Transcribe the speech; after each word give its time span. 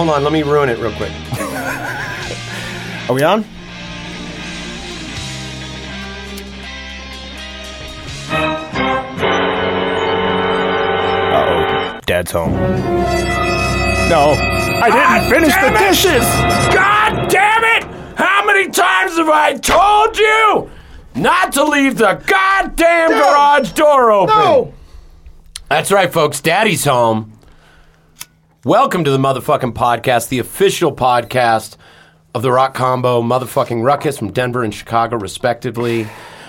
Hold 0.00 0.12
on, 0.12 0.24
let 0.24 0.32
me 0.32 0.42
ruin 0.42 0.70
it 0.70 0.78
real 0.78 0.92
quick. 0.92 1.12
Are 3.06 3.12
we 3.12 3.22
on? 3.22 3.44
Uh 11.30 11.44
oh. 11.44 12.00
Dad's 12.06 12.32
home. 12.32 12.52
No. 14.08 14.32
I 14.80 14.88
didn't 14.90 15.28
finish 15.30 15.54
the 15.54 15.68
dishes! 15.78 16.24
God 16.74 17.28
damn 17.28 17.62
it! 17.62 17.84
How 18.16 18.42
many 18.46 18.70
times 18.70 19.18
have 19.18 19.28
I 19.28 19.58
told 19.58 20.16
you 20.16 20.70
not 21.14 21.52
to 21.52 21.64
leave 21.64 21.98
the 21.98 22.14
goddamn 22.26 23.10
garage 23.10 23.72
door 23.72 24.12
open? 24.12 24.34
No! 24.34 24.72
That's 25.68 25.92
right, 25.92 26.10
folks. 26.10 26.40
Daddy's 26.40 26.86
home. 26.86 27.29
Welcome 28.64 29.04
to 29.04 29.10
the 29.10 29.16
motherfucking 29.18 29.72
podcast, 29.72 30.28
the 30.28 30.38
official 30.38 30.94
podcast 30.94 31.76
of 32.34 32.42
the 32.42 32.52
Rock 32.52 32.74
Combo 32.74 33.22
motherfucking 33.22 33.82
Ruckus 33.82 34.18
from 34.18 34.32
Denver 34.32 34.62
and 34.62 34.74
Chicago, 34.74 35.16
respectively. 35.16 36.06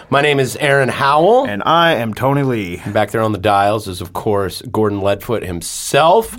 My 0.09 0.21
name 0.21 0.39
is 0.39 0.57
Aaron 0.57 0.89
Howell. 0.89 1.45
And 1.47 1.63
I 1.65 1.93
am 1.93 2.13
Tony 2.13 2.43
Lee. 2.43 2.81
Back 2.91 3.11
there 3.11 3.21
on 3.21 3.31
the 3.31 3.37
dials 3.37 3.87
is, 3.87 4.01
of 4.01 4.11
course, 4.11 4.61
Gordon 4.63 4.99
Leadfoot 4.99 5.45
himself. 5.45 6.35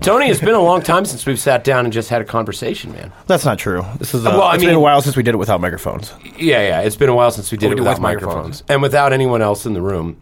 Tony, 0.00 0.26
it's 0.26 0.40
been 0.40 0.54
a 0.54 0.60
long 0.62 0.82
time 0.82 1.04
since 1.04 1.24
we've 1.26 1.38
sat 1.38 1.62
down 1.62 1.84
and 1.84 1.92
just 1.92 2.08
had 2.08 2.20
a 2.20 2.24
conversation, 2.24 2.92
man. 2.92 3.12
That's 3.28 3.44
not 3.44 3.58
true. 3.60 3.84
This 3.98 4.14
is 4.14 4.26
uh, 4.26 4.30
Well, 4.30 4.42
I 4.42 4.54
it's 4.54 4.62
mean- 4.62 4.70
been 4.70 4.76
a 4.76 4.80
while 4.80 5.00
since 5.00 5.16
we 5.16 5.22
did 5.22 5.34
it 5.34 5.38
without 5.38 5.60
microphones. 5.60 6.12
Yeah, 6.38 6.60
yeah. 6.66 6.80
It's 6.80 6.96
been 6.96 7.08
a 7.08 7.14
while 7.14 7.30
since 7.30 7.52
we 7.52 7.58
did 7.58 7.66
We 7.68 7.72
it 7.72 7.74
did 7.76 7.80
without 7.82 7.92
with 7.92 8.00
microphones. 8.02 8.34
microphones. 8.34 8.62
and 8.68 8.82
without 8.82 9.12
anyone 9.12 9.42
else 9.42 9.64
in 9.64 9.74
the 9.74 9.82
room. 9.82 10.20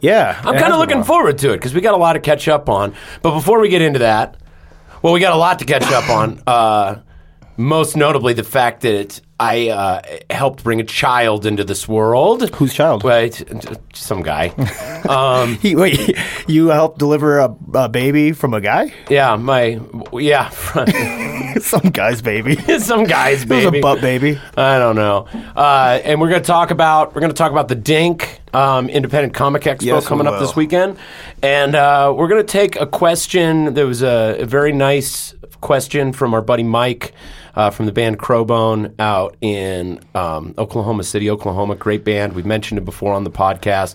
Yeah. 0.00 0.40
I'm 0.44 0.58
kind 0.58 0.72
of 0.72 0.78
looking 0.78 1.04
forward 1.04 1.38
to 1.38 1.52
it 1.52 1.56
because 1.56 1.74
we 1.74 1.80
got 1.80 1.94
a 1.94 1.98
lot 1.98 2.14
to 2.14 2.20
catch 2.20 2.48
up 2.48 2.68
on. 2.68 2.94
But 3.22 3.34
before 3.34 3.60
we 3.60 3.68
get 3.68 3.82
into 3.82 4.00
that, 4.00 4.36
well, 5.02 5.12
we 5.12 5.20
got 5.20 5.32
a 5.32 5.36
lot 5.38 5.58
to 5.60 5.64
catch 5.64 5.84
up 5.84 6.08
on. 6.08 6.42
Uh, 6.46 7.00
most 7.56 7.96
notably, 7.96 8.32
the 8.32 8.44
fact 8.44 8.80
that 8.82 9.20
I 9.38 9.68
uh, 9.68 10.02
helped 10.30 10.62
bring 10.64 10.80
a 10.80 10.84
child 10.84 11.44
into 11.46 11.64
this 11.64 11.86
world. 11.88 12.48
Whose 12.54 12.72
child? 12.72 13.02
Wait, 13.04 13.44
some 13.92 14.22
guy. 14.22 14.48
um, 15.08 15.56
He, 15.56 15.74
wait, 15.76 16.16
you 16.46 16.68
helped 16.68 16.98
deliver 16.98 17.40
a, 17.40 17.54
a 17.74 17.88
baby 17.88 18.32
from 18.32 18.54
a 18.54 18.60
guy? 18.60 18.92
yeah, 19.10 19.36
my 19.36 19.80
yeah, 20.12 20.48
Some 21.60 21.90
guy's 21.90 22.22
baby. 22.22 22.56
Some 22.78 23.04
guy's 23.04 23.40
was 23.40 23.64
baby. 23.64 23.78
a 23.78 23.82
butt 23.82 24.00
baby. 24.00 24.40
I 24.56 24.78
don't 24.78 24.96
know. 24.96 25.26
Uh, 25.54 26.00
and 26.04 26.20
we're 26.20 26.30
to 26.30 26.40
talk 26.40 26.70
about 26.70 27.14
we're 27.14 27.20
going 27.20 27.32
to 27.32 27.36
talk 27.36 27.52
about 27.52 27.68
the 27.68 27.74
Dink 27.74 28.40
um, 28.52 28.88
Independent 28.88 29.34
Comic 29.34 29.62
Expo 29.62 29.82
Yes, 29.82 30.06
coming 30.06 30.26
up 30.26 30.38
this 30.40 30.54
weekend, 30.56 30.98
and 31.42 31.74
uh, 31.74 32.12
we're 32.16 32.28
going 32.28 32.44
to 32.44 32.52
take 32.52 32.76
a 32.76 32.86
question. 32.86 33.74
There 33.74 33.86
was 33.86 34.02
a, 34.02 34.36
a 34.40 34.46
very 34.46 34.72
nice 34.72 35.34
question 35.60 36.12
from 36.12 36.34
our 36.34 36.42
buddy 36.42 36.62
Mike. 36.62 37.12
Uh, 37.54 37.68
from 37.68 37.84
the 37.84 37.92
band 37.92 38.18
Crobone 38.18 38.94
out 38.98 39.36
in 39.42 40.00
um, 40.14 40.54
Oklahoma 40.56 41.04
City, 41.04 41.28
Oklahoma. 41.28 41.74
Great 41.74 42.02
band. 42.02 42.32
We've 42.32 42.46
mentioned 42.46 42.78
it 42.78 42.84
before 42.86 43.12
on 43.12 43.24
the 43.24 43.30
podcast. 43.30 43.94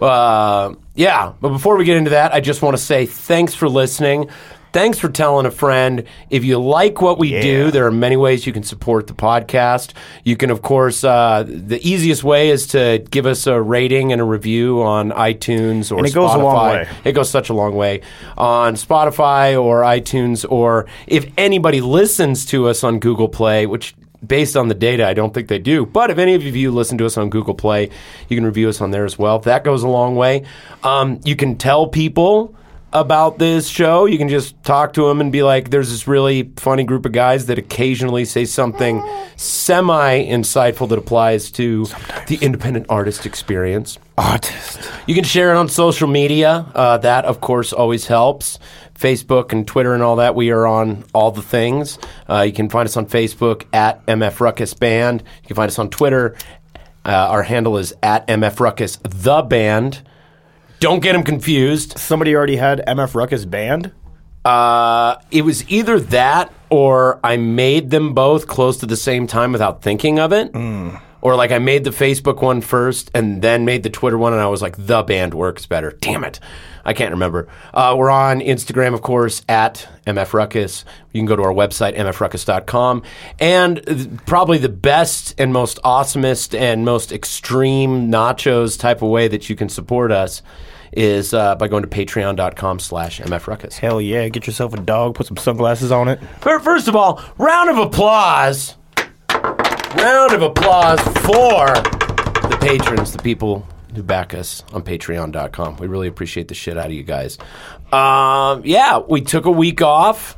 Uh, 0.00 0.74
yeah, 0.94 1.34
but 1.42 1.50
before 1.50 1.76
we 1.76 1.84
get 1.84 1.98
into 1.98 2.08
that, 2.10 2.32
I 2.32 2.40
just 2.40 2.62
want 2.62 2.74
to 2.74 2.82
say 2.82 3.04
thanks 3.04 3.54
for 3.54 3.68
listening. 3.68 4.30
Thanks 4.72 4.98
for 4.98 5.08
telling 5.08 5.46
a 5.46 5.50
friend. 5.50 6.04
If 6.28 6.44
you 6.44 6.58
like 6.58 7.00
what 7.00 7.18
we 7.18 7.30
do, 7.40 7.70
there 7.70 7.86
are 7.86 7.90
many 7.90 8.16
ways 8.16 8.46
you 8.46 8.52
can 8.52 8.62
support 8.62 9.06
the 9.06 9.14
podcast. 9.14 9.94
You 10.22 10.36
can, 10.36 10.50
of 10.50 10.60
course, 10.60 11.02
uh, 11.02 11.44
the 11.46 11.80
easiest 11.86 12.22
way 12.22 12.50
is 12.50 12.66
to 12.68 13.02
give 13.10 13.24
us 13.24 13.46
a 13.46 13.58
rating 13.60 14.12
and 14.12 14.20
a 14.20 14.24
review 14.24 14.82
on 14.82 15.12
iTunes 15.12 15.90
or 15.90 15.98
And 15.98 16.06
it 16.06 16.12
goes 16.12 16.30
Spotify. 16.30 16.34
a 16.34 16.42
long 16.42 16.68
way. 16.74 16.88
It 17.04 17.12
goes 17.12 17.30
such 17.30 17.48
a 17.48 17.54
long 17.54 17.74
way 17.74 18.02
on 18.36 18.74
Spotify 18.74 19.58
or 19.58 19.80
iTunes, 19.80 20.44
or 20.48 20.86
if 21.06 21.24
anybody 21.38 21.80
listens 21.80 22.44
to 22.46 22.68
us 22.68 22.84
on 22.84 22.98
Google 22.98 23.28
Play, 23.30 23.64
which 23.64 23.94
based 24.26 24.56
on 24.58 24.68
the 24.68 24.74
data, 24.74 25.06
I 25.06 25.14
don't 25.14 25.32
think 25.32 25.48
they 25.48 25.58
do. 25.58 25.86
But 25.86 26.10
if 26.10 26.18
any 26.18 26.34
of 26.34 26.42
you 26.44 26.70
listen 26.70 26.98
to 26.98 27.06
us 27.06 27.16
on 27.16 27.30
Google 27.30 27.54
Play, 27.54 27.88
you 28.28 28.36
can 28.36 28.44
review 28.44 28.68
us 28.68 28.82
on 28.82 28.90
there 28.90 29.06
as 29.06 29.18
well. 29.18 29.38
That 29.38 29.64
goes 29.64 29.82
a 29.84 29.88
long 29.88 30.16
way. 30.16 30.44
Um, 30.82 31.20
you 31.24 31.34
can 31.36 31.56
tell 31.56 31.86
people 31.86 32.54
about 32.92 33.38
this 33.38 33.68
show. 33.68 34.06
You 34.06 34.18
can 34.18 34.28
just 34.28 34.62
talk 34.62 34.92
to 34.94 35.06
them 35.06 35.20
and 35.20 35.30
be 35.30 35.42
like, 35.42 35.70
there's 35.70 35.90
this 35.90 36.06
really 36.06 36.50
funny 36.56 36.84
group 36.84 37.04
of 37.04 37.12
guys 37.12 37.46
that 37.46 37.58
occasionally 37.58 38.24
say 38.24 38.44
something 38.44 39.02
semi 39.36 40.24
insightful 40.24 40.88
that 40.88 40.98
applies 40.98 41.50
to 41.52 41.86
the 42.28 42.38
independent 42.40 42.86
artist 42.88 43.26
experience. 43.26 43.98
Artist. 44.16 44.90
You 45.06 45.14
can 45.14 45.24
share 45.24 45.52
it 45.52 45.56
on 45.56 45.68
social 45.68 46.08
media. 46.08 46.66
Uh, 46.74 46.98
that, 46.98 47.24
of 47.24 47.40
course, 47.40 47.72
always 47.72 48.06
helps. 48.06 48.58
Facebook 48.94 49.52
and 49.52 49.66
Twitter 49.66 49.92
and 49.92 50.02
all 50.02 50.16
that. 50.16 50.34
We 50.34 50.50
are 50.50 50.66
on 50.66 51.04
all 51.12 51.30
the 51.30 51.42
things. 51.42 51.98
Uh, 52.28 52.42
you 52.42 52.52
can 52.52 52.70
find 52.70 52.86
us 52.86 52.96
on 52.96 53.06
Facebook 53.06 53.64
at 53.74 54.04
MF 54.06 54.40
Ruckus 54.40 54.72
Band. 54.72 55.22
You 55.42 55.48
can 55.48 55.56
find 55.56 55.68
us 55.68 55.78
on 55.78 55.90
Twitter. 55.90 56.34
Uh, 57.04 57.10
our 57.10 57.42
handle 57.42 57.76
is 57.78 57.94
at 58.02 58.26
MF 58.26 58.58
Ruckus 58.58 58.96
The 59.02 59.42
Band. 59.42 60.02
Don't 60.80 61.00
get 61.00 61.12
them 61.14 61.22
confused. 61.22 61.98
Somebody 61.98 62.34
already 62.34 62.56
had 62.56 62.84
MF 62.86 63.14
Ruckus 63.14 63.44
banned? 63.44 63.92
Uh, 64.44 65.16
it 65.30 65.42
was 65.42 65.68
either 65.70 65.98
that 65.98 66.52
or 66.70 67.18
I 67.24 67.36
made 67.36 67.90
them 67.90 68.14
both 68.14 68.46
close 68.46 68.76
to 68.78 68.86
the 68.86 68.96
same 68.96 69.26
time 69.26 69.52
without 69.52 69.82
thinking 69.82 70.18
of 70.18 70.32
it. 70.32 70.54
Or 71.22 71.34
like 71.34 71.50
I 71.50 71.58
made 71.58 71.82
the 71.82 71.90
Facebook 71.90 72.40
one 72.42 72.60
first 72.60 73.10
and 73.14 73.42
then 73.42 73.64
made 73.64 73.82
the 73.82 73.90
Twitter 73.90 74.16
one, 74.18 74.32
and 74.32 74.40
I 74.40 74.46
was 74.46 74.62
like, 74.62 74.76
the 74.78 75.02
band 75.02 75.34
works 75.34 75.66
better. 75.66 75.90
Damn 76.00 76.22
it. 76.22 76.38
I 76.86 76.92
can't 76.94 77.10
remember. 77.10 77.48
Uh, 77.74 77.96
we're 77.98 78.10
on 78.10 78.40
Instagram, 78.40 78.94
of 78.94 79.02
course, 79.02 79.42
at 79.48 79.86
MF 80.06 80.32
Ruckus. 80.32 80.84
You 81.12 81.18
can 81.18 81.26
go 81.26 81.34
to 81.34 81.42
our 81.42 81.52
website, 81.52 81.96
mfruckus.com. 81.96 83.02
And 83.40 83.84
th- 83.84 84.08
probably 84.24 84.58
the 84.58 84.68
best 84.68 85.34
and 85.36 85.52
most 85.52 85.82
awesomest 85.82 86.56
and 86.58 86.84
most 86.84 87.10
extreme 87.10 88.08
nachos 88.08 88.78
type 88.78 89.02
of 89.02 89.10
way 89.10 89.26
that 89.26 89.50
you 89.50 89.56
can 89.56 89.68
support 89.68 90.12
us 90.12 90.42
is 90.92 91.34
uh, 91.34 91.56
by 91.56 91.66
going 91.66 91.82
to 91.82 91.88
patreon.com 91.88 92.78
slash 92.78 93.20
mfruckus. 93.20 93.74
Hell 93.74 94.00
yeah. 94.00 94.28
Get 94.28 94.46
yourself 94.46 94.72
a 94.72 94.80
dog, 94.80 95.16
put 95.16 95.26
some 95.26 95.36
sunglasses 95.36 95.90
on 95.90 96.06
it. 96.06 96.20
Fir- 96.40 96.60
First 96.60 96.86
of 96.86 96.94
all, 96.94 97.20
round 97.36 97.68
of 97.68 97.78
applause. 97.78 98.76
Round 99.28 100.32
of 100.32 100.42
applause 100.42 101.00
for 101.00 101.66
the 102.48 102.58
patrons, 102.60 103.12
the 103.12 103.18
people 103.22 103.66
who 103.96 104.02
back 104.04 104.32
us 104.34 104.62
on 104.72 104.82
patreon.com. 104.82 105.78
We 105.78 105.88
really 105.88 106.06
appreciate 106.06 106.48
the 106.48 106.54
shit 106.54 106.78
out 106.78 106.86
of 106.86 106.92
you 106.92 107.02
guys. 107.02 107.38
Um, 107.92 108.62
yeah, 108.64 108.98
we 108.98 109.22
took 109.22 109.46
a 109.46 109.50
week 109.50 109.82
off 109.82 110.36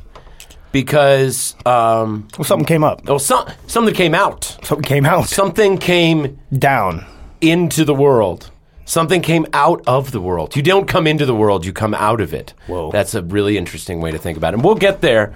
because 0.71 1.55
um, 1.65 2.27
Well, 2.37 2.45
something 2.45 2.65
came 2.65 2.83
up. 2.83 3.01
oh, 3.07 3.17
some, 3.17 3.47
something 3.67 3.93
came 3.93 4.15
out. 4.15 4.43
Something 4.63 4.83
came 4.83 5.05
out. 5.05 5.27
Something 5.27 5.77
came 5.77 6.39
Down. 6.57 7.05
into 7.41 7.85
the 7.85 7.93
world. 7.93 8.49
Something 8.85 9.21
came 9.21 9.45
out 9.53 9.83
of 9.85 10.11
the 10.11 10.19
world. 10.21 10.55
You 10.55 10.63
don't 10.63 10.87
come 10.87 11.05
into 11.05 11.25
the 11.27 11.35
world, 11.35 11.63
you 11.65 11.73
come 11.73 11.93
out 11.93 12.21
of 12.21 12.33
it. 12.33 12.53
Whoa. 12.65 12.91
That's 12.91 13.13
a 13.13 13.21
really 13.21 13.55
interesting 13.57 14.01
way 14.01 14.11
to 14.11 14.17
think 14.17 14.37
about 14.37 14.53
it. 14.53 14.55
And 14.55 14.63
we'll 14.63 14.75
get 14.75 15.01
there. 15.01 15.35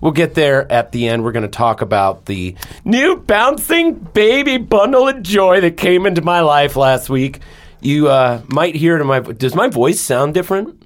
We'll 0.00 0.12
get 0.12 0.34
there 0.34 0.70
at 0.70 0.92
the 0.92 1.08
end. 1.08 1.24
We're 1.24 1.32
going 1.32 1.42
to 1.42 1.48
talk 1.48 1.82
about 1.82 2.26
the 2.26 2.56
new 2.84 3.16
bouncing 3.16 3.94
baby 3.94 4.56
bundle 4.56 5.08
of 5.08 5.22
joy 5.22 5.60
that 5.60 5.76
came 5.76 6.06
into 6.06 6.22
my 6.22 6.40
life 6.40 6.76
last 6.76 7.10
week. 7.10 7.40
You 7.80 8.08
uh, 8.08 8.42
might 8.48 8.74
hear 8.74 8.96
it 8.96 9.00
in 9.00 9.06
my 9.06 9.20
Does 9.20 9.54
my 9.54 9.68
voice 9.68 10.00
sound 10.00 10.34
different? 10.34 10.80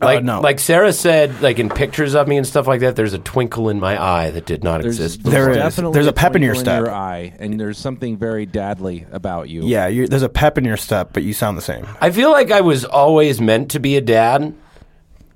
Like, 0.00 0.22
no. 0.22 0.40
like 0.40 0.60
Sarah 0.60 0.92
said, 0.92 1.42
like 1.42 1.58
in 1.58 1.68
pictures 1.68 2.14
of 2.14 2.28
me 2.28 2.36
and 2.36 2.46
stuff 2.46 2.66
like 2.66 2.80
that, 2.80 2.94
there's 2.94 3.14
a 3.14 3.18
twinkle 3.18 3.68
in 3.68 3.80
my 3.80 4.00
eye 4.00 4.30
that 4.30 4.46
did 4.46 4.62
not 4.62 4.82
There's, 4.82 5.00
exist. 5.00 5.24
There 5.24 5.52
there's 5.52 5.76
There's 5.76 6.06
a 6.06 6.12
pep 6.12 6.36
in 6.36 6.42
your 6.42 6.54
twinkle 6.54 6.72
step. 6.72 6.84
your 6.84 6.94
eye, 6.94 7.34
and 7.38 7.58
there's 7.58 7.78
something 7.78 8.16
very 8.16 8.46
dadly 8.46 9.06
about 9.12 9.48
you. 9.48 9.66
Yeah, 9.66 9.88
you're, 9.88 10.06
there's 10.06 10.22
a 10.22 10.28
pep 10.28 10.56
in 10.56 10.64
your 10.64 10.76
step, 10.76 11.12
but 11.12 11.24
you 11.24 11.32
sound 11.32 11.58
the 11.58 11.62
same. 11.62 11.86
I 12.00 12.10
feel 12.10 12.30
like 12.30 12.52
I 12.52 12.60
was 12.60 12.84
always 12.84 13.40
meant 13.40 13.72
to 13.72 13.80
be 13.80 13.96
a 13.96 14.00
dad, 14.00 14.54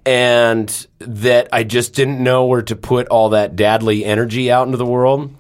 and 0.05 0.87
that 0.99 1.49
I 1.53 1.65
just 1.65 1.95
didn't 1.95 2.23
know 2.23 2.47
where 2.47 2.63
to 2.63 2.77
put 2.77 3.09
all 3.09 3.31
that 3.31 3.57
dadly 3.57 4.05
energy 4.05 4.51
out 4.51 4.67
into 4.67 4.77
the 4.77 4.87
world. 4.87 5.35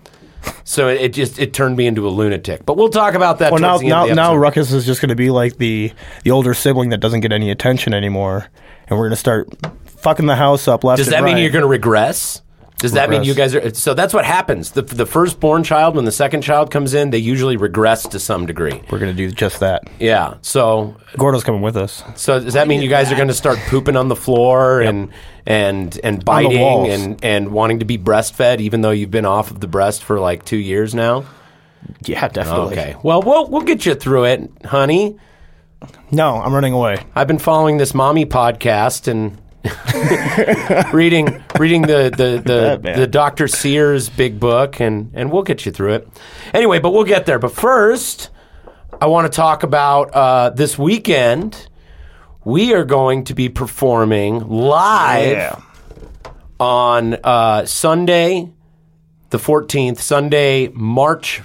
So 0.64 0.88
it, 0.88 1.00
it 1.00 1.12
just 1.12 1.38
it 1.38 1.52
turned 1.52 1.76
me 1.76 1.86
into 1.86 2.06
a 2.06 2.10
lunatic. 2.10 2.64
But 2.66 2.76
we'll 2.76 2.88
talk 2.88 3.14
about 3.14 3.38
that. 3.38 3.52
Well, 3.52 3.60
now, 3.60 3.76
now, 3.78 4.06
now. 4.06 4.36
Ruckus 4.36 4.72
is 4.72 4.84
just 4.86 5.00
going 5.00 5.10
to 5.10 5.14
be 5.16 5.30
like 5.30 5.58
the 5.58 5.92
the 6.24 6.30
older 6.30 6.54
sibling 6.54 6.90
that 6.90 6.98
doesn't 6.98 7.20
get 7.20 7.32
any 7.32 7.50
attention 7.50 7.94
anymore, 7.94 8.48
and 8.88 8.98
we're 8.98 9.04
going 9.04 9.10
to 9.10 9.16
start 9.16 9.48
fucking 9.84 10.26
the 10.26 10.36
house 10.36 10.66
up 10.68 10.84
left. 10.84 10.98
Does 10.98 11.08
that 11.08 11.22
mean 11.22 11.38
you're 11.38 11.50
going 11.50 11.62
to 11.62 11.68
regress? 11.68 12.42
Does 12.82 12.92
that 12.92 13.08
mean 13.08 13.22
you 13.24 13.34
guys 13.34 13.54
are? 13.54 13.72
So 13.74 13.94
that's 13.94 14.12
what 14.12 14.24
happens. 14.24 14.72
The 14.72 14.82
the 14.82 15.06
firstborn 15.06 15.64
child, 15.64 15.94
when 15.96 16.04
the 16.04 16.12
second 16.12 16.42
child 16.42 16.70
comes 16.70 16.94
in, 16.94 17.10
they 17.10 17.18
usually 17.18 17.56
regress 17.56 18.06
to 18.08 18.18
some 18.18 18.44
degree. 18.44 18.82
We're 18.90 18.98
going 18.98 19.10
to 19.10 19.16
do 19.16 19.30
just 19.30 19.60
that. 19.60 19.88
Yeah. 19.98 20.34
So 20.42 20.96
Gordo's 21.16 21.44
coming 21.44 21.62
with 21.62 21.76
us. 21.76 22.02
so 22.16 22.40
does 22.40 22.54
that 22.54 22.68
mean 22.68 22.82
you 22.82 22.88
guys 22.90 23.10
are 23.12 23.16
going 23.16 23.28
to 23.28 23.34
start 23.34 23.58
pooping 23.68 23.96
on 23.96 24.08
the 24.08 24.16
floor 24.16 24.80
and 24.80 25.10
and 25.46 25.98
and 26.02 26.24
biting 26.24 26.90
and 26.90 27.24
and 27.24 27.52
wanting 27.52 27.78
to 27.78 27.84
be 27.84 27.98
breastfed, 27.98 28.60
even 28.60 28.80
though 28.80 28.90
you've 28.90 29.10
been 29.10 29.26
off 29.26 29.50
of 29.50 29.60
the 29.60 29.68
breast 29.68 30.04
for 30.04 30.18
like 30.20 30.44
two 30.44 30.58
years 30.58 30.94
now? 30.94 31.24
Yeah, 32.04 32.28
definitely. 32.28 32.78
Okay. 32.78 32.96
Well, 33.02 33.22
we'll 33.22 33.48
we'll 33.48 33.62
get 33.62 33.86
you 33.86 33.94
through 33.94 34.24
it, 34.24 34.50
honey. 34.64 35.18
No, 36.10 36.36
I'm 36.36 36.54
running 36.54 36.72
away. 36.72 37.04
I've 37.14 37.26
been 37.26 37.38
following 37.38 37.78
this 37.78 37.94
mommy 37.94 38.26
podcast 38.26 39.08
and 39.08 39.38
reading 40.92 41.42
reading 41.58 41.82
the 41.82 42.10
the 42.16 42.42
the, 42.82 42.92
the 43.00 43.06
Dr. 43.06 43.46
Sears 43.48 44.08
big 44.08 44.40
book 44.40 44.80
and 44.80 45.10
and 45.14 45.30
we'll 45.30 45.42
get 45.42 45.64
you 45.66 45.72
through 45.72 45.94
it. 45.94 46.08
Anyway, 46.52 46.78
but 46.80 46.92
we'll 46.92 47.04
get 47.04 47.26
there. 47.26 47.38
But 47.38 47.52
first, 47.52 48.30
I 49.00 49.06
want 49.06 49.30
to 49.30 49.36
talk 49.36 49.62
about 49.62 50.10
uh, 50.14 50.50
this 50.50 50.78
weekend. 50.78 51.68
We 52.44 52.74
are 52.74 52.84
going 52.84 53.24
to 53.24 53.34
be 53.34 53.48
performing 53.48 54.48
live 54.48 55.62
on 56.58 57.14
uh, 57.22 57.64
Sunday, 57.66 58.50
the 59.30 59.38
14th, 59.38 59.98
Sunday, 59.98 60.68
March. 60.68 61.40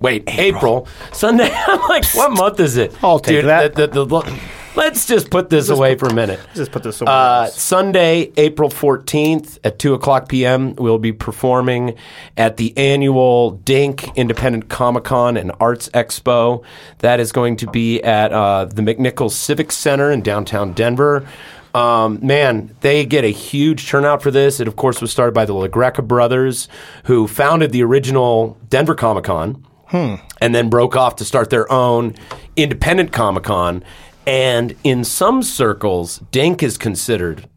Wait, 0.00 0.24
April. 0.26 0.88
Sunday. 1.12 1.48
I'm 1.66 1.80
like, 1.88 2.04
what 2.14 2.32
month 2.32 2.58
is 2.58 2.76
it? 2.76 2.92
I'll 3.04 3.20
take 3.20 3.36
Dude, 3.42 3.44
that. 3.46 3.74
the- 3.74 3.86
the- 3.86 4.04
the- 4.04 4.40
let's 4.74 5.06
just 5.06 5.30
put 5.30 5.50
this 5.50 5.68
away 5.68 5.96
for 5.96 6.06
a 6.06 6.14
minute. 6.14 6.40
Just 6.54 6.72
put 6.72 6.82
this 6.82 6.96
somewhere 6.98 7.14
Uh. 7.16 7.46
Sunday, 7.46 8.32
April 8.36 8.68
14th 8.68 9.58
at 9.64 9.78
2 9.78 9.94
o'clock 9.94 10.28
p.m., 10.28 10.74
we'll 10.76 10.98
be 10.98 11.12
performing 11.12 11.94
at 12.36 12.56
the 12.56 12.76
annual 12.76 13.52
Dink 13.52 14.16
Independent 14.16 14.68
Comic 14.68 15.04
Con 15.04 15.36
and 15.36 15.52
Arts 15.60 15.88
Expo. 15.90 16.62
That 16.98 17.20
is 17.20 17.32
going 17.32 17.56
to 17.58 17.66
be 17.70 18.02
at 18.02 18.32
uh, 18.32 18.66
the 18.66 18.82
McNichols 18.82 19.32
Civic 19.32 19.72
Center 19.72 20.10
in 20.10 20.22
downtown 20.22 20.72
Denver. 20.72 21.26
Um, 21.72 22.18
man, 22.26 22.74
they 22.80 23.06
get 23.06 23.22
a 23.24 23.28
huge 23.30 23.86
turnout 23.88 24.22
for 24.22 24.32
this. 24.32 24.58
It, 24.58 24.66
of 24.66 24.74
course, 24.74 25.00
was 25.00 25.12
started 25.12 25.32
by 25.34 25.44
the 25.44 25.52
LaGreca 25.52 26.04
brothers, 26.06 26.68
who 27.04 27.28
founded 27.28 27.70
the 27.70 27.84
original 27.84 28.58
Denver 28.68 28.94
Comic 28.96 29.24
Con 29.24 29.64
and 29.92 30.54
then 30.54 30.68
broke 30.70 30.94
off 30.96 31.16
to 31.16 31.24
start 31.24 31.50
their 31.50 31.70
own 31.70 32.14
independent 32.56 33.12
Comic 33.12 33.44
Con. 33.44 33.84
And 34.26 34.74
in 34.84 35.04
some 35.04 35.42
circles, 35.42 36.18
Dink 36.30 36.62
is 36.62 36.78
considered 36.78 37.48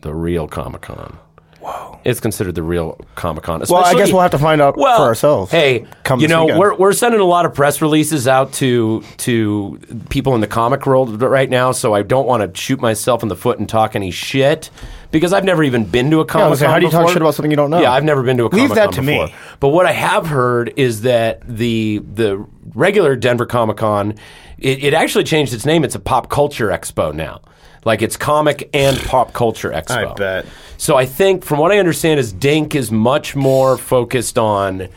the 0.00 0.14
real 0.14 0.48
Comic 0.48 0.82
Con. 0.82 1.18
Whoa. 1.60 1.98
It's 2.04 2.20
considered 2.20 2.54
the 2.54 2.62
real 2.62 3.00
Comic 3.16 3.42
Con. 3.42 3.60
Well, 3.68 3.84
I 3.84 3.94
guess 3.94 4.12
we'll 4.12 4.22
have 4.22 4.30
to 4.30 4.38
find 4.38 4.60
out 4.60 4.76
well, 4.76 4.98
for 4.98 5.02
ourselves. 5.02 5.50
Hey, 5.50 5.84
Come 6.04 6.20
you 6.20 6.28
know, 6.28 6.44
weekend. 6.44 6.60
we're, 6.60 6.74
we're 6.76 6.92
sending 6.92 7.20
a 7.20 7.24
lot 7.24 7.44
of 7.44 7.54
press 7.54 7.82
releases 7.82 8.28
out 8.28 8.52
to 8.54 9.02
to 9.18 9.80
people 10.08 10.36
in 10.36 10.40
the 10.40 10.46
comic 10.46 10.86
world 10.86 11.20
right 11.20 11.50
now, 11.50 11.72
so 11.72 11.92
I 11.92 12.02
don't 12.02 12.26
want 12.26 12.54
to 12.54 12.60
shoot 12.60 12.80
myself 12.80 13.24
in 13.24 13.28
the 13.28 13.34
foot 13.34 13.58
and 13.58 13.68
talk 13.68 13.96
any 13.96 14.12
shit 14.12 14.70
because 15.10 15.32
I've 15.32 15.42
never 15.42 15.64
even 15.64 15.84
been 15.84 16.10
to 16.12 16.20
a 16.20 16.24
comic 16.24 16.60
like, 16.60 16.70
how 16.70 16.78
do 16.78 16.86
you 16.86 16.92
talk 16.92 17.08
shit 17.08 17.20
about 17.20 17.34
something 17.34 17.50
you 17.50 17.56
don't 17.56 17.70
know? 17.70 17.80
Yeah, 17.80 17.90
I've 17.90 18.04
never 18.04 18.22
been 18.22 18.36
to 18.36 18.44
a 18.44 18.50
comic. 18.50 18.68
Leave 18.68 18.76
that 18.76 18.92
to 18.92 19.00
before. 19.00 19.26
me. 19.26 19.34
But 19.58 19.68
what 19.70 19.86
I 19.86 19.92
have 19.92 20.26
heard 20.26 20.72
is 20.76 21.02
that 21.02 21.40
the 21.48 21.98
the 21.98 22.46
regular 22.74 23.16
Denver 23.16 23.46
Comic 23.46 23.78
Con, 23.78 24.14
it, 24.58 24.84
it 24.84 24.94
actually 24.94 25.24
changed 25.24 25.52
its 25.52 25.66
name. 25.66 25.84
It's 25.84 25.94
a 25.94 26.00
pop 26.00 26.28
culture 26.30 26.68
expo 26.68 27.14
now. 27.14 27.40
Like 27.84 28.02
it's 28.02 28.16
comic 28.16 28.68
and 28.74 28.98
pop 28.98 29.32
culture 29.32 29.70
expo. 29.74 30.12
I 30.12 30.14
bet. 30.14 30.46
So 30.76 30.96
I 30.96 31.06
think, 31.06 31.44
from 31.44 31.58
what 31.58 31.72
I 31.72 31.78
understand, 31.78 32.20
is 32.20 32.32
Dink 32.32 32.74
is 32.74 32.90
much 32.90 33.36
more 33.36 33.76
focused 33.78 34.38
on. 34.38 34.88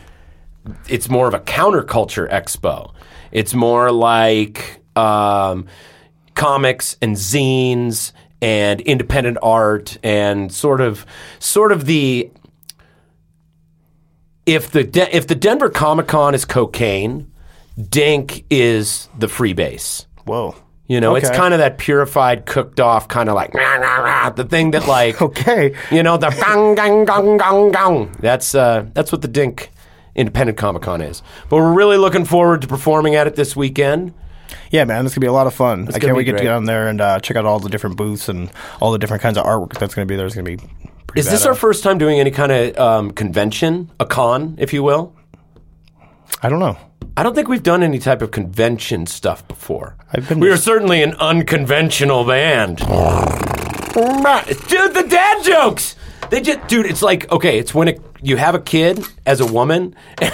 It's 0.88 1.08
more 1.08 1.26
of 1.26 1.34
a 1.34 1.40
counterculture 1.40 2.28
expo. 2.30 2.92
It's 3.32 3.54
more 3.54 3.90
like 3.92 4.80
um, 4.96 5.66
comics 6.34 6.96
and 7.00 7.16
zines 7.16 8.12
and 8.42 8.80
independent 8.82 9.38
art 9.42 9.98
and 10.02 10.52
sort 10.52 10.80
of, 10.80 11.06
sort 11.38 11.72
of 11.72 11.86
the. 11.86 12.30
If 14.46 14.70
the 14.72 14.82
De- 14.82 15.14
if 15.14 15.26
the 15.28 15.34
Denver 15.36 15.70
Comic 15.70 16.08
Con 16.08 16.34
is 16.34 16.44
cocaine, 16.44 17.29
Dink 17.88 18.44
is 18.50 19.08
the 19.18 19.28
free 19.28 19.52
base. 19.52 20.06
Whoa. 20.24 20.54
You 20.86 21.00
know, 21.00 21.14
it's 21.14 21.30
kind 21.30 21.54
of 21.54 21.58
that 21.60 21.78
purified, 21.78 22.46
cooked 22.46 22.80
off 22.80 23.06
kind 23.06 23.28
of 23.28 23.36
like 23.36 23.52
the 23.52 24.46
thing 24.48 24.72
that 24.72 24.88
like 24.88 25.22
Okay. 25.30 25.76
you 25.92 26.02
know 26.02 26.16
the 26.16 26.30
gong 26.30 26.74
gong 26.74 27.04
gong 27.04 27.36
gong 27.36 27.70
gong. 27.70 28.16
That's 28.18 28.56
uh, 28.56 28.86
that's 28.92 29.12
what 29.12 29.22
the 29.22 29.28
Dink 29.28 29.70
Independent 30.16 30.58
Comic 30.58 30.82
Con 30.82 31.00
is. 31.00 31.22
But 31.48 31.58
we're 31.58 31.72
really 31.72 31.96
looking 31.96 32.24
forward 32.24 32.62
to 32.62 32.66
performing 32.66 33.14
at 33.14 33.28
it 33.28 33.36
this 33.36 33.54
weekend. 33.54 34.14
Yeah, 34.72 34.84
man, 34.84 35.06
it's 35.06 35.14
gonna 35.14 35.22
be 35.22 35.28
a 35.28 35.32
lot 35.32 35.46
of 35.46 35.54
fun. 35.54 35.86
I 35.94 36.00
can't 36.00 36.16
wait 36.16 36.24
to 36.24 36.32
get 36.32 36.42
down 36.42 36.64
there 36.64 36.88
and 36.88 37.00
uh, 37.00 37.20
check 37.20 37.36
out 37.36 37.44
all 37.46 37.60
the 37.60 37.68
different 37.68 37.96
booths 37.96 38.28
and 38.28 38.50
all 38.80 38.90
the 38.90 38.98
different 38.98 39.22
kinds 39.22 39.38
of 39.38 39.44
artwork 39.46 39.78
that's 39.78 39.94
gonna 39.94 40.06
be 40.06 40.16
there. 40.16 40.26
It's 40.26 40.34
gonna 40.34 40.44
be. 40.44 40.56
Pretty 40.56 41.20
Is 41.20 41.30
this 41.30 41.46
our 41.46 41.54
first 41.54 41.84
time 41.84 41.98
doing 41.98 42.18
any 42.18 42.32
kind 42.32 42.50
of 42.50 42.78
um, 42.78 43.10
convention, 43.12 43.92
a 44.00 44.06
con, 44.06 44.56
if 44.58 44.72
you 44.72 44.82
will? 44.82 45.14
I 46.42 46.48
don't 46.48 46.58
know. 46.58 46.76
I 47.16 47.22
don't 47.22 47.34
think 47.34 47.48
we've 47.48 47.62
done 47.62 47.82
any 47.82 47.98
type 47.98 48.22
of 48.22 48.30
convention 48.30 49.06
stuff 49.06 49.46
before. 49.48 49.96
I've 50.12 50.28
been- 50.28 50.40
we 50.40 50.50
are 50.50 50.56
certainly 50.56 51.02
an 51.02 51.14
unconventional 51.14 52.24
band. 52.24 52.78
dude, 52.78 52.86
the 54.94 55.06
dad 55.08 55.42
jokes. 55.42 55.96
They 56.30 56.40
just, 56.40 56.66
dude, 56.68 56.86
it's 56.86 57.02
like 57.02 57.30
okay, 57.32 57.58
it's 57.58 57.74
when 57.74 57.88
it, 57.88 58.00
you 58.22 58.36
have 58.36 58.54
a 58.54 58.60
kid 58.60 59.04
as 59.26 59.40
a 59.40 59.46
woman. 59.46 59.96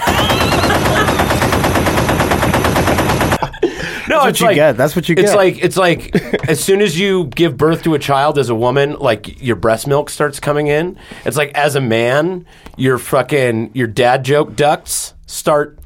No, 4.09 4.19
what 4.19 4.29
it's 4.29 4.39
you 4.39 4.45
like, 4.45 4.55
get. 4.55 4.77
That's 4.77 4.95
what 4.95 5.09
you 5.09 5.15
get. 5.15 5.25
It's 5.25 5.35
like 5.35 5.61
it's 5.61 5.75
like 5.75 6.15
as 6.49 6.63
soon 6.63 6.81
as 6.81 6.97
you 6.97 7.25
give 7.25 7.57
birth 7.57 7.83
to 7.83 7.93
a 7.93 7.99
child 7.99 8.37
as 8.37 8.49
a 8.49 8.55
woman, 8.55 8.93
like 8.93 9.41
your 9.43 9.57
breast 9.57 9.85
milk 9.85 10.09
starts 10.09 10.39
coming 10.39 10.67
in. 10.67 10.97
It's 11.25 11.35
like 11.35 11.51
as 11.55 11.75
a 11.75 11.81
man, 11.81 12.45
your 12.77 12.99
fucking 12.99 13.71
your 13.73 13.87
dad 13.87 14.23
joke 14.23 14.55
ducts 14.55 15.13
start 15.25 15.77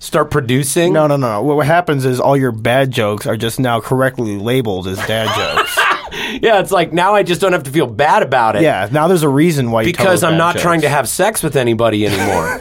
start 0.00 0.30
producing. 0.32 0.92
No, 0.92 1.06
no, 1.06 1.16
no. 1.16 1.42
What, 1.42 1.64
happens 1.66 2.04
is 2.04 2.18
all 2.18 2.36
your 2.36 2.50
bad 2.52 2.90
jokes 2.90 3.26
are 3.26 3.36
just 3.36 3.60
now 3.60 3.80
correctly 3.80 4.36
labeled 4.38 4.88
as 4.88 4.98
dad 5.06 5.28
jokes. 5.56 5.78
Yeah, 6.42 6.58
it's 6.58 6.72
like 6.72 6.92
now 6.92 7.14
I 7.14 7.22
just 7.22 7.40
don't 7.40 7.52
have 7.52 7.62
to 7.64 7.70
feel 7.70 7.86
bad 7.86 8.22
about 8.24 8.56
it. 8.56 8.62
yeah, 8.62 8.88
now 8.90 9.06
there's 9.06 9.22
a 9.22 9.28
reason 9.28 9.70
why 9.70 9.82
you 9.82 9.92
because 9.92 10.24
I'm 10.24 10.36
not 10.36 10.54
jokes. 10.54 10.62
trying 10.62 10.80
to 10.80 10.88
have 10.88 11.08
sex 11.08 11.42
with 11.42 11.54
anybody 11.54 12.04
anymore. 12.06 12.60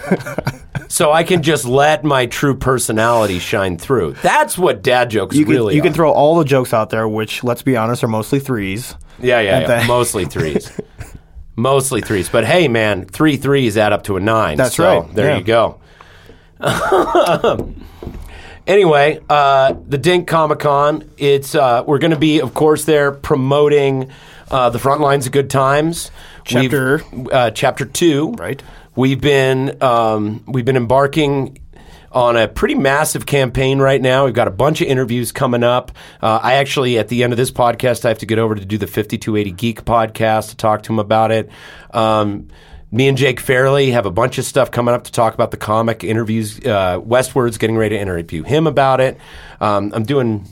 so 0.87 1.11
I 1.11 1.23
can 1.23 1.41
just 1.41 1.65
let 1.65 2.03
my 2.03 2.25
true 2.27 2.55
personality 2.55 3.39
shine 3.39 3.77
through. 3.77 4.13
That's 4.21 4.57
what 4.57 4.83
dad 4.83 5.09
jokes 5.09 5.35
You 5.35 5.45
can, 5.45 5.53
really 5.53 5.75
you 5.75 5.81
are. 5.81 5.83
can 5.85 5.93
throw 5.93 6.11
all 6.11 6.37
the 6.37 6.45
jokes 6.45 6.73
out 6.73 6.89
there, 6.91 7.07
which 7.07 7.43
let's 7.43 7.63
be 7.63 7.75
honest 7.75 8.03
are 8.03 8.07
mostly 8.07 8.39
threes. 8.39 8.95
Yeah, 9.19 9.39
yeah, 9.39 9.61
yeah. 9.61 9.67
then- 9.67 9.87
mostly 9.87 10.25
threes. 10.25 10.71
mostly 11.55 12.01
threes. 12.01 12.29
But 12.29 12.45
hey, 12.45 12.67
man, 12.67 13.05
three 13.05 13.37
threes 13.37 13.77
add 13.77 13.93
up 13.93 14.03
to 14.03 14.17
a 14.17 14.19
nine. 14.19 14.57
That's 14.57 14.75
so 14.75 15.01
right. 15.01 15.13
There 15.15 15.29
Yeah. 15.31 15.37
you 15.37 15.43
go. 15.43 15.79
anyway, 18.67 19.19
uh, 19.29 19.73
the 19.87 19.97
Dink 19.97 20.27
Comic 20.27 20.59
Con. 20.59 21.09
It's 21.17 21.55
uh, 21.55 21.83
we're 21.85 21.99
going 21.99 22.11
to 22.11 22.19
be, 22.19 22.41
of 22.41 22.53
course, 22.53 22.85
there 22.85 23.11
promoting 23.11 24.11
uh, 24.51 24.69
the 24.69 24.79
front 24.79 25.01
lines 25.01 25.25
of 25.25 25.31
Good 25.31 25.49
Times. 25.49 26.11
Chapter- 26.43 27.01
We've- 27.11 27.31
uh, 27.31 27.51
chapter 27.51 27.85
two. 27.85 28.31
Right. 28.33 28.61
We've 28.95 29.21
been 29.21 29.81
um, 29.81 30.43
we've 30.47 30.65
been 30.65 30.75
embarking 30.75 31.59
on 32.11 32.35
a 32.35 32.47
pretty 32.47 32.73
massive 32.73 33.27
campaign 33.27 33.77
right 33.79 34.01
now. 34.01 34.25
We've 34.25 34.33
got 34.33 34.47
a 34.47 34.51
bunch 34.51 34.81
of 34.81 34.87
interviews 34.87 35.31
coming 35.31 35.63
up. 35.63 35.91
Uh, 36.21 36.39
I 36.41 36.55
actually, 36.55 36.97
at 36.97 37.07
the 37.07 37.23
end 37.23 37.31
of 37.31 37.37
this 37.37 37.51
podcast, 37.51 38.03
I 38.03 38.07
have 38.07 38.17
to 38.17 38.25
get 38.25 38.39
over 38.39 38.55
to 38.55 38.65
do 38.65 38.79
the 38.79 38.87
5280 38.87 39.51
Geek 39.51 39.85
podcast 39.85 40.49
to 40.49 40.57
talk 40.57 40.81
to 40.83 40.93
him 40.93 40.97
about 40.99 41.31
it. 41.31 41.49
Um, 41.91 42.47
me 42.91 43.07
and 43.07 43.17
Jake 43.17 43.39
Fairley 43.39 43.91
have 43.91 44.05
a 44.05 44.11
bunch 44.11 44.37
of 44.37 44.45
stuff 44.45 44.71
coming 44.71 44.95
up 44.95 45.03
to 45.03 45.11
talk 45.11 45.33
about 45.33 45.51
the 45.51 45.57
comic 45.57 46.03
interviews. 46.03 46.59
Uh, 46.59 46.99
Westword's 46.99 47.57
getting 47.57 47.77
ready 47.77 47.95
to 47.95 48.01
interview 48.01 48.43
him 48.43 48.67
about 48.67 48.99
it. 48.99 49.17
Um, 49.59 49.91
I'm 49.93 50.03
doing. 50.03 50.47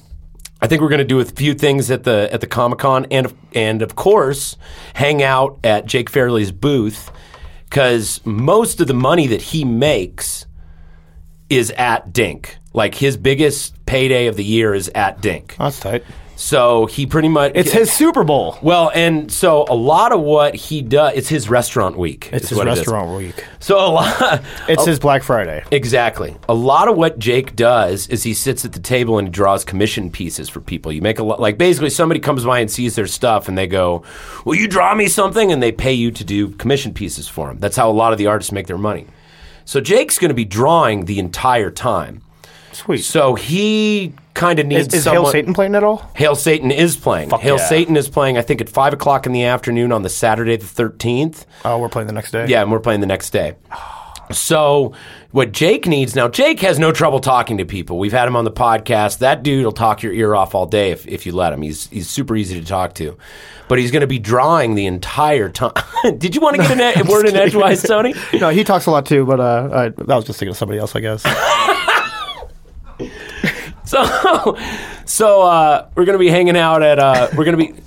I 0.60 0.67
think 0.67 0.82
we're 0.82 0.89
going 0.89 1.00
to 1.00 1.06
do 1.06 1.20
a 1.20 1.25
few 1.25 1.53
things 1.53 1.91
at 1.91 2.03
the 2.03 2.29
at 2.32 2.41
the 2.41 2.48
Comic 2.48 2.79
Con, 2.79 3.06
and 3.12 3.34
and 3.53 3.82
of 3.82 3.96
course, 3.96 4.56
hang 4.94 5.24
out 5.24 5.60
at 5.63 5.86
Jake 5.86 6.10
Fairley's 6.10 6.51
booth 6.51 7.12
because 7.70 8.25
most 8.25 8.82
of 8.82 8.88
the 8.88 8.94
money 8.94 9.27
that 9.27 9.41
he 9.41 9.65
makes 9.65 10.46
is 11.50 11.72
at 11.72 12.13
Dink. 12.13 12.58
Like 12.74 12.96
his 12.96 13.17
biggest 13.17 13.86
payday 13.86 14.27
of 14.27 14.36
the 14.36 14.44
year 14.44 14.74
is 14.74 14.89
at 14.94 15.22
Dink. 15.22 15.56
That's 15.58 15.79
tight. 15.79 16.03
So 16.39 16.86
he 16.86 17.08
pretty 17.08 17.29
much 17.29 17.53
It's 17.56 17.72
his 17.72 17.91
Super 17.91 18.24
Bowl. 18.24 18.60
Well, 18.62 18.91
and 18.94 19.32
so 19.32 19.65
a 19.67 19.74
lot 19.74 20.12
of 20.12 20.22
what 20.22 20.53
he 20.53 20.84
does, 20.84 21.13
it's 21.15 21.27
his 21.27 21.50
restaurant 21.50 21.98
week. 21.98 22.29
It's 22.32 22.44
is 22.46 22.50
his 22.50 22.58
what 22.60 22.67
it 22.67 22.74
is. 22.74 22.77
restaurant 22.77 23.17
week. 23.17 23.44
So 23.60 23.75
a 23.79 23.89
lot, 23.89 24.44
It's 24.70 24.86
his 24.86 25.00
Black 25.00 25.24
Friday. 25.24 25.63
exactly. 25.72 26.38
A 26.48 26.53
lot 26.53 26.88
of 26.89 26.96
what 26.96 27.17
Jake 27.17 27.56
does 27.56 28.08
is 28.10 28.22
he 28.22 28.36
sits 28.36 28.63
at 28.65 28.74
the 28.74 28.79
table 28.79 29.17
and 29.17 29.29
he 29.29 29.32
draws 29.32 29.65
commission 29.65 30.12
pieces 30.12 30.48
for 30.48 30.62
people. 30.62 30.91
You 30.91 31.01
make 31.01 31.17
a 31.17 31.24
lot, 31.24 31.39
like 31.39 31.58
basically 31.58 31.89
somebody 31.89 32.20
comes 32.20 32.46
by 32.46 32.60
and 32.60 32.70
sees 32.70 32.96
their 32.96 33.08
stuff 33.08 33.48
and 33.48 33.58
they 33.58 33.65
go, 33.65 34.03
"Will 34.46 34.56
you 34.56 34.67
draw 34.67 34.94
me 34.94 35.08
something?" 35.08 35.51
And 35.51 35.62
they 35.62 35.72
pay 35.72 35.94
you 35.94 36.12
to 36.12 36.24
do 36.24 36.50
commission 36.50 36.94
pieces 36.94 37.27
for 37.27 37.48
them. 37.48 37.58
That's 37.58 37.75
how 37.75 37.89
a 37.89 37.98
lot 37.98 38.12
of 38.12 38.20
the 38.20 38.27
artists 38.27 38.51
make 38.51 38.67
their 38.67 38.77
money. 38.77 39.08
So 39.65 39.82
Jake's 39.82 40.20
going 40.20 40.29
to 40.29 40.36
be 40.36 40.46
drawing 40.46 41.06
the 41.06 41.17
entire 41.17 41.72
time. 41.72 42.22
Sweet. 42.74 43.00
So 43.00 43.34
he 43.34 44.13
kind 44.38 44.60
of 44.60 44.65
needs 44.67 44.88
is 44.88 44.94
is 44.94 45.03
Hail 45.06 45.13
someone. 45.15 45.32
Satan 45.32 45.53
playing 45.53 45.75
at 45.75 45.84
all? 45.84 46.10
Hail 46.15 46.36
Satan 46.36 46.72
is 46.72 46.96
playing. 46.96 47.29
Fuck 47.29 47.41
Hail 47.41 47.58
yeah. 47.58 47.67
Satan 47.67 47.98
is 47.98 48.08
playing. 48.08 48.38
I 48.38 48.41
think 48.41 48.62
at 48.62 48.70
five 48.70 48.94
o'clock 48.94 49.25
in 49.25 49.32
the 49.34 49.44
afternoon 49.44 49.91
on 49.91 50.03
the 50.03 50.10
Saturday 50.10 50.56
the 50.56 50.65
thirteenth. 50.65 51.46
Oh, 51.65 51.77
we're 51.79 51.89
playing 51.89 52.08
the 52.08 52.13
next 52.13 52.32
day. 52.32 52.46
Yeah, 52.48 52.62
and 52.62 52.72
we're 52.72 52.79
playing 52.79 53.01
the 53.01 53.08
next 53.08 53.32
day. 53.32 53.56
So, 54.29 54.91
what 55.32 55.53
Jake 55.53 55.88
needs 55.88 56.13
now, 56.13 56.27
Jake 56.27 56.60
has 56.60 56.77
no 56.77 56.91
trouble 56.91 57.22
talking 57.22 57.60
to 57.60 57.65
people. 57.65 57.98
We've 57.98 58.12
had 58.12 58.27
him 58.27 58.36
on 58.36 58.44
the 58.44 58.51
podcast. 58.51 59.20
That 59.20 59.41
dude 59.41 59.63
will 59.63 59.72
talk 59.72 60.03
your 60.03 60.12
ear 60.12 60.36
off 60.36 60.53
all 60.53 60.65
day 60.65 60.91
if, 60.91 61.08
if 61.08 61.25
you 61.25 61.32
let 61.32 61.53
him. 61.53 61.62
He's 61.62 61.88
he's 61.88 62.10
super 62.10 62.36
easy 62.36 62.60
to 62.60 62.65
talk 62.67 62.94
to, 62.96 63.17
but 63.70 63.79
he's 63.79 63.89
going 63.89 64.01
to 64.01 64.06
be 64.08 64.20
drawing 64.20 64.75
the 64.75 64.86
entire 64.86 65.48
time. 65.48 65.72
Did 66.17 66.36
you 66.36 66.41
want 66.41 66.58
to 66.58 66.62
get 66.62 66.72
an 66.72 66.82
ed- 66.82 67.08
word 67.08 67.25
in 67.25 67.38
edgewise, 67.38 67.82
Tony? 67.84 68.13
No, 68.34 68.50
he 68.50 68.65
talks 68.65 68.86
a 68.86 68.91
lot 68.91 69.06
too, 69.06 69.25
but 69.25 69.39
uh, 69.39 69.70
I, 69.72 70.12
I 70.12 70.15
was 70.17 70.25
just 70.25 70.39
thinking 70.39 70.51
of 70.51 70.58
somebody 70.58 70.77
else, 70.79 70.94
I 70.94 71.00
guess. 71.00 71.24
So, 73.88 74.58
so 75.06 75.41
uh, 75.41 75.89
we're 75.96 76.06
going 76.06 76.17
to 76.17 76.20
be 76.20 76.29
hanging 76.29 76.58
out 76.58 76.84
at. 76.84 77.00
Uh, 77.00 77.29
we're 77.36 77.46
going 77.46 77.58
to 77.58 77.74
be 77.74 77.82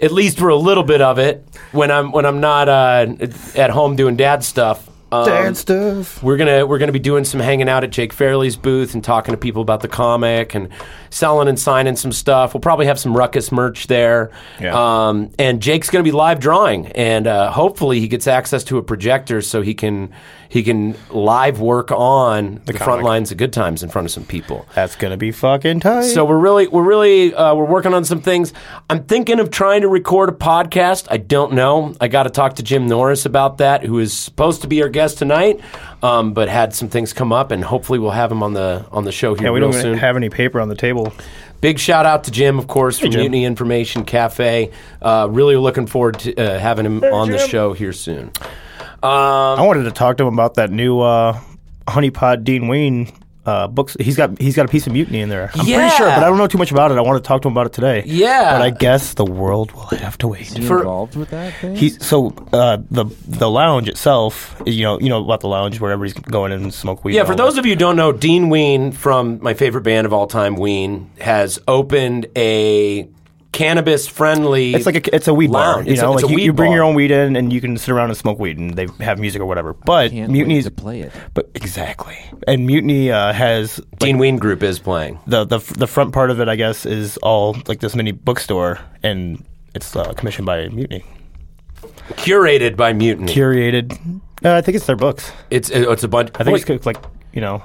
at 0.00 0.12
least 0.12 0.38
for 0.38 0.48
a 0.48 0.56
little 0.56 0.84
bit 0.84 1.00
of 1.00 1.18
it 1.18 1.44
when 1.72 1.90
I'm 1.90 2.12
when 2.12 2.26
I'm 2.26 2.40
not 2.40 2.68
uh, 2.68 3.14
at 3.54 3.70
home 3.70 3.96
doing 3.96 4.16
dad 4.16 4.44
stuff. 4.44 4.88
Um, 5.12 5.26
Dad 5.26 5.56
stuff. 5.58 6.22
We're 6.22 6.38
gonna 6.38 6.64
we're 6.66 6.78
gonna 6.78 6.90
be 6.90 6.98
doing 6.98 7.24
some 7.24 7.38
hanging 7.38 7.68
out 7.68 7.84
at 7.84 7.90
Jake 7.90 8.14
Fairley's 8.14 8.56
booth 8.56 8.94
and 8.94 9.04
talking 9.04 9.32
to 9.32 9.38
people 9.38 9.60
about 9.60 9.80
the 9.80 9.88
comic 9.88 10.54
and 10.54 10.70
selling 11.10 11.48
and 11.48 11.60
signing 11.60 11.96
some 11.96 12.12
stuff. 12.12 12.54
We'll 12.54 12.62
probably 12.62 12.86
have 12.86 12.98
some 12.98 13.14
Ruckus 13.14 13.52
merch 13.52 13.88
there. 13.88 14.30
Yeah. 14.58 14.72
Um, 15.08 15.30
and 15.38 15.60
Jake's 15.60 15.90
gonna 15.90 16.02
be 16.02 16.12
live 16.12 16.40
drawing, 16.40 16.86
and 16.92 17.26
uh, 17.26 17.50
hopefully 17.50 18.00
he 18.00 18.08
gets 18.08 18.26
access 18.26 18.64
to 18.64 18.78
a 18.78 18.82
projector 18.82 19.42
so 19.42 19.60
he 19.60 19.74
can 19.74 20.14
he 20.52 20.62
can 20.62 20.94
live 21.08 21.60
work 21.60 21.90
on 21.90 22.60
the, 22.66 22.74
front 22.74 23.02
lines 23.02 23.32
of 23.32 23.38
Good 23.38 23.54
Times 23.54 23.82
in 23.82 23.88
front 23.88 24.04
of 24.04 24.12
some 24.12 24.26
people. 24.26 24.66
That's 24.74 24.96
gonna 24.96 25.16
be 25.16 25.32
fucking 25.32 25.80
tight. 25.80 26.02
So 26.02 26.26
we're 26.26 26.38
really, 26.38 26.68
we're 26.68 26.82
really, 26.82 27.32
uh, 27.32 27.54
we're 27.54 27.64
working 27.64 27.94
on 27.94 28.04
some 28.04 28.20
things. 28.20 28.52
I'm 28.90 29.04
thinking 29.04 29.40
of 29.40 29.50
trying 29.50 29.80
to 29.80 29.88
record 29.88 30.28
a 30.28 30.32
podcast. 30.32 31.06
I 31.10 31.16
don't 31.16 31.54
know. 31.54 31.96
I 32.02 32.08
got 32.08 32.24
to 32.24 32.30
talk 32.30 32.56
to 32.56 32.62
Jim 32.62 32.86
Norris 32.86 33.24
about 33.24 33.56
that, 33.58 33.82
who 33.82 33.98
is 33.98 34.12
supposed 34.12 34.60
to 34.60 34.68
be 34.68 34.82
our 34.82 34.90
guest 34.90 35.16
tonight, 35.16 35.58
um, 36.02 36.34
but 36.34 36.50
had 36.50 36.74
some 36.74 36.90
things 36.90 37.14
come 37.14 37.32
up, 37.32 37.50
and 37.50 37.64
hopefully 37.64 37.98
we'll 37.98 38.10
have 38.10 38.30
him 38.30 38.42
on 38.42 38.52
the 38.52 38.84
on 38.92 39.04
the 39.04 39.12
show 39.12 39.34
here 39.34 39.44
yeah, 39.46 39.52
we 39.52 39.60
real 39.60 39.72
don't 39.72 39.80
soon. 39.80 39.96
have 39.96 40.16
any 40.16 40.28
paper 40.28 40.60
on 40.60 40.68
the 40.68 40.76
table. 40.76 41.14
Big 41.62 41.78
shout 41.78 42.04
out 42.04 42.24
to 42.24 42.30
Jim, 42.30 42.58
of 42.58 42.66
course, 42.66 42.98
from 42.98 43.10
Jim. 43.10 43.20
Mutiny 43.20 43.46
Information 43.46 44.04
Cafe. 44.04 44.70
Uh, 45.00 45.28
really 45.30 45.56
looking 45.56 45.86
forward 45.86 46.18
to 46.18 46.36
uh, 46.36 46.58
having 46.58 46.84
him 46.84 47.02
on 47.04 47.30
the 47.30 47.38
show 47.38 47.72
here 47.72 47.94
soon. 47.94 48.32
I 49.02 49.62
wanted 49.62 49.84
to 49.84 49.90
talk 49.92 50.16
to 50.18 50.26
him 50.26 50.32
about 50.34 50.54
that 50.54 50.70
new 50.70 51.00
uh, 51.00 51.38
Honeypot 51.86 52.44
Dean 52.44 52.68
Ween 52.68 53.12
uh, 53.44 53.66
books. 53.66 53.96
He's 53.98 54.16
got 54.16 54.38
he's 54.40 54.54
got 54.54 54.66
a 54.66 54.68
piece 54.68 54.86
of 54.86 54.92
mutiny 54.92 55.18
in 55.20 55.28
there. 55.28 55.50
I'm 55.54 55.66
Yeah. 55.66 55.78
pretty 55.78 55.96
sure, 55.96 56.06
but 56.06 56.22
I 56.22 56.28
don't 56.28 56.38
know 56.38 56.46
too 56.46 56.58
much 56.58 56.70
about 56.70 56.92
it. 56.92 56.98
I 56.98 57.00
want 57.00 57.22
to 57.22 57.26
talk 57.26 57.42
to 57.42 57.48
him 57.48 57.54
about 57.54 57.66
it 57.66 57.72
today. 57.72 58.04
Yeah. 58.06 58.52
but 58.52 58.62
I 58.62 58.70
guess 58.70 59.14
the 59.14 59.24
world 59.24 59.72
will 59.72 59.86
have 59.86 60.16
to 60.18 60.28
wait. 60.28 60.42
Is 60.42 60.52
he 60.56 60.64
For- 60.64 60.78
involved 60.78 61.16
with 61.16 61.30
that 61.30 61.52
thing? 61.54 61.74
He's 61.74 62.04
so 62.06 62.32
uh, 62.52 62.78
the 62.90 63.06
the 63.26 63.50
lounge 63.50 63.88
itself. 63.88 64.62
You 64.64 64.84
know, 64.84 65.00
you 65.00 65.08
know 65.08 65.24
about 65.24 65.40
the 65.40 65.48
lounge 65.48 65.80
where 65.80 65.90
everybody's 65.90 66.14
going 66.30 66.52
in 66.52 66.62
and 66.62 66.72
smoke 66.72 67.04
weed. 67.04 67.14
Yeah, 67.16 67.24
for 67.24 67.34
those 67.34 67.54
that. 67.54 67.60
of 67.60 67.66
you 67.66 67.72
who 67.72 67.78
don't 67.80 67.96
know, 67.96 68.12
Dean 68.12 68.48
Ween 68.48 68.92
from 68.92 69.40
my 69.42 69.54
favorite 69.54 69.82
band 69.82 70.06
of 70.06 70.12
all 70.12 70.28
time, 70.28 70.54
Ween, 70.54 71.10
has 71.18 71.58
opened 71.66 72.26
a 72.36 73.08
cannabis 73.52 74.08
friendly. 74.08 74.74
It's 74.74 74.86
like 74.86 75.06
a 75.06 75.14
it's 75.14 75.28
a 75.28 75.34
weed 75.34 75.52
bar. 75.52 75.82
You 75.82 75.92
It's 75.92 76.00
a- 76.00 76.04
know, 76.04 76.14
it's 76.14 76.22
a 76.22 76.26
like 76.26 76.30
you, 76.30 76.36
weed 76.36 76.44
you 76.44 76.52
bring 76.52 76.70
bar. 76.70 76.76
your 76.76 76.84
own 76.84 76.94
weed 76.94 77.10
in 77.10 77.36
and 77.36 77.52
you 77.52 77.60
can 77.60 77.76
sit 77.78 77.90
around 77.92 78.08
and 78.10 78.16
smoke 78.16 78.38
weed 78.38 78.58
and 78.58 78.74
they 78.74 78.86
have 79.00 79.18
music 79.18 79.40
or 79.40 79.46
whatever. 79.46 79.74
But 79.74 80.10
Can't 80.10 80.32
to 80.32 80.70
play 80.70 81.00
it. 81.02 81.12
But 81.34 81.50
exactly, 81.54 82.16
and 82.48 82.66
mutiny 82.66 83.10
uh, 83.12 83.32
has 83.32 83.78
like, 83.78 83.98
Dean 83.98 84.18
Ween 84.18 84.38
Group 84.38 84.62
is 84.62 84.78
playing. 84.78 85.20
the 85.26 85.44
the 85.44 85.58
the 85.78 85.86
front 85.86 86.12
part 86.12 86.30
of 86.30 86.40
it. 86.40 86.48
I 86.48 86.56
guess 86.56 86.86
is 86.86 87.16
all 87.18 87.56
like 87.68 87.80
this 87.80 87.94
mini 87.94 88.12
bookstore 88.12 88.78
and. 89.02 89.44
It's 89.74 89.96
uh, 89.96 90.12
commissioned 90.12 90.44
by 90.44 90.68
Mutiny, 90.68 91.02
Curated 92.10 92.76
by 92.76 92.92
Mutiny. 92.92 93.32
curated. 93.32 94.20
Uh, 94.44 94.54
I 94.56 94.60
think 94.60 94.76
it's 94.76 94.84
their 94.84 94.96
books. 94.96 95.32
it's 95.50 95.70
it's 95.70 96.02
a 96.04 96.08
bunch. 96.08 96.28
I 96.34 96.44
think 96.44 96.54
Wait, 96.54 96.68
it's 96.68 96.84
like 96.84 96.98
you 97.32 97.40
know. 97.40 97.62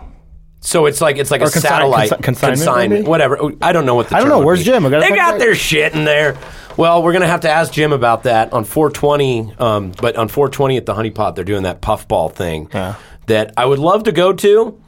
So. 0.68 0.86
It's 0.86 1.02
like 1.02 1.18
it's 1.18 1.32
like 1.32 1.42
a 1.42 1.46
Or 1.46 1.50
consign- 1.50 1.70
satellite 1.72 2.10
consi- 2.12 2.24
consignment, 2.44 2.90
maybe? 3.02 3.08
whatever. 3.08 3.52
I 3.62 3.72
don't 3.72 3.86
know 3.86 3.96
what 3.96 4.10
the. 4.10 4.16
I 4.16 4.20
don't 4.20 4.30
know. 4.30 4.40
would 4.40 4.46
Where's 4.46 4.60
be. 4.60 4.66
Jim? 4.66 4.84
Gotta 4.84 5.00
They 5.00 5.16
got 5.16 5.40
their 5.40 5.56
shit 5.56 5.94
in 5.94 6.04
there. 6.06 6.38
Well, 6.78 7.02
we're 7.02 7.14
gonna 7.14 7.28
have 7.28 7.42
to 7.42 7.50
ask 7.50 7.72
Jim 7.74 7.92
about 7.92 8.24
that 8.24 8.54
on 8.54 8.64
420. 8.64 9.54
Um, 9.60 9.92
but 10.00 10.16
on 10.16 10.28
420 10.28 10.78
at 10.78 10.86
the 10.86 10.94
Honey 10.94 11.10
Pot, 11.10 11.36
they're 11.36 11.44
doing 11.46 11.64
that 11.64 11.82
puffball 11.82 12.30
thing 12.30 12.70
Yeah. 12.74 12.96
that 13.26 13.54
I 13.58 13.66
would 13.66 13.80
love 13.80 14.04
to 14.04 14.12
go 14.12 14.32
to. 14.34 14.80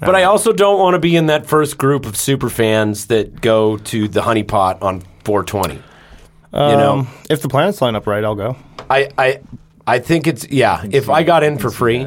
But 0.00 0.14
I 0.14 0.24
also 0.24 0.52
don't 0.52 0.78
want 0.78 0.94
to 0.94 0.98
be 0.98 1.16
in 1.16 1.26
that 1.26 1.46
first 1.46 1.78
group 1.78 2.04
of 2.04 2.14
super 2.14 2.50
fans 2.50 3.06
that 3.06 3.40
go 3.40 3.78
to 3.78 4.06
the 4.06 4.20
Honey 4.22 4.42
Pot 4.42 4.82
on 4.82 5.00
420. 5.24 5.74
you 5.74 5.80
know, 6.52 6.92
Um, 6.92 7.08
if 7.30 7.40
the 7.40 7.48
planets 7.48 7.80
line 7.80 7.96
up 7.96 8.06
right, 8.06 8.22
I'll 8.22 8.34
go. 8.34 8.56
I, 8.90 9.08
I, 9.16 9.40
I 9.86 9.98
think 10.00 10.26
it's 10.26 10.46
yeah. 10.50 10.82
If 10.90 11.08
I 11.08 11.22
got 11.22 11.42
in 11.42 11.56
for 11.58 11.70
free, 11.70 12.06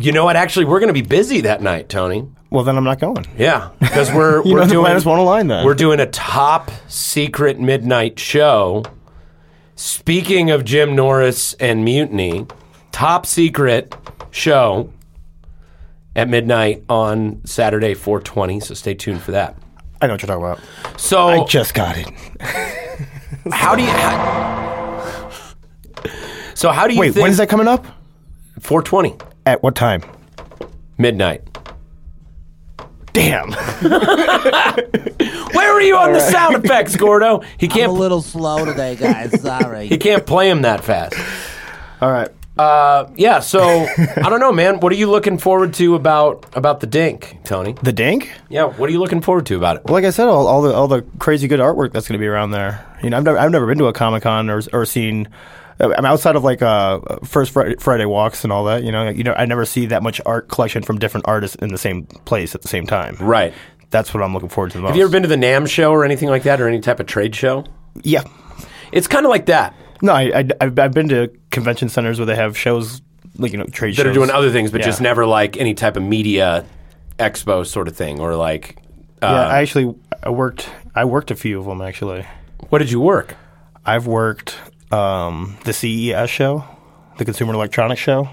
you 0.00 0.12
know 0.12 0.24
what? 0.24 0.36
Actually, 0.36 0.66
we're 0.66 0.80
going 0.80 0.88
to 0.88 1.00
be 1.00 1.06
busy 1.06 1.42
that 1.42 1.60
night, 1.60 1.88
Tony. 1.88 2.28
Well, 2.50 2.64
then 2.64 2.76
I'm 2.76 2.84
not 2.84 3.00
going. 3.00 3.26
Yeah, 3.36 3.70
because 3.80 4.12
we're 4.14 4.44
You 4.44 4.54
we're 4.54 4.66
doing 4.66 4.96
align 5.06 5.48
then. 5.48 5.64
we're 5.64 5.74
doing 5.74 6.00
a 6.00 6.06
top 6.06 6.70
secret 6.88 7.60
midnight 7.60 8.18
show. 8.18 8.84
Speaking 9.74 10.50
of 10.50 10.64
Jim 10.64 10.96
Norris 10.96 11.54
and 11.54 11.84
Mutiny, 11.84 12.46
top 12.90 13.26
secret 13.26 13.94
show 14.30 14.92
at 16.16 16.28
midnight 16.28 16.84
on 16.88 17.42
Saturday, 17.44 17.94
420. 17.94 18.60
So 18.60 18.74
stay 18.74 18.94
tuned 18.94 19.20
for 19.20 19.32
that. 19.32 19.56
I 20.00 20.06
know 20.06 20.14
what 20.14 20.22
you're 20.22 20.28
talking 20.28 20.44
about. 20.44 21.00
So 21.00 21.28
I 21.28 21.44
just 21.44 21.74
got 21.74 21.96
it. 21.96 22.08
how 23.52 23.74
do 23.74 23.82
you? 23.82 23.88
How, 23.88 25.32
so 26.54 26.70
how 26.70 26.86
do 26.86 26.94
you 26.94 27.00
Wait, 27.00 27.14
think? 27.14 27.22
when's 27.22 27.36
that 27.36 27.48
coming 27.48 27.68
up? 27.68 27.84
420 28.60 29.16
At 29.48 29.62
what 29.62 29.74
time? 29.74 30.02
midnight. 30.98 31.42
Damn. 33.14 33.50
Where 33.80 35.72
were 35.72 35.80
you 35.80 35.96
on 35.96 36.12
the 36.12 36.20
sound 36.20 36.62
effects, 36.62 36.96
Gordo? 36.96 37.40
He 37.56 37.64
I'm 37.66 37.72
a 37.72 37.74
can't. 37.74 37.92
little 37.94 38.20
slow 38.20 38.66
today, 38.66 38.94
guys. 38.94 39.40
Sorry. 39.40 39.86
He 39.86 39.96
can't 39.96 40.26
play 40.26 40.50
him 40.50 40.60
that 40.62 40.84
fast. 40.84 41.14
All 42.02 42.10
right. 42.12 42.28
Uh, 42.58 43.08
yeah. 43.16 43.38
So 43.40 43.86
I 44.16 44.28
don't 44.28 44.40
know, 44.40 44.52
man. 44.52 44.80
What 44.80 44.92
are 44.92 44.96
you 44.96 45.08
looking 45.10 45.38
forward 45.38 45.72
to 45.74 45.94
about 45.94 46.44
about 46.54 46.80
the 46.80 46.86
Dink, 46.86 47.38
Tony? 47.44 47.72
The 47.82 47.92
Dink? 47.92 48.30
Yeah. 48.50 48.64
What 48.64 48.90
are 48.90 48.92
you 48.92 48.98
looking 49.00 49.22
forward 49.22 49.46
to 49.46 49.56
about 49.56 49.76
it? 49.76 49.84
Well, 49.86 49.94
like 49.94 50.04
I 50.04 50.10
said, 50.10 50.26
all, 50.28 50.46
all 50.46 50.60
the 50.60 50.74
all 50.74 50.88
the 50.88 51.06
crazy 51.18 51.48
good 51.48 51.60
artwork 51.60 51.92
that's 51.94 52.06
going 52.06 52.18
to 52.18 52.22
be 52.22 52.26
around 52.26 52.50
there. 52.50 52.84
You 53.02 53.08
know, 53.08 53.16
I've 53.16 53.24
never 53.24 53.38
I've 53.38 53.50
never 53.50 53.66
been 53.66 53.78
to 53.78 53.86
a 53.86 53.94
Comic 53.94 54.24
Con 54.24 54.50
or 54.50 54.60
or 54.74 54.84
seen. 54.84 55.26
I'm 55.80 56.04
outside 56.04 56.34
of 56.36 56.44
like 56.44 56.60
uh, 56.62 57.00
first 57.24 57.52
Friday, 57.52 58.04
walks 58.04 58.42
and 58.44 58.52
all 58.52 58.64
that. 58.64 58.82
You 58.82 58.90
know, 58.92 59.08
you 59.08 59.22
know, 59.24 59.34
I 59.34 59.44
never 59.46 59.64
see 59.64 59.86
that 59.86 60.02
much 60.02 60.20
art 60.26 60.48
collection 60.48 60.82
from 60.82 60.98
different 60.98 61.26
artists 61.28 61.56
in 61.56 61.68
the 61.68 61.78
same 61.78 62.04
place 62.24 62.54
at 62.54 62.62
the 62.62 62.68
same 62.68 62.86
time. 62.86 63.16
Right. 63.20 63.54
That's 63.90 64.12
what 64.12 64.22
I'm 64.22 64.34
looking 64.34 64.48
forward 64.48 64.72
to 64.72 64.78
the 64.78 64.82
most. 64.82 64.88
Have 64.90 64.96
you 64.96 65.04
ever 65.04 65.12
been 65.12 65.22
to 65.22 65.28
the 65.28 65.36
NAMM 65.36 65.68
show 65.68 65.92
or 65.92 66.04
anything 66.04 66.28
like 66.28 66.42
that, 66.42 66.60
or 66.60 66.68
any 66.68 66.80
type 66.80 67.00
of 67.00 67.06
trade 67.06 67.34
show? 67.34 67.64
Yeah. 68.02 68.22
It's 68.92 69.06
kind 69.06 69.24
of 69.24 69.30
like 69.30 69.46
that. 69.46 69.74
No, 70.02 70.12
I, 70.12 70.22
I 70.40 70.48
I've, 70.60 70.78
I've 70.78 70.92
been 70.92 71.08
to 71.10 71.28
convention 71.50 71.88
centers 71.88 72.18
where 72.18 72.26
they 72.26 72.36
have 72.36 72.56
shows 72.56 73.00
like 73.38 73.52
you 73.52 73.58
know 73.58 73.64
trade 73.64 73.92
shows. 73.92 73.98
That 73.98 74.02
shows 74.04 74.10
are 74.10 74.14
doing 74.14 74.30
other 74.30 74.50
things, 74.50 74.70
but 74.70 74.80
Yeah. 74.80 74.86
just 74.86 75.00
never 75.00 75.26
like 75.26 75.56
any 75.56 75.74
type 75.74 75.96
of 75.96 76.02
media 76.02 76.64
expo 77.18 77.66
sort 77.66 77.88
of 77.88 77.96
thing, 77.96 78.20
or 78.20 78.34
like. 78.36 78.76
Uh, 79.22 79.26
Yeah, 79.26 79.46
I 79.48 79.58
actually 79.62 79.94
I 80.22 80.30
worked 80.30 80.68
I 80.94 81.04
worked 81.04 81.30
a 81.30 81.34
few 81.36 81.58
of 81.58 81.66
them 81.66 81.80
actually. 81.82 82.26
what 82.68 82.78
did 82.78 82.90
you 82.90 83.00
work? 83.00 83.36
I've 83.86 84.06
worked 84.06 84.56
um, 84.90 85.56
the 85.64 85.72
CES 85.72 86.30
show, 86.30 86.64
the 87.18 87.24
Consumer 87.24 87.54
Electronics 87.54 88.00
Show. 88.00 88.28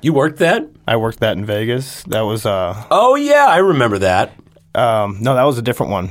You 0.00 0.12
worked 0.12 0.38
that? 0.38 0.66
I 0.86 0.96
worked 0.96 1.20
that 1.20 1.36
in 1.36 1.44
Vegas. 1.44 2.02
That 2.04 2.20
was 2.22 2.46
uh 2.46 2.84
Oh 2.90 3.16
yeah, 3.16 3.46
I 3.48 3.58
remember 3.58 3.98
that. 3.98 4.32
um, 4.74 5.18
no, 5.20 5.34
that 5.34 5.42
was 5.44 5.58
a 5.58 5.62
different 5.62 5.92
one. 5.92 6.10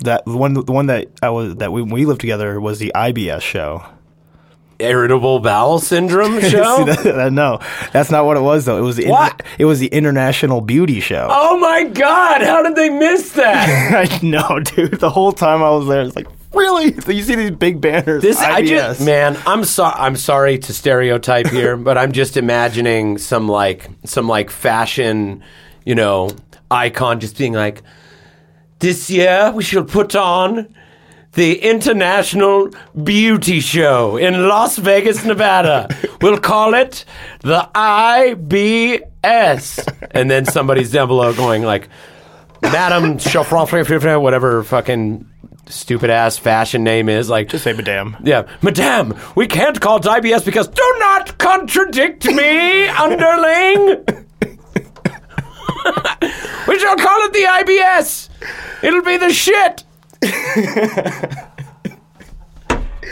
That 0.00 0.24
the 0.24 0.36
one 0.36 0.54
the 0.54 0.72
one 0.72 0.86
that 0.86 1.08
I 1.22 1.30
was 1.30 1.56
that 1.56 1.72
we 1.72 1.82
we 1.82 2.06
lived 2.06 2.20
together 2.20 2.60
was 2.60 2.78
the 2.78 2.90
IBS 2.94 3.42
show. 3.42 3.84
irritable 4.80 5.40
bowel 5.40 5.78
syndrome 5.78 6.40
show? 6.52 6.78
See, 6.78 6.84
that- 6.90 7.02
that- 7.04 7.32
no, 7.32 7.60
that's 7.92 8.10
not 8.10 8.24
what 8.24 8.36
it 8.36 8.40
was 8.40 8.64
though. 8.64 8.78
It 8.78 8.82
was 8.82 8.96
the 8.96 9.06
What? 9.08 9.42
it 9.58 9.64
was 9.66 9.78
the 9.78 9.88
International 9.88 10.60
Beauty 10.60 11.00
Show. 11.00 11.28
oh 11.30 11.56
my 11.58 11.84
god! 11.84 12.42
How 12.42 12.62
did 12.62 12.74
they 12.76 12.90
miss 12.90 13.32
that? 13.32 14.10
I 14.10 14.26
know, 14.26 14.58
dude. 14.60 14.98
The 14.98 15.10
whole 15.10 15.32
time 15.32 15.62
I 15.62 15.70
was 15.70 15.86
there, 15.86 16.00
it's 16.02 16.16
like, 16.16 16.26
really? 16.52 16.92
So 17.00 17.12
you 17.12 17.22
see 17.22 17.34
these 17.34 17.50
big 17.52 17.80
banners? 17.80 18.22
This 18.22 18.38
I 18.38 18.62
just 18.62 19.00
man, 19.04 19.38
I'm 19.46 19.64
sorry. 19.64 19.94
I'm 19.98 20.16
sorry 20.16 20.58
to 20.58 20.72
stereotype 20.72 21.48
here, 21.48 21.76
but 21.88 21.96
I'm 21.98 22.12
just 22.12 22.36
imagining 22.36 23.18
some 23.18 23.48
like 23.48 23.88
some 24.04 24.28
like 24.28 24.50
fashion, 24.50 25.42
you 25.84 25.94
know, 25.94 26.30
icon 26.70 27.20
just 27.20 27.38
being 27.38 27.52
like, 27.52 27.82
this 28.78 29.10
year 29.10 29.50
we 29.52 29.62
shall 29.62 29.84
put 29.84 30.14
on 30.14 30.74
the 31.32 31.60
International 31.60 32.70
Beauty 33.04 33.60
Show 33.60 34.16
in 34.16 34.48
Las 34.48 34.76
Vegas, 34.78 35.24
Nevada. 35.24 35.88
we'll 36.20 36.38
call 36.38 36.74
it 36.74 37.04
the 37.40 37.68
IBS, 37.74 39.08
and 40.10 40.30
then 40.30 40.44
somebody's 40.44 40.90
down 40.90 41.08
below 41.08 41.32
going 41.32 41.62
like, 41.62 41.88
Madam 42.62 43.18
Chauffeur, 43.18 44.18
whatever 44.18 44.62
fucking 44.64 45.29
stupid 45.70 46.10
ass 46.10 46.36
fashion 46.36 46.84
name 46.84 47.08
is, 47.08 47.28
like 47.30 47.48
Just 47.48 47.64
say 47.64 47.72
madame. 47.72 48.16
yeah, 48.22 48.46
Madame, 48.62 49.14
we 49.34 49.46
can't 49.46 49.80
call 49.80 49.96
it 49.96 50.02
IBS 50.04 50.44
because 50.44 50.68
do 50.68 50.94
not 50.98 51.38
contradict 51.38 52.26
me, 52.26 52.88
underling. 52.88 54.04
we 56.68 56.78
shall 56.78 56.96
call 56.96 57.22
it 57.24 57.32
the 57.32 57.46
IBS. 57.48 58.28
It'll 58.82 59.02
be 59.02 59.16
the 59.16 59.32
shit. 59.32 59.84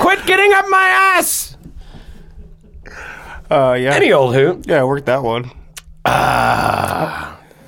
Quit 0.01 0.27
getting 0.27 0.53
up 0.53 0.67
my 0.69 1.15
ass. 1.17 1.57
Uh, 3.51 3.73
yeah. 3.81 3.95
Any 3.95 4.13
old 4.13 4.35
hoot. 4.35 4.67
yeah, 4.69 4.81
I 4.81 4.85
worked 4.85 5.07
that 5.07 5.23
one. 5.23 5.51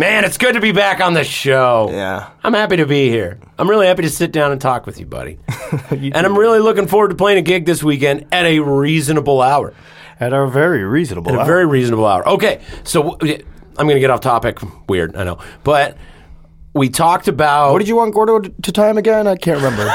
Man, 0.00 0.25
it's 0.25 0.38
good 0.38 0.54
to 0.54 0.62
be 0.62 0.73
back 0.73 1.02
on 1.02 1.12
the 1.12 1.25
show. 1.25 1.90
Yeah. 1.90 2.30
I'm 2.42 2.54
happy 2.54 2.78
to 2.78 2.87
be 2.87 3.11
here. 3.11 3.38
I'm 3.59 3.69
really 3.69 3.87
happy 3.87 4.00
to 4.04 4.09
sit 4.09 4.33
down 4.33 4.50
and 4.50 4.59
talk 4.59 4.87
with 4.87 4.99
you, 4.99 5.04
buddy. 5.04 5.38
and 5.90 6.16
I'm 6.16 6.38
really 6.38 6.59
looking 6.59 6.87
forward 6.87 7.09
to 7.09 7.14
playing 7.16 7.37
a 7.37 7.42
gig 7.42 7.66
this 7.66 7.83
weekend 7.83 8.25
at 8.33 8.47
a 8.47 8.61
reasonable 8.61 9.42
hour. 9.42 9.75
At 10.19 10.33
a 10.33 10.47
very 10.47 10.85
reasonable. 10.85 11.33
At 11.33 11.37
a 11.37 11.40
hour. 11.40 11.45
very 11.45 11.66
reasonable 11.66 12.07
hour. 12.07 12.26
Okay, 12.26 12.62
so 12.83 13.11
w- 13.19 13.45
I'm 13.76 13.87
going 13.87 13.97
to 13.97 14.00
get 14.00 14.09
off 14.09 14.23
topic. 14.23 14.59
Weird, 14.88 15.14
I 15.16 15.25
know. 15.25 15.38
But 15.64 15.99
we 16.73 16.88
talked 16.88 17.28
about. 17.28 17.73
What 17.73 17.80
did 17.80 17.88
you 17.88 17.97
want 17.97 18.14
Gordo 18.14 18.38
to 18.38 18.49
to 18.49 18.73
time 18.73 18.97
again? 18.97 19.26
I 19.26 19.37
can't 19.37 19.61
remember. 19.61 19.85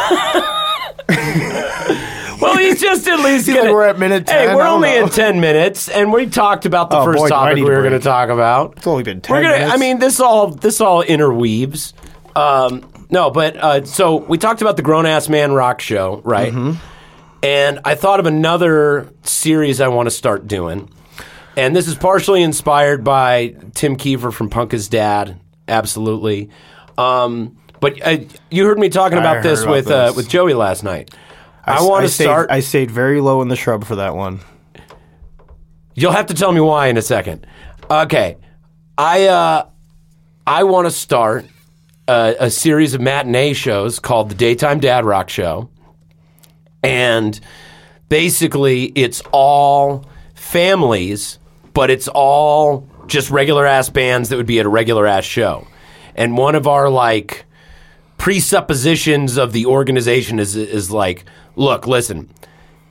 Well, 2.45 2.57
he's 2.57 2.79
just 2.81 3.07
at 3.07 3.19
least 3.19 3.47
gonna, 3.47 3.61
like 3.63 3.71
we're 3.71 3.83
at 3.87 3.99
minute 3.99 4.27
10, 4.27 4.49
Hey, 4.49 4.55
we're 4.55 4.65
only 4.67 4.89
know. 4.89 5.05
at 5.05 5.11
10 5.11 5.39
minutes, 5.39 5.89
and 5.89 6.11
we 6.13 6.27
talked 6.27 6.65
about 6.65 6.89
the 6.89 6.97
Oh, 6.97 7.05
first 7.05 7.17
boy, 7.19 7.29
topic 7.29 7.55
we 7.55 7.63
were 7.63 7.81
going 7.81 7.91
to 7.93 7.99
talk 7.99 8.29
about. 8.29 8.73
It's 8.77 8.87
only 8.87 9.03
been 9.03 9.21
10 9.21 9.35
We're 9.35 9.41
gonna. 9.43 9.53
minutes. 9.57 9.73
I 9.73 9.77
mean, 9.77 9.99
this 9.99 10.19
all 10.19 10.49
this 10.49 10.79
all 10.81 11.01
interweaves. 11.01 11.93
Um, 12.35 12.87
no, 13.09 13.29
but 13.29 13.55
uh, 13.57 13.85
so 13.85 14.17
we 14.17 14.37
talked 14.37 14.61
about 14.61 14.75
the 14.77 14.81
grown 14.83 15.05
ass 15.05 15.29
man 15.29 15.53
rock 15.53 15.79
show, 15.81 16.21
right? 16.23 16.51
Mm-hmm. 16.53 16.73
And 17.43 17.79
I 17.85 17.95
thought 17.95 18.19
of 18.19 18.25
another 18.25 19.09
series 19.23 19.79
I 19.81 19.87
want 19.89 20.07
to 20.07 20.11
start 20.11 20.47
doing, 20.47 20.89
and 21.55 21.75
this 21.75 21.87
is 21.87 21.95
partially 21.95 22.41
inspired 22.41 23.03
by 23.03 23.55
Tim 23.75 23.95
Kiefer 23.97 24.33
from 24.33 24.49
Punk 24.49 24.71
His 24.71 24.87
Dad, 24.89 25.39
absolutely. 25.67 26.49
Um, 26.97 27.57
but 27.79 28.01
uh, 28.05 28.17
you 28.49 28.65
heard 28.65 28.79
me 28.79 28.89
talking 28.89 29.17
about 29.19 29.37
heard 29.37 29.43
this 29.45 29.61
about 29.61 29.71
with 29.71 29.91
Uh, 29.91 30.07
this. 30.07 30.15
with 30.15 30.29
Joey 30.29 30.53
last 30.55 30.83
night. 30.83 31.13
I, 31.65 31.75
s- 31.75 31.83
want 31.83 32.05
to 32.05 32.11
start. 32.11 32.51
I 32.51 32.59
stayed 32.59 32.91
very 32.91 33.21
low 33.21 33.41
in 33.41 33.47
the 33.47 33.55
shrub 33.55 33.83
for 33.85 33.95
that 33.97 34.15
one. 34.15 34.39
You'll 35.95 36.11
have 36.11 36.27
to 36.27 36.33
tell 36.33 36.51
me 36.51 36.59
why 36.61 36.87
in 36.87 36.97
a 36.97 37.01
second. 37.01 37.47
Okay, 37.89 38.37
I 38.97 39.25
uh, 39.27 39.67
I 40.45 40.63
want 40.63 40.85
to 40.87 40.91
start 40.91 41.45
a, 42.07 42.35
a 42.41 42.49
series 42.49 42.93
of 42.93 43.01
matinee 43.01 43.53
shows 43.53 43.99
called 43.99 44.29
the 44.29 44.35
Daytime 44.35 44.79
Dad 44.79 45.05
Rock 45.05 45.29
Show, 45.29 45.69
and 46.83 47.39
basically 48.09 48.85
it's 48.95 49.21
all 49.31 50.05
families, 50.33 51.39
but 51.73 51.89
it's 51.89 52.07
all 52.09 52.87
just 53.07 53.29
regular 53.29 53.65
ass 53.65 53.89
bands 53.89 54.29
that 54.29 54.37
would 54.37 54.45
be 54.47 54.59
at 54.59 54.65
a 54.65 54.69
regular 54.69 55.05
ass 55.07 55.23
show, 55.23 55.65
and 56.15 56.37
one 56.37 56.55
of 56.55 56.67
our 56.67 56.89
like 56.89 57.45
presuppositions 58.17 59.37
of 59.37 59.53
the 59.53 59.65
organization 59.65 60.39
is 60.39 60.55
is 60.55 60.91
like, 60.91 61.25
look, 61.55 61.87
listen, 61.87 62.29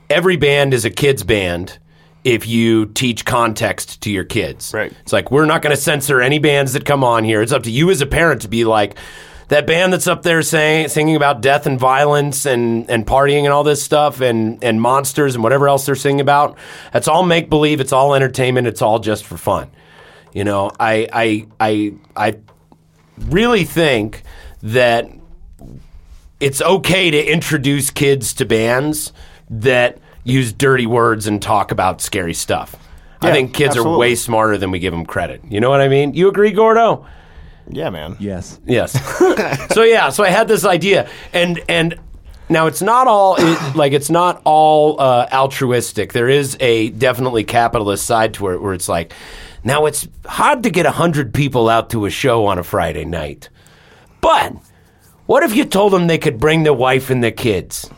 every 0.09 0.37
band 0.37 0.73
is 0.73 0.85
a 0.85 0.89
kids 0.89 1.23
band 1.23 1.79
if 2.23 2.47
you 2.47 2.87
teach 2.87 3.23
context 3.23 4.01
to 4.01 4.11
your 4.11 4.23
kids. 4.23 4.73
Right. 4.73 4.91
It's 5.01 5.13
like 5.13 5.31
we're 5.31 5.45
not 5.45 5.61
going 5.61 5.75
to 5.75 5.81
censor 5.81 6.21
any 6.21 6.39
bands 6.39 6.73
that 6.73 6.83
come 6.83 7.03
on 7.03 7.23
here. 7.23 7.41
It's 7.41 7.51
up 7.51 7.63
to 7.63 7.71
you 7.71 7.91
as 7.91 8.01
a 8.01 8.05
parent 8.07 8.41
to 8.41 8.47
be 8.47 8.65
like 8.65 8.97
that 9.49 9.67
band 9.67 9.93
that's 9.93 10.07
up 10.07 10.23
there 10.23 10.41
saying 10.41 10.87
singing 10.87 11.15
about 11.15 11.41
death 11.41 11.67
and 11.67 11.79
violence 11.79 12.45
and 12.47 12.89
and 12.89 13.05
partying 13.05 13.43
and 13.43 13.49
all 13.49 13.63
this 13.63 13.83
stuff 13.83 14.21
and 14.21 14.63
and 14.63 14.81
monsters 14.81 15.35
and 15.35 15.43
whatever 15.43 15.67
else 15.67 15.85
they're 15.85 15.95
singing 15.95 16.21
about. 16.21 16.57
That's 16.91 17.07
all 17.07 17.23
make 17.23 17.49
believe. 17.49 17.79
It's 17.79 17.93
all 17.93 18.15
entertainment. 18.15 18.65
It's 18.67 18.81
all 18.81 18.99
just 18.99 19.23
for 19.23 19.37
fun. 19.37 19.69
You 20.33 20.43
know, 20.43 20.71
I 20.79 21.07
I 21.13 21.47
I 21.59 21.93
I 22.15 22.37
really 23.19 23.65
think 23.65 24.23
that 24.63 25.09
it's 26.39 26.61
okay 26.61 27.11
to 27.11 27.31
introduce 27.31 27.89
kids 27.89 28.33
to 28.35 28.45
bands 28.45 29.13
that 29.49 29.99
use 30.23 30.51
dirty 30.51 30.85
words 30.85 31.27
and 31.27 31.41
talk 31.41 31.71
about 31.71 32.01
scary 32.01 32.33
stuff. 32.33 32.75
I 33.21 33.31
think 33.31 33.53
kids 33.53 33.75
are 33.75 33.97
way 33.97 34.15
smarter 34.15 34.57
than 34.57 34.71
we 34.71 34.79
give 34.79 34.93
them 34.93 35.05
credit. 35.05 35.41
You 35.47 35.59
know 35.59 35.69
what 35.69 35.81
I 35.81 35.87
mean? 35.87 36.13
You 36.13 36.27
agree, 36.27 36.51
Gordo? 36.51 37.05
Yeah, 37.69 37.89
man. 37.89 38.15
Yes. 38.19 38.59
Yes. 38.65 38.93
so 39.73 39.81
yeah, 39.81 40.09
so 40.09 40.23
I 40.23 40.29
had 40.29 40.47
this 40.47 40.65
idea, 40.65 41.09
and 41.33 41.59
and 41.67 41.99
now 42.49 42.67
it's 42.67 42.81
not 42.81 43.07
all 43.07 43.35
it, 43.39 43.75
like 43.75 43.93
it's 43.93 44.11
not 44.11 44.41
all 44.45 45.01
uh, 45.01 45.27
altruistic. 45.31 46.13
There 46.13 46.29
is 46.29 46.55
a 46.59 46.89
definitely 46.89 47.43
capitalist 47.43 48.05
side 48.05 48.35
to 48.35 48.49
it, 48.49 48.61
where 48.61 48.73
it's 48.73 48.87
like, 48.87 49.13
now 49.63 49.87
it's 49.87 50.07
hard 50.25 50.61
to 50.63 50.69
get 50.69 50.85
hundred 50.85 51.33
people 51.33 51.67
out 51.67 51.89
to 51.91 52.05
a 52.05 52.11
show 52.11 52.45
on 52.45 52.59
a 52.59 52.63
Friday 52.63 53.05
night, 53.05 53.49
but 54.21 54.53
what 55.25 55.43
if 55.43 55.55
you 55.55 55.65
told 55.65 55.93
them 55.93 56.07
they 56.07 56.17
could 56.17 56.39
bring 56.39 56.63
their 56.63 56.73
wife 56.73 57.09
and 57.09 57.23
their 57.23 57.31
kids? 57.31 57.89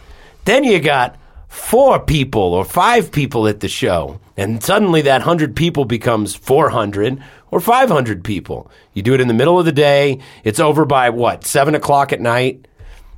Then 0.46 0.64
you 0.64 0.80
got 0.80 1.18
four 1.48 2.00
people 2.00 2.42
or 2.54 2.64
five 2.64 3.12
people 3.12 3.48
at 3.48 3.60
the 3.60 3.68
show, 3.68 4.20
and 4.38 4.64
suddenly 4.64 5.02
that 5.04 5.22
100 5.22 5.56
people 5.56 5.86
becomes 5.86 6.36
400 6.36 7.22
or 7.52 7.60
500 7.60 8.24
people. 8.24 8.72
You 8.94 9.02
do 9.02 9.14
it 9.14 9.22
in 9.22 9.28
the 9.28 9.34
middle 9.34 9.60
of 9.60 9.66
the 9.66 9.72
day, 9.72 10.20
it's 10.44 10.60
over 10.60 10.86
by 10.86 11.10
what, 11.10 11.46
7 11.46 11.76
o'clock 11.76 12.14
at 12.14 12.22
night? 12.22 12.68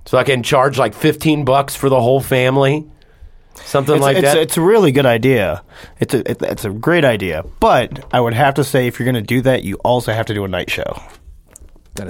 So 0.06 0.18
I 0.18 0.24
can 0.24 0.42
charge 0.42 0.80
like 0.80 0.96
15 0.96 1.46
bucks 1.46 1.76
for 1.76 1.90
the 1.90 2.02
whole 2.02 2.22
family? 2.22 2.88
Something 3.56 3.96
It's, 3.96 4.02
like 4.02 4.18
it's, 4.18 4.26
that? 4.26 4.38
it's 4.38 4.58
a 4.58 4.62
really 4.62 4.92
good 4.92 5.06
idea. 5.06 5.64
It's 6.00 6.14
a 6.14 6.32
it, 6.32 6.42
it's 6.42 6.66
a 6.66 6.70
great 6.70 7.04
idea. 7.04 7.44
But 7.60 8.06
I 8.14 8.22
would 8.22 8.34
have 8.34 8.54
to 8.56 8.64
say, 8.64 8.88
if 8.88 8.98
you're 9.00 9.06
going 9.06 9.16
to 9.16 9.22
do 9.22 9.42
that, 9.42 9.64
you 9.64 9.76
also 9.84 10.14
have 10.14 10.26
to 10.28 10.34
do 10.34 10.46
a 10.46 10.48
night 10.48 10.70
show 10.70 11.00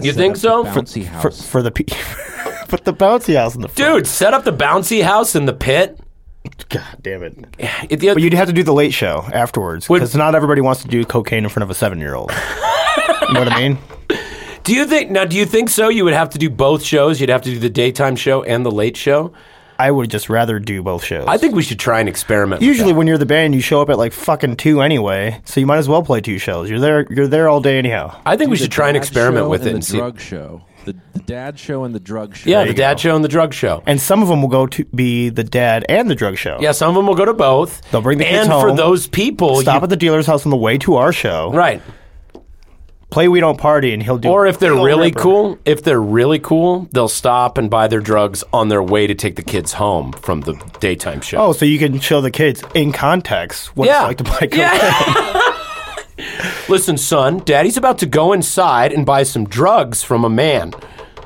You 0.02 0.14
think 0.14 0.36
so? 0.38 0.64
the 0.64 0.72
For- 0.72 0.82
Bouncy 0.82 1.04
for 1.06 1.10
house. 1.10 1.46
for 1.50 1.62
the 1.64 1.72
pe- 1.72 1.84
put 2.68 2.86
the 2.86 2.94
bouncy 2.94 3.36
house 3.36 3.56
in 3.56 3.62
the 3.62 3.68
front. 3.68 3.96
Dude, 3.96 4.08
set 4.08 4.34
up 4.34 4.44
the 4.44 4.54
bouncy 4.54 5.04
house 5.04 5.36
in 5.36 5.46
the 5.46 5.54
pit. 5.54 6.00
God 6.70 6.84
damn 7.02 7.24
it! 7.24 7.36
It- 7.90 8.00
the- 8.00 8.14
But 8.14 8.22
you'd 8.22 8.34
have 8.34 8.48
to 8.48 8.54
do 8.54 8.64
the 8.64 8.74
late 8.74 8.94
show 8.94 9.26
afterwards 9.34 9.88
because 9.88 10.16
not 10.16 10.36
everybody 10.36 10.62
wants 10.62 10.82
to 10.84 10.88
do 10.88 11.04
cocaine 11.06 11.44
in 11.44 11.50
front 11.50 11.64
of 11.64 11.70
a 11.70 11.74
seven 11.74 12.00
year 12.00 12.16
old. 12.16 12.32
you 13.28 13.34
know 13.34 13.40
what 13.42 13.52
I 13.52 13.60
mean? 13.60 13.78
do 14.64 14.74
you 14.74 14.86
think 14.86 15.12
now? 15.12 15.26
Do 15.26 15.36
you 15.36 15.46
think 15.46 15.70
so? 15.70 15.90
You 15.90 16.04
would 16.06 16.14
have 16.14 16.30
to 16.32 16.38
do 16.38 16.50
both 16.50 16.84
shows. 16.84 17.20
You'd 17.20 17.30
have 17.30 17.42
to 17.44 17.50
do 17.50 17.60
the 17.60 17.70
daytime 17.70 18.16
show 18.16 18.44
and 18.44 18.66
the 18.66 18.72
late 18.72 18.96
show. 18.98 19.34
I 19.80 19.90
would 19.92 20.12
just 20.12 20.30
rather 20.30 20.60
do 20.60 20.84
both 20.84 21.04
shows. 21.04 21.26
I 21.28 21.38
think 21.38 21.56
we 21.56 21.64
should 21.64 21.80
try 21.80 22.00
and 22.02 22.08
experiment. 22.10 22.60
with 22.60 22.68
Usually, 22.68 22.92
that. 22.92 22.98
when 22.98 23.08
you're 23.08 23.18
the 23.18 23.26
band, 23.26 23.56
you 23.56 23.62
show 23.62 23.82
up 23.82 23.90
at 23.90 23.98
like 23.98 24.12
fucking 24.14 24.58
two 24.58 24.82
anyway, 24.82 25.42
so 25.46 25.60
you 25.60 25.66
might 25.66 25.78
as 25.78 25.88
well 25.90 26.04
play 26.04 26.22
two 26.22 26.38
shows. 26.38 26.70
You're 26.70 26.80
there. 26.80 27.08
You're 27.10 27.28
there 27.28 27.48
all 27.50 27.62
day 27.62 27.78
anyhow. 27.78 28.20
I 28.26 28.36
think 28.38 28.52
we 28.52 28.58
should 28.58 28.72
try 28.72 28.90
and 28.90 28.98
experiment 28.98 29.46
show 29.46 29.50
with 29.50 29.62
it 29.62 29.68
and 29.68 29.74
and 29.76 29.84
the 29.84 29.88
see. 29.88 29.98
drug 29.98 30.20
show. 30.20 30.62
The, 30.86 30.96
the 31.14 31.20
dad 31.20 31.60
show 31.60 31.84
and 31.84 31.94
the 31.94 32.00
drug 32.00 32.36
show. 32.36 32.50
Yeah, 32.50 32.64
the 32.64 32.74
dad 32.74 32.94
go. 32.96 33.02
show 33.02 33.16
and 33.16 33.24
the 33.24 33.28
drug 33.30 33.54
show. 33.54 33.84
And 33.86 34.00
some 34.02 34.22
of 34.22 34.28
them 34.30 34.42
will 34.42 34.50
go 34.50 34.66
to 34.68 34.86
be 34.86 35.30
the 35.30 35.44
dad 35.44 35.86
and 35.90 36.10
the 36.10 36.16
drug 36.16 36.38
show. 36.38 36.58
Yeah, 36.62 36.72
some 36.72 36.90
of 36.90 36.96
them 36.96 37.06
will 37.06 37.16
go 37.16 37.26
to 37.26 37.34
both. 37.34 37.82
They'll 37.92 38.02
bring 38.02 38.18
the 38.18 38.24
kids 38.24 38.48
and 38.48 38.62
for 38.62 38.74
those 38.76 39.06
people, 39.08 39.62
Stop 39.62 39.82
you- 39.82 39.84
at 39.84 39.90
the 39.90 39.98
dealer's 39.98 40.26
house 40.26 40.46
on 40.46 40.50
the 40.52 40.58
way 40.58 40.78
to 40.80 40.96
our 40.96 41.12
show. 41.12 41.52
right. 41.54 41.82
Play 43.10 43.28
We 43.28 43.40
Don't 43.40 43.58
Party, 43.58 43.92
and 43.94 44.04
he'll 44.04 44.20
do. 44.20 44.30
Or 44.30 44.46
if 44.46 44.60
they're 44.60 44.74
really 44.76 45.08
rip 45.08 45.16
her. 45.16 45.20
cool, 45.22 45.60
if 45.66 45.82
they're 45.84 46.00
really 46.02 46.38
cool, 46.38 46.88
they'll 46.92 47.08
stop 47.08 47.58
and 47.58 47.68
buy 47.70 47.88
their 47.88 48.02
drugs 48.02 48.44
on 48.54 48.68
their 48.70 48.84
way 48.84 49.08
to 49.08 49.16
take 49.16 49.36
the 49.36 49.42
kids 49.42 49.74
home 49.74 50.12
from 50.14 50.42
the 50.42 50.54
daytime 50.80 51.20
show. 51.22 51.38
Oh, 51.40 51.52
so 51.54 51.66
you 51.66 51.80
can 51.80 52.00
show 52.00 52.22
the 52.22 52.30
kids 52.30 52.64
in 52.76 52.92
context 52.92 53.76
what 53.76 53.88
Yeah. 53.88 54.02
it's 54.02 54.08
like 54.10 54.18
to 54.18 54.24
buy 54.26 54.40
cocaine. 54.42 54.60
Yeah. 54.60 55.56
Listen, 56.70 56.98
son, 56.98 57.40
Daddy's 57.40 57.78
about 57.78 57.98
to 58.00 58.06
go 58.06 58.32
inside 58.34 58.92
and 58.94 59.06
buy 59.06 59.24
some 59.24 59.46
drugs 59.46 60.04
from 60.04 60.24
a 60.24 60.30
man. 60.30 60.74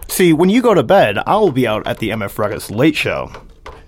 See, 0.07 0.31
when 0.31 0.49
you 0.49 0.61
go 0.61 0.73
to 0.73 0.83
bed, 0.83 1.17
I'll 1.25 1.51
be 1.51 1.67
out 1.67 1.85
at 1.87 1.97
the 1.97 2.09
MF 2.11 2.37
Ruckus 2.37 2.71
late 2.71 2.95
show. 2.95 3.29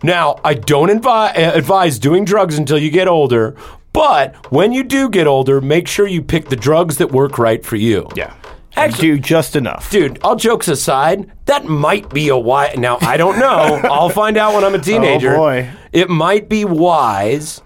Now, 0.03 0.39
I 0.43 0.53
don't 0.55 0.89
advi- 0.89 1.35
advise 1.55 1.97
doing 1.99 2.25
drugs 2.25 2.57
until 2.57 2.77
you 2.77 2.89
get 2.91 3.07
older, 3.07 3.55
but 3.95 4.51
when 4.51 4.73
you 4.73 4.83
do 4.83 5.09
get 5.09 5.25
older, 5.25 5.61
make 5.61 5.87
sure 5.87 6.05
you 6.05 6.21
pick 6.21 6.49
the 6.49 6.55
drugs 6.57 6.97
that 6.97 7.13
work 7.13 7.39
right 7.39 7.65
for 7.65 7.77
you. 7.77 8.09
Yeah. 8.13 8.33
Actually- 8.75 9.07
do 9.07 9.19
just 9.19 9.55
enough. 9.55 9.89
Dude, 9.89 10.19
all 10.21 10.35
jokes 10.35 10.67
aside, 10.67 11.31
that 11.45 11.63
might 11.63 12.09
be 12.09 12.27
a 12.27 12.37
wise. 12.37 12.77
Now, 12.77 12.97
I 12.99 13.15
don't 13.15 13.39
know. 13.39 13.79
I'll 13.85 14.09
find 14.09 14.35
out 14.35 14.53
when 14.53 14.65
I'm 14.65 14.75
a 14.75 14.79
oh, 14.79 14.81
teenager. 14.81 15.35
Oh, 15.35 15.37
boy. 15.37 15.69
It 15.93 16.09
might 16.09 16.49
be 16.49 16.65
wise 16.65 17.61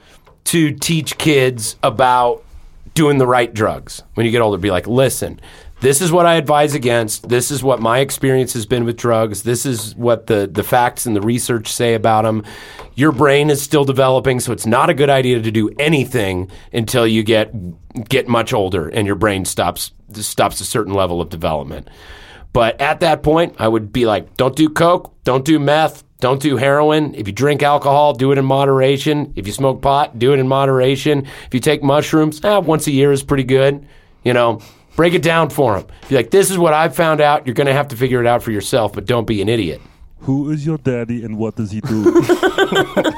to 0.46 0.72
teach 0.72 1.18
kids 1.18 1.78
about 1.82 2.44
doing 2.94 3.18
the 3.18 3.26
right 3.26 3.52
drugs 3.52 4.04
when 4.14 4.28
you 4.28 4.32
get 4.32 4.42
older. 4.42 4.60
Be 4.60 4.70
like, 4.70 4.86
listen, 4.86 5.42
this 5.82 6.02
is 6.02 6.12
what 6.12 6.26
I 6.26 6.36
advise 6.36 6.76
against. 6.76 7.30
This 7.30 7.52
is 7.52 7.64
what 7.64 7.80
my 7.80 8.00
experience 8.00 8.54
has 8.54 8.66
been 8.66 8.84
with 8.84 8.98
drugs. 8.98 9.44
This 9.44 9.66
is 9.66 9.96
what 9.96 10.28
the, 10.28 10.50
the 10.52 10.64
facts 10.64 11.06
and 11.06 11.16
the 11.16 11.22
research 11.22 11.72
say 11.72 11.94
about 11.94 12.24
them. 12.24 12.44
Your 12.96 13.12
brain 13.12 13.50
is 13.50 13.62
still 13.62 13.86
developing, 13.86 14.40
so 14.40 14.52
it's 14.52 14.66
not 14.66 14.90
a 14.90 14.94
good 14.94 15.10
idea 15.10 15.42
to 15.42 15.52
do 15.52 15.70
anything 15.80 16.52
until 16.74 17.08
you 17.08 17.24
get 17.24 17.54
get 18.08 18.28
much 18.28 18.54
older 18.54 18.88
and 18.88 19.08
your 19.08 19.16
brain 19.16 19.46
stops 19.46 19.92
stops 20.14 20.60
a 20.60 20.66
certain 20.66 20.94
level 20.94 21.22
of 21.22 21.30
development. 21.30 21.90
But 22.52 22.82
at 22.82 23.00
that 23.02 23.24
point, 23.24 23.56
I 23.60 23.68
would 23.68 23.94
be 23.94 24.06
like, 24.06 24.36
don't 24.36 24.56
do 24.56 24.70
coke, 24.70 25.14
don't 25.24 25.46
do 25.46 25.60
meth, 25.60 26.04
don't 26.20 26.42
do 26.42 26.58
heroin. 26.58 27.14
If 27.16 27.28
you 27.28 27.34
drink 27.34 27.64
alcohol, 27.64 28.14
do 28.14 28.32
it 28.32 28.38
in 28.38 28.46
moderation. 28.46 29.34
If 29.36 29.48
you 29.48 29.54
smoke 29.54 29.82
pot, 29.82 30.20
do 30.20 30.34
it 30.34 30.40
in 30.40 30.48
moderation. 30.48 31.26
If 31.46 31.54
you 31.54 31.60
take 31.60 31.84
mushrooms, 31.84 32.44
eh, 32.44 32.58
once 32.58 32.88
a 32.88 32.92
year 32.92 33.12
is 33.12 33.24
pretty 33.24 33.44
good. 33.44 33.88
You 34.24 34.34
know, 34.34 34.60
break 35.00 35.14
it 35.14 35.22
down 35.22 35.50
for 35.50 35.80
them. 35.80 35.88
Be 36.10 36.16
like, 36.16 36.30
this 36.30 36.52
is 36.52 36.58
what 36.58 36.74
I've 36.74 36.94
found 36.94 37.22
out. 37.22 37.48
You're 37.48 37.54
going 37.54 37.68
to 37.68 37.74
have 37.74 37.88
to 37.88 37.96
figure 37.96 38.20
it 38.20 38.28
out 38.28 38.44
for 38.44 38.52
yourself, 38.52 38.92
but 38.92 39.06
don't 39.06 39.26
be 39.26 39.42
an 39.42 39.48
idiot. 39.48 39.80
Who 40.24 40.52
is 40.52 40.66
your 40.66 40.78
daddy 40.78 41.24
and 41.24 41.38
what 41.38 41.56
does 41.56 41.72
he 41.72 41.80
do? 41.80 42.04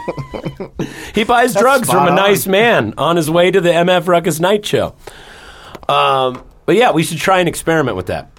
He 1.15 1.23
buys 1.23 1.53
drugs 1.55 1.89
from 1.89 2.05
spot 2.05 2.07
a 2.07 2.11
on. 2.11 2.15
nice 2.15 2.47
man 2.47 2.93
on 2.97 3.15
his 3.15 3.29
way 3.29 3.51
to 3.51 3.59
the 3.59 3.69
MF 3.69 4.07
Ruckus 4.07 4.39
Night 4.39 4.65
Show. 4.65 4.95
Um, 5.89 6.43
but 6.65 6.75
yeah, 6.75 6.91
we 6.91 7.03
should 7.03 7.17
try 7.17 7.39
and 7.39 7.49
experiment 7.49 7.97
with 7.97 8.07
that. 8.07 8.29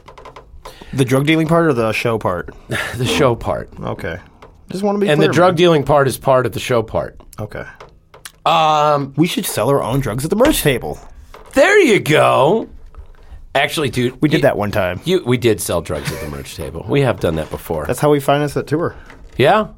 The 0.93 1.05
drug 1.05 1.27
dealing 1.27 1.49
part 1.49 1.67
or 1.67 1.73
the 1.73 1.93
show 1.93 2.19
part? 2.19 2.55
The 2.97 3.07
show 3.07 3.35
part. 3.35 3.71
Okay. 3.81 4.19
Just 4.71 4.83
want 4.85 4.97
to 4.97 5.01
be 5.01 5.09
And 5.11 5.21
the 5.21 5.27
clear, 5.27 5.33
drug 5.33 5.51
man. 5.53 5.57
dealing 5.57 5.85
part 5.85 6.07
is 6.09 6.17
part 6.17 6.47
of 6.47 6.53
the 6.53 6.61
show 6.61 6.83
part. 6.83 7.21
Okay. 7.39 7.65
Um, 8.47 9.13
We 9.17 9.27
should 9.27 9.47
sell 9.47 9.69
our 9.69 9.83
own 9.83 10.01
drugs 10.01 10.25
at 10.25 10.31
the 10.31 10.37
merch 10.37 10.63
table. 10.63 10.99
there 11.55 11.79
you 11.81 12.01
go. 12.01 12.69
Actually, 13.55 13.91
dude, 13.91 14.21
We 14.23 14.29
did 14.29 14.39
you- 14.39 14.43
that 14.43 14.57
one 14.57 14.71
time. 14.71 15.01
You, 15.05 15.23
we 15.27 15.37
did 15.37 15.61
sell 15.61 15.83
drugs 15.83 16.11
at 16.13 16.21
the 16.23 16.29
merch 16.29 16.57
table. 16.57 16.87
We 16.89 17.03
have 17.03 17.21
done 17.21 17.35
that 17.37 17.51
before. 17.51 17.85
That's 17.87 18.01
how 18.01 18.11
we 18.11 18.19
financed 18.21 18.55
that 18.55 18.67
tour. 18.67 18.97
yeah. 19.37 19.69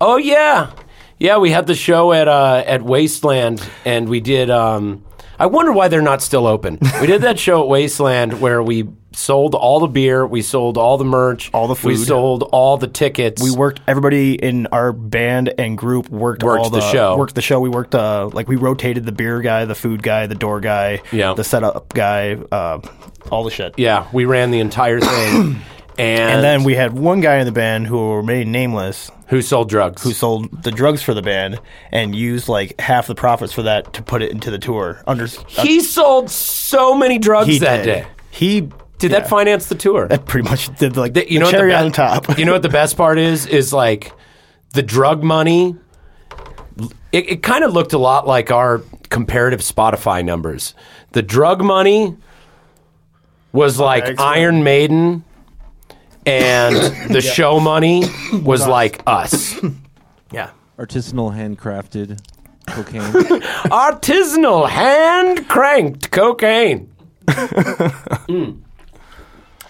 Oh 0.00 0.16
yeah, 0.16 0.70
yeah. 1.18 1.36
We 1.36 1.50
had 1.50 1.66
the 1.66 1.74
show 1.74 2.12
at 2.14 2.26
uh, 2.26 2.62
at 2.66 2.80
Wasteland, 2.82 3.62
and 3.84 4.08
we 4.08 4.20
did. 4.20 4.48
Um, 4.48 5.04
I 5.40 5.46
wonder 5.46 5.72
why 5.72 5.88
they're 5.88 6.02
not 6.02 6.20
still 6.20 6.46
open. 6.46 6.78
We 7.00 7.06
did 7.06 7.22
that 7.22 7.38
show 7.38 7.62
at 7.62 7.68
Wasteland 7.68 8.42
where 8.42 8.62
we 8.62 8.88
sold 9.12 9.54
all 9.54 9.80
the 9.80 9.86
beer, 9.86 10.26
we 10.26 10.42
sold 10.42 10.76
all 10.76 10.98
the 10.98 11.04
merch, 11.04 11.50
All 11.54 11.66
the 11.66 11.74
food, 11.74 11.88
we 11.88 11.96
sold 11.96 12.42
all 12.52 12.76
the 12.76 12.86
tickets. 12.86 13.42
We 13.42 13.50
worked. 13.50 13.80
Everybody 13.88 14.34
in 14.34 14.66
our 14.66 14.92
band 14.92 15.54
and 15.58 15.78
group 15.78 16.10
worked, 16.10 16.42
Worked 16.42 16.64
all 16.64 16.68
the 16.70 16.82
show. 16.92 17.16
Worked 17.16 17.34
the 17.36 17.42
show. 17.42 17.58
We 17.58 17.70
worked. 17.70 17.94
Uh, 17.94 18.28
like 18.32 18.48
we 18.48 18.56
rotated 18.56 19.06
the 19.06 19.12
beer 19.12 19.40
guy, 19.40 19.64
the 19.64 19.74
food 19.74 20.02
guy, 20.02 20.26
the 20.26 20.34
door 20.34 20.60
guy, 20.60 21.00
Yeah. 21.10 21.32
the 21.32 21.42
setup 21.44 21.88
guy, 21.94 22.34
uh, 22.52 22.80
all 23.30 23.42
the 23.44 23.50
shit. 23.50 23.74
Yeah, 23.78 24.08
we 24.12 24.26
ran 24.26 24.50
the 24.50 24.60
entire 24.60 25.00
thing, 25.00 25.56
and, 26.00 26.32
And 26.34 26.44
then 26.44 26.64
we 26.64 26.74
had 26.74 26.92
one 26.92 27.20
guy 27.20 27.36
in 27.38 27.46
the 27.46 27.52
band 27.52 27.86
who 27.86 27.96
will 27.96 28.16
remain 28.16 28.50
nameless, 28.50 29.10
who 29.28 29.42
sold 29.42 29.68
drugs? 29.68 30.02
who 30.02 30.12
sold 30.12 30.62
the 30.62 30.70
drugs 30.70 31.02
for 31.02 31.14
the 31.14 31.22
band 31.22 31.60
and 31.92 32.14
used 32.14 32.48
like 32.48 32.80
half 32.80 33.06
the 33.06 33.14
profits 33.14 33.52
for 33.52 33.62
that 33.62 33.92
to 33.94 34.02
put 34.02 34.22
it 34.22 34.30
into 34.32 34.50
the 34.50 34.58
tour. 34.58 35.02
Under 35.06 35.24
uh, 35.24 35.28
he 35.46 35.80
sold 35.80 36.30
so 36.30 36.94
many 36.94 37.18
drugs 37.18 37.60
that 37.60 37.84
did. 37.84 37.84
day. 37.84 38.06
He 38.30 38.60
Did 38.98 39.10
yeah, 39.12 39.20
that 39.20 39.28
finance 39.28 39.66
the 39.66 39.74
tour? 39.74 40.08
that 40.08 40.26
pretty 40.26 40.48
much 40.48 40.74
did 40.78 40.96
like 40.96 41.14
The- 41.14 41.30
you 41.30 41.38
the 41.38 41.44
know 41.44 41.50
cherry 41.50 41.70
what 41.72 41.78
the 41.80 41.84
on 41.84 41.92
top. 41.92 42.38
you 42.38 42.44
know 42.44 42.52
what 42.52 42.62
the 42.62 42.68
best 42.68 42.96
part 42.96 43.18
is? 43.18 43.46
Is 43.46 43.72
like 43.72 44.12
the 44.72 44.82
drug 44.82 45.22
money. 45.22 45.76
It, 47.12 47.28
it 47.30 47.42
kind 47.42 47.64
of 47.64 47.72
looked 47.72 47.92
a 47.92 47.98
lot 47.98 48.26
like 48.26 48.50
our 48.50 48.82
comparative 49.10 49.60
Spotify 49.60 50.24
numbers. 50.24 50.74
The 51.12 51.22
drug 51.22 51.62
money 51.62 52.16
was 53.52 53.78
like. 53.80 54.18
Iron 54.20 54.62
Maiden, 54.62 55.24
and 56.26 56.76
the 57.12 57.20
show 57.20 57.60
money 57.60 58.04
was 58.32 58.66
like 58.66 59.02
us. 59.06 59.60
yeah. 60.32 60.50
Artisanal 60.78 61.34
handcrafted 61.34 62.20
cocaine. 62.66 63.02
Artisanal 63.70 64.68
hand 64.68 65.48
cranked 65.48 66.10
cocaine. 66.10 66.92
Mm. 68.30 68.60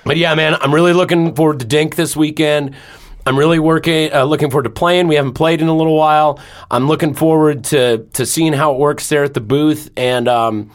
But 0.04 0.16
yeah, 0.16 0.34
man, 0.34 0.54
I'm 0.60 0.74
really 0.74 0.92
looking 0.92 1.34
forward 1.34 1.60
to 1.60 1.66
Dink 1.66 1.96
this 1.96 2.16
weekend. 2.16 2.74
I'm 3.26 3.38
really 3.38 3.58
working, 3.58 4.12
uh, 4.12 4.24
looking 4.24 4.50
forward 4.50 4.64
to 4.64 4.70
playing. 4.70 5.08
We 5.08 5.14
haven't 5.14 5.34
played 5.34 5.60
in 5.60 5.68
a 5.68 5.76
little 5.76 5.96
while. 5.96 6.40
I'm 6.70 6.88
looking 6.88 7.14
forward 7.14 7.64
to 7.64 8.06
to 8.14 8.26
seeing 8.26 8.52
how 8.52 8.72
it 8.72 8.78
works 8.78 9.08
there 9.08 9.24
at 9.24 9.34
the 9.34 9.40
booth. 9.40 9.90
And 9.96 10.26
um, 10.26 10.70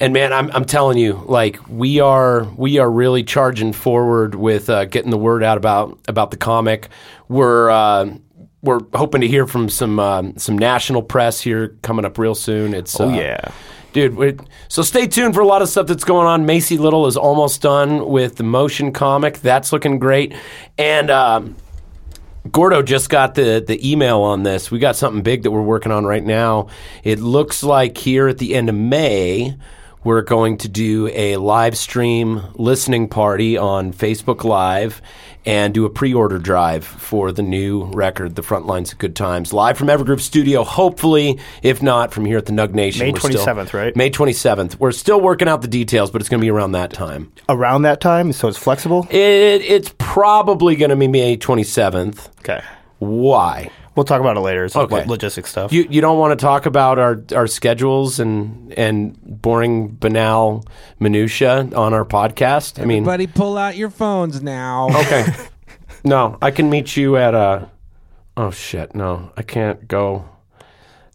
and 0.00 0.12
man, 0.14 0.32
I'm 0.32 0.50
I'm 0.52 0.64
telling 0.64 0.98
you, 0.98 1.22
like 1.26 1.58
we 1.68 2.00
are 2.00 2.44
we 2.56 2.78
are 2.78 2.90
really 2.90 3.22
charging 3.22 3.72
forward 3.72 4.34
with 4.34 4.70
uh, 4.70 4.86
getting 4.86 5.10
the 5.10 5.18
word 5.18 5.44
out 5.44 5.58
about 5.58 5.98
about 6.08 6.30
the 6.30 6.38
comic. 6.38 6.88
We're 7.28 7.70
uh, 7.70 8.14
we're 8.62 8.80
hoping 8.94 9.20
to 9.20 9.28
hear 9.28 9.46
from 9.46 9.68
some 9.68 10.00
um, 10.00 10.36
some 10.38 10.56
national 10.56 11.02
press 11.02 11.40
here 11.40 11.76
coming 11.82 12.04
up 12.04 12.18
real 12.18 12.34
soon. 12.34 12.72
It's 12.72 12.98
Oh 12.98 13.10
uh, 13.10 13.14
yeah. 13.14 13.52
Dude, 13.92 14.48
so 14.68 14.82
stay 14.82 15.08
tuned 15.08 15.34
for 15.34 15.40
a 15.40 15.46
lot 15.46 15.62
of 15.62 15.68
stuff 15.68 15.88
that's 15.88 16.04
going 16.04 16.24
on. 16.24 16.46
Macy 16.46 16.78
Little 16.78 17.08
is 17.08 17.16
almost 17.16 17.60
done 17.60 18.08
with 18.08 18.36
the 18.36 18.44
motion 18.44 18.92
comic. 18.92 19.40
That's 19.40 19.72
looking 19.72 19.98
great. 19.98 20.32
And 20.78 21.10
um, 21.10 21.56
Gordo 22.52 22.82
just 22.82 23.10
got 23.10 23.34
the, 23.34 23.64
the 23.66 23.90
email 23.90 24.20
on 24.20 24.44
this. 24.44 24.70
We 24.70 24.78
got 24.78 24.94
something 24.94 25.22
big 25.22 25.42
that 25.42 25.50
we're 25.50 25.60
working 25.62 25.90
on 25.90 26.04
right 26.04 26.22
now. 26.22 26.68
It 27.02 27.18
looks 27.18 27.64
like 27.64 27.98
here 27.98 28.28
at 28.28 28.38
the 28.38 28.54
end 28.54 28.68
of 28.68 28.76
May, 28.76 29.56
we're 30.02 30.22
going 30.22 30.56
to 30.58 30.68
do 30.68 31.08
a 31.12 31.36
live 31.36 31.76
stream 31.76 32.42
listening 32.54 33.08
party 33.08 33.56
on 33.56 33.92
Facebook 33.92 34.44
Live 34.44 35.02
and 35.44 35.72
do 35.74 35.84
a 35.84 35.90
pre 35.90 36.12
order 36.14 36.38
drive 36.38 36.84
for 36.84 37.32
the 37.32 37.42
new 37.42 37.84
record, 37.84 38.34
The 38.34 38.42
Front 38.42 38.66
Lines 38.66 38.92
of 38.92 38.98
Good 38.98 39.16
Times, 39.16 39.52
live 39.52 39.76
from 39.78 39.88
Evergroove 39.88 40.20
Studio, 40.20 40.64
hopefully, 40.64 41.38
if 41.62 41.82
not 41.82 42.12
from 42.12 42.24
here 42.24 42.38
at 42.38 42.46
the 42.46 42.52
Nug 42.52 42.72
Nation. 42.72 43.06
May 43.06 43.12
We're 43.12 43.20
still- 43.20 43.44
27th, 43.44 43.72
right? 43.72 43.96
May 43.96 44.10
27th. 44.10 44.78
We're 44.78 44.92
still 44.92 45.20
working 45.20 45.48
out 45.48 45.62
the 45.62 45.68
details, 45.68 46.10
but 46.10 46.20
it's 46.20 46.28
going 46.28 46.40
to 46.40 46.44
be 46.44 46.50
around 46.50 46.72
that 46.72 46.92
time. 46.92 47.32
Around 47.48 47.82
that 47.82 48.00
time, 48.00 48.32
so 48.32 48.48
it's 48.48 48.58
flexible. 48.58 49.06
It, 49.10 49.62
it's 49.62 49.94
probably 49.98 50.76
going 50.76 50.90
to 50.90 50.96
be 50.96 51.08
May 51.08 51.36
27th. 51.36 52.28
Okay. 52.40 52.62
Why? 52.98 53.70
We'll 53.96 54.04
talk 54.04 54.20
about 54.20 54.36
it 54.36 54.40
later. 54.40 54.64
It's 54.64 54.76
Okay. 54.76 54.94
like 54.94 55.06
logistics 55.08 55.50
stuff. 55.50 55.72
You 55.72 55.86
you 55.90 56.00
don't 56.00 56.18
want 56.18 56.38
to 56.38 56.42
talk 56.42 56.64
about 56.66 56.98
our, 56.98 57.22
our 57.34 57.46
schedules 57.46 58.20
and 58.20 58.72
and 58.78 59.18
boring 59.22 59.88
banal 59.88 60.64
minutia 61.00 61.68
on 61.74 61.92
our 61.92 62.04
podcast. 62.04 62.80
I 62.80 62.84
mean, 62.84 63.02
Everybody, 63.02 63.26
pull 63.26 63.58
out 63.58 63.76
your 63.76 63.90
phones 63.90 64.42
now. 64.42 64.88
okay, 65.00 65.26
no, 66.04 66.38
I 66.40 66.50
can 66.52 66.70
meet 66.70 66.96
you 66.96 67.16
at 67.16 67.34
a. 67.34 67.68
Oh 68.36 68.50
shit, 68.52 68.94
no, 68.94 69.32
I 69.36 69.42
can't 69.42 69.86
go 69.88 70.24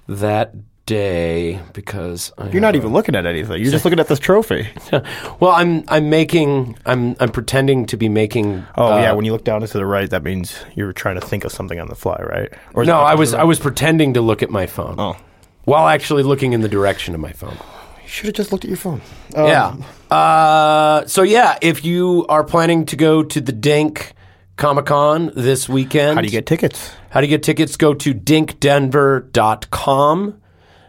that 0.07 0.53
day 0.85 1.59
because 1.73 2.31
I 2.37 2.49
You're 2.49 2.61
not 2.61 2.75
even 2.75 2.93
looking 2.93 3.15
at 3.15 3.25
anything. 3.25 3.61
You're 3.61 3.71
just 3.71 3.85
looking 3.85 3.99
at 3.99 4.07
this 4.07 4.19
trophy. 4.19 4.67
Well, 5.39 5.51
I'm 5.51 5.83
I'm 5.87 6.09
making 6.09 6.77
I'm 6.85 7.15
I'm 7.19 7.29
pretending 7.29 7.85
to 7.87 7.97
be 7.97 8.07
making. 8.09 8.63
Oh 8.77 8.93
uh, 8.93 9.01
yeah, 9.01 9.11
when 9.11 9.25
you 9.25 9.33
look 9.33 9.43
down 9.43 9.61
and 9.61 9.69
to 9.71 9.77
the 9.77 9.85
right, 9.85 10.09
that 10.09 10.23
means 10.23 10.55
you're 10.75 10.93
trying 10.93 11.19
to 11.19 11.25
think 11.25 11.43
of 11.43 11.51
something 11.51 11.79
on 11.79 11.87
the 11.87 11.95
fly, 11.95 12.17
right? 12.21 12.53
Or 12.73 12.85
No, 12.85 12.99
I 12.99 13.15
was 13.15 13.33
I 13.33 13.43
was 13.43 13.59
pretending 13.59 14.13
to 14.13 14.21
look 14.21 14.41
at 14.41 14.49
my 14.49 14.65
phone. 14.65 14.95
Oh. 14.97 15.17
While 15.65 15.87
actually 15.87 16.23
looking 16.23 16.53
in 16.53 16.61
the 16.61 16.69
direction 16.69 17.13
of 17.15 17.19
my 17.19 17.33
phone. 17.33 17.57
You 18.03 18.09
should 18.09 18.25
have 18.27 18.35
just 18.35 18.51
looked 18.51 18.63
at 18.63 18.69
your 18.69 18.77
phone. 18.77 19.01
Um, 19.35 19.47
yeah. 19.47 19.75
Uh, 20.15 21.05
so 21.07 21.23
yeah, 21.23 21.57
if 21.61 21.83
you 21.83 22.25
are 22.29 22.43
planning 22.43 22.85
to 22.85 22.95
go 22.95 23.23
to 23.23 23.41
the 23.41 23.51
Dink 23.51 24.13
Comic 24.57 24.85
Con 24.85 25.31
this 25.35 25.67
weekend, 25.67 26.15
How 26.15 26.21
do 26.21 26.27
you 26.27 26.31
get 26.31 26.45
tickets? 26.45 26.91
how 27.09 27.19
do 27.21 27.27
you 27.27 27.31
get 27.31 27.41
tickets? 27.43 27.75
Go 27.77 27.93
to 27.95 28.13
dinkdenver.com 28.13 30.41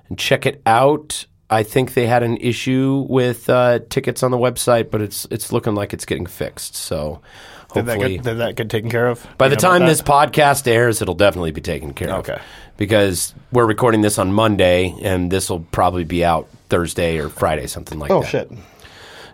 and 0.09 0.19
check 0.19 0.47
it 0.47 0.63
out. 0.67 1.27
I 1.49 1.63
think 1.63 1.95
they 1.95 2.07
had 2.07 2.23
an 2.23 2.37
issue 2.39 3.07
with 3.09 3.49
uh, 3.49 3.79
tickets 3.89 4.23
on 4.23 4.31
the 4.33 4.37
website, 4.39 4.91
but 4.91 5.01
it's 5.01 5.27
it's 5.31 5.53
looking 5.53 5.75
like 5.75 5.93
it's 5.93 6.05
getting 6.05 6.27
fixed. 6.27 6.75
So 6.75 7.21
Did 7.73 7.87
that, 7.87 7.93
hopefully, 7.93 8.17
get, 8.17 8.25
did 8.25 8.39
that 8.39 8.57
get 8.57 8.69
taken 8.69 8.91
care 8.91 9.07
of? 9.07 9.25
by 9.39 9.47
You 9.47 9.51
the 9.51 9.57
time 9.57 9.87
this 9.87 10.03
podcast 10.03 10.67
airs, 10.67 11.01
it'll 11.03 11.15
definitely 11.15 11.53
be 11.53 11.61
taken 11.61 11.95
care 11.95 12.11
of. 12.11 12.29
Okay. 12.29 12.41
Because 12.77 13.33
we're 13.53 13.65
recording 13.67 14.01
this 14.01 14.19
on 14.19 14.33
Monday, 14.33 14.95
and 15.03 15.31
this 15.31 15.49
will 15.49 15.61
probably 15.61 16.05
be 16.05 16.25
out 16.25 16.49
Thursday 16.69 17.19
or 17.19 17.29
Friday, 17.29 17.69
something 17.69 17.99
like 17.99 18.11
Oh 18.11 18.23
that. 18.23 18.27
Oh 18.27 18.31
shit! 18.31 18.53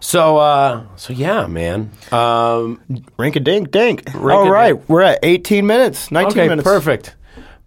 So, 0.00 0.36
uh, 0.36 0.84
so 0.96 1.12
yeah, 1.12 1.46
man. 1.46 1.90
Um, 2.10 2.80
Rink 3.16 3.36
a 3.36 3.40
dink 3.40 3.70
dink. 3.70 4.14
All 4.14 4.50
right, 4.50 4.74
we're 4.88 5.00
at 5.02 5.20
18 5.22 5.66
minutes, 5.66 6.10
19 6.10 6.30
okay, 6.30 6.48
minutes. 6.48 6.64
perfect, 6.64 7.14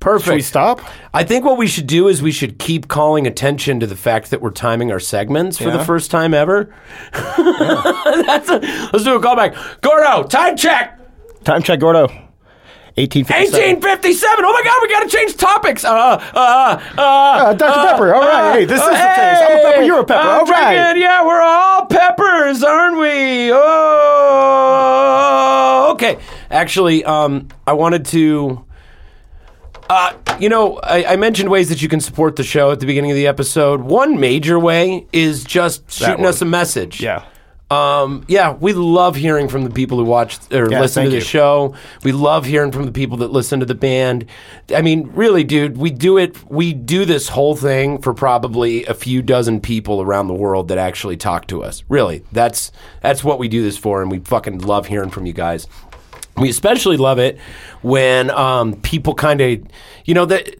Perfect. 0.05 0.25
Should 0.25 0.35
we 0.35 0.41
stop? 0.43 0.81
I 1.15 1.23
think 1.23 1.43
what 1.45 1.57
we 1.57 1.65
should 1.65 1.87
do 1.87 2.07
is 2.09 2.21
we 2.21 2.31
should 2.31 2.59
keep 2.59 2.87
calling 2.87 3.25
attention 3.25 3.79
to 3.79 3.87
the 3.87 3.95
fact 3.95 4.29
that 4.29 4.39
we're 4.39 4.51
timing 4.51 4.91
our 4.91 4.99
segments 4.99 5.57
for 5.57 5.71
the 5.71 5.83
first 5.83 6.11
time 6.11 6.35
ever. 6.35 6.71
That's 7.11 8.47
a, 8.49 8.59
let's 8.93 9.03
do 9.03 9.15
a 9.15 9.19
callback. 9.19 9.81
Gordo, 9.81 10.21
time 10.27 10.55
check. 10.57 10.99
Time 11.43 11.63
check, 11.63 11.79
Gordo. 11.79 12.01
1857. 12.97 13.81
1857. 13.81 14.45
Oh 14.45 14.53
my 14.53 14.61
God, 14.63 14.79
we 14.83 14.87
got 14.89 15.01
to 15.01 15.09
change 15.09 15.35
topics. 15.37 15.83
Uh, 15.83 15.89
uh, 15.91 16.79
uh, 16.97 17.01
Uh, 17.01 17.53
Dr. 17.55 17.87
Pepper. 17.91 18.13
All 18.13 18.21
right. 18.21 18.59
Hey, 18.59 18.65
this 18.65 18.79
is 18.79 18.87
the 18.87 18.93
taste. 18.93 19.41
I'm 19.41 19.57
a 19.57 19.61
pepper. 19.63 19.81
You're 19.81 19.99
a 20.01 20.05
pepper. 20.05 20.21
I'm 20.21 20.39
All 20.41 20.45
right. 20.45 20.75
drinking- 20.93 21.01
Yeah, 21.01 21.25
we're 21.25 21.41
all 21.41 21.87
peppers, 21.87 22.63
aren't 22.63 22.97
we? 22.99 23.51
Oh, 24.47 25.89
okay. 25.93 26.19
Actually, 26.51 27.03
um, 27.05 27.47
I 27.67 27.73
wanted 27.73 28.05
to. 28.05 28.63
Uh, 29.89 30.13
you 30.39 30.49
know, 30.49 30.77
I, 30.79 31.13
I 31.13 31.15
mentioned 31.15 31.49
ways 31.49 31.69
that 31.69 31.81
you 31.81 31.87
can 31.89 31.99
support 31.99 32.35
the 32.35 32.43
show 32.43 32.71
at 32.71 32.79
the 32.79 32.85
beginning 32.85 33.11
of 33.11 33.15
the 33.15 33.27
episode. 33.27 33.81
One 33.81 34.19
major 34.19 34.59
way 34.59 35.05
is 35.13 35.43
just 35.43 35.91
shooting 35.91 36.25
us 36.25 36.41
a 36.41 36.45
message. 36.45 37.01
Yeah. 37.01 37.25
Um, 37.71 38.25
yeah, 38.27 38.53
we 38.53 38.73
love 38.73 39.15
hearing 39.15 39.47
from 39.47 39.63
the 39.63 39.71
people 39.71 39.97
who 39.97 40.03
watch 40.03 40.37
or 40.51 40.69
Yeah, 40.69 40.81
listen 40.81 41.03
to 41.05 41.09
the 41.09 41.15
you. 41.15 41.21
show. 41.21 41.73
We 42.03 42.11
love 42.11 42.45
hearing 42.45 42.71
from 42.71 42.85
the 42.85 42.91
people 42.91 43.17
that 43.17 43.31
listen 43.31 43.59
to 43.59 43.65
the 43.65 43.73
band. 43.73 44.27
I 44.73 44.83
mean, 44.83 45.09
really, 45.15 45.43
dude, 45.43 45.75
we 45.75 45.89
do 45.89 46.19
it. 46.19 46.37
We 46.49 46.73
do 46.73 47.05
this 47.05 47.29
whole 47.29 47.55
thing 47.55 47.97
for 48.03 48.13
probably 48.13 48.85
a 48.85 48.93
few 48.93 49.23
dozen 49.23 49.61
people 49.61 49.99
around 49.99 50.27
the 50.27 50.35
world 50.35 50.67
that 50.67 50.77
actually 50.77 51.17
talk 51.17 51.47
to 51.47 51.63
us. 51.63 51.83
Really, 51.89 52.23
that's 52.31 52.71
that's 53.01 53.23
what 53.23 53.39
we 53.39 53.47
do 53.47 53.63
this 53.63 53.79
for, 53.79 53.99
and 54.03 54.11
we 54.11 54.19
fucking 54.19 54.59
love 54.59 54.85
hearing 54.85 55.09
from 55.09 55.25
you 55.25 55.33
guys. 55.33 55.65
We 56.37 56.49
especially 56.49 56.97
love 56.97 57.19
it 57.19 57.39
when 57.81 58.29
um, 58.31 58.73
people 58.81 59.13
kind 59.15 59.41
of, 59.41 59.61
you 60.05 60.13
know, 60.13 60.25
that 60.25 60.55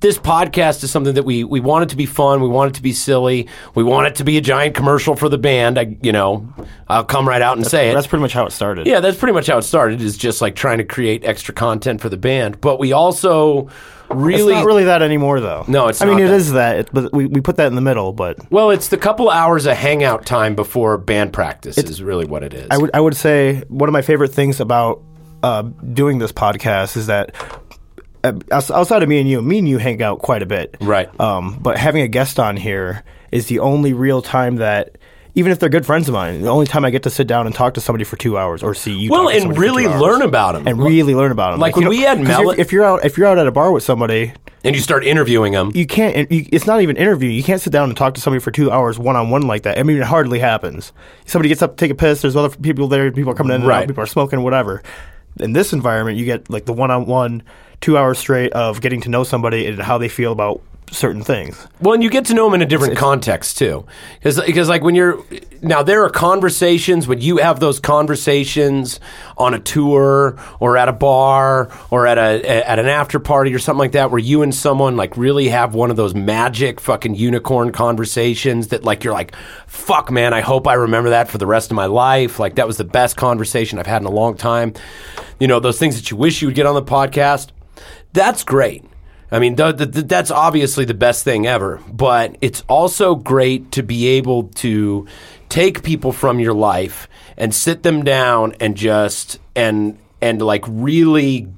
this 0.00 0.16
podcast 0.16 0.84
is 0.84 0.92
something 0.92 1.14
that 1.14 1.24
we 1.24 1.42
we 1.42 1.58
want 1.58 1.82
it 1.82 1.88
to 1.88 1.96
be 1.96 2.06
fun. 2.06 2.40
We 2.40 2.48
want 2.48 2.70
it 2.70 2.74
to 2.76 2.82
be 2.82 2.92
silly. 2.92 3.48
We 3.74 3.82
want 3.82 4.06
it 4.06 4.14
to 4.16 4.24
be 4.24 4.38
a 4.38 4.40
giant 4.40 4.76
commercial 4.76 5.16
for 5.16 5.28
the 5.28 5.38
band. 5.38 5.76
I, 5.76 5.96
you 6.02 6.12
know, 6.12 6.52
I'll 6.86 7.04
come 7.04 7.26
right 7.28 7.42
out 7.42 7.56
and 7.56 7.66
say 7.66 7.90
it. 7.90 7.94
That's 7.94 8.06
pretty 8.06 8.22
much 8.22 8.32
how 8.32 8.46
it 8.46 8.52
started. 8.52 8.86
Yeah, 8.86 9.00
that's 9.00 9.18
pretty 9.18 9.32
much 9.32 9.48
how 9.48 9.58
it 9.58 9.62
started. 9.62 10.00
Is 10.00 10.16
just 10.16 10.40
like 10.40 10.54
trying 10.54 10.78
to 10.78 10.84
create 10.84 11.24
extra 11.24 11.52
content 11.52 12.00
for 12.00 12.08
the 12.08 12.16
band, 12.16 12.60
but 12.60 12.78
we 12.78 12.92
also 12.92 13.66
It's 13.66 13.74
really, 14.10 14.54
not 14.54 14.66
really 14.66 14.84
that 14.84 15.02
anymore, 15.02 15.40
though. 15.40 15.64
No, 15.66 15.88
it's 15.88 16.00
I 16.00 16.06
mean, 16.06 16.20
it 16.20 16.28
that. 16.28 16.34
is 16.34 16.52
that, 16.52 16.78
it, 16.78 16.88
but 16.92 17.12
we, 17.12 17.26
we 17.26 17.40
put 17.40 17.56
that 17.56 17.66
in 17.66 17.74
the 17.74 17.80
middle. 17.80 18.12
But 18.12 18.38
well, 18.52 18.70
it's 18.70 18.88
the 18.88 18.98
couple 18.98 19.28
hours 19.30 19.66
of 19.66 19.76
hangout 19.76 20.24
time 20.24 20.54
before 20.54 20.96
band 20.96 21.32
practice 21.32 21.76
is 21.76 22.00
really 22.00 22.24
what 22.24 22.44
it 22.44 22.54
is. 22.54 22.68
I 22.70 22.78
would 22.78 22.90
I 22.94 23.00
would 23.00 23.16
say 23.16 23.64
one 23.66 23.88
of 23.88 23.92
my 23.92 24.02
favorite 24.02 24.32
things 24.32 24.60
about 24.60 25.02
uh, 25.42 25.62
doing 25.92 26.18
this 26.18 26.32
podcast 26.32 26.96
is 26.96 27.06
that 27.06 27.34
uh, 28.24 28.32
outside 28.50 29.02
of 29.02 29.08
me 29.08 29.20
and 29.20 29.28
you, 29.28 29.40
me 29.42 29.58
and 29.58 29.68
you 29.68 29.78
hang 29.78 30.02
out 30.02 30.18
quite 30.20 30.42
a 30.42 30.46
bit, 30.46 30.76
Right. 30.80 31.08
Um, 31.20 31.58
but 31.60 31.78
having 31.78 32.02
a 32.02 32.08
guest 32.08 32.38
on 32.40 32.56
here 32.56 33.04
is 33.30 33.46
the 33.46 33.60
only 33.60 33.92
real 33.92 34.22
time 34.22 34.56
that. 34.56 34.96
Even 35.34 35.52
if 35.52 35.60
they're 35.60 35.68
good 35.68 35.86
friends 35.86 36.08
of 36.08 36.14
mine, 36.14 36.42
the 36.42 36.48
only 36.48 36.66
time 36.66 36.84
I 36.84 36.90
get 36.90 37.04
to 37.04 37.10
sit 37.10 37.28
down 37.28 37.46
and 37.46 37.54
talk 37.54 37.74
to 37.74 37.80
somebody 37.80 38.02
for 38.02 38.16
two 38.16 38.36
hours 38.36 38.60
or 38.60 38.74
see 38.74 38.92
you, 38.92 39.08
well, 39.10 39.28
and 39.28 39.56
really 39.56 39.86
learn 39.86 40.20
about 40.22 40.52
them, 40.52 40.66
and 40.66 40.82
really 40.82 41.14
learn 41.14 41.30
about 41.30 41.52
them. 41.52 41.60
Like 41.60 41.76
when 41.76 41.88
we 41.88 42.00
had 42.00 42.20
Mel- 42.20 42.50
if, 42.50 42.58
if 42.58 42.72
you're 42.72 42.82
out 42.82 43.04
if 43.04 43.16
you're 43.16 43.28
out 43.28 43.38
at 43.38 43.46
a 43.46 43.52
bar 43.52 43.70
with 43.70 43.84
somebody, 43.84 44.32
and 44.64 44.74
you 44.74 44.82
start 44.82 45.04
interviewing 45.04 45.52
them. 45.52 45.70
you 45.76 45.86
can't. 45.86 46.26
It's 46.28 46.66
not 46.66 46.80
even 46.80 46.96
interview. 46.96 47.30
You 47.30 47.44
can't 47.44 47.60
sit 47.60 47.72
down 47.72 47.88
and 47.88 47.96
talk 47.96 48.14
to 48.14 48.20
somebody 48.20 48.40
for 48.42 48.50
two 48.50 48.72
hours 48.72 48.98
one 48.98 49.14
on 49.14 49.30
one 49.30 49.42
like 49.42 49.62
that. 49.62 49.78
I 49.78 49.84
mean, 49.84 49.98
it 49.98 50.02
hardly 50.02 50.40
happens. 50.40 50.92
Somebody 51.26 51.50
gets 51.50 51.62
up, 51.62 51.76
to 51.76 51.84
take 51.84 51.92
a 51.92 51.94
piss. 51.94 52.20
There's 52.22 52.34
other 52.34 52.56
people 52.56 52.88
there. 52.88 53.08
People 53.12 53.30
are 53.30 53.36
coming 53.36 53.54
in, 53.54 53.60
and 53.60 53.68
Right. 53.68 53.82
out, 53.82 53.86
people 53.88 54.02
are 54.02 54.06
smoking, 54.08 54.42
whatever. 54.42 54.82
In 55.40 55.52
this 55.52 55.72
environment, 55.72 56.18
you 56.18 56.24
get 56.24 56.50
like 56.50 56.64
the 56.64 56.72
one 56.72 56.90
on 56.90 57.06
one, 57.06 57.42
two 57.80 57.96
hours 57.96 58.18
straight 58.18 58.52
of 58.52 58.80
getting 58.80 59.00
to 59.02 59.08
know 59.08 59.24
somebody 59.24 59.66
and 59.66 59.78
how 59.78 59.98
they 59.98 60.08
feel 60.08 60.32
about 60.32 60.60
certain 60.90 61.22
things. 61.22 61.66
Well, 61.80 61.94
and 61.94 62.02
you 62.02 62.10
get 62.10 62.24
to 62.26 62.34
know 62.34 62.44
them 62.44 62.54
in 62.54 62.62
a 62.62 62.66
different 62.66 62.96
context 62.96 63.58
too, 63.58 63.86
because 64.22 64.68
like 64.68 64.82
when 64.82 64.94
you're 64.94 65.22
now 65.60 65.82
there 65.82 66.04
are 66.04 66.10
conversations 66.10 67.06
when 67.06 67.20
you 67.20 67.38
have 67.38 67.60
those 67.60 67.80
conversations 67.80 69.00
on 69.36 69.54
a 69.54 69.58
tour 69.58 70.38
or 70.60 70.76
at 70.76 70.88
a 70.88 70.92
bar 70.92 71.70
or 71.90 72.06
at 72.06 72.18
a 72.18 72.68
at 72.68 72.78
an 72.78 72.86
after 72.86 73.18
party 73.18 73.54
or 73.54 73.58
something 73.58 73.78
like 73.78 73.92
that, 73.92 74.10
where 74.10 74.18
you 74.18 74.42
and 74.42 74.54
someone 74.54 74.96
like 74.96 75.16
really 75.16 75.48
have 75.48 75.74
one 75.74 75.90
of 75.90 75.96
those 75.96 76.14
magic 76.14 76.80
fucking 76.80 77.14
unicorn 77.14 77.72
conversations 77.72 78.68
that 78.68 78.84
like 78.84 79.04
you're 79.04 79.14
like, 79.14 79.34
fuck 79.66 80.10
man, 80.10 80.32
I 80.32 80.40
hope 80.40 80.66
I 80.66 80.74
remember 80.74 81.10
that 81.10 81.28
for 81.28 81.38
the 81.38 81.46
rest 81.46 81.70
of 81.70 81.74
my 81.76 81.86
life. 81.86 82.38
Like 82.38 82.56
that 82.56 82.66
was 82.66 82.76
the 82.76 82.84
best 82.84 83.16
conversation 83.16 83.78
I've 83.78 83.86
had 83.86 84.02
in 84.02 84.06
a 84.06 84.12
long 84.12 84.36
time. 84.36 84.74
You 85.40 85.46
know 85.48 85.60
those 85.60 85.78
things 85.78 85.96
that 85.96 86.10
you 86.10 86.16
wish 86.16 86.42
you 86.42 86.48
would 86.48 86.54
get 86.54 86.66
on 86.66 86.74
the 86.74 86.82
podcast. 86.82 87.48
That's 88.12 88.42
great. 88.42 88.84
I 89.30 89.38
mean, 89.38 89.56
th- 89.56 89.76
th- 89.76 89.92
th- 89.92 90.06
that's 90.06 90.30
obviously 90.30 90.84
the 90.84 90.94
best 90.94 91.24
thing 91.24 91.46
ever, 91.46 91.80
but 91.92 92.36
it's 92.40 92.62
also 92.68 93.14
great 93.14 93.72
to 93.72 93.82
be 93.82 94.06
able 94.08 94.44
to 94.44 95.06
take 95.48 95.82
people 95.82 96.12
from 96.12 96.40
your 96.40 96.54
life 96.54 97.08
and 97.36 97.54
sit 97.54 97.82
them 97.82 98.04
down 98.04 98.54
and 98.60 98.76
just 98.76 99.38
and 99.54 99.98
and 100.20 100.40
like 100.42 100.64
really 100.66 101.48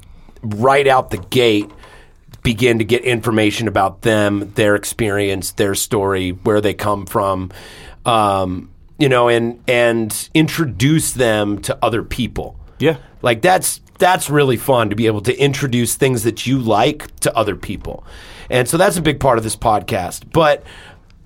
right 0.43 0.87
out 0.87 1.11
the 1.11 1.19
gate 1.19 1.71
begin 2.43 2.79
to 2.79 2.85
get 2.85 3.05
information 3.05 3.69
about 3.69 4.03
them, 4.03 4.53
their 4.55 4.75
experience, 4.75 5.53
their 5.53 5.75
story, 5.75 6.31
where 6.31 6.61
they 6.61 6.75
come 6.75 7.07
from, 7.07 7.51
um, 8.07 8.71
you 8.99 9.09
know, 9.09 9.29
and 9.29 9.63
and 9.69 10.29
introduce 10.35 11.13
them 11.13 11.61
to 11.63 11.79
other 11.83 12.03
people. 12.03 12.57
Yeah. 12.79 12.97
Like 13.23 13.43
that's 13.43 13.81
that's 14.01 14.29
really 14.29 14.57
fun 14.57 14.91
to 14.91 14.97
be 14.97 15.07
able 15.07 15.21
to 15.23 15.39
introduce 15.39 15.95
things 15.95 16.25
that 16.25 16.47
you 16.47 16.59
like 16.59 17.15
to 17.21 17.37
other 17.37 17.55
people. 17.55 18.05
And 18.51 18.67
so 18.69 18.77
that's 18.77 18.97
a 18.97 19.03
big 19.03 19.21
part 19.21 19.39
of 19.39 19.45
this 19.45 19.55
podcast. 19.55 20.33
But 20.33 20.65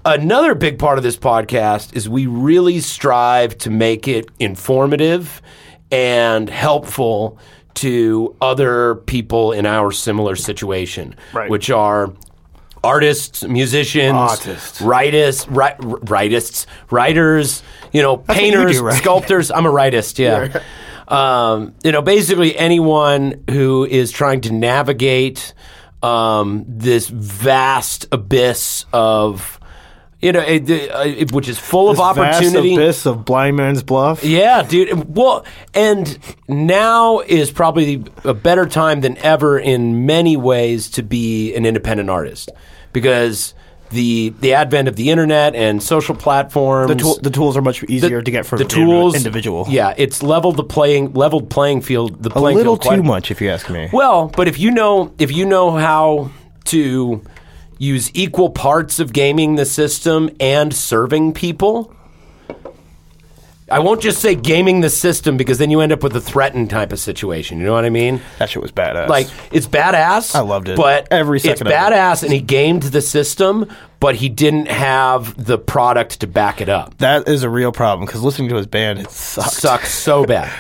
another 0.05 0.55
big 0.55 0.79
part 0.79 0.99
of 0.99 1.05
this 1.05 1.17
podcast 1.17 1.97
is 1.97 2.07
we 2.09 2.27
really 2.27 2.81
strive 2.81 3.57
to 3.59 3.71
make 3.71 4.07
it 4.07 4.29
informative 4.39 5.41
and 5.91 6.51
helpful 6.51 7.39
to 7.75 8.37
other 8.41 8.97
people 9.07 9.53
in 9.53 9.67
our 9.67 9.91
similar 9.91 10.37
situation, 10.37 11.15
Right. 11.33 11.49
which 11.51 11.71
are 11.71 12.13
artists, 12.85 13.43
musicians, 13.45 14.15
Artists. 14.15 14.81
writers, 14.83 15.49
ri- 15.49 15.75
writists, 15.81 16.67
writers, 16.91 17.63
you 17.93 18.03
know, 18.03 18.19
you 18.29 18.35
painters, 18.35 18.77
do, 18.79 18.85
right? 18.85 18.95
sculptors. 19.03 19.51
I'm 19.51 19.65
a 19.67 19.71
writist, 19.71 20.19
yeah. 20.19 20.61
Um, 21.09 21.75
you 21.85 21.93
know, 21.93 22.03
basically 22.03 22.57
anyone 22.57 23.45
who 23.51 23.85
is 23.85 24.11
trying 24.11 24.41
to 24.43 24.53
navigate 24.53 25.53
um, 26.03 26.65
this 26.69 27.09
vast 27.09 28.07
abyss 28.13 28.85
of, 28.93 29.59
you 30.21 30.33
know, 30.33 30.41
it, 30.41 30.69
it- 30.69 31.33
which 31.33 31.49
is 31.49 31.59
full 31.59 31.89
of 31.91 31.97
This 31.97 32.03
opportunity. 32.05 32.77
Vast 32.77 32.79
abyss 32.79 33.07
of 33.07 33.25
blind 33.25 33.57
man's 33.57 33.83
bluff. 33.83 34.25
Yeah, 34.25 34.63
dude. 34.63 35.15
Well, 35.15 35.45
and 35.75 36.19
now 36.49 37.21
is 37.21 37.51
probably 37.51 38.03
a 38.25 38.35
better 38.35 38.67
time 38.67 39.01
than 39.01 39.17
ever 39.19 39.59
in 39.59 40.07
many 40.07 40.37
ways 40.37 40.89
to 40.91 41.03
be 41.03 41.55
an 41.55 41.65
independent 41.67 42.09
artist 42.11 42.51
because 42.93 43.55
the 43.91 44.35
the 44.41 44.55
advent 44.55 44.89
of 44.89 44.97
the 44.97 45.11
internet 45.11 45.55
and 45.55 45.83
social 45.83 46.15
platforms, 46.15 46.89
The, 46.91 46.97
tool, 46.97 47.19
the 47.23 47.31
tools 47.31 47.57
are 47.57 47.63
much 47.63 47.83
easier 47.85 48.23
to 48.23 48.31
get 48.31 48.47
from 48.47 48.59
the 48.59 48.65
tools, 48.65 49.15
individual. 49.15 49.67
Yeah, 49.69 49.95
it's 49.97 50.23
leveled 50.23 50.57
the 50.57 50.65
playing 50.65 51.13
leveled 51.13 51.51
playing 51.51 51.83
field. 51.83 52.23
The 52.23 52.31
a 52.37 52.41
little 52.41 52.75
field 52.77 52.81
quite 52.81 52.97
too 52.97 53.03
much, 53.03 53.31
if 53.31 53.41
you 53.41 53.51
ask 53.51 53.69
me. 53.71 53.89
well, 53.93 54.29
but 54.29 54.49
if 54.49 54.59
you 54.59 54.71
know 54.71 55.13
if 55.19 55.31
you 55.33 55.47
know 55.47 55.71
how 55.73 56.31
to 56.67 57.23
use 57.79 58.11
equal 58.15 58.51
parts 58.51 59.01
of 59.01 59.13
gaming 59.13 59.57
the 59.57 59.65
system 59.67 60.31
and 60.41 60.73
serving 60.75 61.35
people, 61.35 61.95
I 63.75 63.81
won't 63.81 64.01
just 64.01 64.21
say 64.21 64.35
gaming 64.35 64.81
the 64.83 64.89
system 64.91 65.37
because 65.37 65.59
then 65.59 65.71
you 65.71 65.81
end 65.81 65.91
up 65.93 66.03
with 66.03 66.15
a 66.15 66.21
Threatin 66.21 66.69
type 66.69 66.93
of 66.93 66.99
situation. 67.01 67.59
You 67.59 67.65
know 67.67 67.73
what 67.73 67.85
I 67.85 67.91
mean? 67.91 68.21
that 68.39 68.49
shit 68.51 68.63
was 68.63 68.71
badass. 68.73 69.09
Like 69.09 69.27
it's 69.53 69.67
badass. 69.67 70.35
I 70.35 70.41
loved 70.41 70.69
it. 70.69 70.77
but 70.77 71.09
Every 71.11 71.39
it's 71.39 71.45
second 71.45 71.67
of 71.67 71.73
it. 71.73 71.77
badass, 71.77 72.23
and 72.23 72.33
he 72.33 72.41
gamed 72.41 72.85
the 72.85 73.01
system, 73.03 73.67
but 74.01 74.15
he 74.15 74.29
didn't 74.29 74.69
have 74.69 75.43
the 75.45 75.59
product 75.59 76.21
to 76.21 76.27
back 76.27 76.61
it 76.61 76.69
up. 76.69 76.97
that 76.99 77.29
is 77.29 77.43
a 77.43 77.51
real 77.51 77.73
problem 77.73 78.07
because 78.07 78.23
listening 78.23 78.49
to 78.51 78.57
his 78.57 78.67
band, 78.67 79.01
it 79.01 79.11
sucked. 79.11 79.53
Sucks 79.55 79.93
so 79.93 80.25
bad, 80.25 80.53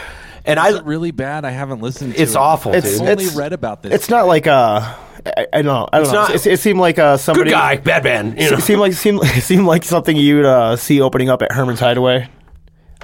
and 0.44 0.59
I. 0.59 0.70
Is 0.70 0.77
it 0.77 0.85
really 0.85 1.11
bad? 1.12 1.44
I 1.44 1.50
haven't 1.50 1.81
listened 1.81 2.14
to 2.14 2.20
It's 2.20 2.33
it. 2.33 2.37
awful, 2.37 2.72
I've 2.74 2.85
only 3.00 3.12
It's- 3.12 3.37
read 3.37 3.53
about 3.53 3.83
this. 3.83 3.92
It's 3.94 4.09
not 4.11 4.27
like 4.27 4.46
uh, 4.48 4.81
I, 5.27 5.46
I 5.53 5.62
don't 5.62 5.66
know. 5.66 5.88
I 5.92 5.98
don't 5.98 6.03
It's 6.05 6.12
know. 6.12 6.20
not- 6.22 6.35
it, 6.35 6.46
it 6.46 6.59
seemed 6.61 6.81
like 6.81 6.98
uh, 6.98 7.16
somebody. 7.16 7.50
Good 7.50 7.57
guy, 7.57 7.77
bad 7.77 8.03
man. 8.05 8.37
You 8.37 8.50
know? 8.50 8.57
It 8.57 8.62
seemed 8.62 8.81
like 8.81 8.92
seemed, 8.94 9.20
it 9.24 9.42
seemed 9.42 9.66
like 9.66 9.85
something 9.85 10.16
you'd 10.16 10.44
uh, 10.44 10.77
see 10.77 11.00
opening 11.00 11.29
up 11.31 11.42
at 11.42 11.53
Herman's 11.53 11.81
Hideaway. 11.81 12.29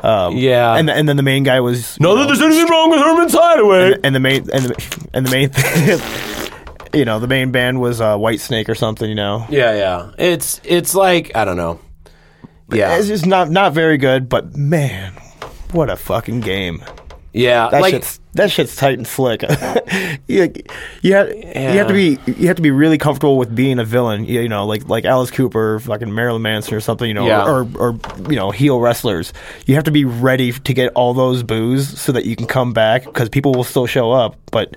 Um, 0.03 0.37
Yeah. 0.37 0.76
and 0.76 0.88
and 0.88 1.09
then 1.09 1.16
the 1.16 1.22
main 1.22 1.42
guy 1.42 1.61
was 1.61 1.98
Not 2.00 2.14
know, 2.14 2.20
that 2.20 2.26
there's 2.26 2.40
anything 2.40 2.66
wrong 2.68 2.90
with 2.90 3.00
Herman's 3.00 3.35
Hideaway. 3.35 3.96
and 4.03 4.14
the 4.14 4.20
main 4.20 4.48
and 4.53 4.64
the, 4.64 4.98
and 5.12 5.26
the 5.26 5.31
main 5.31 5.50
you 6.98 7.05
know 7.05 7.18
the 7.20 7.26
main 7.29 7.50
band 7.53 7.81
was 7.81 8.00
uh, 8.00 8.16
Whitesnake 8.16 8.68
or 8.68 8.74
something. 8.74 9.09
You 9.09 9.14
know, 9.14 9.44
Yeah, 9.50 9.74
yeah. 9.74 10.11
It's 10.18 10.61
it's 10.64 10.94
like 10.94 11.33
I 11.37 11.44
don't 11.44 11.57
know. 11.57 11.81
Yeah, 12.72 12.96
it's 12.98 13.09
just 13.09 13.26
not 13.26 13.50
not 13.50 13.72
very 13.74 13.98
good. 13.98 14.29
But 14.29 14.57
man, 14.57 15.12
what 15.72 15.90
a 15.90 15.96
fucking 15.96 16.40
game! 16.40 16.83
yeah. 17.33 17.68
That 17.68 17.83
like 17.83 17.92
shit's 17.94 18.19
that 18.34 18.50
shit's 18.50 18.76
tight 18.76 18.96
and 18.98 19.06
slick. 19.06 19.42
you, 20.28 20.52
you, 21.02 21.14
have, 21.14 21.34
you 21.34 21.52
have 21.52 21.88
to 21.88 21.92
be 21.94 22.18
you 22.26 22.46
have 22.46 22.56
to 22.56 22.62
be 22.62 22.70
really 22.70 22.98
comfortable 22.98 23.36
with 23.38 23.54
being 23.54 23.78
a 23.78 23.84
villain. 23.84 24.24
You, 24.24 24.40
you 24.42 24.48
know, 24.48 24.66
like 24.66 24.88
like 24.88 25.04
Alice 25.04 25.30
Cooper, 25.30 25.80
fucking 25.80 26.14
Marilyn 26.14 26.42
Manson, 26.42 26.74
or 26.74 26.80
something. 26.80 27.08
You 27.08 27.14
know, 27.14 27.26
Yeah. 27.26 27.44
or, 27.44 27.66
or 27.78 27.98
you 28.28 28.36
know, 28.36 28.50
heel 28.50 28.80
wrestlers. 28.80 29.32
You 29.66 29.74
have 29.74 29.84
to 29.84 29.90
be 29.90 30.04
ready 30.04 30.52
to 30.52 30.74
get 30.74 30.92
all 30.94 31.14
those 31.14 31.42
boos 31.42 32.00
so 32.00 32.12
that 32.12 32.24
you 32.24 32.36
can 32.36 32.46
come 32.46 32.72
back 32.72 33.04
because 33.04 33.28
people 33.28 33.52
will 33.52 33.64
still 33.64 33.86
show 33.86 34.10
up. 34.12 34.36
But 34.52 34.76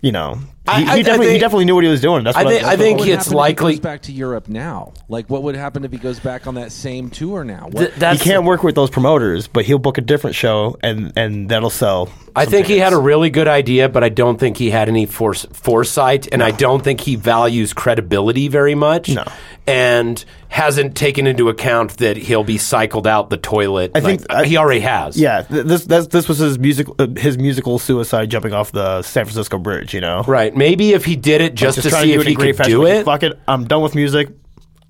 you 0.00 0.12
know, 0.12 0.38
I- 0.68 0.80
he 0.80 0.86
I- 0.86 0.92
I 0.94 1.02
definitely 1.02 1.26
he 1.26 1.30
think- 1.32 1.40
definitely 1.42 1.64
knew 1.66 1.74
what 1.74 1.84
he 1.84 1.90
was 1.90 2.00
doing. 2.00 2.24
That's 2.24 2.36
I 2.36 2.42
what 2.44 2.50
think- 2.50 2.62
that's 2.62 2.74
I 2.74 2.76
think 2.76 2.98
What 3.00 3.08
it's 3.08 3.16
happen 3.26 3.32
if 3.32 3.36
likely- 3.36 3.72
he 3.72 3.78
goes 3.78 3.82
back 3.82 4.02
to 4.02 4.12
Europe 4.12 4.48
now. 4.48 4.92
Like, 5.08 5.30
what 5.30 5.42
would 5.44 5.56
happen 5.56 5.84
if 5.84 5.92
he 5.92 5.98
goes 5.98 6.18
back 6.20 6.46
on 6.46 6.54
that 6.56 6.72
same 6.72 7.10
tour 7.10 7.44
now? 7.44 7.68
What, 7.70 7.94
Th- 7.98 8.12
he 8.12 8.18
can't 8.18 8.44
work 8.44 8.62
with 8.62 8.74
those 8.74 8.90
promoters, 8.90 9.46
but 9.46 9.64
he'll 9.64 9.78
book 9.78 9.98
a 9.98 10.00
different 10.02 10.36
show 10.36 10.76
and 10.82 11.12
and 11.16 11.48
that'll 11.48 11.70
sell. 11.70 12.08
I 12.34 12.44
some 12.44 12.50
think 12.52 12.66
he 12.66 12.78
had 12.78 12.92
a 12.92 12.98
really 12.98 13.30
good 13.30 13.48
idea, 13.48 13.88
but 13.88 14.04
I 14.04 14.08
don't 14.10 14.38
think 14.38 14.58
he 14.58 14.70
had 14.70 14.88
any 14.88 15.06
force, 15.06 15.46
foresight, 15.52 16.28
and 16.32 16.42
I 16.42 16.50
don't 16.50 16.84
think 16.84 17.00
he 17.00 17.16
values 17.16 17.72
credibility 17.72 18.48
very 18.48 18.74
much. 18.74 19.08
No. 19.08 19.24
and 19.68 20.24
hasn't 20.48 20.94
taken 20.94 21.26
into 21.26 21.48
account 21.48 21.96
that 21.98 22.16
he'll 22.16 22.44
be 22.44 22.56
cycled 22.56 23.04
out 23.04 23.30
the 23.30 23.36
toilet. 23.36 23.90
I 23.96 24.00
think 24.00 24.22
I- 24.30 24.44
he 24.44 24.56
already 24.56 24.78
has. 24.80 25.18
Yeah, 25.18 25.42
this 25.42 25.84
that's, 25.86 26.06
this 26.06 26.28
was 26.28 26.38
his 26.38 26.56
music 26.56 26.86
his 27.18 27.36
musical 27.36 27.80
suicide 27.80 28.30
jumping 28.30 28.52
off 28.54 28.70
the 28.70 29.02
San 29.02 29.24
Francisco 29.24 29.58
Bridge. 29.58 29.92
You 29.92 30.00
know, 30.02 30.22
right. 30.28 30.54
Maybe 30.56 30.92
if 30.92 31.04
he 31.04 31.16
did 31.16 31.40
it 31.40 31.54
just, 31.54 31.80
to 31.82 31.88
trying 31.88 32.04
see 32.04 32.12
do 32.12 32.20
if 32.20 32.26
he 32.26 32.34
could 32.34 32.56
fashion, 32.56 32.72
do 32.72 32.84
like, 32.84 32.92
it. 32.94 33.04
Fuck 33.04 33.22
it, 33.22 33.38
I'm 33.46 33.66
done 33.66 33.82
with 33.82 33.94
music. 33.94 34.28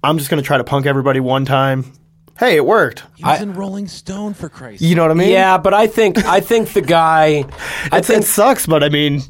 I'm 0.02 0.18
just 0.18 0.30
gonna 0.30 0.42
try 0.42 0.58
to 0.58 0.64
punk 0.64 0.86
everybody 0.86 1.20
one 1.20 1.44
time. 1.44 1.92
Hey, 2.38 2.56
it 2.56 2.66
worked. 2.66 3.02
he 3.16 3.24
was 3.24 3.40
in 3.40 3.54
Rolling 3.54 3.88
Stone 3.88 4.34
for 4.34 4.48
Christ's 4.48 4.82
You 4.82 4.94
know 4.94 5.02
what 5.02 5.10
I 5.10 5.14
mean? 5.14 5.30
Yeah, 5.30 5.56
but 5.56 5.72
I 5.72 5.86
think 5.86 6.24
I 6.24 6.40
think 6.40 6.72
the 6.72 6.82
guy. 6.82 7.44
I 7.92 8.00
think 8.02 8.22
it 8.22 8.26
sucks, 8.26 8.66
but 8.66 8.84
I 8.84 8.90
mean, 8.90 9.22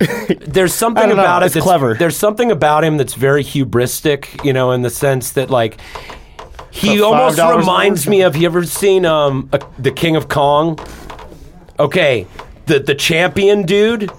there's 0.46 0.72
something 0.72 1.02
I 1.02 1.06
don't 1.06 1.16
know, 1.16 1.22
about 1.22 1.42
it 1.42 1.46
it's 1.46 1.54
that's 1.56 1.64
clever. 1.64 1.94
There's 1.94 2.16
something 2.16 2.50
about 2.50 2.84
him 2.84 2.96
that's 2.96 3.14
very 3.14 3.42
hubristic, 3.42 4.44
you 4.44 4.52
know, 4.52 4.70
in 4.72 4.82
the 4.82 4.90
sense 4.90 5.32
that 5.32 5.50
like 5.50 5.80
he 6.70 6.98
For 6.98 7.04
almost 7.04 7.38
reminds 7.38 8.08
me 8.08 8.22
of. 8.22 8.36
You 8.36 8.46
ever 8.46 8.64
seen 8.64 9.04
um 9.04 9.48
a, 9.52 9.60
the 9.78 9.90
King 9.90 10.16
of 10.16 10.28
Kong? 10.28 10.78
Okay, 11.78 12.26
the 12.66 12.78
the 12.78 12.94
champion 12.94 13.64
dude, 13.64 14.10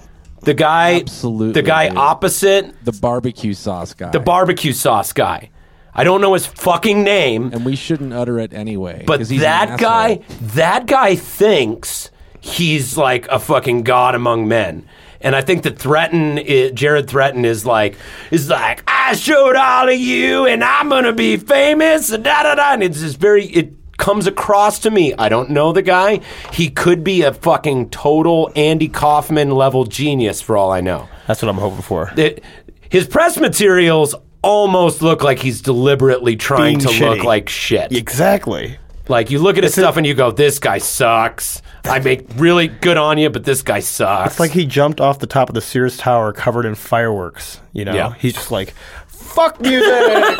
the 0.44 0.54
guy, 0.54 1.00
Absolutely, 1.02 1.54
the 1.54 1.62
guy 1.62 1.90
dude. 1.90 1.98
opposite 1.98 2.74
the 2.86 2.92
barbecue 2.92 3.54
sauce 3.54 3.94
guy. 3.94 4.12
the 4.12 4.20
barbecue 4.20 4.74
sauce 4.74 5.14
guy. 5.14 5.50
I 5.96 6.04
don't 6.04 6.22
know 6.22 6.34
his 6.34 6.46
fucking 6.48 7.04
name, 7.04 7.52
and 7.54 7.66
we 7.66 7.76
shouldn't 7.76 8.14
utter 8.14 8.40
it 8.40 8.52
anyway. 8.54 9.04
But 9.06 9.28
that 9.28 9.80
guy, 9.80 10.22
that 10.42 10.88
guy 10.88 11.16
thinks 11.16 12.10
he's 12.42 12.98
like 12.98 13.28
a 13.28 13.38
fucking 13.40 13.84
god 13.84 14.16
among 14.16 14.48
men. 14.48 14.88
And 15.22 15.36
I 15.36 15.42
think 15.42 15.64
that 15.64 15.78
Threatin, 15.78 16.74
Jared 16.74 17.08
Threatin 17.08 17.46
is 17.46 17.66
like, 17.66 17.96
is 18.32 18.50
like, 18.50 18.84
I 18.88 19.14
showed 19.14 19.56
all 19.56 19.88
of 19.88 19.98
you, 19.98 20.48
and 20.48 20.64
I'm 20.64 20.90
gonna 20.90 21.14
be 21.14 21.38
famous, 21.38 22.12
and 22.12 22.24
da 22.24 22.44
da 22.44 22.56
da. 22.56 22.74
And 22.74 22.84
it's 22.84 23.00
just 23.00 23.18
very, 23.20 23.46
it 23.46 23.74
comes 24.04 24.28
across 24.28 24.80
to 24.80 24.92
me. 24.92 25.14
I 25.18 25.30
don't 25.30 25.50
know 25.50 25.72
the 25.72 25.82
guy. 25.82 26.20
He 26.52 26.70
could 26.70 27.04
be 27.04 27.22
a 27.22 27.34
fucking 27.34 27.90
total 27.90 28.52
Andy 28.56 28.90
Kaufman 28.90 29.52
level 29.52 29.86
genius 29.86 30.42
for 30.42 30.58
all 30.58 30.72
I 30.72 30.82
know. 30.82 31.08
that's 31.26 31.42
what 31.42 31.48
I'm 31.50 31.58
hoping 31.58 31.82
for. 31.82 32.12
It, 32.18 32.44
his 32.90 33.08
press 33.08 33.38
materials 33.38 34.14
almost 34.42 35.02
look 35.02 35.24
like 35.24 35.40
he's 35.40 35.62
deliberately 35.62 36.36
trying 36.36 36.80
Being 36.80 36.92
to 37.00 37.10
look 37.10 37.24
like 37.24 37.48
shit. 37.48 37.94
Exactly. 37.94 38.78
Like 39.08 39.32
you 39.32 39.40
look 39.40 39.58
at 39.58 39.64
his 39.64 39.74
stuff 39.74 39.96
and 39.98 40.06
you 40.06 40.14
go, 40.14 40.32
"This 40.32 40.60
guy 40.60 40.78
sucks." 40.78 41.62
I 41.86 42.00
make 42.00 42.26
really 42.36 42.68
good 42.68 42.96
on 42.98 43.18
you, 43.18 43.30
but 43.30 43.44
this 43.46 43.62
guy 43.62 43.80
sucks. 43.82 44.32
It's 44.34 44.40
like 44.40 44.52
he 44.52 44.66
jumped 44.66 45.02
off 45.02 45.20
the 45.20 45.28
top 45.28 45.50
of 45.50 45.56
the 45.56 45.62
Sears 45.62 45.98
Tower 45.98 46.32
covered 46.32 46.66
in 46.66 46.76
fireworks. 46.76 47.60
You 47.74 47.84
know, 47.86 47.94
Yeah. 47.94 48.14
he's 48.20 48.34
just 48.34 48.52
like, 48.52 48.74
"Fuck 49.08 49.60
music." 49.60 50.40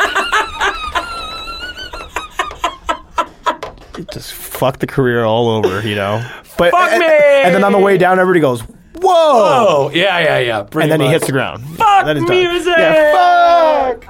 just 4.02 4.32
fuck 4.32 4.78
the 4.78 4.86
career 4.86 5.24
all 5.24 5.48
over. 5.48 5.86
You 5.86 5.94
know. 5.94 6.30
But 6.56 6.70
Fuck 6.70 6.92
and, 6.92 7.00
me! 7.00 7.06
And 7.06 7.54
then 7.54 7.64
on 7.64 7.72
the 7.72 7.78
way 7.78 7.98
down, 7.98 8.18
everybody 8.18 8.40
goes, 8.40 8.60
"Whoa!" 8.60 9.02
oh 9.04 9.90
yeah, 9.92 10.18
yeah, 10.20 10.38
yeah. 10.38 10.80
and 10.80 10.90
then 10.90 11.00
he 11.00 11.08
hits 11.08 11.26
the 11.26 11.32
ground. 11.32 11.64
Fuck 11.76 12.06
music! 12.28 12.74
Yeah, 12.76 13.92
fuck. 13.92 14.06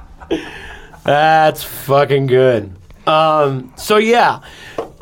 That's 1.05 1.63
fucking 1.63 2.27
good. 2.27 2.75
Um, 3.07 3.73
so 3.77 3.99
yeah, 3.99 4.41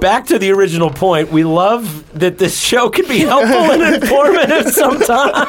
back 0.00 0.26
to 0.26 0.38
the 0.38 0.50
original 0.50 0.90
point. 0.90 1.30
We 1.30 1.44
love 1.44 2.18
that 2.18 2.38
this 2.38 2.60
show 2.60 2.90
can 2.90 3.06
be 3.06 3.18
helpful 3.18 3.72
and 3.72 3.94
informative 4.02 4.72
sometimes. 4.72 5.48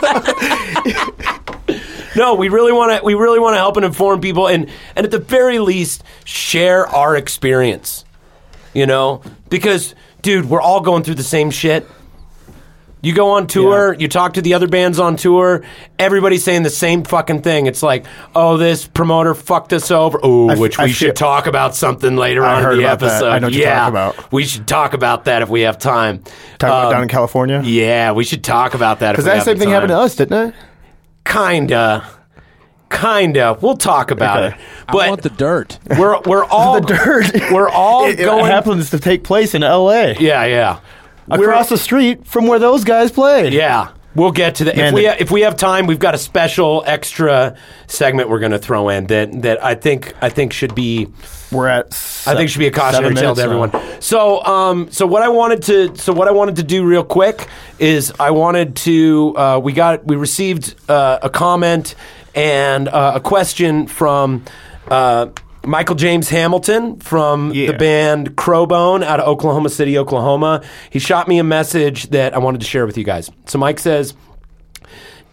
no, 2.16 2.36
we 2.36 2.50
really 2.50 2.72
want 2.72 3.00
to. 3.00 3.04
We 3.04 3.16
really 3.16 3.40
want 3.40 3.56
to 3.56 3.58
help 3.58 3.78
and 3.78 3.86
inform 3.86 4.22
people, 4.22 4.48
and 4.48 4.70
and 4.96 5.06
at 5.06 5.12
the 5.12 5.20
very 5.20 5.60
least, 5.60 6.04
share 6.26 6.88
our 6.88 7.16
experience. 7.16 8.06
You 8.74 8.86
know, 8.86 9.22
because 9.50 9.94
dude, 10.22 10.50
we're 10.50 10.62
all 10.62 10.82
going 10.82 11.04
through 11.04 11.16
the 11.16 11.24
same 11.24 11.52
shit. 11.52 11.88
You 13.02 13.14
go 13.14 13.32
on 13.32 13.48
tour, 13.48 13.94
you 13.94 14.08
talk 14.08 14.36
to 14.36 14.42
the 14.42 14.54
other 14.54 14.68
bands 14.70 14.98
on 14.98 15.18
tour, 15.18 15.66
everybody's 16.00 16.42
saying 16.46 16.64
the 16.64 16.70
same 16.70 17.04
fucking 17.04 17.42
thing. 17.42 17.66
It's 17.66 17.84
like, 17.84 18.06
oh, 18.34 18.56
this 18.56 18.88
promoter 18.88 19.36
fucked 19.36 19.74
us 19.74 19.92
over. 19.92 20.18
Oh, 20.24 20.50
f- 20.50 20.58
which 20.58 20.78
we 20.80 20.88
should 20.94 21.14
talk 21.18 21.46
about 21.46 21.76
something 21.76 22.16
later 22.16 22.46
I 22.46 22.64
on 22.64 22.72
in 22.72 22.78
the 22.78 22.84
about 22.86 23.00
that. 23.00 23.06
episode. 23.12 23.28
I 23.28 23.40
know 23.40 23.48
what 23.48 23.54
you're 23.56 23.64
yeah, 23.64 23.76
talking 23.90 23.90
about. 23.94 24.32
we 24.32 24.46
should 24.46 24.66
talk 24.70 24.94
about 24.94 25.26
that 25.26 25.42
if 25.42 25.50
we 25.50 25.62
have 25.62 25.78
time. 25.80 26.20
Talking 26.20 26.34
about 26.70 26.86
Um, 26.86 26.92
down 26.94 27.02
in 27.04 27.10
California. 27.10 27.62
Yeah, 27.66 28.14
we 28.14 28.24
should 28.24 28.42
talk 28.42 28.74
about 28.74 29.00
that. 29.00 29.12
Because 29.12 29.26
Because 29.26 29.40
that 29.40 29.52
same 29.52 29.60
thing 29.60 29.70
happened 29.72 29.90
to 29.90 29.98
us, 29.98 30.16
didn't 30.16 30.50
it? 30.50 30.56
Kinda, 31.26 32.06
kinda. 32.94 33.58
We'll 33.62 33.78
talk 33.78 34.12
about 34.12 34.44
Okay. 34.44 34.56
it. 34.56 34.62
I 34.88 34.92
But 34.92 35.10
want 35.10 35.22
the 35.24 35.30
dirt. 35.30 35.80
we're 35.98 36.20
we're 36.22 36.46
all 36.46 36.80
the 36.80 36.88
dirt. 36.88 37.34
We're 37.52 37.70
all 37.70 38.06
it, 38.06 38.20
it 38.20 38.28
happens 38.28 38.90
to 38.92 39.00
take 39.00 39.24
place 39.24 39.54
in 39.56 39.64
L.A. 39.64 40.16
yeah, 40.20 40.46
yeah. 40.46 40.80
across 41.30 41.70
the 41.70 41.78
street 41.78 42.26
from 42.28 42.48
where 42.48 42.60
those 42.60 42.84
guys 42.84 43.12
played. 43.12 43.54
Yeah. 43.54 43.90
We'll 44.16 44.32
get 44.32 44.56
to 44.56 44.66
that. 44.66 44.78
If 44.78 44.94
we 44.94 45.02
the- 45.02 45.08
ha- 45.10 45.16
if 45.20 45.32
we 45.32 45.42
have 45.42 45.58
time, 45.58 45.88
we've 45.88 45.98
got 45.98 46.14
a 46.14 46.20
special 46.20 46.84
extra 46.86 47.56
segment 47.88 48.30
we're 48.30 48.38
going 48.40 48.52
to 48.52 48.60
throw 48.60 48.90
in 48.90 49.08
that 49.08 49.42
that 49.42 49.64
I 49.64 49.74
think 49.74 50.14
I 50.22 50.30
think 50.30 50.54
should 50.54 50.76
be 50.76 51.08
We're 51.52 51.68
at. 51.68 51.88
I 52.28 52.36
think 52.36 52.50
should 52.52 52.60
be 52.60 52.68
a 52.68 52.72
cautionary 52.72 53.16
tale 53.16 53.34
to 53.34 53.42
everyone. 53.42 53.72
So, 54.02 54.44
um, 54.44 54.92
so 54.92 55.08
what 55.08 55.24
I 55.24 55.30
wanted 55.30 55.64
to, 55.64 55.96
so 55.96 56.14
what 56.14 56.28
I 56.28 56.32
wanted 56.32 56.58
to 56.58 56.64
do 56.64 56.86
real 56.86 57.04
quick 57.04 57.48
is 57.80 58.14
I 58.20 58.30
wanted 58.32 58.76
to, 58.78 59.34
uh, 59.36 59.60
we 59.64 59.74
got, 59.74 60.06
we 60.06 60.16
received 60.16 60.76
uh, 60.90 61.18
a 61.24 61.30
comment 61.32 61.96
and 62.36 62.88
uh, 62.88 63.14
a 63.16 63.20
question 63.20 63.88
from 63.88 64.44
uh, 64.88 65.28
Michael 65.66 65.96
James 65.96 66.30
Hamilton 66.30 67.00
from 67.00 67.54
Yeah. 67.54 67.68
the 67.72 67.78
band 67.78 68.36
Crobone 68.36 69.04
out 69.04 69.20
of 69.20 69.28
Oklahoma 69.28 69.70
City, 69.70 69.98
Oklahoma. 69.98 70.62
He 70.90 71.00
shot 71.00 71.28
me 71.28 71.40
a 71.40 71.44
message 71.44 72.10
that 72.10 72.34
I 72.34 72.40
wanted 72.40 72.62
to 72.62 72.68
share 72.68 72.86
with 72.86 72.98
you 72.98 73.04
guys. 73.04 73.30
So 73.46 73.58
Mike 73.60 73.80
says. 73.80 74.14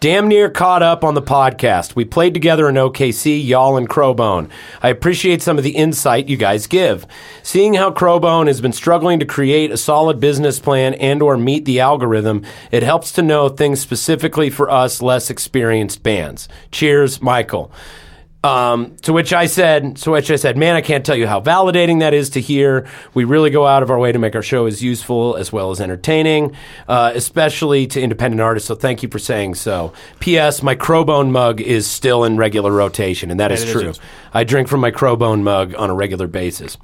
Damn 0.01 0.27
near 0.29 0.49
caught 0.49 0.81
up 0.81 1.03
on 1.03 1.13
the 1.13 1.21
podcast. 1.21 1.95
We 1.95 2.05
played 2.05 2.33
together 2.33 2.67
in 2.67 2.73
OKC, 2.73 3.45
y'all 3.45 3.77
and 3.77 3.87
Crobone. 3.87 4.49
I 4.81 4.89
appreciate 4.89 5.43
some 5.43 5.59
of 5.59 5.63
the 5.63 5.75
insight 5.75 6.27
you 6.27 6.37
guys 6.37 6.65
give. 6.65 7.05
Seeing 7.43 7.75
how 7.75 7.91
Crobone 7.91 8.47
has 8.47 8.61
been 8.61 8.73
struggling 8.73 9.19
to 9.19 9.27
create 9.27 9.69
a 9.69 9.77
solid 9.77 10.19
business 10.19 10.59
plan 10.59 10.95
and 10.95 11.21
or 11.21 11.37
meet 11.37 11.65
the 11.65 11.79
algorithm, 11.79 12.43
it 12.71 12.81
helps 12.81 13.11
to 13.11 13.21
know 13.21 13.47
things 13.47 13.79
specifically 13.79 14.49
for 14.49 14.71
us 14.71 15.03
less 15.03 15.29
experienced 15.29 16.01
bands. 16.01 16.49
Cheers, 16.71 17.21
Michael. 17.21 17.71
Um, 18.43 18.95
to 19.03 19.13
which 19.13 19.33
I 19.33 19.45
said, 19.45 19.97
to 19.97 20.11
which 20.11 20.31
I 20.31 20.35
said, 20.35 20.57
man, 20.57 20.75
I 20.75 20.81
can't 20.81 21.05
tell 21.05 21.15
you 21.15 21.27
how 21.27 21.39
validating 21.41 21.99
that 21.99 22.15
is 22.15 22.31
to 22.31 22.41
hear. 22.41 22.87
We 23.13 23.23
really 23.23 23.51
go 23.51 23.67
out 23.67 23.83
of 23.83 23.91
our 23.91 23.99
way 23.99 24.11
to 24.11 24.17
make 24.17 24.35
our 24.35 24.41
show 24.41 24.65
as 24.65 24.81
useful 24.83 25.35
as 25.35 25.53
well 25.53 25.69
as 25.69 25.79
entertaining, 25.79 26.55
uh, 26.87 27.11
especially 27.13 27.85
to 27.87 28.01
independent 28.01 28.41
artists. 28.41 28.67
So 28.67 28.73
thank 28.73 29.03
you 29.03 29.09
for 29.09 29.19
saying 29.19 29.55
so. 29.55 29.93
P.S. 30.19 30.63
My 30.63 30.73
Crobone 30.73 31.29
mug 31.29 31.61
is 31.61 31.85
still 31.85 32.23
in 32.23 32.37
regular 32.37 32.71
rotation, 32.71 33.29
and 33.29 33.39
that 33.39 33.51
is 33.51 33.63
true. 33.63 33.93
I 34.33 34.43
drink 34.43 34.67
from 34.67 34.79
my 34.79 34.89
Crobone 34.89 35.43
mug 35.43 35.75
on 35.75 35.91
a 35.91 35.93
regular 35.93 36.25
basis. 36.25 36.77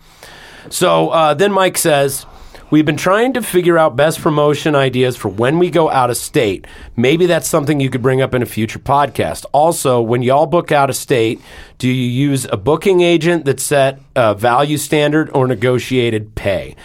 So 0.70 1.10
uh, 1.10 1.34
then 1.34 1.52
Mike 1.52 1.80
says, 1.80 2.28
We've 2.70 2.86
been 2.86 2.98
trying 2.98 3.32
to 3.34 3.42
figure 3.42 3.78
out 3.78 3.96
best 3.96 4.20
promotion 4.20 4.76
ideas 4.76 5.16
for 5.16 5.30
when 5.30 5.58
we 5.58 5.70
go 5.70 5.90
out 5.90 6.10
of 6.10 6.18
state. 6.18 6.68
Maybe 6.98 7.26
that's 7.26 7.48
something 7.48 7.80
you 7.80 7.90
could 7.90 8.02
bring 8.02 8.22
up 8.22 8.34
in 8.34 8.42
a 8.42 8.46
future 8.46 8.80
podcast. 8.80 9.46
Also, 9.54 10.02
when 10.02 10.22
y'all 10.22 10.46
book 10.48 10.72
out 10.74 10.90
of 10.90 10.96
state, 10.98 11.40
do 11.78 11.88
you 11.88 11.94
use 12.30 12.46
a 12.52 12.58
booking 12.58 13.00
agent 13.00 13.46
that 13.46 13.62
set 13.62 14.00
a 14.18 14.34
value 14.36 14.78
standard 14.78 15.30
or 15.34 15.48
negotiated 15.48 16.36
pay? 16.36 16.76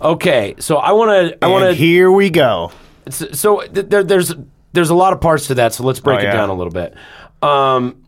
Okay, 0.00 0.54
so 0.60 0.76
I 0.78 0.92
want 0.92 1.10
to. 1.32 1.44
I 1.44 1.48
want 1.48 1.64
to. 1.66 1.74
here 1.74 2.10
we 2.10 2.30
go. 2.30 2.72
So 3.10 3.60
th- 3.66 3.86
there, 3.88 4.04
there's 4.04 4.32
there's 4.72 4.90
a 4.90 4.94
lot 4.94 5.12
of 5.12 5.20
parts 5.20 5.48
to 5.48 5.54
that. 5.56 5.74
So 5.74 5.82
let's 5.84 6.00
break 6.00 6.18
Oh, 6.18 6.22
it 6.22 6.24
yeah. 6.24 6.32
down 6.32 6.48
a 6.48 6.54
little 6.54 6.72
bit. 6.72 6.94
Um, 7.42 8.02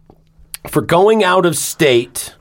for 0.68 0.81
going 0.83 1.23
out 1.25 1.45
of 1.47 1.57
state, 1.57 2.35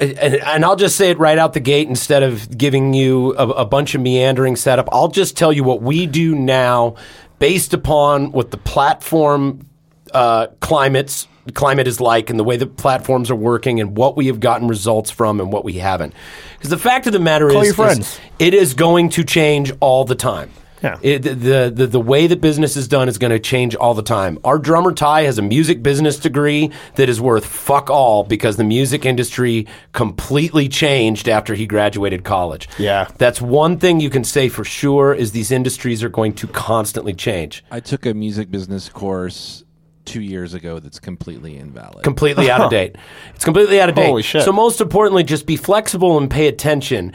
and, 0.00 0.18
and 0.18 0.64
I'll 0.64 0.76
just 0.76 0.96
say 0.96 1.10
it 1.10 1.18
right 1.18 1.38
out 1.38 1.52
the 1.52 1.60
gate 1.60 1.88
instead 1.88 2.22
of 2.22 2.56
giving 2.56 2.94
you 2.94 3.34
a, 3.36 3.48
a 3.48 3.64
bunch 3.64 3.94
of 3.94 4.00
meandering 4.00 4.56
setup. 4.56 4.88
I'll 4.92 5.08
just 5.08 5.36
tell 5.36 5.52
you 5.52 5.64
what 5.64 5.82
we 5.82 6.06
do 6.06 6.34
now 6.34 6.96
based 7.38 7.74
upon 7.74 8.32
what 8.32 8.50
the 8.50 8.56
platform 8.56 9.66
uh, 10.12 10.48
climates 10.60 11.28
climate 11.54 11.86
is 11.86 12.00
like 12.00 12.30
and 12.30 12.38
the 12.38 12.44
way 12.44 12.56
the 12.56 12.66
platforms 12.66 13.30
are 13.30 13.36
working 13.36 13.80
and 13.80 13.96
what 13.96 14.16
we 14.16 14.26
have 14.26 14.40
gotten 14.40 14.68
results 14.68 15.10
from 15.10 15.40
and 15.40 15.52
what 15.52 15.64
we 15.64 15.74
haven't. 15.74 16.14
Because 16.56 16.70
the 16.70 16.78
fact 16.78 17.06
of 17.06 17.12
the 17.12 17.18
matter 17.18 17.48
is, 17.48 17.78
is 17.78 18.20
it 18.38 18.54
is 18.54 18.74
going 18.74 19.08
to 19.10 19.24
change 19.24 19.72
all 19.80 20.04
the 20.04 20.14
time. 20.14 20.50
Yeah. 20.82 20.98
It, 21.02 21.22
the, 21.22 21.72
the 21.74 21.86
the 21.86 22.00
way 22.00 22.26
that 22.26 22.40
business 22.40 22.76
is 22.76 22.88
done 22.88 23.08
is 23.08 23.18
going 23.18 23.30
to 23.30 23.38
change 23.38 23.74
all 23.74 23.94
the 23.94 24.02
time. 24.02 24.38
Our 24.44 24.58
drummer 24.58 24.92
Ty 24.92 25.22
has 25.22 25.38
a 25.38 25.42
music 25.42 25.82
business 25.82 26.18
degree 26.18 26.70
that 26.96 27.08
is 27.08 27.20
worth 27.20 27.44
fuck 27.44 27.90
all 27.90 28.24
because 28.24 28.56
the 28.56 28.64
music 28.64 29.04
industry 29.04 29.66
completely 29.92 30.68
changed 30.68 31.28
after 31.28 31.54
he 31.54 31.66
graduated 31.66 32.24
college. 32.24 32.68
Yeah. 32.78 33.08
That's 33.18 33.40
one 33.40 33.78
thing 33.78 34.00
you 34.00 34.10
can 34.10 34.24
say 34.24 34.48
for 34.48 34.64
sure 34.64 35.14
is 35.14 35.32
these 35.32 35.50
industries 35.50 36.02
are 36.02 36.08
going 36.08 36.34
to 36.34 36.46
constantly 36.46 37.14
change. 37.14 37.64
I 37.70 37.80
took 37.80 38.06
a 38.06 38.14
music 38.14 38.50
business 38.50 38.88
course 38.88 39.64
two 40.04 40.22
years 40.22 40.54
ago 40.54 40.78
that's 40.78 40.98
completely 40.98 41.56
invalid. 41.58 42.02
completely 42.02 42.50
out 42.50 42.62
of 42.62 42.70
date. 42.78 42.96
It's 43.34 43.44
completely 43.44 43.80
out 43.80 43.90
of 43.90 43.94
date. 43.94 44.06
Holy 44.06 44.22
shit. 44.22 44.42
So 44.42 44.52
most 44.52 44.80
importantly, 44.80 45.22
just 45.22 45.46
be 45.46 45.56
flexible 45.56 46.16
and 46.16 46.30
pay 46.30 46.48
attention. 46.48 47.12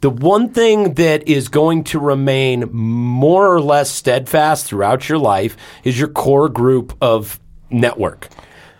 The 0.00 0.10
one 0.10 0.50
thing 0.50 0.94
that 0.94 1.26
is 1.26 1.48
going 1.48 1.84
to 1.84 1.98
remain 1.98 2.68
more 2.70 3.52
or 3.52 3.60
less 3.60 3.90
steadfast 3.90 4.66
throughout 4.66 5.08
your 5.08 5.18
life 5.18 5.56
is 5.84 5.98
your 5.98 6.08
core 6.08 6.48
group 6.48 6.96
of 7.00 7.40
network. 7.70 8.28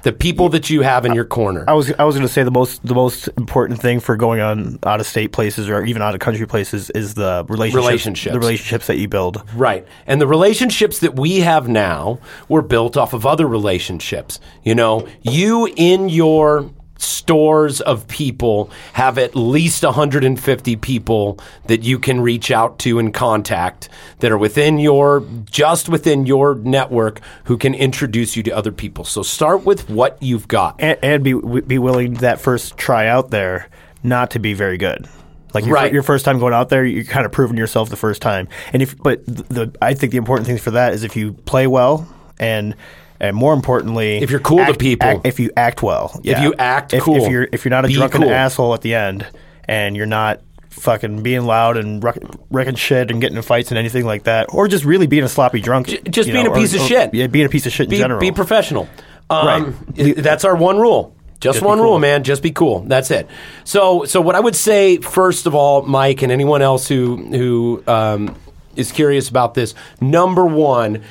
The 0.03 0.13
people 0.13 0.51
that 0.51 0.71
you 0.71 0.83
have 0.83 1.05
in 1.05 1.15
your 1.15 1.25
corner. 1.25 1.65
I 1.67 1.73
was 1.73 1.93
I 1.95 2.05
was 2.05 2.15
going 2.15 2.27
to 2.29 2.33
say 2.33 2.45
the 2.45 2.53
most 2.53 2.87
the 2.87 2.95
most 2.95 3.27
important 3.37 3.81
thing 3.81 3.99
for 3.99 4.15
going 4.15 4.41
on 4.41 4.79
out 4.85 5.01
of 5.01 5.07
state 5.07 5.33
places 5.33 5.69
or 5.69 5.85
even 5.85 6.01
out 6.01 6.15
of 6.15 6.21
country 6.21 6.47
places 6.47 6.91
is 6.91 7.15
the 7.15 7.45
relationships, 7.49 7.85
Relationships. 7.87 8.33
the 8.33 8.39
relationships 8.39 8.87
that 8.87 8.99
you 8.99 9.09
build. 9.09 9.43
Right. 9.57 9.85
And 10.07 10.21
the 10.21 10.29
relationships 10.29 11.01
that 11.01 11.17
we 11.17 11.41
have 11.41 11.67
now 11.67 12.21
were 12.49 12.63
built 12.63 12.97
off 12.97 13.15
of 13.15 13.27
other 13.27 13.49
relationships. 13.49 14.39
You 14.63 14.77
know, 14.77 15.09
you 15.23 15.73
in 15.75 16.09
your 16.09 16.71
stores 16.99 17.81
of 17.81 18.07
people 18.09 18.71
have 18.95 19.19
at 19.19 19.35
least 19.35 19.83
150 19.83 20.77
people 20.77 21.39
that 21.67 21.83
you 21.83 21.99
can 21.99 22.21
reach 22.21 22.51
out 22.51 22.79
to 22.81 22.99
and 22.99 23.13
contact 23.13 23.89
that 24.21 24.31
are 24.33 24.39
within 24.39 24.79
your 24.79 25.25
just 25.51 25.89
within 25.89 26.27
your 26.27 26.55
network 26.55 27.21
who 27.45 27.57
can 27.57 27.75
introduce 27.75 28.37
you 28.37 28.43
to 28.43 28.51
other 28.51 28.73
people. 28.73 29.05
So 29.05 29.23
start 29.23 29.65
with 29.65 29.89
what 29.91 30.17
you've 30.23 30.49
got. 30.49 30.77
and, 30.79 30.99
and 31.03 31.25
be 31.25 31.35
be 31.35 31.79
willing 31.79 32.15
that 32.15 32.41
first 32.41 32.77
try 32.77 33.07
out 33.07 33.31
there 33.31 33.69
not 34.03 34.31
to 34.33 34.39
be 34.39 34.55
very 34.55 34.79
good. 34.79 35.09
Like 35.55 35.65
your, 35.65 35.75
Right. 35.75 35.93
your 35.93 36.03
first 36.03 36.25
time 36.25 36.39
going 36.39 36.53
out 36.53 36.69
there, 36.69 36.85
you're 36.85 37.05
kind 37.05 37.25
of 37.25 37.33
proving 37.33 37.57
yourself 37.57 37.89
the 37.89 37.97
first 37.97 38.21
time. 38.21 38.49
And 38.73 38.83
if 38.83 38.97
but 38.99 39.25
the 39.27 39.75
I 39.81 39.95
think 39.95 40.13
the 40.13 40.19
important 40.19 40.47
thing 40.47 40.59
for 40.59 40.73
that 40.73 40.93
is 40.93 41.03
if 41.03 41.17
you 41.17 41.33
play 41.33 41.67
well 41.67 42.07
and 42.39 42.75
and 43.21 43.37
more 43.37 43.55
importantly, 43.55 44.19
If 44.19 44.31
you're 44.31 44.41
cool 44.41 44.65
to 44.65 44.75
people. 44.75 45.09
act- 45.09 45.27
if 45.27 45.41
you 45.41 45.51
act 45.57 45.83
well, 45.83 46.19
yeah. 46.23 46.43
you 46.43 46.55
act 46.59 46.95
if, 46.95 47.03
cool. 47.03 47.17
if 47.25 47.31
you're 47.31 47.49
if 47.53 47.65
you're 47.65 47.71
not 47.71 47.85
a 47.85 47.89
drunken 47.89 48.23
cool. 48.23 48.31
asshole 48.31 48.75
at 48.75 48.83
the 48.83 48.95
end, 48.95 49.27
and 49.67 49.97
you're 49.97 50.07
not 50.07 50.41
fucking 50.71 51.23
being 51.23 51.43
loud 51.47 51.77
and 51.79 52.05
wreck, 52.05 52.19
wrecking 52.51 52.75
shit 52.75 53.11
and 53.11 53.21
getting 53.21 53.37
in 53.37 53.43
fights 53.43 53.71
and 53.71 53.79
anything 53.79 54.05
like 54.05 54.25
that, 54.25 54.47
or 54.53 54.69
just 54.69 54.85
really 54.85 55.07
being 55.07 55.25
a 55.25 55.29
sloppy 55.29 55.61
drunk, 55.61 55.87
just 56.11 56.31
being 56.31 56.45
know, 56.45 56.53
a 56.53 56.55
piece 56.55 56.75
or- 56.75 56.77
of 56.77 56.83
or- 56.83 56.87
shit. 56.87 57.15
yeah, 57.15 57.27
being 57.27 57.47
a 57.47 57.49
piece 57.49 57.65
of 57.67 57.73
shit 57.73 57.87
in 57.87 57.91
be, 57.91 57.99
general. 57.99 58.21
be 58.21 58.31
professional. 58.33 58.89
Um, 59.31 59.75
Right. 59.97 60.17
That's 60.17 60.45
our 60.45 60.55
one 60.55 60.79
rule. 60.79 61.15
Just, 61.41 61.57
Just 61.57 61.67
one 61.67 61.79
cool. 61.79 61.85
rule, 61.91 61.99
man. 61.99 62.23
Just 62.25 62.43
be 62.43 62.51
cool. 62.51 62.81
That's 62.87 63.11
it. 63.11 63.29
So, 63.65 64.05
so 64.05 64.21
what 64.23 64.35
I 64.35 64.41
would 64.41 64.57
say 64.57 64.97
first 64.99 65.47
of 65.47 65.55
all, 65.55 65.83
Mike, 65.83 66.23
and 66.23 66.33
anyone 66.33 66.63
else 66.63 66.89
who 66.89 67.17
who 67.17 67.83
um, 67.87 68.35
is 68.75 68.91
curious 68.93 69.29
about 69.29 69.55
this, 69.55 69.75
number 70.01 70.45
one. 70.47 71.03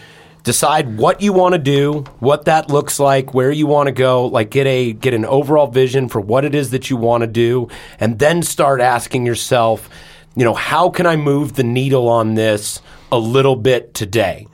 Decide 0.46 0.98
what 0.98 1.22
you 1.22 1.34
want 1.34 1.54
to 1.54 1.60
do, 1.60 2.06
what 2.20 2.46
that 2.46 2.70
looks 2.70 3.00
like, 3.00 3.34
where 3.34 3.52
you 3.52 3.68
want 3.68 3.88
to 3.88 3.92
go, 3.92 4.28
like 4.28 4.52
get 4.52 4.68
a 4.68 4.94
get 4.94 5.14
an 5.14 5.26
overall 5.26 5.68
vision 5.68 6.08
for 6.08 6.22
what 6.22 6.46
it 6.46 6.56
is 6.56 6.72
that 6.72 6.90
you 6.90 6.96
want 6.96 7.22
to 7.22 7.28
do, 7.28 7.68
and 8.00 8.20
then 8.20 8.42
start 8.42 8.80
asking 8.80 9.26
yourself, 9.26 9.90
you 10.36 10.46
know, 10.46 10.54
how 10.54 10.90
can 10.90 11.06
I 11.06 11.16
move 11.16 11.54
the 11.56 11.64
needle 11.64 12.08
on 12.08 12.36
this 12.36 12.82
a 13.12 13.18
little 13.18 13.56
bit 13.56 13.94
today? 13.94 14.48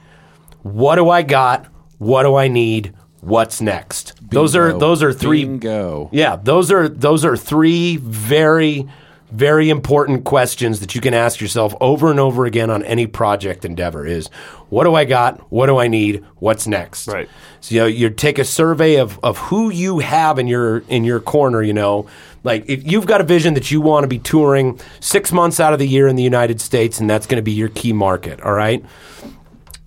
what 0.63 0.95
do 0.95 1.09
I 1.09 1.23
got? 1.23 1.67
What 1.97 2.23
do 2.23 2.35
I 2.35 2.47
need? 2.47 2.93
What's 3.21 3.61
next? 3.61 4.13
Those 4.29 4.55
are 4.55 4.77
those 4.77 5.03
are 5.03 5.13
three. 5.13 5.45
Bingo. 5.45 6.09
Yeah, 6.11 6.37
those 6.37 6.71
are 6.71 6.89
those 6.89 7.23
are 7.23 7.37
three 7.37 7.97
very 7.97 8.87
very 9.31 9.69
important 9.69 10.23
questions 10.25 10.79
that 10.81 10.93
you 10.93 11.01
can 11.01 11.13
ask 11.13 11.39
yourself 11.39 11.73
over 11.81 12.11
and 12.11 12.19
over 12.19 12.45
again 12.45 12.69
on 12.69 12.83
any 12.83 13.07
project 13.07 13.63
endeavor 13.65 14.05
is 14.05 14.27
what 14.69 14.83
do 14.83 14.93
I 14.95 15.05
got? 15.05 15.39
What 15.51 15.67
do 15.67 15.77
I 15.77 15.87
need? 15.87 16.23
What's 16.37 16.67
next? 16.67 17.07
Right. 17.07 17.29
So 17.61 17.75
you 17.75 17.81
know, 17.81 17.87
you 17.87 18.09
take 18.09 18.39
a 18.39 18.45
survey 18.45 18.95
of, 18.95 19.19
of 19.23 19.37
who 19.37 19.69
you 19.69 19.99
have 19.99 20.37
in 20.39 20.47
your 20.47 20.79
in 20.89 21.03
your 21.03 21.19
corner, 21.19 21.61
you 21.61 21.73
know. 21.73 22.07
Like 22.43 22.65
if 22.67 22.89
you've 22.89 23.05
got 23.05 23.21
a 23.21 23.23
vision 23.23 23.53
that 23.53 23.71
you 23.71 23.81
want 23.81 24.03
to 24.03 24.07
be 24.07 24.17
touring 24.19 24.79
6 24.99 25.31
months 25.31 25.59
out 25.59 25.73
of 25.73 25.79
the 25.79 25.87
year 25.87 26.07
in 26.07 26.15
the 26.15 26.23
United 26.23 26.59
States 26.59 26.99
and 26.99 27.09
that's 27.09 27.27
going 27.27 27.37
to 27.37 27.43
be 27.43 27.51
your 27.51 27.69
key 27.69 27.93
market, 27.93 28.41
all 28.41 28.53
right? 28.53 28.83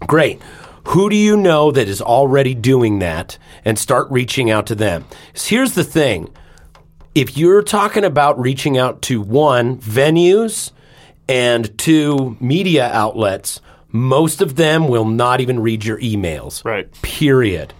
Great. 0.06 0.40
Who 0.88 1.08
do 1.10 1.16
you 1.16 1.36
know 1.36 1.70
that 1.70 1.88
is 1.88 2.00
already 2.02 2.54
doing 2.54 2.98
that 3.00 3.38
and 3.64 3.78
start 3.78 4.06
reaching 4.10 4.50
out 4.50 4.66
to 4.66 4.74
them? 4.74 5.04
'Cause 5.32 5.46
here's 5.46 5.72
the 5.74 5.84
thing. 5.84 6.28
If 7.14 7.36
you're 7.36 7.62
talking 7.62 8.02
about 8.02 8.40
reaching 8.40 8.76
out 8.76 9.00
to 9.02 9.20
one, 9.20 9.78
venues 9.78 10.72
and 11.28 11.76
two, 11.78 12.36
media 12.40 12.90
outlets, 12.92 13.60
most 13.88 14.42
of 14.42 14.56
them 14.56 14.88
will 14.88 15.04
not 15.04 15.40
even 15.40 15.60
read 15.60 15.84
your 15.84 16.00
emails. 16.00 16.64
Right. 16.64 16.90
Period. 17.02 17.72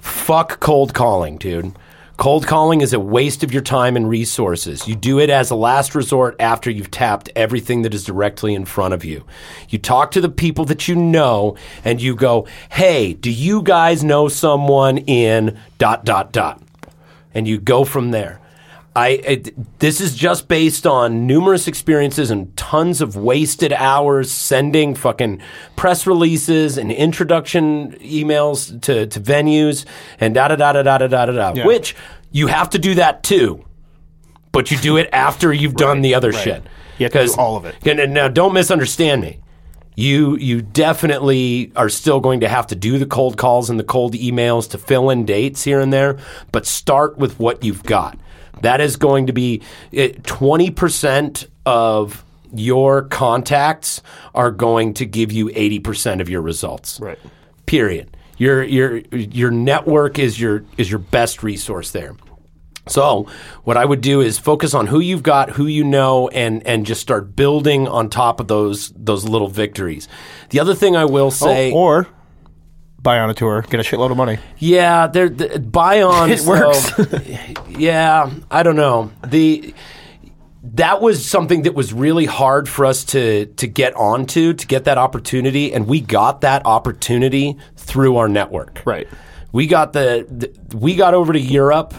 Fuck 0.00 0.58
cold 0.58 0.94
calling, 0.94 1.36
dude. 1.36 1.76
Cold 2.16 2.48
calling 2.48 2.80
is 2.80 2.92
a 2.92 2.98
waste 2.98 3.44
of 3.44 3.52
your 3.52 3.62
time 3.62 3.94
and 3.94 4.08
resources. 4.08 4.88
You 4.88 4.96
do 4.96 5.20
it 5.20 5.30
as 5.30 5.50
a 5.50 5.54
last 5.54 5.94
resort 5.94 6.34
after 6.40 6.68
you've 6.68 6.90
tapped 6.90 7.30
everything 7.36 7.82
that 7.82 7.94
is 7.94 8.02
directly 8.02 8.52
in 8.52 8.64
front 8.64 8.94
of 8.94 9.04
you. 9.04 9.24
You 9.68 9.78
talk 9.78 10.10
to 10.12 10.20
the 10.20 10.28
people 10.28 10.64
that 10.64 10.88
you 10.88 10.96
know 10.96 11.56
and 11.84 12.02
you 12.02 12.16
go, 12.16 12.48
hey, 12.70 13.12
do 13.12 13.30
you 13.30 13.62
guys 13.62 14.02
know 14.02 14.26
someone 14.26 14.98
in 14.98 15.56
dot, 15.78 16.04
dot, 16.04 16.32
dot? 16.32 16.60
And 17.32 17.46
you 17.46 17.58
go 17.58 17.84
from 17.84 18.10
there. 18.10 18.40
I, 18.96 19.08
it, 19.08 19.78
this 19.78 20.00
is 20.00 20.14
just 20.16 20.48
based 20.48 20.86
on 20.86 21.26
numerous 21.26 21.68
experiences 21.68 22.30
and 22.30 22.56
tons 22.56 23.02
of 23.02 23.14
wasted 23.14 23.74
hours 23.74 24.30
sending 24.30 24.94
fucking 24.94 25.42
press 25.76 26.06
releases 26.06 26.78
and 26.78 26.90
introduction 26.90 27.92
emails 27.98 28.80
to, 28.82 29.06
to 29.06 29.20
venues 29.20 29.84
and 30.18 30.34
da 30.34 30.48
da 30.48 30.56
da 30.56 30.72
da 30.72 30.82
da 30.82 30.96
da 30.96 31.06
da 31.08 31.26
da. 31.26 31.52
Yeah. 31.54 31.66
Which 31.66 31.94
you 32.32 32.46
have 32.46 32.70
to 32.70 32.78
do 32.78 32.94
that 32.94 33.22
too, 33.22 33.66
but 34.50 34.70
you 34.70 34.78
do 34.78 34.96
it 34.96 35.10
after 35.12 35.52
you've 35.52 35.74
done 35.76 36.00
the 36.00 36.14
other 36.14 36.32
shit. 36.32 36.62
You 36.96 37.04
have 37.04 37.12
to 37.12 37.18
do 37.18 37.26
'Cause- 37.26 37.36
all 37.36 37.56
of 37.58 37.66
it. 37.66 37.74
and 37.86 38.14
now, 38.14 38.28
don't 38.28 38.54
misunderstand 38.54 39.20
me. 39.20 39.40
You 39.94 40.36
you 40.36 40.62
definitely 40.62 41.70
are 41.76 41.88
still 41.90 42.20
going 42.20 42.40
to 42.40 42.48
have 42.48 42.66
to 42.68 42.74
do 42.74 42.98
the 42.98 43.06
cold 43.06 43.36
calls 43.36 43.68
and 43.68 43.78
the 43.78 43.84
cold 43.84 44.14
emails 44.14 44.70
to 44.70 44.78
fill 44.78 45.10
in 45.10 45.26
dates 45.26 45.64
here 45.64 45.80
and 45.80 45.92
there, 45.92 46.16
but 46.52 46.64
start 46.66 47.18
with 47.18 47.38
what 47.38 47.62
you've 47.62 47.82
got. 47.82 48.18
That 48.62 48.80
is 48.80 48.96
going 48.96 49.26
to 49.26 49.32
be 49.32 49.62
twenty 50.24 50.70
percent 50.70 51.48
of 51.64 52.24
your 52.54 53.02
contacts 53.02 54.02
are 54.34 54.50
going 54.50 54.94
to 54.94 55.06
give 55.06 55.32
you 55.32 55.50
eighty 55.54 55.78
percent 55.78 56.20
of 56.20 56.28
your 56.28 56.42
results. 56.42 57.00
Right. 57.00 57.18
Period. 57.66 58.16
Your 58.38 58.62
your 58.62 58.98
your 59.12 59.50
network 59.50 60.18
is 60.18 60.40
your 60.40 60.64
is 60.76 60.90
your 60.90 60.98
best 60.98 61.42
resource 61.42 61.90
there. 61.90 62.16
So, 62.88 63.26
what 63.64 63.76
I 63.76 63.84
would 63.84 64.00
do 64.00 64.20
is 64.20 64.38
focus 64.38 64.72
on 64.72 64.86
who 64.86 65.00
you've 65.00 65.24
got, 65.24 65.50
who 65.50 65.66
you 65.66 65.82
know, 65.82 66.28
and 66.28 66.64
and 66.66 66.86
just 66.86 67.00
start 67.00 67.34
building 67.34 67.88
on 67.88 68.08
top 68.08 68.38
of 68.38 68.46
those 68.46 68.92
those 68.94 69.24
little 69.24 69.48
victories. 69.48 70.06
The 70.50 70.60
other 70.60 70.74
thing 70.74 70.94
I 70.94 71.04
will 71.04 71.26
oh, 71.26 71.30
say, 71.30 71.72
Oh, 71.72 71.76
or 71.76 72.08
buy 73.06 73.20
on 73.20 73.30
a 73.30 73.34
tour, 73.34 73.62
get 73.62 73.78
a 73.78 73.84
shitload 73.84 74.10
of 74.10 74.16
money. 74.16 74.38
yeah, 74.58 75.06
there 75.06 75.28
the, 75.28 75.60
buy 75.60 76.02
on 76.02 76.28
It 76.36 76.40
works. 76.42 76.92
yeah, 77.68 78.30
I 78.50 78.62
don't 78.62 78.76
know 78.76 79.12
the. 79.26 79.72
That 80.74 81.00
was 81.00 81.24
something 81.24 81.62
that 81.62 81.74
was 81.74 81.92
really 81.92 82.26
hard 82.26 82.68
for 82.68 82.84
us 82.84 83.04
to 83.06 83.46
to 83.46 83.66
get 83.68 83.94
onto 83.94 84.52
to 84.52 84.66
get 84.66 84.82
that 84.84 84.98
opportunity, 84.98 85.72
and 85.72 85.86
we 85.86 86.00
got 86.00 86.40
that 86.40 86.66
opportunity 86.66 87.56
through 87.76 88.16
our 88.16 88.28
network. 88.28 88.82
Right. 88.84 89.06
We 89.52 89.68
got 89.68 89.92
the, 89.92 90.26
the 90.28 90.76
we 90.76 90.96
got 90.96 91.14
over 91.14 91.32
to 91.32 91.40
Europe 91.40 91.94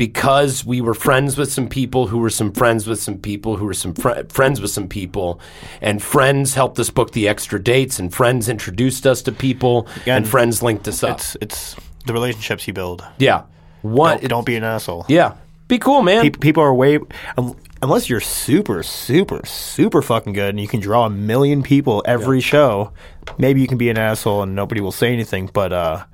because 0.00 0.64
we 0.64 0.80
were 0.80 0.94
friends 0.94 1.36
with 1.36 1.52
some 1.52 1.68
people 1.68 2.06
who 2.06 2.16
were 2.16 2.30
some 2.30 2.50
friends 2.52 2.86
with 2.86 2.98
some 2.98 3.18
people 3.18 3.56
who 3.58 3.66
were 3.66 3.74
some 3.74 3.92
fr- 3.92 4.22
friends 4.30 4.58
with 4.58 4.70
some 4.70 4.88
people, 4.88 5.38
and 5.82 6.02
friends 6.02 6.54
helped 6.54 6.78
us 6.78 6.88
book 6.88 7.12
the 7.12 7.28
extra 7.28 7.62
dates, 7.62 7.98
and 7.98 8.10
friends 8.14 8.48
introduced 8.48 9.06
us 9.06 9.20
to 9.20 9.30
people, 9.30 9.86
Again, 9.96 10.16
and 10.16 10.26
friends 10.26 10.62
linked 10.62 10.88
us 10.88 11.02
up. 11.02 11.18
It's 11.18 11.36
it's 11.42 11.76
the 12.06 12.14
relationships 12.14 12.66
you 12.66 12.72
build. 12.72 13.04
yeah, 13.18 13.42
what? 13.82 14.22
Don't, 14.22 14.28
don't 14.30 14.46
be 14.46 14.56
an 14.56 14.64
asshole. 14.64 15.04
yeah, 15.06 15.34
be 15.68 15.76
cool, 15.78 16.00
man. 16.00 16.22
Pe- 16.22 16.30
people 16.30 16.62
are 16.62 16.72
way. 16.72 16.98
um, 17.36 17.54
unless 17.82 18.08
you're 18.08 18.20
super, 18.20 18.82
super, 18.82 19.44
super 19.44 20.00
fucking 20.00 20.32
good 20.32 20.48
and 20.48 20.60
you 20.60 20.68
can 20.68 20.80
draw 20.80 21.04
a 21.04 21.10
million 21.10 21.62
people 21.62 22.02
every 22.06 22.40
show, 22.40 22.90
maybe 23.36 23.60
you 23.60 23.66
can 23.66 23.76
be 23.76 23.90
an 23.90 23.98
asshole 23.98 24.44
and 24.44 24.54
nobody 24.54 24.80
will 24.80 24.92
say 24.92 25.12
anything. 25.12 25.50
But 25.52 25.74
uh, 25.74 26.04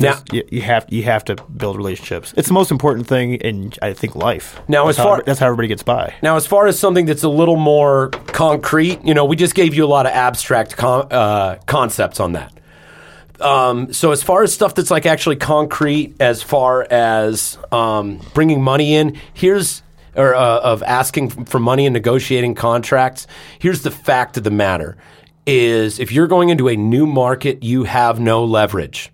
Now, 0.00 0.22
you, 0.32 0.42
you 0.50 0.62
have 0.62 0.86
you 0.88 1.02
have 1.04 1.24
to 1.26 1.36
build 1.36 1.76
relationships. 1.76 2.32
It's 2.36 2.48
the 2.48 2.54
most 2.54 2.70
important 2.70 3.06
thing 3.06 3.34
in 3.34 3.72
I 3.82 3.92
think 3.92 4.14
life. 4.14 4.60
Now, 4.68 4.86
that's 4.86 4.98
as 4.98 5.02
how, 5.02 5.10
far- 5.10 5.22
that's 5.24 5.38
how 5.38 5.46
everybody 5.46 5.68
gets 5.68 5.82
by. 5.82 6.14
Now, 6.22 6.36
as 6.36 6.46
far 6.46 6.66
as 6.66 6.78
something 6.78 7.06
that's 7.06 7.22
a 7.22 7.28
little 7.28 7.56
more 7.56 8.08
concrete, 8.08 9.04
you 9.04 9.14
know, 9.14 9.24
we 9.24 9.36
just 9.36 9.54
gave 9.54 9.74
you 9.74 9.84
a 9.84 9.88
lot 9.88 10.06
of 10.06 10.12
abstract 10.12 10.76
con- 10.76 11.08
uh, 11.10 11.58
concepts 11.66 12.20
on 12.20 12.32
that. 12.32 12.52
Um, 13.40 13.92
so, 13.92 14.12
as 14.12 14.22
far 14.22 14.42
as 14.42 14.52
stuff 14.52 14.74
that's 14.74 14.90
like 14.90 15.06
actually 15.06 15.36
concrete, 15.36 16.14
as 16.20 16.42
far 16.42 16.86
as 16.90 17.58
um, 17.72 18.20
bringing 18.34 18.62
money 18.62 18.94
in, 18.94 19.18
here's 19.34 19.82
or 20.16 20.34
uh, 20.34 20.60
of 20.60 20.82
asking 20.82 21.30
for 21.30 21.58
money 21.58 21.86
and 21.86 21.92
negotiating 21.92 22.54
contracts. 22.54 23.26
Here's 23.58 23.82
the 23.82 23.90
fact 23.90 24.36
of 24.36 24.44
the 24.44 24.50
matter: 24.50 24.96
is 25.46 25.98
if 25.98 26.12
you're 26.12 26.26
going 26.26 26.50
into 26.50 26.68
a 26.68 26.76
new 26.76 27.06
market, 27.06 27.62
you 27.62 27.84
have 27.84 28.20
no 28.20 28.44
leverage 28.44 29.10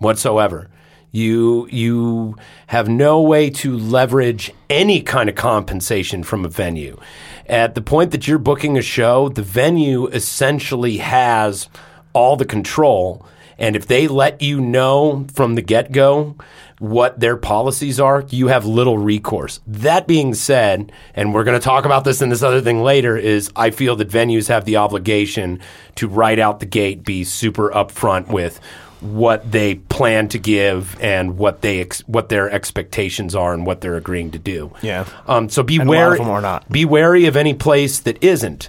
whatsoever. 0.00 0.68
You 1.12 1.68
you 1.70 2.36
have 2.68 2.88
no 2.88 3.20
way 3.20 3.50
to 3.50 3.76
leverage 3.76 4.52
any 4.68 5.02
kind 5.02 5.28
of 5.28 5.34
compensation 5.34 6.22
from 6.22 6.44
a 6.44 6.48
venue. 6.48 6.98
At 7.46 7.74
the 7.74 7.82
point 7.82 8.12
that 8.12 8.28
you're 8.28 8.38
booking 8.38 8.78
a 8.78 8.82
show, 8.82 9.28
the 9.28 9.42
venue 9.42 10.06
essentially 10.08 10.98
has 10.98 11.68
all 12.12 12.36
the 12.36 12.44
control. 12.44 13.26
And 13.58 13.76
if 13.76 13.86
they 13.86 14.08
let 14.08 14.40
you 14.40 14.60
know 14.60 15.26
from 15.34 15.54
the 15.54 15.62
get 15.62 15.92
go 15.92 16.36
what 16.78 17.20
their 17.20 17.36
policies 17.36 18.00
are, 18.00 18.24
you 18.30 18.46
have 18.46 18.64
little 18.64 18.96
recourse. 18.96 19.60
That 19.66 20.06
being 20.06 20.32
said, 20.32 20.92
and 21.14 21.34
we're 21.34 21.44
going 21.44 21.58
to 21.58 21.64
talk 21.64 21.84
about 21.84 22.04
this 22.04 22.22
in 22.22 22.30
this 22.30 22.42
other 22.42 22.62
thing 22.62 22.82
later, 22.82 23.18
is 23.18 23.50
I 23.54 23.70
feel 23.70 23.96
that 23.96 24.08
venues 24.08 24.48
have 24.48 24.64
the 24.64 24.76
obligation 24.76 25.60
to 25.96 26.08
right 26.08 26.38
out 26.38 26.60
the 26.60 26.66
gate 26.66 27.04
be 27.04 27.22
super 27.24 27.68
upfront 27.70 28.28
with 28.28 28.60
what 29.00 29.50
they 29.50 29.76
plan 29.76 30.28
to 30.28 30.38
give 30.38 30.96
and 31.00 31.38
what 31.38 31.62
they 31.62 31.80
ex- 31.80 32.00
what 32.06 32.28
their 32.28 32.50
expectations 32.50 33.34
are 33.34 33.52
and 33.54 33.64
what 33.66 33.80
they're 33.80 33.96
agreeing 33.96 34.30
to 34.32 34.38
do. 34.38 34.72
Yeah. 34.82 35.06
Um, 35.26 35.48
so 35.48 35.62
be 35.62 35.78
And 35.78 35.88
a 35.88 35.92
lot 35.92 36.12
of 36.20 36.26
wary. 36.26 36.42
not. 36.42 36.68
Be 36.70 36.84
wary 36.84 37.26
of 37.26 37.36
any 37.36 37.54
place 37.54 37.98
that 38.00 38.22
isn't. 38.22 38.68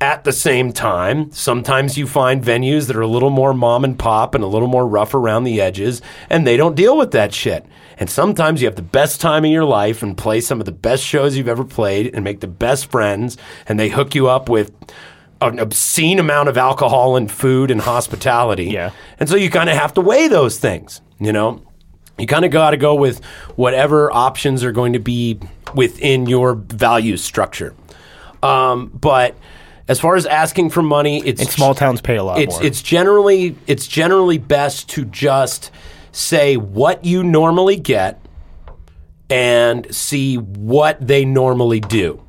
At 0.00 0.24
the 0.24 0.32
same 0.32 0.72
time, 0.72 1.30
sometimes 1.30 1.96
you 1.96 2.08
find 2.08 2.42
venues 2.42 2.88
that 2.88 2.96
are 2.96 3.02
a 3.02 3.06
little 3.06 3.30
more 3.30 3.54
mom 3.54 3.84
and 3.84 3.96
pop 3.96 4.34
and 4.34 4.42
a 4.42 4.48
little 4.48 4.66
more 4.66 4.84
rough 4.86 5.14
around 5.14 5.44
the 5.44 5.60
edges, 5.60 6.02
and 6.28 6.44
they 6.44 6.56
don't 6.56 6.74
deal 6.74 6.96
with 6.98 7.12
that 7.12 7.32
shit. 7.32 7.64
And 7.98 8.10
sometimes 8.10 8.60
you 8.60 8.66
have 8.66 8.74
the 8.74 8.82
best 8.82 9.20
time 9.20 9.44
of 9.44 9.50
your 9.52 9.64
life 9.64 10.02
and 10.02 10.18
play 10.18 10.40
some 10.40 10.58
of 10.58 10.66
the 10.66 10.72
best 10.72 11.04
shows 11.04 11.36
you've 11.36 11.46
ever 11.46 11.62
played 11.62 12.12
and 12.14 12.24
make 12.24 12.40
the 12.40 12.48
best 12.48 12.90
friends, 12.90 13.36
and 13.68 13.78
they 13.78 13.90
hook 13.90 14.16
you 14.16 14.28
up 14.28 14.48
with 14.48 14.72
an 15.48 15.58
obscene 15.58 16.18
amount 16.18 16.48
of 16.48 16.56
alcohol 16.56 17.16
and 17.16 17.30
food 17.30 17.70
and 17.70 17.80
hospitality. 17.80 18.66
Yeah. 18.66 18.90
And 19.18 19.28
so 19.28 19.36
you 19.36 19.50
kind 19.50 19.68
of 19.70 19.76
have 19.76 19.94
to 19.94 20.00
weigh 20.00 20.28
those 20.28 20.58
things, 20.58 21.00
you 21.18 21.32
know? 21.32 21.62
You 22.18 22.26
kind 22.26 22.44
of 22.44 22.50
got 22.50 22.70
to 22.70 22.76
go 22.76 22.94
with 22.94 23.24
whatever 23.56 24.12
options 24.12 24.62
are 24.64 24.72
going 24.72 24.92
to 24.92 24.98
be 25.00 25.38
within 25.74 26.26
your 26.26 26.54
value 26.54 27.16
structure. 27.16 27.74
Um, 28.42 28.88
but 28.88 29.34
as 29.88 29.98
far 29.98 30.14
as 30.16 30.26
asking 30.26 30.70
for 30.70 30.82
money, 30.82 31.22
it's 31.24 31.40
And 31.40 31.50
small 31.50 31.74
towns 31.74 32.00
pay 32.00 32.16
a 32.16 32.22
lot 32.24 32.38
it's 32.38 32.54
more. 32.56 32.64
it's 32.64 32.82
generally 32.82 33.56
it's 33.66 33.86
generally 33.86 34.38
best 34.38 34.88
to 34.90 35.04
just 35.04 35.70
say 36.12 36.56
what 36.56 37.04
you 37.04 37.22
normally 37.24 37.76
get 37.76 38.20
and 39.30 39.92
see 39.94 40.36
what 40.36 41.04
they 41.06 41.24
normally 41.24 41.80
do 41.80 42.22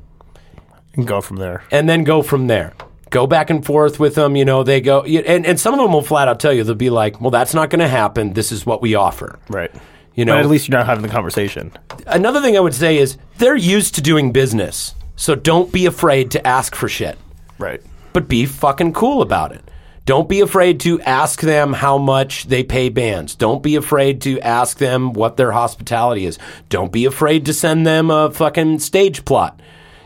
and 0.94 1.06
go 1.06 1.20
from 1.20 1.36
there. 1.36 1.62
and 1.70 1.88
then 1.88 2.02
go 2.04 2.22
from 2.22 2.46
there. 2.46 2.72
Go 3.14 3.28
back 3.28 3.48
and 3.48 3.64
forth 3.64 4.00
with 4.00 4.16
them. 4.16 4.34
You 4.34 4.44
know, 4.44 4.64
they 4.64 4.80
go, 4.80 5.02
and, 5.04 5.46
and 5.46 5.60
some 5.60 5.72
of 5.72 5.78
them 5.78 5.92
will 5.92 6.02
flat 6.02 6.26
out 6.26 6.40
tell 6.40 6.52
you, 6.52 6.64
they'll 6.64 6.74
be 6.74 6.90
like, 6.90 7.20
well, 7.20 7.30
that's 7.30 7.54
not 7.54 7.70
going 7.70 7.78
to 7.78 7.86
happen. 7.88 8.32
This 8.32 8.50
is 8.50 8.66
what 8.66 8.82
we 8.82 8.96
offer. 8.96 9.38
Right. 9.48 9.70
You 10.16 10.24
know, 10.24 10.34
but 10.34 10.40
at 10.40 10.50
least 10.50 10.66
you're 10.68 10.76
not 10.76 10.86
having 10.86 11.02
the 11.02 11.08
conversation. 11.08 11.70
another 12.08 12.40
thing 12.42 12.56
I 12.56 12.60
would 12.60 12.74
say 12.74 12.96
is 12.98 13.16
they're 13.38 13.54
used 13.54 13.94
to 13.94 14.00
doing 14.02 14.32
business. 14.32 14.96
So 15.14 15.36
don't 15.36 15.70
be 15.72 15.86
afraid 15.86 16.32
to 16.32 16.44
ask 16.44 16.74
for 16.74 16.88
shit, 16.88 17.16
Right. 17.56 17.80
but 18.12 18.26
be 18.28 18.46
fucking 18.46 18.94
cool 18.94 19.22
about 19.22 19.52
it. 19.52 19.62
Don't 20.06 20.28
be 20.28 20.40
afraid 20.40 20.80
to 20.80 21.00
ask 21.02 21.40
them 21.40 21.72
how 21.72 21.98
much 21.98 22.46
they 22.48 22.64
pay 22.64 22.88
bands. 22.88 23.36
Don't 23.36 23.62
be 23.62 23.76
afraid 23.76 24.20
to 24.22 24.40
ask 24.40 24.78
them 24.78 25.12
what 25.12 25.36
their 25.36 25.52
hospitality 25.52 26.26
is. 26.26 26.36
Don't 26.68 26.90
be 26.90 27.04
afraid 27.04 27.46
to 27.46 27.54
send 27.54 27.86
them 27.86 28.10
a 28.10 28.30
fucking 28.32 28.80
stage 28.80 29.24
plot. 29.24 29.60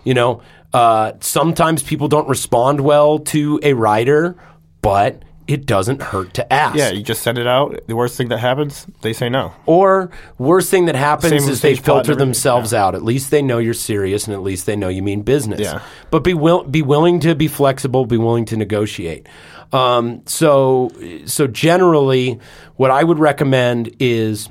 You 0.04 0.12
know, 0.14 0.42
uh, 0.78 1.12
sometimes 1.20 1.82
people 1.82 2.06
don't 2.06 2.28
respond 2.28 2.80
well 2.80 3.18
to 3.18 3.58
a 3.64 3.72
writer, 3.72 4.36
but 4.80 5.22
it 5.48 5.66
doesn't 5.66 6.00
hurt 6.00 6.34
to 6.34 6.52
ask. 6.52 6.76
Yeah, 6.76 6.90
you 6.90 7.02
just 7.02 7.22
send 7.22 7.36
it 7.36 7.48
out. 7.48 7.80
The 7.88 7.96
worst 7.96 8.16
thing 8.16 8.28
that 8.28 8.38
happens, 8.38 8.86
they 9.00 9.12
say 9.12 9.28
no. 9.28 9.52
Or 9.66 10.10
worst 10.36 10.70
thing 10.70 10.84
that 10.84 10.94
happens 10.94 11.30
Same 11.30 11.50
is 11.50 11.60
they 11.62 11.74
stage 11.74 11.84
plot 11.84 11.96
and 11.98 12.06
filter 12.06 12.18
themselves 12.18 12.72
out. 12.72 12.94
At 12.94 13.02
least 13.02 13.32
they 13.32 13.42
know 13.42 13.58
you're 13.58 13.74
serious, 13.74 14.26
and 14.26 14.34
at 14.34 14.42
least 14.42 14.66
they 14.66 14.76
know 14.76 14.88
you 14.88 15.02
mean 15.02 15.22
business. 15.22 15.60
Yeah. 15.60 15.82
But 16.12 16.22
be 16.22 16.34
will 16.34 16.62
be 16.62 16.82
willing 16.82 17.18
to 17.20 17.34
be 17.34 17.48
flexible. 17.48 18.06
Be 18.06 18.18
willing 18.18 18.44
to 18.44 18.56
negotiate. 18.56 19.26
Um, 19.72 20.22
so 20.26 20.92
so 21.24 21.48
generally, 21.48 22.38
what 22.76 22.92
I 22.92 23.02
would 23.02 23.18
recommend 23.18 23.96
is 23.98 24.48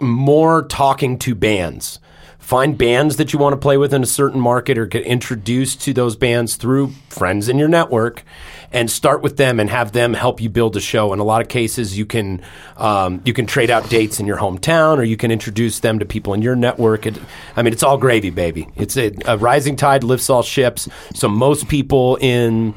more 0.00 0.62
talking 0.62 1.18
to 1.18 1.34
bands. 1.34 2.00
Find 2.46 2.78
bands 2.78 3.16
that 3.16 3.32
you 3.32 3.40
want 3.40 3.54
to 3.54 3.56
play 3.56 3.76
with 3.76 3.92
in 3.92 4.04
a 4.04 4.06
certain 4.06 4.38
market 4.38 4.78
or 4.78 4.86
get 4.86 5.02
introduced 5.02 5.80
to 5.80 5.92
those 5.92 6.14
bands 6.14 6.54
through 6.54 6.92
friends 7.08 7.48
in 7.48 7.58
your 7.58 7.66
network 7.66 8.22
and 8.70 8.88
start 8.88 9.20
with 9.20 9.36
them 9.36 9.58
and 9.58 9.68
have 9.68 9.90
them 9.90 10.14
help 10.14 10.40
you 10.40 10.48
build 10.48 10.76
a 10.76 10.80
show. 10.80 11.12
In 11.12 11.18
a 11.18 11.24
lot 11.24 11.42
of 11.42 11.48
cases, 11.48 11.98
you 11.98 12.06
can 12.06 12.40
um, 12.76 13.20
you 13.24 13.32
can 13.32 13.46
trade 13.46 13.68
out 13.68 13.90
dates 13.90 14.20
in 14.20 14.26
your 14.26 14.36
hometown 14.36 14.98
or 14.98 15.02
you 15.02 15.16
can 15.16 15.32
introduce 15.32 15.80
them 15.80 15.98
to 15.98 16.04
people 16.04 16.34
in 16.34 16.40
your 16.40 16.54
network. 16.54 17.04
It, 17.06 17.18
I 17.56 17.62
mean, 17.62 17.72
it's 17.72 17.82
all 17.82 17.98
gravy, 17.98 18.30
baby. 18.30 18.68
It's 18.76 18.96
a, 18.96 19.10
a 19.24 19.36
rising 19.36 19.74
tide 19.74 20.04
lifts 20.04 20.30
all 20.30 20.44
ships. 20.44 20.88
So 21.14 21.28
most 21.28 21.66
people 21.66 22.16
in 22.20 22.76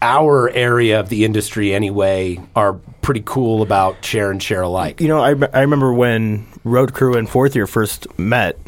our 0.00 0.48
area 0.48 0.98
of 0.98 1.10
the 1.10 1.26
industry 1.26 1.74
anyway 1.74 2.40
are 2.56 2.72
pretty 3.02 3.22
cool 3.26 3.60
about 3.60 4.02
share 4.02 4.30
and 4.30 4.42
share 4.42 4.62
alike. 4.62 5.02
You 5.02 5.08
know, 5.08 5.20
I, 5.20 5.34
I 5.52 5.60
remember 5.60 5.92
when 5.92 6.46
Road 6.64 6.94
Crew 6.94 7.18
and 7.18 7.28
Fourth 7.28 7.54
Year 7.54 7.66
first 7.66 8.06
met. 8.18 8.58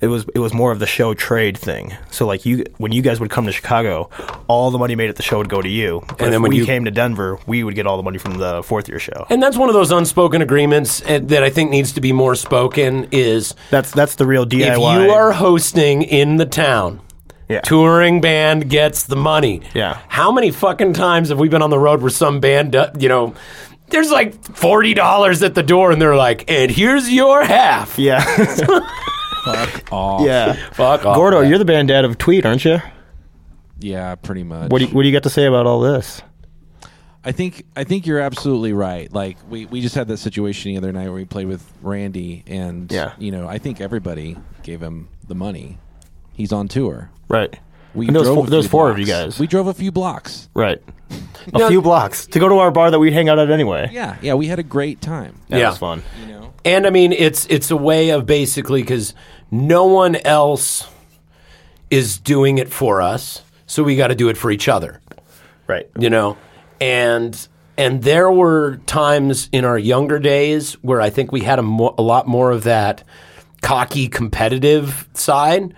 It 0.00 0.06
was 0.06 0.24
it 0.34 0.38
was 0.38 0.54
more 0.54 0.72
of 0.72 0.78
the 0.78 0.86
show 0.86 1.12
trade 1.12 1.58
thing. 1.58 1.94
So 2.10 2.26
like 2.26 2.46
you 2.46 2.64
when 2.78 2.90
you 2.90 3.02
guys 3.02 3.20
would 3.20 3.28
come 3.30 3.44
to 3.46 3.52
Chicago, 3.52 4.08
all 4.48 4.70
the 4.70 4.78
money 4.78 4.94
made 4.94 5.10
at 5.10 5.16
the 5.16 5.22
show 5.22 5.36
would 5.38 5.50
go 5.50 5.60
to 5.60 5.68
you. 5.68 6.02
But 6.08 6.22
And 6.22 6.32
then 6.32 6.40
when 6.40 6.50
we 6.50 6.58
you- 6.58 6.64
came 6.66 6.86
to 6.86 6.90
Denver, 6.90 7.38
we 7.46 7.62
would 7.64 7.74
get 7.74 7.86
all 7.86 7.98
the 7.98 8.02
money 8.02 8.16
from 8.18 8.38
the 8.38 8.62
Fourth 8.62 8.88
Year 8.88 8.98
show. 8.98 9.26
And 9.28 9.42
that's 9.42 9.58
one 9.58 9.68
of 9.68 9.74
those 9.74 9.90
unspoken 9.90 10.40
agreements 10.40 11.02
uh, 11.02 11.18
that 11.24 11.42
I 11.42 11.50
think 11.50 11.70
needs 11.70 11.92
to 11.92 12.00
be 12.00 12.12
more 12.12 12.34
spoken 12.34 13.08
is 13.12 13.54
That's 13.70 13.90
that's 13.90 14.14
the 14.14 14.26
real 14.26 14.46
DIY. 14.46 14.70
if 14.72 14.78
you 14.78 15.10
are 15.12 15.32
hosting 15.32 16.00
in 16.02 16.36
the 16.38 16.46
town, 16.46 17.00
Yeah. 17.50 17.60
touring 17.60 18.22
band 18.22 18.70
gets 18.70 19.02
the 19.02 19.16
money. 19.16 19.60
Yeah. 19.74 19.98
How 20.08 20.32
many 20.32 20.50
fucking 20.50 20.94
times 20.94 21.28
have 21.28 21.38
we 21.38 21.50
been 21.50 21.62
on 21.62 21.70
the 21.70 21.78
road 21.78 22.00
where 22.00 22.08
some 22.10 22.40
band, 22.40 22.74
you 22.98 23.08
know, 23.10 23.34
there's 23.90 24.10
like 24.10 24.40
$40 24.44 25.42
at 25.44 25.54
the 25.54 25.62
door 25.62 25.90
and 25.90 26.00
they're 26.00 26.16
like, 26.16 26.50
and 26.50 26.70
here's 26.70 27.10
your 27.12 27.44
half. 27.44 27.98
yeah, 27.98 28.24
Off. 29.90 30.22
yeah. 30.22 30.54
Fuck 30.72 31.04
off. 31.04 31.16
Gordo, 31.16 31.40
you're 31.40 31.58
the 31.58 31.64
band 31.64 31.88
dad 31.88 32.04
of 32.04 32.18
Tweet, 32.18 32.44
aren't 32.46 32.64
you? 32.64 32.78
Yeah, 33.78 34.14
pretty 34.14 34.42
much. 34.42 34.70
What 34.70 34.78
do 34.80 34.84
you, 34.86 34.90
what 34.94 35.02
do 35.02 35.08
you 35.08 35.12
got 35.14 35.22
to 35.24 35.30
say 35.30 35.46
about 35.46 35.66
all 35.66 35.80
this? 35.80 36.22
I 37.24 37.32
think 37.32 37.64
I 37.76 37.84
think 37.84 38.06
you're 38.06 38.20
absolutely 38.20 38.72
right. 38.72 39.12
Like 39.12 39.36
we, 39.48 39.66
we 39.66 39.80
just 39.82 39.94
had 39.94 40.08
that 40.08 40.16
situation 40.18 40.72
the 40.72 40.78
other 40.78 40.92
night 40.92 41.04
where 41.04 41.12
we 41.12 41.24
played 41.26 41.46
with 41.48 41.70
Randy, 41.82 42.42
and 42.46 42.90
Yeah. 42.90 43.12
you 43.18 43.30
know 43.30 43.46
I 43.46 43.58
think 43.58 43.80
everybody 43.80 44.36
gave 44.62 44.80
him 44.82 45.08
the 45.26 45.34
money. 45.34 45.78
He's 46.32 46.52
on 46.52 46.68
tour. 46.68 47.10
Right. 47.28 47.58
We 47.94 48.06
And 48.06 48.14
there 48.16 48.22
drove 48.22 48.36
four, 48.36 48.46
a 48.46 48.50
there 48.50 48.56
was 48.58 48.66
few 48.66 48.70
four 48.70 48.90
of 48.90 48.98
you 48.98 49.06
blocks. 49.06 49.24
guys. 49.24 49.38
We 49.38 49.46
drove 49.46 49.66
a 49.66 49.74
few 49.74 49.90
blocks. 49.92 50.48
right. 50.54 50.80
A 51.52 51.58
know- 51.58 51.68
few 51.68 51.82
blocks 51.82 52.26
to 52.28 52.38
go 52.38 52.48
to 52.48 52.56
our 52.56 52.70
bar 52.70 52.90
that 52.90 52.98
we 52.98 53.10
hang 53.12 53.28
out 53.28 53.38
at 53.38 53.50
anyway. 53.50 53.88
Yeah, 53.92 54.16
yeah, 54.22 54.34
we 54.34 54.46
had 54.46 54.58
a 54.58 54.62
great 54.62 55.00
time. 55.00 55.34
That 55.48 55.58
Yeah. 55.58 55.70
was 55.70 55.78
fun. 55.78 56.02
You 56.20 56.26
know, 56.34 56.52
And 56.64 56.86
I 56.86 56.90
mean, 56.90 57.12
it's 57.12 57.46
it's 57.46 57.70
a 57.70 57.76
way 57.76 58.10
of 58.10 58.26
basically 58.26 58.82
because 58.82 59.14
no 59.50 59.86
one 59.86 60.16
else 60.16 60.86
is 61.90 62.18
doing 62.18 62.58
it 62.58 62.68
for 62.72 63.00
us, 63.02 63.42
so 63.66 63.82
we 63.82 63.96
got 63.96 64.08
to 64.08 64.14
do 64.14 64.28
it 64.28 64.36
for 64.36 64.50
each 64.50 64.68
other. 64.68 65.00
Right. 65.66 65.88
you 65.98 66.10
know 66.10 66.36
and 66.80 67.46
and 67.78 68.02
there 68.02 68.28
were 68.30 68.78
times 68.86 69.48
in 69.52 69.64
our 69.64 69.78
younger 69.78 70.18
days 70.18 70.72
where 70.82 71.00
i 71.00 71.10
think 71.10 71.30
we 71.30 71.42
had 71.42 71.60
a, 71.60 71.62
mo- 71.62 71.94
a 71.96 72.02
lot 72.02 72.26
more 72.26 72.50
of 72.50 72.64
that 72.64 73.04
cocky 73.62 74.08
competitive 74.08 75.08
side 75.14 75.72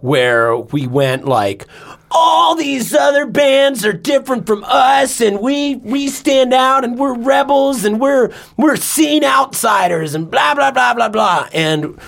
where 0.00 0.56
we 0.56 0.86
went 0.86 1.26
like 1.26 1.66
all 2.10 2.54
these 2.54 2.94
other 2.94 3.26
bands 3.26 3.84
are 3.84 3.92
different 3.92 4.46
from 4.46 4.64
us 4.66 5.20
and 5.20 5.40
we 5.40 5.76
we 5.76 6.08
stand 6.08 6.54
out 6.54 6.84
and 6.84 6.98
we're 6.98 7.14
rebels 7.14 7.84
and 7.84 8.00
we're 8.00 8.32
we're 8.56 8.76
scene 8.76 9.24
outsiders 9.24 10.14
and 10.14 10.30
blah 10.30 10.54
blah 10.54 10.70
blah 10.70 10.94
blah 10.94 11.08
blah 11.08 11.48
and 11.52 11.98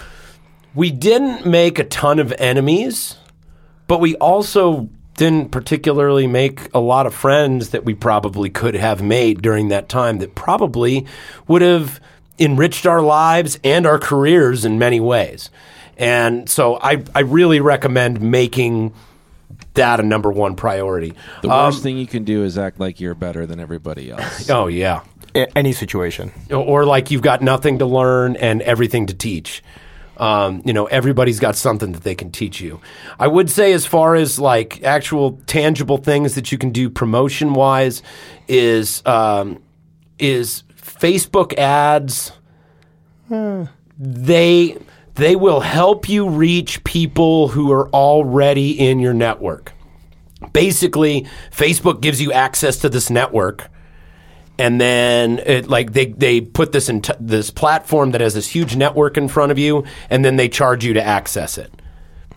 we 0.75 0.91
didn't 0.91 1.47
make 1.47 1.79
a 1.79 1.85
ton 1.85 2.19
of 2.19 2.33
enemies, 2.39 3.17
but 3.89 4.01
we 4.01 4.15
also 4.17 4.89
didn't 5.17 5.51
particularly 5.51 6.27
make 6.27 6.73
a 6.73 6.79
lot 6.79 7.07
of 7.07 7.15
friends 7.15 7.71
that 7.71 7.85
we 7.85 7.93
probably 7.93 8.49
could 8.49 8.75
have 8.75 9.03
made 9.03 9.43
during 9.43 9.69
that 9.69 9.89
time 9.89 10.19
that 10.19 10.35
probably 10.35 11.07
would 11.49 11.61
have 11.61 12.01
enriched 12.39 12.87
our 12.87 13.03
lives 13.03 13.59
and 13.65 13.85
our 13.85 13.99
careers 13.99 14.65
in 14.65 14.79
many 14.79 15.01
ways. 15.01 15.51
And 16.01 16.49
so 16.49 16.77
I, 16.81 17.05
I 17.15 17.21
really 17.21 17.61
recommend 17.61 18.21
making 18.23 18.95
that 19.75 20.01
a 20.01 20.03
number 20.03 20.33
one 20.33 20.57
priority. 20.57 21.13
The 21.43 21.49
worst 21.49 21.83
thing 21.83 21.99
you 21.99 22.07
can 22.07 22.25
do 22.25 22.43
is 22.43 22.57
act 22.59 22.81
like 22.81 23.01
you're 23.01 23.15
better 23.15 23.47
than 23.47 23.61
everybody 23.61 24.11
else. 24.11 24.49
Oh, 24.51 24.67
yeah. 24.67 25.03
A- 25.35 25.57
any 25.57 25.73
situation. 25.73 26.33
or 26.51 26.87
like 26.87 27.11
you've 27.11 27.23
got 27.23 27.43
nothing 27.43 27.79
to 27.81 27.87
learn 27.87 28.35
and 28.37 28.63
everything 28.63 29.07
to 29.07 29.15
teach. 29.15 29.63
Um, 30.17 30.63
you 30.65 30.73
know, 30.73 30.87
everybody's 30.87 31.39
got 31.39 31.55
something 31.55 31.93
that 31.93 32.03
they 32.03 32.15
can 32.15 32.31
teach 32.31 32.61
you. 32.61 32.81
I 33.19 33.27
would 33.27 33.49
say, 33.51 33.73
as 33.73 33.87
far 33.87 34.15
as 34.15 34.39
like 34.39 34.83
actual 34.83 35.41
tangible 35.47 35.97
things 35.99 36.35
that 36.35 36.51
you 36.53 36.59
can 36.59 36.71
do 36.71 36.91
promotion 36.91 37.55
wise, 37.55 38.03
is 38.49 39.03
um, 39.07 39.63
is 40.19 40.63
Facebook 40.77 41.57
ads. 41.59 42.33
They 43.99 44.77
they 45.15 45.37
will 45.37 45.61
help 45.61 46.09
you 46.09 46.29
reach 46.29 46.83
people 46.85 47.49
who 47.49 47.73
are 47.73 47.89
already 47.91 48.73
in 48.73 49.01
your 49.01 49.15
network. 49.15 49.73
Basically, 50.53 51.27
Facebook 51.51 52.01
gives 52.01 52.21
you 52.21 52.33
access 52.33 52.79
to 52.79 52.89
this 52.89 53.11
network 53.11 53.71
and 54.61 54.79
then 54.79 55.39
it, 55.47 55.69
like 55.69 55.95
they 55.95 56.07
they 56.07 56.43
put 56.43 56.73
this 56.73 56.91
in 56.91 57.03
this 57.19 57.51
platform 57.51 58.11
that 58.11 58.21
has 58.21 58.35
this 58.35 58.49
huge 58.49 58.77
network 58.77 59.17
in 59.17 59.27
front 59.27 59.51
of 59.51 59.59
you, 59.59 59.85
and 60.11 60.23
then 60.23 60.37
they 60.37 60.51
charge 60.51 60.85
you 60.85 60.93
to 60.93 61.03
access 61.03 61.57
it. 61.57 61.73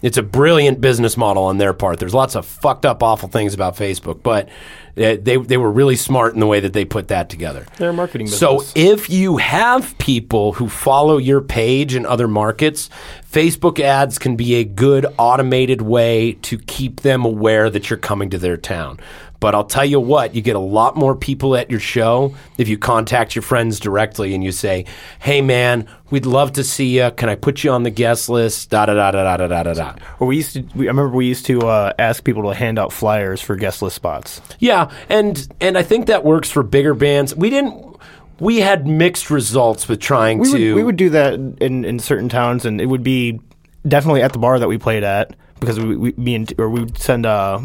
It's 0.03 0.17
a 0.17 0.21
brilliant 0.21 0.81
business 0.81 1.15
model 1.15 1.43
on 1.45 1.57
their 1.57 1.73
part. 1.73 1.97
There's 1.97 2.13
lots 2.13 2.35
of 2.35 2.45
fucked 2.45 2.85
up, 2.85 3.01
awful 3.01 3.29
things 3.29 3.53
about 3.53 3.77
Facebook, 3.77 4.21
but 4.21 4.49
they 4.95 5.15
they 5.15 5.57
were 5.57 5.71
really 5.71 5.95
smart 5.95 6.33
in 6.33 6.39
the 6.39 6.45
way 6.45 6.59
that 6.59 6.73
they 6.73 6.85
put 6.85 7.07
that 7.07 7.29
together. 7.29 7.65
They're 7.77 7.89
a 7.89 7.93
marketing 7.93 8.27
So 8.27 8.63
if 8.75 9.09
you 9.09 9.37
have 9.37 9.97
people 9.97 10.53
who 10.53 10.69
follow 10.69 11.17
your 11.17 11.41
page 11.41 11.95
in 11.95 12.05
other 12.05 12.27
markets, 12.27 12.89
Facebook 13.31 13.79
ads 13.79 14.19
can 14.19 14.35
be 14.35 14.55
a 14.55 14.63
good 14.63 15.07
automated 15.17 15.81
way 15.81 16.33
to 16.43 16.59
keep 16.59 16.99
them 16.99 17.25
aware 17.25 17.69
that 17.69 17.89
you're 17.89 17.97
coming 17.97 18.29
to 18.29 18.37
their 18.37 18.57
town. 18.57 18.99
But 19.43 19.55
I'll 19.55 19.65
tell 19.65 19.83
you 19.83 19.99
what, 19.99 20.33
you 20.35 20.41
get 20.41 20.55
a 20.55 20.59
lot 20.59 20.95
more 20.95 21.17
people 21.17 21.57
at 21.57 21.69
your 21.69 21.81
show 21.81 22.33
if 22.57 22.69
you 22.69 22.77
contact 22.77 23.35
your 23.35 23.41
friends 23.41 23.77
directly 23.77 24.33
and 24.33 24.41
you 24.41 24.53
say, 24.53 24.85
"Hey 25.19 25.41
man, 25.41 25.85
we'd 26.11 26.25
love 26.25 26.53
to 26.53 26.63
see 26.63 26.97
you. 26.97 27.11
Can 27.11 27.27
I 27.27 27.35
put 27.35 27.61
you 27.61 27.69
on 27.71 27.83
the 27.83 27.89
guest 27.89 28.29
list?" 28.29 28.69
Da 28.69 28.85
da 28.85 28.93
da 28.93 29.11
da 29.11 29.35
da 29.35 29.47
da 29.47 29.63
da 29.63 29.73
da. 29.73 29.95
Well, 30.17 30.29
we 30.29 30.37
used 30.37 30.53
to. 30.53 30.61
We, 30.75 30.87
I 30.87 30.91
remember 30.91 31.13
we 31.13 31.25
used 31.25 31.45
to 31.47 31.59
uh, 31.67 31.91
ask 31.99 32.23
people 32.23 32.43
to 32.43 32.53
hand 32.55 32.79
out 32.79 32.93
flyers 32.93 33.41
for 33.41 33.57
guest 33.57 33.81
list 33.81 33.97
spots. 33.97 34.39
Yeah, 34.59 34.89
and 35.09 35.45
and 35.59 35.77
I 35.77 35.83
think 35.83 36.05
that 36.05 36.23
works 36.23 36.49
for 36.49 36.63
bigger 36.63 36.93
bands. 36.93 37.35
We 37.35 37.49
didn't. 37.49 37.97
We 38.39 38.61
had 38.61 38.87
mixed 38.87 39.29
results 39.29 39.89
with 39.89 39.99
trying 39.99 40.39
We 40.39 40.51
would, 40.51 40.57
to. 40.57 40.73
we 40.75 40.83
would 40.83 40.95
do 40.95 41.09
that 41.09 41.33
in, 41.33 41.83
in 41.83 41.99
certain 41.99 42.29
towns, 42.29 42.63
and 42.63 42.79
it 42.79 42.85
would 42.85 43.03
be 43.03 43.41
definitely 43.85 44.21
at 44.21 44.31
the 44.31 44.39
bar 44.39 44.57
that 44.57 44.69
we 44.69 44.77
played 44.77 45.03
at 45.03 45.35
because 45.59 45.81
we, 45.81 45.97
we 45.97 46.13
me 46.15 46.35
and 46.35 46.53
or 46.57 46.69
we 46.69 46.79
would 46.79 46.97
send 46.97 47.25
uh, 47.25 47.59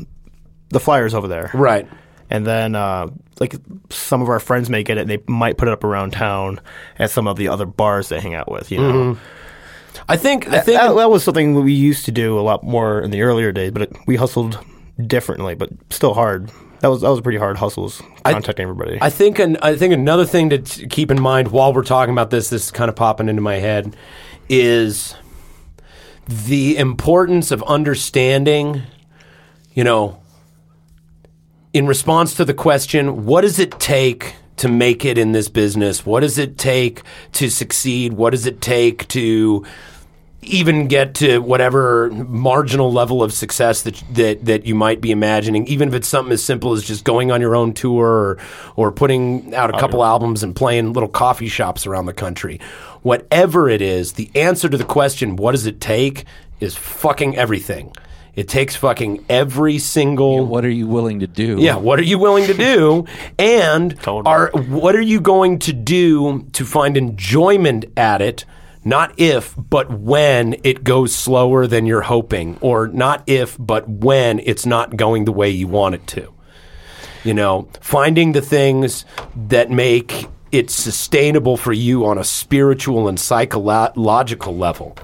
the 0.71 0.81
flyers 0.81 1.15
over 1.15 1.29
there, 1.29 1.51
right. 1.55 1.89
and 2.31 2.47
then 2.47 2.75
uh, 2.75 3.09
like 3.41 3.55
some 3.91 4.23
of 4.23 4.29
our 4.29 4.41
friends 4.41 4.69
may 4.69 4.83
get 4.83 4.99
it. 4.99 5.07
They 5.07 5.19
might 5.27 5.57
put 5.57 5.69
it 5.69 5.73
up 5.73 5.85
around 5.85 6.13
town 6.13 6.61
at 6.99 7.11
some 7.11 7.27
of 7.27 7.37
the 7.37 7.49
other 7.49 7.67
bars 7.67 8.09
they 8.09 8.21
hang 8.21 8.35
out 8.35 8.51
with. 8.51 8.71
You 8.71 8.79
know, 8.79 9.19
I 10.09 10.17
think. 10.17 10.49
I 10.49 10.61
think. 10.61 10.79
that, 10.79 10.95
that 10.95 11.11
was 11.11 11.25
something 11.25 11.55
we 11.55 11.73
used 11.73 12.05
to 12.07 12.13
do 12.13 12.39
a 12.39 12.43
lot 12.43 12.63
more 12.63 13.01
in 13.01 13.11
the 13.11 13.23
earlier 13.23 13.53
days, 13.53 13.71
but 13.71 13.83
it, 13.83 13.97
we 14.07 14.17
hustled 14.17 14.59
differently, 15.07 15.55
but 15.55 15.71
still 15.91 16.15
hard. 16.15 16.51
That 16.81 16.89
was 16.89 17.01
that 17.01 17.09
was 17.09 17.21
pretty 17.21 17.39
hard 17.39 17.57
hustles 17.57 18.01
contacting 18.25 18.63
everybody. 18.63 18.99
I 19.01 19.11
think 19.11 19.39
an, 19.41 19.57
I 19.63 19.77
think 19.77 19.93
another 19.93 20.25
thing 20.25 20.51
to 20.51 20.59
t- 20.59 20.87
keep 20.87 21.11
in 21.11 21.21
mind 21.21 21.49
while 21.49 21.73
we're 21.73 21.83
talking 21.83 22.13
about 22.13 22.31
this, 22.31 22.51
this 22.51 22.67
is 22.67 22.71
kind 22.71 22.89
of 22.89 22.95
popping 22.95 23.29
into 23.29 23.43
my 23.43 23.57
head, 23.57 23.97
is 24.49 25.15
the 26.29 26.77
importance 26.77 27.51
of 27.51 27.63
understanding, 27.65 28.83
you 29.73 29.83
know, 29.83 30.21
in 31.73 31.87
response 31.87 32.35
to 32.35 32.45
the 32.45 32.55
question, 32.55 33.27
what 33.27 33.43
does 33.43 33.59
it 33.59 33.79
take 33.79 34.35
to 34.57 34.69
make 34.69 35.05
it 35.05 35.19
in 35.19 35.33
this 35.33 35.49
business? 35.49 36.05
What 36.05 36.21
does 36.21 36.39
it 36.39 36.59
take 36.59 37.03
to 37.33 37.49
succeed? 37.49 38.15
What 38.15 38.31
does 38.31 38.47
it 38.47 38.61
take 38.61 39.07
to 39.09 39.65
even 40.43 40.87
get 40.87 41.17
to 41.17 41.39
whatever 41.39 42.11
marginal 42.11 42.93
level 42.93 43.23
of 43.23 43.33
success 43.33 43.83
that 43.83 44.03
that 44.13 44.45
that 44.45 44.67
you 44.67 44.75
might 44.75 45.01
be 45.01 45.11
imagining, 45.11 45.67
even 45.67 45.89
if 45.89 45.95
it's 45.95 46.09
something 46.09 46.33
as 46.33 46.43
simple 46.43 46.73
as 46.73 46.85
just 46.85 47.05
going 47.05 47.31
on 47.31 47.41
your 47.41 47.57
own 47.57 47.75
tour 47.75 48.07
or 48.07 48.39
or 48.77 48.93
putting 48.93 49.55
out 49.55 49.71
a 49.71 49.77
oh, 49.77 49.79
couple 49.79 50.05
albums 50.05 50.43
and 50.43 50.55
playing 50.55 50.93
little 50.93 51.09
coffee 51.09 51.49
shops 51.49 51.87
around 51.87 52.07
the 52.07 52.13
country. 52.13 52.61
Whatever 53.03 53.69
it 53.69 53.83
is, 53.83 54.15
the 54.15 54.31
answer 54.35 54.69
to 54.69 54.77
the 54.77 54.85
question, 54.85 55.37
what 55.37 55.53
does 55.53 55.67
it 55.67 55.81
take, 55.81 56.25
is 56.61 56.77
fucking 56.77 57.37
everything. 57.37 57.93
It 58.39 58.47
takes 58.47 58.77
fucking 58.77 59.25
every 59.29 59.81
single 59.81 60.47
What 60.47 60.65
are 60.65 60.71
you 60.71 60.87
willing 60.87 61.19
to 61.19 61.27
do? 61.27 61.57
yeah, 61.59 61.75
what 61.75 61.99
are 61.99 62.05
you 62.05 62.21
willing 62.21 62.47
to 62.47 62.55
do? 62.55 63.05
And 63.39 64.01
Totally. 64.01 64.33
are 64.33 64.51
what 64.69 64.95
are 64.95 65.03
you 65.03 65.21
going 65.21 65.59
to 65.59 65.73
do 65.73 66.47
to 66.53 66.65
find 66.65 66.97
enjoyment 66.97 67.87
at 67.97 68.23
it? 68.23 68.45
Not 68.85 69.13
if, 69.17 69.57
but 69.57 69.91
when 69.91 70.55
it 70.63 70.85
goes 70.85 71.13
slower 71.13 71.67
than 71.67 71.85
you're 71.85 72.03
hoping, 72.03 72.59
or 72.61 72.87
not 72.87 73.25
if, 73.27 73.57
but 73.59 73.89
when 73.89 74.39
it's 74.39 74.65
not 74.65 74.97
going 74.97 75.25
the 75.25 75.33
way 75.33 75.51
you 75.51 75.67
want 75.67 75.97
it 75.97 76.07
to. 76.09 76.33
You 77.25 77.35
know, 77.35 77.69
finding 77.81 78.33
the 78.35 78.41
things 78.41 79.05
that 79.49 79.69
make 79.69 80.27
it 80.53 80.71
sustainable 80.71 81.57
for 81.57 81.73
you 81.73 82.07
on 82.07 82.19
a 82.19 82.25
spiritual 82.25 83.09
and 83.09 83.19
psychological 83.19 84.57
level. 84.57 84.97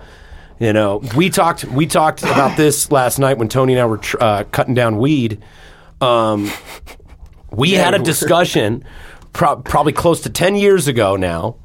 You 0.58 0.72
know, 0.72 1.02
we 1.16 1.30
talked 1.30 1.64
we 1.64 1.86
talked 1.86 2.22
about 2.22 2.56
this 2.56 2.90
last 2.92 3.18
night 3.18 3.38
when 3.38 3.48
Tony 3.48 3.72
and 3.74 3.82
I 3.82 3.86
were 3.86 3.98
tr- 3.98 4.16
uh, 4.20 4.44
cutting 4.44 4.74
down 4.74 4.98
weed. 4.98 5.42
Um, 6.00 6.50
we 7.50 7.72
had 7.72 7.94
a 7.94 7.98
discussion 7.98 8.84
pro- 9.32 9.56
probably 9.56 9.92
close 9.92 10.20
to 10.22 10.30
10 10.30 10.56
years 10.56 10.88
ago 10.88 11.16
now. 11.16 11.56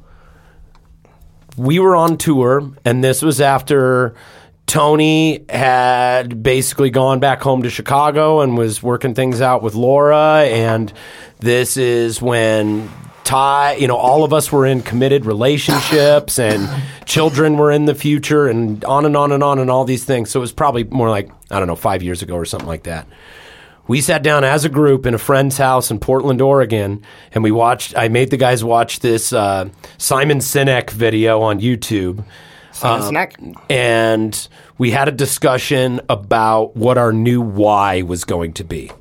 We 1.56 1.78
were 1.78 1.94
on 1.94 2.16
tour, 2.16 2.72
and 2.84 3.02
this 3.02 3.22
was 3.22 3.40
after 3.40 4.14
Tony 4.66 5.44
had 5.48 6.42
basically 6.42 6.90
gone 6.90 7.18
back 7.18 7.42
home 7.42 7.62
to 7.64 7.70
Chicago 7.70 8.40
and 8.40 8.56
was 8.56 8.82
working 8.82 9.14
things 9.14 9.40
out 9.40 9.62
with 9.62 9.74
Laura. 9.74 10.44
And 10.44 10.92
this 11.40 11.76
is 11.76 12.22
when 12.22 12.88
Ty, 13.30 13.76
you 13.76 13.86
know, 13.86 13.96
all 13.96 14.24
of 14.24 14.32
us 14.32 14.50
were 14.50 14.66
in 14.66 14.82
committed 14.82 15.24
relationships 15.24 16.38
and 16.38 16.68
children 17.04 17.56
were 17.56 17.70
in 17.70 17.84
the 17.84 17.94
future 17.94 18.48
and 18.48 18.84
on 18.84 19.06
and 19.06 19.16
on 19.16 19.30
and 19.30 19.42
on 19.42 19.60
and 19.60 19.70
all 19.70 19.84
these 19.84 20.04
things. 20.04 20.30
So 20.30 20.40
it 20.40 20.42
was 20.42 20.52
probably 20.52 20.82
more 20.84 21.08
like, 21.10 21.30
I 21.48 21.60
don't 21.60 21.68
know, 21.68 21.76
five 21.76 22.02
years 22.02 22.22
ago 22.22 22.34
or 22.34 22.44
something 22.44 22.68
like 22.68 22.82
that 22.84 23.06
we 23.90 24.00
sat 24.00 24.22
down 24.22 24.44
as 24.44 24.64
a 24.64 24.68
group 24.68 25.04
in 25.04 25.14
a 25.14 25.18
friend's 25.18 25.58
house 25.58 25.90
in 25.90 25.98
Portland, 25.98 26.40
Oregon, 26.40 27.02
and 27.32 27.42
we 27.42 27.50
watched. 27.50 27.96
I 27.96 28.06
made 28.06 28.30
the 28.30 28.36
guys 28.36 28.62
watch 28.62 29.00
this 29.00 29.32
uh, 29.32 29.68
Simon 29.98 30.38
Sinek 30.38 30.90
video 30.90 31.40
on 31.42 31.60
YouTube. 31.60 32.24
Simon 32.70 33.02
Um, 33.02 33.14
Sinek? 33.14 33.56
And 33.68 34.48
we 34.78 34.92
had 34.92 35.08
a 35.08 35.12
discussion 35.12 36.00
about 36.08 36.76
what 36.76 36.98
our 36.98 37.12
new 37.12 37.40
why 37.40 38.02
was 38.02 38.24
going 38.24 38.52
to 38.54 38.64
be. 38.64 38.92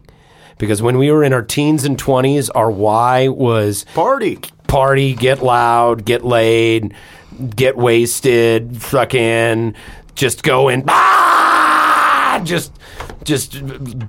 Because 0.59 0.81
when 0.83 0.97
we 0.99 1.09
were 1.11 1.23
in 1.23 1.33
our 1.33 1.41
teens 1.41 1.83
and 1.85 1.97
20s, 1.97 2.49
our 2.53 2.69
why 2.69 3.27
was 3.29 3.85
Party. 3.95 4.37
party, 4.67 5.15
get 5.15 5.41
loud, 5.41 6.05
get 6.05 6.23
laid, 6.23 6.93
get 7.55 7.75
wasted, 7.77 8.79
fucking 8.81 9.73
just 10.15 10.43
go 10.43 10.67
in, 10.69 10.83
ah, 10.87 12.41
just 12.43 12.71
just 13.23 13.57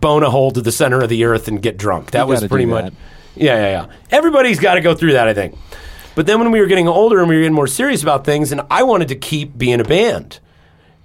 bone 0.00 0.22
a 0.22 0.30
hole 0.30 0.50
to 0.50 0.60
the 0.60 0.72
center 0.72 1.00
of 1.02 1.08
the 1.08 1.24
earth 1.24 1.46
and 1.48 1.62
get 1.62 1.76
drunk. 1.76 2.10
That 2.12 2.22
You 2.22 2.26
was 2.26 2.40
gotta 2.40 2.48
pretty 2.48 2.64
do 2.64 2.70
much. 2.72 2.84
that. 2.86 2.92
Yeah, 3.36 3.54
yeah, 3.56 3.68
yeah. 3.70 3.86
Everybody's 4.10 4.58
got 4.58 4.74
to 4.74 4.80
go 4.80 4.94
through 4.94 5.12
that, 5.12 5.28
I 5.28 5.34
think. 5.34 5.56
But 6.16 6.26
then 6.26 6.40
when 6.40 6.50
we 6.50 6.60
were 6.60 6.66
getting 6.66 6.88
older 6.88 7.20
and 7.20 7.28
we 7.28 7.36
were 7.36 7.42
getting 7.42 7.54
more 7.54 7.68
serious 7.68 8.02
about 8.02 8.24
things, 8.24 8.50
and 8.50 8.60
I 8.70 8.82
wanted 8.82 9.08
to 9.08 9.14
keep 9.14 9.56
being 9.56 9.80
a 9.80 9.84
band. 9.84 10.40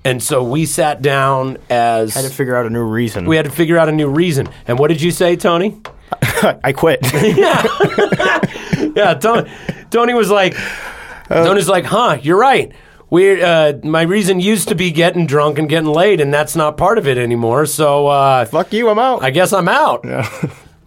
And 0.06 0.22
so 0.22 0.44
we 0.44 0.66
sat 0.68 1.02
down 1.02 1.58
as 1.70 2.14
Had 2.14 2.26
to 2.26 2.30
figure 2.30 2.56
out 2.56 2.66
a 2.66 2.70
new 2.70 2.84
reason. 2.84 3.26
we 3.26 3.36
had 3.36 3.46
to 3.46 3.52
figure 3.52 3.78
out 3.78 3.90
a 3.90 3.92
new 3.92 4.08
reason. 4.08 4.48
And 4.68 4.78
what 4.78 4.90
did 4.90 5.02
you 5.02 5.12
say, 5.12 5.36
Tony? 5.36 5.82
I 6.64 6.72
quit. 6.74 7.00
yeah, 8.96 9.16
Tony, 9.16 9.52
Tony 9.90 10.14
was 10.14 10.30
like, 10.30 10.56
Tony's 11.28 11.68
like, 11.68 11.86
huh, 11.86 12.20
you're 12.22 12.38
right. 12.38 12.72
We, 13.10 13.42
uh, 13.42 13.74
my 13.84 14.04
reason 14.04 14.40
used 14.40 14.68
to 14.70 14.76
be 14.76 14.92
getting 14.92 15.26
drunk 15.26 15.58
and 15.58 15.68
getting 15.68 15.90
laid, 15.90 16.22
and 16.22 16.34
that's 16.34 16.56
not 16.56 16.78
part 16.78 16.98
of 16.98 17.08
it 17.08 17.18
anymore. 17.18 17.66
So, 17.66 18.08
uh, 18.08 18.46
Fuck 18.46 18.74
you, 18.74 18.90
I'm 18.90 19.00
out. 19.00 19.24
I 19.24 19.32
guess 19.32 19.54
I'm 19.54 19.68
out. 19.68 20.06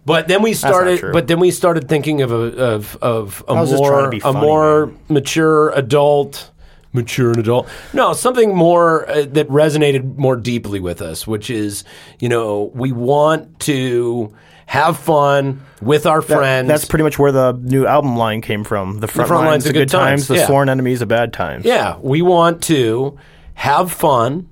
But 0.08 0.26
then 0.26 0.42
we 0.42 0.54
started. 0.54 1.00
true. 1.00 1.12
But 1.12 1.26
then 1.26 1.38
we 1.38 1.50
started 1.50 1.86
thinking 1.86 2.22
of 2.22 2.32
a 2.32 2.56
of 2.56 2.96
of 3.02 3.44
a 3.46 3.52
I 3.52 3.60
was 3.60 3.70
just 3.70 3.84
trying 3.84 4.00
more 4.00 4.10
be 4.10 4.16
a 4.16 4.20
funny, 4.20 4.40
more 4.40 4.92
mature 5.10 5.68
adult 5.70 6.50
mature 6.92 7.30
and 7.30 7.38
adult. 7.38 7.68
No, 7.92 8.12
something 8.12 8.54
more 8.54 9.08
uh, 9.10 9.26
that 9.30 9.48
resonated 9.48 10.16
more 10.16 10.36
deeply 10.36 10.80
with 10.80 11.02
us, 11.02 11.26
which 11.26 11.50
is, 11.50 11.84
you 12.18 12.28
know, 12.28 12.70
we 12.74 12.92
want 12.92 13.60
to 13.60 14.32
have 14.66 14.98
fun 14.98 15.62
with 15.80 16.06
our 16.06 16.20
That- 16.20 16.36
friends. 16.36 16.68
that's 16.68 16.84
pretty 16.84 17.02
much 17.02 17.18
where 17.18 17.32
the 17.32 17.52
new 17.52 17.86
album 17.86 18.16
line 18.16 18.40
came 18.42 18.64
from. 18.64 19.00
The 19.00 19.08
front, 19.08 19.30
line's 19.30 19.64
the 19.64 19.72
good 19.72 19.88
times, 19.88 20.28
the 20.28 20.36
yeah. 20.36 20.46
sworn 20.46 20.68
enemies 20.68 21.00
of 21.02 21.08
bad 21.08 21.32
times. 21.32 21.64
Yeah, 21.64 21.96
we 22.00 22.20
want 22.22 22.62
to 22.64 23.16
have 23.54 23.90
fun 23.90 24.48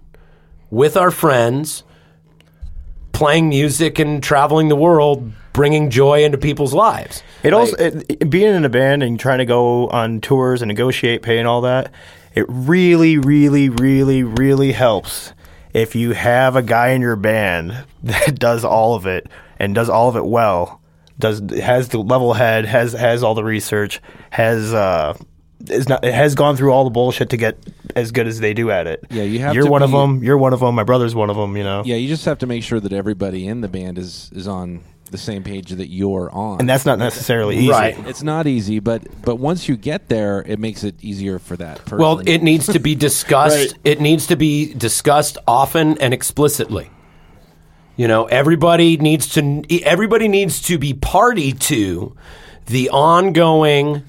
with 0.70 0.96
our 0.96 1.10
friends, 1.10 1.84
playing 3.12 3.48
music 3.48 3.98
and 3.98 4.22
traveling 4.22 4.68
the 4.68 4.76
world, 4.76 5.30
bringing 5.52 5.90
joy 5.90 6.22
into 6.24 6.38
people's 6.38 6.74
lives. 6.74 7.22
It 7.42 7.52
also 7.52 7.76
it, 7.76 8.04
it- 8.08 8.30
being 8.30 8.54
in 8.54 8.64
a 8.64 8.68
band 8.68 9.02
and 9.02 9.18
trying 9.18 9.38
to 9.38 9.46
go 9.46 9.88
on 9.88 10.20
tours 10.20 10.62
and 10.62 10.68
negotiate 10.68 11.22
pay 11.22 11.38
and 11.38 11.48
all 11.48 11.60
that. 11.62 11.92
It 12.36 12.44
really, 12.48 13.16
really, 13.16 13.70
really, 13.70 14.22
really 14.22 14.72
helps 14.72 15.32
if 15.72 15.94
you 15.94 16.12
have 16.12 16.54
a 16.54 16.62
guy 16.62 16.88
in 16.90 17.00
your 17.00 17.16
band 17.16 17.84
that 18.02 18.38
does 18.38 18.64
all 18.64 18.94
of 18.94 19.06
it 19.06 19.28
and 19.58 19.74
does 19.74 19.88
all 19.88 20.08
of 20.08 20.16
it 20.16 20.26
well. 20.26 20.80
Does 21.18 21.40
has 21.50 21.88
the 21.88 21.98
level 21.98 22.34
head, 22.34 22.66
has 22.66 22.92
has 22.92 23.22
all 23.22 23.34
the 23.34 23.42
research, 23.42 24.02
has 24.28 24.74
uh, 24.74 25.16
is 25.66 25.88
not 25.88 26.04
it 26.04 26.12
has 26.12 26.34
gone 26.34 26.56
through 26.56 26.72
all 26.72 26.84
the 26.84 26.90
bullshit 26.90 27.30
to 27.30 27.38
get 27.38 27.58
as 27.94 28.12
good 28.12 28.26
as 28.26 28.40
they 28.40 28.52
do 28.52 28.70
at 28.70 28.86
it. 28.86 29.02
Yeah, 29.08 29.22
you 29.22 29.38
have 29.38 29.54
You're 29.54 29.64
to 29.64 29.70
one 29.70 29.82
of 29.82 29.90
them. 29.92 30.22
You're 30.22 30.36
one 30.36 30.52
of 30.52 30.60
them. 30.60 30.74
My 30.74 30.84
brother's 30.84 31.14
one 31.14 31.30
of 31.30 31.36
them. 31.36 31.56
You 31.56 31.64
know. 31.64 31.82
Yeah, 31.86 31.96
you 31.96 32.06
just 32.06 32.26
have 32.26 32.38
to 32.40 32.46
make 32.46 32.62
sure 32.62 32.80
that 32.80 32.92
everybody 32.92 33.46
in 33.46 33.62
the 33.62 33.68
band 33.68 33.96
is 33.96 34.30
is 34.34 34.46
on 34.46 34.84
the 35.10 35.18
same 35.18 35.42
page 35.42 35.70
that 35.70 35.88
you're 35.88 36.30
on. 36.32 36.60
And 36.60 36.68
that's 36.68 36.86
not 36.86 36.98
necessarily 36.98 37.56
easy. 37.56 37.70
Right. 37.70 38.06
it's 38.06 38.22
not 38.22 38.46
easy, 38.46 38.80
but 38.80 39.02
but 39.22 39.36
once 39.36 39.68
you 39.68 39.76
get 39.76 40.08
there, 40.08 40.42
it 40.46 40.58
makes 40.58 40.84
it 40.84 40.94
easier 41.02 41.38
for 41.38 41.56
that 41.56 41.78
person. 41.84 41.98
Well, 41.98 42.20
it 42.26 42.42
needs 42.42 42.66
to 42.66 42.78
be 42.78 42.94
discussed. 43.08 43.72
Right. 43.72 43.78
It 43.84 44.00
needs 44.00 44.26
to 44.28 44.36
be 44.36 44.74
discussed 44.74 45.38
often 45.46 45.98
and 45.98 46.12
explicitly. 46.12 46.90
You 47.96 48.08
know, 48.08 48.26
everybody 48.26 48.98
needs 48.98 49.28
to 49.30 49.62
everybody 49.84 50.28
needs 50.28 50.60
to 50.62 50.78
be 50.78 50.92
party 50.92 51.52
to 51.52 52.14
the 52.66 52.90
ongoing, 52.90 54.02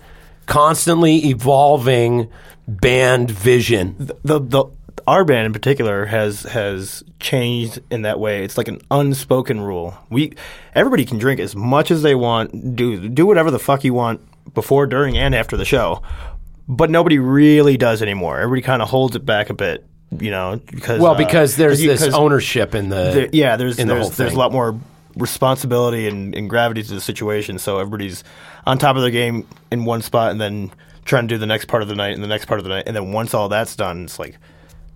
constantly 0.46 1.28
evolving 1.28 2.30
band 2.68 3.32
vision. 3.32 3.96
the 4.24 4.40
the 4.40 4.66
our 5.08 5.24
band 5.24 5.46
in 5.46 5.54
particular 5.54 6.06
has 6.06 6.44
has 6.44 7.04
changed 7.20 7.80
in 7.90 8.02
that 8.04 8.20
way. 8.20 8.44
It's 8.44 8.58
like 8.58 8.68
an 8.68 8.82
unspoken 8.92 9.62
rule. 9.62 9.98
We 10.10 10.34
everybody 10.76 11.06
can 11.06 11.18
drink 11.18 11.40
as 11.40 11.56
much 11.56 11.90
as 11.92 12.02
they 12.04 12.14
want, 12.14 12.76
do 12.76 13.08
do 13.10 13.26
whatever 13.26 13.50
the 13.50 13.60
fuck 13.60 13.84
you 13.84 13.94
want 13.94 14.22
before, 14.54 14.86
during, 14.86 15.18
and 15.18 15.34
after 15.34 15.56
the 15.58 15.66
show. 15.66 16.02
But 16.68 16.90
nobody 16.90 17.18
really 17.20 17.78
does 17.78 18.02
anymore. 18.02 18.40
Everybody 18.40 18.62
kind 18.62 18.82
of 18.82 18.90
holds 18.90 19.16
it 19.16 19.26
back 19.26 19.50
a 19.50 19.54
bit, 19.54 19.86
you 20.20 20.30
know, 20.32 20.60
because 20.66 21.00
Well, 21.00 21.14
uh, 21.14 21.18
because 21.18 21.56
there's 21.56 21.82
you- 21.82 21.90
this 21.96 22.14
ownership 22.14 22.76
in 22.76 22.90
the 22.90 23.12
there- 23.12 23.30
yeah, 23.32 23.56
there's 23.56 23.78
the 23.78 23.86
there's, 23.86 24.02
whole 24.02 24.10
there's 24.10 24.34
a 24.34 24.38
lot 24.38 24.52
more 24.52 24.78
responsibility 25.16 26.08
and, 26.08 26.36
and 26.36 26.50
gravity 26.50 26.84
to 26.84 26.94
the 26.94 27.02
situation. 27.02 27.58
So 27.60 27.80
everybody's 27.80 28.24
on 28.66 28.78
top 28.78 28.96
of 28.96 29.02
their 29.02 29.12
game 29.12 29.48
in 29.72 29.86
one 29.86 30.02
spot, 30.02 30.32
and 30.32 30.40
then 30.42 30.72
trying 31.06 31.28
to 31.28 31.36
do 31.36 31.38
the 31.38 31.46
next 31.46 31.66
part 31.66 31.82
of 31.82 31.88
the 31.88 31.96
night 31.96 32.14
and 32.14 32.24
the 32.24 32.28
next 32.28 32.46
part 32.46 32.60
of 32.60 32.66
the 32.66 32.70
night, 32.70 32.84
and 32.88 32.96
then 32.96 33.12
once 33.14 33.34
all 33.34 33.48
that's 33.50 33.76
done, 33.76 34.04
it's 34.04 34.20
like 34.20 34.38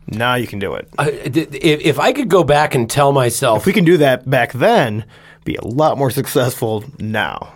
now 0.07 0.35
you 0.35 0.47
can 0.47 0.59
do 0.59 0.75
it. 0.75 0.89
If, 0.99 1.55
if 1.81 1.99
I 1.99 2.13
could 2.13 2.29
go 2.29 2.43
back 2.43 2.75
and 2.75 2.89
tell 2.89 3.11
myself, 3.11 3.59
If 3.59 3.65
we 3.65 3.73
can 3.73 3.85
do 3.85 3.97
that 3.97 4.29
back 4.29 4.53
then, 4.53 5.05
be 5.43 5.55
a 5.55 5.65
lot 5.65 5.97
more 5.97 6.11
successful 6.11 6.83
now. 6.99 7.53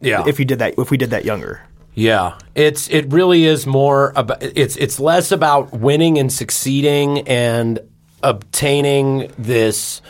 yeah, 0.00 0.24
If 0.26 0.38
you 0.38 0.44
did 0.44 0.60
that, 0.60 0.74
if 0.78 0.90
we 0.90 0.96
did 0.96 1.10
that 1.10 1.24
younger. 1.24 1.62
Yeah, 1.94 2.38
it's 2.54 2.88
it 2.88 3.12
really 3.12 3.44
is 3.44 3.66
more 3.66 4.12
about 4.14 4.42
it's 4.42 4.76
it's 4.76 5.00
less 5.00 5.32
about 5.32 5.72
winning 5.72 6.18
and 6.18 6.32
succeeding 6.32 7.26
and 7.26 7.80
obtaining 8.22 9.32
this 9.36 10.00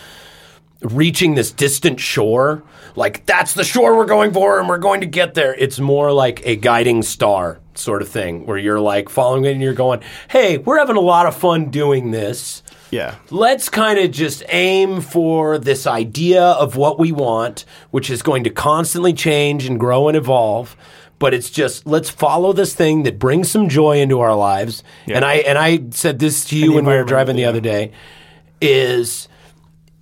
reaching 0.83 1.35
this 1.35 1.51
distant 1.51 1.99
shore. 1.99 2.63
Like 2.97 3.25
that's 3.25 3.55
the 3.55 3.65
shore 3.65 3.97
we're 3.97 4.05
going 4.07 4.33
for 4.33 4.61
and 4.61 4.69
we're 4.69 4.79
going 4.79 5.01
to 5.01 5.07
get 5.07 5.33
there. 5.35 5.55
It's 5.55 5.81
more 5.81 6.13
like 6.13 6.45
a 6.45 6.57
guiding 6.57 7.03
star 7.03 7.60
sort 7.75 8.03
of 8.03 8.09
thing 8.09 8.47
where 8.47 8.59
you're 8.59 8.81
like 8.81 9.09
following 9.09 9.45
it 9.45 9.53
and 9.53 9.63
you're 9.63 9.75
going, 9.75 10.01
"Hey, 10.29 10.59
we're 10.59 10.79
having 10.79 10.97
a 10.97 11.01
lot 11.01 11.27
of 11.27 11.37
fun 11.37 11.71
doing 11.71 12.11
this." 12.11 12.63
Yeah. 12.91 13.15
let's 13.31 13.69
kind 13.69 14.01
of 14.01 14.11
just 14.11 14.43
aim 14.49 15.01
for 15.01 15.59
this 15.59 15.87
idea 15.87 16.43
of 16.43 16.75
what 16.75 16.99
we 16.99 17.13
want, 17.13 17.65
which 17.93 18.11
is 18.11 18.21
going 18.21 18.43
to 18.43 18.51
constantly 18.51 19.13
change 19.13 19.65
and 19.65 19.79
grow 19.79 20.09
and 20.09 20.17
evolve. 20.17 20.77
But 21.21 21.33
it's 21.33 21.51
just 21.51 21.87
let's 21.87 22.11
follow 22.11 22.53
this 22.53 22.75
thing 22.75 23.05
that 23.05 23.19
brings 23.19 23.51
some 23.51 23.69
joy 23.69 24.01
into 24.01 24.21
our 24.21 24.35
lives. 24.35 24.83
And 25.07 25.25
I 25.25 25.35
and 25.37 25.57
I 25.59 25.85
said 25.91 26.19
this 26.19 26.47
to 26.47 26.57
you 26.59 26.73
when 26.73 26.85
we 26.85 26.95
were 26.95 27.05
driving 27.05 27.37
the 27.37 27.43
yeah. 27.43 27.51
other 27.51 27.61
day 27.61 27.93
is 28.61 29.29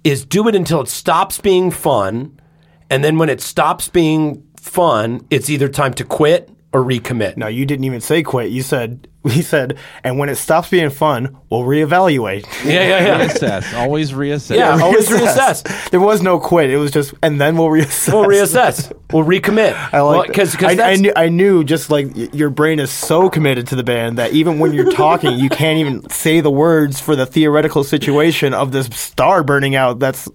is 0.04 0.24
do 0.24 0.48
it 0.48 0.54
until 0.54 0.80
it 0.80 0.88
stops 0.88 1.40
being 1.40 1.70
fun, 1.70 2.40
and 2.88 3.04
then 3.04 3.18
when 3.18 3.28
it 3.28 3.40
stops 3.40 3.88
being 3.88 4.44
fun, 4.56 5.26
it's 5.28 5.50
either 5.50 5.68
time 5.68 5.92
to 5.94 6.04
quit 6.04 6.50
or 6.72 6.82
recommit. 6.82 7.36
No, 7.36 7.46
you 7.46 7.64
didn't 7.66 7.84
even 7.84 8.00
say 8.00 8.22
quit. 8.22 8.50
You 8.50 8.62
said 8.62 9.08
we 9.28 9.42
said, 9.42 9.78
and 10.04 10.18
when 10.18 10.28
it 10.28 10.36
stops 10.36 10.70
being 10.70 10.90
fun, 10.90 11.36
we'll 11.50 11.62
reevaluate. 11.62 12.46
Yeah, 12.68 12.86
yeah, 12.86 13.18
yeah. 13.18 13.26
reassess. 13.26 13.74
Always 13.78 14.12
reassess. 14.12 14.56
Yeah, 14.56 14.78
always 14.82 15.08
reassess. 15.08 15.90
There 15.90 16.00
was 16.00 16.22
no 16.22 16.38
quit. 16.38 16.70
It 16.70 16.76
was 16.76 16.90
just, 16.90 17.14
and 17.22 17.40
then 17.40 17.56
we'll 17.56 17.68
reassess. 17.68 18.12
We'll 18.12 18.24
reassess. 18.24 18.92
We'll 19.12 19.24
recommit. 19.24 19.72
I 19.92 20.00
like 20.00 20.28
because 20.28 20.52
that. 20.54 20.80
I, 20.80 20.92
I, 20.92 20.96
knew, 20.96 21.12
I 21.16 21.28
knew 21.28 21.64
just 21.64 21.88
like 21.88 22.34
your 22.34 22.50
brain 22.50 22.78
is 22.78 22.90
so 22.90 23.30
committed 23.30 23.68
to 23.68 23.76
the 23.76 23.84
band 23.84 24.18
that 24.18 24.32
even 24.32 24.58
when 24.58 24.72
you're 24.74 24.92
talking, 24.92 25.38
you 25.38 25.48
can't 25.48 25.78
even 25.78 26.08
say 26.10 26.40
the 26.40 26.50
words 26.50 27.00
for 27.00 27.16
the 27.16 27.26
theoretical 27.26 27.84
situation 27.84 28.52
of 28.52 28.72
this 28.72 28.86
star 28.86 29.42
burning 29.42 29.74
out. 29.74 29.98
That's 29.98 30.28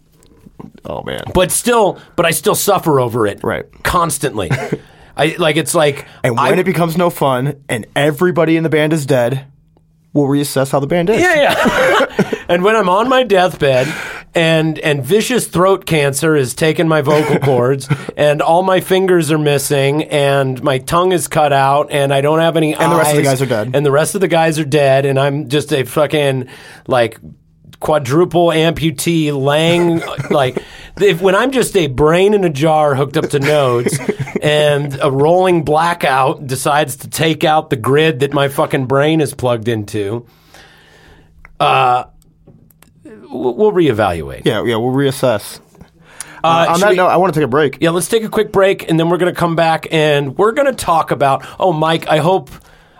oh 0.85 1.03
man. 1.03 1.23
but 1.33 1.51
still, 1.51 1.99
but 2.15 2.25
I 2.25 2.31
still 2.31 2.55
suffer 2.55 2.99
over 2.99 3.27
it. 3.27 3.43
Right. 3.43 3.65
Constantly. 3.83 4.49
I 5.15 5.35
like 5.37 5.57
it's 5.57 5.75
like 5.75 6.07
And 6.23 6.35
when 6.35 6.57
I, 6.57 6.59
it 6.59 6.65
becomes 6.65 6.97
no 6.97 7.09
fun 7.09 7.63
and 7.69 7.85
everybody 7.95 8.57
in 8.57 8.63
the 8.63 8.69
band 8.69 8.93
is 8.93 9.05
dead, 9.05 9.45
we'll 10.13 10.27
reassess 10.27 10.71
how 10.71 10.79
the 10.79 10.87
band 10.87 11.09
is. 11.09 11.21
Yeah, 11.21 11.35
yeah. 11.35 12.33
and 12.49 12.63
when 12.63 12.75
I'm 12.75 12.89
on 12.89 13.09
my 13.09 13.23
deathbed 13.23 13.93
and 14.35 14.79
and 14.79 15.03
vicious 15.05 15.47
throat 15.47 15.85
cancer 15.85 16.35
has 16.35 16.53
taken 16.53 16.87
my 16.87 17.01
vocal 17.01 17.39
cords 17.43 17.87
and 18.17 18.41
all 18.41 18.63
my 18.63 18.79
fingers 18.79 19.31
are 19.31 19.37
missing 19.37 20.03
and 20.05 20.61
my 20.63 20.79
tongue 20.79 21.11
is 21.11 21.27
cut 21.27 21.53
out 21.53 21.91
and 21.91 22.13
I 22.13 22.21
don't 22.21 22.39
have 22.39 22.57
any 22.57 22.73
And 22.73 22.91
the 22.91 22.97
rest 22.97 23.11
of 23.11 23.17
the 23.17 23.23
guys 23.23 23.41
are 23.41 23.45
dead. 23.45 23.75
And 23.75 23.85
the 23.85 23.91
rest 23.91 24.15
of 24.15 24.21
the 24.21 24.27
guys 24.27 24.59
are 24.59 24.65
dead 24.65 25.05
and 25.05 25.19
I'm 25.19 25.49
just 25.49 25.71
a 25.71 25.83
fucking 25.83 26.47
like 26.87 27.19
quadruple 27.79 28.47
amputee 28.47 29.35
laying 29.37 30.01
like 30.29 30.57
if, 30.99 31.21
when 31.21 31.35
I'm 31.35 31.51
just 31.51 31.75
a 31.75 31.87
brain 31.87 32.33
in 32.33 32.43
a 32.43 32.49
jar 32.49 32.95
hooked 32.95 33.17
up 33.17 33.29
to 33.31 33.39
nodes 33.39 33.97
and 34.41 34.97
a 35.01 35.09
rolling 35.11 35.63
blackout 35.63 36.45
decides 36.47 36.97
to 36.97 37.09
take 37.09 37.43
out 37.43 37.69
the 37.69 37.75
grid 37.75 38.19
that 38.19 38.33
my 38.33 38.47
fucking 38.49 38.85
brain 38.85 39.21
is 39.21 39.33
plugged 39.33 39.67
into 39.67 40.25
uh 41.59 42.05
we'll, 43.03 43.55
we'll 43.55 43.71
reevaluate 43.71 44.45
Yeah, 44.45 44.63
yeah, 44.63 44.75
we'll 44.77 44.93
reassess. 44.93 45.59
uh, 46.43 46.65
On 46.69 46.75
should 46.75 46.83
that 46.83 46.89
we- 46.91 46.95
note, 46.97 47.07
I 47.07 47.17
want 47.17 47.33
to 47.33 47.39
take 47.39 47.45
a 47.45 47.49
break. 47.49 47.77
yeah, 47.81 47.91
let's 47.91 48.07
take 48.09 48.23
a 48.23 48.29
quick 48.29 48.51
break, 48.51 48.89
and 48.89 48.99
then 48.99 49.09
we're 49.09 49.17
going 49.17 49.33
to 49.33 49.39
come 49.39 49.55
back, 49.55 49.87
and 49.91 50.37
we're 50.37 50.51
going 50.51 50.67
to 50.67 50.73
talk 50.75 51.11
about. 51.11 51.45
Oh, 51.59 51.71
Mike, 51.71 52.07
I 52.09 52.17
hope, 52.17 52.49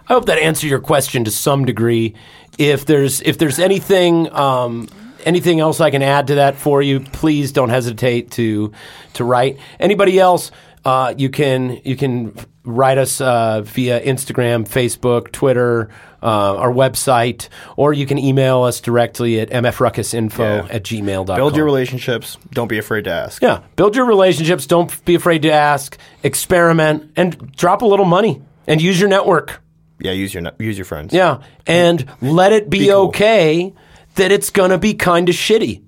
I 0.07 0.13
hope 0.13 0.25
that 0.27 0.37
answered 0.39 0.67
your 0.69 0.79
question 0.79 1.25
to 1.25 1.31
some 1.31 1.65
degree. 1.65 2.15
If 2.57 2.85
there's, 2.85 3.21
if 3.21 3.37
there's 3.37 3.59
anything, 3.59 4.31
um, 4.33 4.87
anything 5.25 5.59
else 5.59 5.79
I 5.81 5.89
can 5.91 6.01
add 6.03 6.27
to 6.27 6.35
that 6.35 6.55
for 6.55 6.81
you, 6.81 6.99
please 6.99 7.51
don't 7.51 7.69
hesitate 7.69 8.31
to, 8.31 8.71
to 9.13 9.23
write. 9.23 9.57
Anybody 9.79 10.19
else, 10.19 10.51
uh, 10.85 11.13
you 11.17 11.29
can, 11.29 11.79
you 11.83 11.95
can 11.95 12.35
write 12.65 12.97
us 12.97 13.19
uh, 13.21 13.61
via 13.61 14.01
Instagram, 14.01 14.67
Facebook, 14.67 15.31
Twitter, 15.31 15.89
uh, 16.21 16.55
our 16.57 16.71
website, 16.71 17.49
or 17.75 17.91
you 17.91 18.05
can 18.05 18.17
email 18.17 18.63
us 18.63 18.79
directly 18.79 19.39
at 19.41 19.49
mfruckusinfo 19.49 20.39
Yeah. 20.67 20.73
at 20.73 20.83
gmail.com. 20.83 21.35
Build 21.35 21.55
your 21.57 21.65
relationships. 21.65 22.37
Don't 22.51 22.69
be 22.69 22.77
afraid 22.77 23.03
to 23.05 23.11
ask. 23.11 23.41
Yeah, 23.41 23.61
build 23.75 23.95
your 23.95 24.05
relationships. 24.05 24.65
Don't 24.65 25.03
be 25.03 25.15
afraid 25.15 25.41
to 25.41 25.51
ask, 25.51 25.97
experiment, 26.23 27.11
and 27.17 27.51
drop 27.55 27.81
a 27.81 27.85
little 27.85 28.05
money 28.05 28.41
and 28.67 28.81
use 28.81 28.99
your 28.99 29.09
network. 29.09 29.61
Yeah, 29.99 30.11
use 30.11 30.33
your 30.33 30.43
use 30.59 30.77
your 30.77 30.85
friends. 30.85 31.13
Yeah, 31.13 31.41
and 31.67 32.05
let 32.21 32.51
it 32.53 32.69
be, 32.69 32.79
Be 32.79 32.85
cool. 32.87 33.07
okay 33.07 33.73
that 34.15 34.31
it's 34.31 34.49
gonna 34.49 34.77
be 34.77 34.93
kind 34.93 35.29
of 35.29 35.35
shitty, 35.35 35.81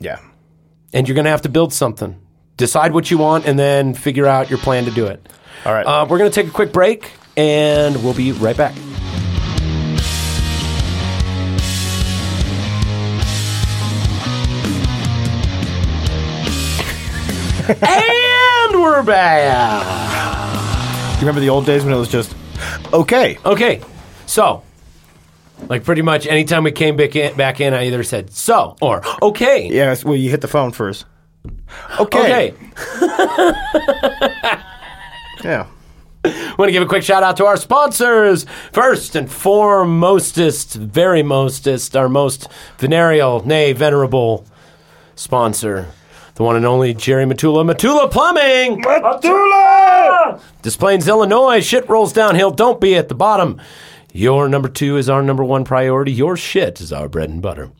Yeah. 0.00 0.18
and 0.92 1.08
you're 1.08 1.14
gonna 1.16 1.30
have 1.30 1.42
to 1.42 1.48
build 1.48 1.72
something. 1.72 2.16
Decide 2.56 2.92
what 2.92 3.10
you 3.10 3.18
want, 3.18 3.46
and 3.46 3.58
then 3.58 3.94
figure 3.94 4.26
out 4.26 4.50
your 4.50 4.58
plan 4.58 4.84
to 4.84 4.90
do 4.90 5.06
it. 5.06 5.26
All 5.64 5.72
right. 5.72 5.86
Uh, 5.86 6.06
we're 6.08 6.18
gonna 6.18 6.30
take 6.30 6.46
a 6.46 6.50
quick 6.50 6.72
break, 6.72 7.10
and 7.36 8.02
we'll 8.04 8.14
be 8.14 8.32
right 8.32 8.56
back. 8.56 8.74
and 17.68 18.72
we're 18.82 19.02
back. 19.04 19.84
you 21.14 21.20
remember 21.20 21.40
the 21.40 21.48
old 21.48 21.64
days 21.64 21.84
when 21.84 21.94
it 21.94 21.96
was 21.96 22.08
just 22.08 22.34
okay? 22.92 23.38
Okay, 23.44 23.80
so 24.26 24.64
Like 25.68 25.84
pretty 25.84 26.02
much 26.02 26.26
anytime 26.26 26.64
we 26.64 26.72
came 26.72 26.96
back 26.96 27.14
in, 27.16 27.36
back 27.36 27.60
in 27.60 27.72
I 27.74 27.86
either 27.86 28.02
said 28.02 28.30
so 28.32 28.76
or 28.80 29.02
okay. 29.22 29.68
Yeah, 29.68 29.92
it's- 29.92 30.04
well, 30.04 30.16
you 30.16 30.28
hit 30.30 30.40
the 30.40 30.48
phone 30.48 30.72
first. 30.72 31.06
Okay. 31.98 32.52
Okay. 32.52 32.54
Yeah. 35.44 35.66
want 36.24 36.68
to 36.68 36.72
give 36.72 36.82
a 36.84 36.86
quick 36.86 37.02
shout 37.02 37.24
out 37.24 37.36
to 37.38 37.46
our 37.46 37.56
sponsors. 37.56 38.46
First 38.72 39.16
and 39.16 39.28
foremostest, 39.28 40.76
very 40.76 41.24
mostest, 41.24 41.96
our 41.96 42.08
most 42.08 42.46
venereal, 42.78 43.44
nay, 43.44 43.72
venerable 43.72 44.44
sponsor, 45.16 45.88
the 46.36 46.44
one 46.44 46.54
and 46.54 46.64
only 46.64 46.94
Jerry 46.94 47.24
Matula, 47.24 47.64
Matula 47.68 48.08
Plumbing. 48.08 48.82
Matula! 48.84 50.40
Des 50.62 50.70
Plaines, 50.78 51.08
Illinois. 51.08 51.60
Shit 51.60 51.88
rolls 51.88 52.12
downhill. 52.12 52.52
Don't 52.52 52.80
be 52.80 52.94
at 52.94 53.08
the 53.08 53.16
bottom. 53.16 53.60
Your 54.12 54.48
number 54.48 54.68
two 54.68 54.98
is 54.98 55.08
our 55.08 55.22
number 55.22 55.42
one 55.42 55.64
priority. 55.64 56.12
Your 56.12 56.36
shit 56.36 56.80
is 56.80 56.92
our 56.92 57.08
bread 57.08 57.30
and 57.30 57.40
butter. 57.40 57.70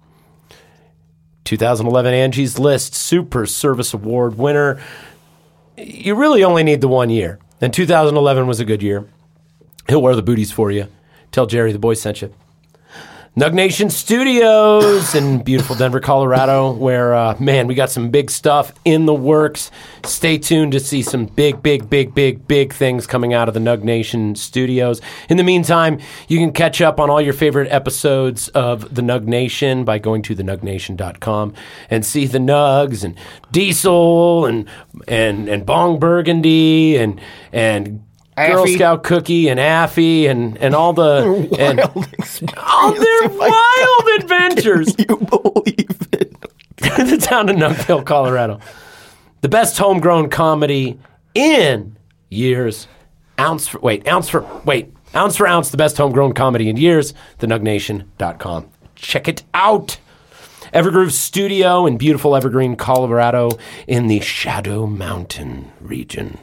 2011 1.44 2.14
Angie's 2.14 2.58
List 2.58 2.94
Super 2.94 3.44
Service 3.44 3.92
Award 3.92 4.38
winner. 4.38 4.80
You 5.76 6.14
really 6.14 6.42
only 6.42 6.62
need 6.62 6.80
the 6.80 6.88
one 6.88 7.10
year. 7.10 7.38
And 7.60 7.72
2011 7.72 8.46
was 8.46 8.60
a 8.60 8.64
good 8.64 8.82
year. 8.82 9.06
He'll 9.88 10.00
wear 10.00 10.16
the 10.16 10.22
booties 10.22 10.52
for 10.52 10.70
you. 10.70 10.88
Tell 11.32 11.46
Jerry 11.46 11.72
the 11.72 11.78
boy 11.78 11.94
sent 11.94 12.22
you. 12.22 12.32
Nug 13.34 13.54
Nation 13.54 13.88
Studios 13.88 15.14
in 15.14 15.42
beautiful 15.42 15.74
Denver, 15.74 16.00
Colorado, 16.00 16.70
where, 16.70 17.14
uh, 17.14 17.34
man, 17.40 17.66
we 17.66 17.74
got 17.74 17.90
some 17.90 18.10
big 18.10 18.30
stuff 18.30 18.74
in 18.84 19.06
the 19.06 19.14
works. 19.14 19.70
Stay 20.04 20.36
tuned 20.36 20.72
to 20.72 20.80
see 20.80 21.00
some 21.00 21.24
big, 21.24 21.62
big, 21.62 21.88
big, 21.88 22.14
big, 22.14 22.46
big 22.46 22.74
things 22.74 23.06
coming 23.06 23.32
out 23.32 23.48
of 23.48 23.54
the 23.54 23.60
Nug 23.60 23.84
Nation 23.84 24.34
Studios. 24.34 25.00
In 25.30 25.38
the 25.38 25.44
meantime, 25.44 25.98
you 26.28 26.38
can 26.40 26.52
catch 26.52 26.82
up 26.82 27.00
on 27.00 27.08
all 27.08 27.22
your 27.22 27.32
favorite 27.32 27.72
episodes 27.72 28.48
of 28.48 28.94
the 28.94 29.00
Nug 29.00 29.24
Nation 29.24 29.86
by 29.86 29.98
going 29.98 30.20
to 30.24 30.36
thenugnation.com 30.36 31.54
and 31.88 32.04
see 32.04 32.26
the 32.26 32.36
Nugs 32.36 33.02
and 33.02 33.14
Diesel 33.50 34.44
and, 34.44 34.68
and, 35.08 35.48
and 35.48 35.64
Bong 35.64 35.98
Burgundy 35.98 36.98
and, 36.98 37.18
and 37.50 38.04
Girl 38.36 38.62
Affy. 38.62 38.74
Scout 38.76 39.02
Cookie 39.02 39.48
and 39.48 39.60
Affy 39.60 40.26
and, 40.26 40.56
and 40.58 40.74
all 40.74 40.92
the 40.92 41.48
and 41.58 41.80
all 42.56 42.92
their 42.92 43.28
wild 43.28 43.50
oh, 43.50 44.18
adventures 44.20 44.94
You 44.98 45.16
believe 45.16 46.08
it? 46.12 46.36
the 46.78 47.18
town 47.20 47.48
of 47.48 47.56
Nuggville, 47.56 48.04
Colorado. 48.04 48.58
The 49.42 49.48
best 49.48 49.76
homegrown 49.78 50.30
comedy 50.30 50.98
in 51.34 51.96
years. 52.30 52.88
Ounce 53.38 53.68
for 53.68 53.80
wait, 53.80 54.06
ounce 54.08 54.28
for 54.28 54.46
wait, 54.64 54.94
ounce 55.14 55.36
for 55.36 55.46
ounce, 55.46 55.70
the 55.70 55.76
best 55.76 55.96
homegrown 55.96 56.32
comedy 56.32 56.68
in 56.68 56.76
years. 56.76 57.12
TheNugNation.com. 57.38 58.68
Check 58.94 59.28
it 59.28 59.42
out. 59.52 59.98
Evergroove 60.72 61.10
Studio 61.10 61.86
in 61.86 61.98
beautiful 61.98 62.34
Evergreen, 62.34 62.76
Colorado, 62.76 63.50
in 63.86 64.06
the 64.06 64.20
Shadow 64.20 64.86
Mountain 64.86 65.70
region. 65.80 66.38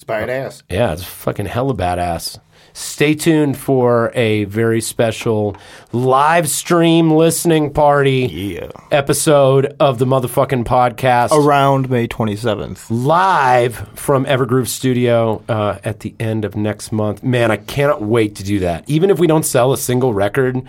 It's 0.00 0.04
badass. 0.06 0.62
Yeah, 0.70 0.94
it's 0.94 1.04
fucking 1.04 1.44
hella 1.44 1.74
badass. 1.74 2.38
Stay 2.72 3.14
tuned 3.14 3.58
for 3.58 4.10
a 4.14 4.44
very 4.44 4.80
special 4.80 5.58
live 5.92 6.48
stream 6.48 7.10
listening 7.10 7.70
party 7.74 8.56
Yeah. 8.60 8.68
episode 8.90 9.76
of 9.78 9.98
the 9.98 10.06
motherfucking 10.06 10.64
podcast 10.64 11.32
Around 11.32 11.90
May 11.90 12.08
27th. 12.08 12.86
live 12.88 13.90
from 13.94 14.24
Evergroove 14.24 14.68
Studio 14.68 15.42
uh, 15.50 15.76
at 15.84 16.00
the 16.00 16.14
end 16.18 16.46
of 16.46 16.56
next 16.56 16.92
month. 16.92 17.22
Man, 17.22 17.50
I 17.50 17.58
cannot 17.58 18.00
wait 18.00 18.36
to 18.36 18.42
do 18.42 18.60
that. 18.60 18.88
Even 18.88 19.10
if 19.10 19.18
we 19.18 19.26
don't 19.26 19.44
sell 19.44 19.74
a 19.74 19.76
single 19.76 20.14
record, 20.14 20.62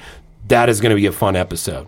that 0.49 0.67
is 0.67 0.81
going 0.81 0.89
to 0.89 0.97
be 0.97 1.05
a 1.05 1.11
fun 1.13 1.37
episode. 1.37 1.87